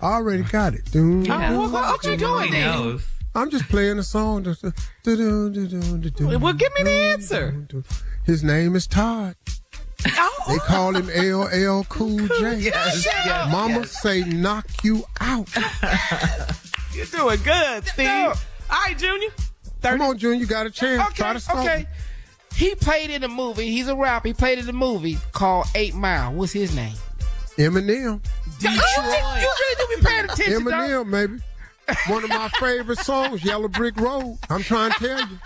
I 0.00 0.12
already 0.12 0.44
got 0.44 0.74
it. 0.74 0.84
Doom, 0.92 1.24
Yeah. 1.24 1.50
doom, 1.50 1.72
well, 1.72 1.90
what 1.90 2.04
you 2.04 2.16
doing 2.16 2.52
He 2.52 2.60
knows. 2.60 3.04
I'm 3.34 3.50
just 3.50 3.68
playing 3.68 3.98
a 3.98 4.04
song. 4.04 4.44
Well, 4.44 4.54
give 4.62 4.72
me 5.04 6.82
the 6.84 6.90
answer. 7.12 7.50
doom, 7.50 7.64
doom. 7.64 7.84
His 8.24 8.44
name 8.44 8.76
is 8.76 8.86
Todd. 8.86 9.34
Oh. 10.06 10.30
They 10.46 10.58
call 10.58 10.94
him 10.94 11.08
LL 11.08 11.82
Cool 11.88 12.28
J. 12.38 12.58
Yes, 12.60 13.04
yes, 13.04 13.50
Mama 13.50 13.80
yes. 13.80 14.00
say 14.02 14.20
knock 14.22 14.68
you 14.84 15.02
out. 15.20 15.48
You're 16.94 17.06
doing 17.06 17.40
good, 17.42 17.88
Steve. 17.88 18.08
All 18.08 18.34
right, 18.70 18.96
Junior. 18.96 19.30
Come 19.82 20.00
on, 20.02 20.16
Junior, 20.16 20.38
you 20.38 20.46
got 20.46 20.66
a 20.66 20.70
chance. 20.70 21.12
Try 21.14 21.30
Okay, 21.30 21.32
to 21.32 21.40
stop 21.40 21.56
okay. 21.56 21.86
Me. 22.60 22.68
He 22.68 22.74
played 22.74 23.10
in 23.10 23.24
a 23.24 23.28
movie. 23.28 23.70
He's 23.70 23.88
a 23.88 23.94
rapper. 23.96 24.28
He 24.28 24.34
played 24.34 24.58
in 24.58 24.68
a 24.68 24.72
movie 24.72 25.18
called 25.32 25.66
Eight 25.74 25.94
Mile. 25.94 26.32
What's 26.32 26.52
his 26.52 26.74
name? 26.74 26.94
Eminem. 27.56 28.20
You, 28.60 28.70
you, 28.70 28.80
really- 29.02 29.40
you 29.40 29.52
really 29.60 29.76
do 29.76 29.96
be 29.96 30.06
paying 30.06 30.24
attention, 30.24 30.64
dog. 30.64 30.72
Eminem, 30.90 31.06
maybe. 31.08 31.38
One 32.06 32.22
of 32.22 32.30
my 32.30 32.48
favorite 32.60 32.98
songs, 33.00 33.44
Yellow 33.44 33.66
Brick 33.68 33.96
Road. 33.98 34.38
I'm 34.48 34.62
trying 34.62 34.92
to 34.92 34.98
tell 34.98 35.20
you. 35.20 35.38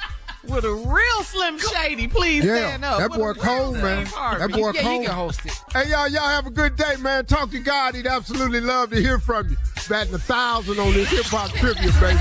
with 0.44 0.64
a 0.64 0.70
real 0.74 1.22
Slim 1.22 1.58
Shady. 1.58 2.06
Please 2.06 2.44
Yeah, 2.44 2.56
stand 2.56 2.84
up. 2.84 2.98
that 2.98 3.10
boy 3.12 3.28
real 3.28 3.34
cold, 3.34 3.76
man. 3.78 4.04
Harvey. 4.04 4.40
That 4.40 4.50
boy 4.52 4.72
Yeah, 4.74 4.82
cold. 4.82 5.00
you 5.02 5.06
can 5.08 5.16
host 5.16 5.46
it. 5.46 5.58
Hey, 5.72 5.88
y'all, 5.90 6.06
y'all 6.08 6.28
have 6.28 6.46
a 6.46 6.50
good 6.50 6.76
day, 6.76 6.96
man. 7.00 7.24
Talk 7.24 7.50
to 7.52 7.60
God. 7.60 7.94
He'd 7.94 8.06
absolutely 8.06 8.60
love 8.60 8.90
to 8.90 8.96
hear 9.00 9.18
from 9.18 9.48
you. 9.48 9.56
Batting 9.88 10.12
a 10.14 10.18
thousand 10.18 10.78
on 10.78 10.92
this 10.92 11.08
hip 11.08 11.24
hop 11.26 11.50
trivia, 11.52 11.90
baby. 11.98 12.20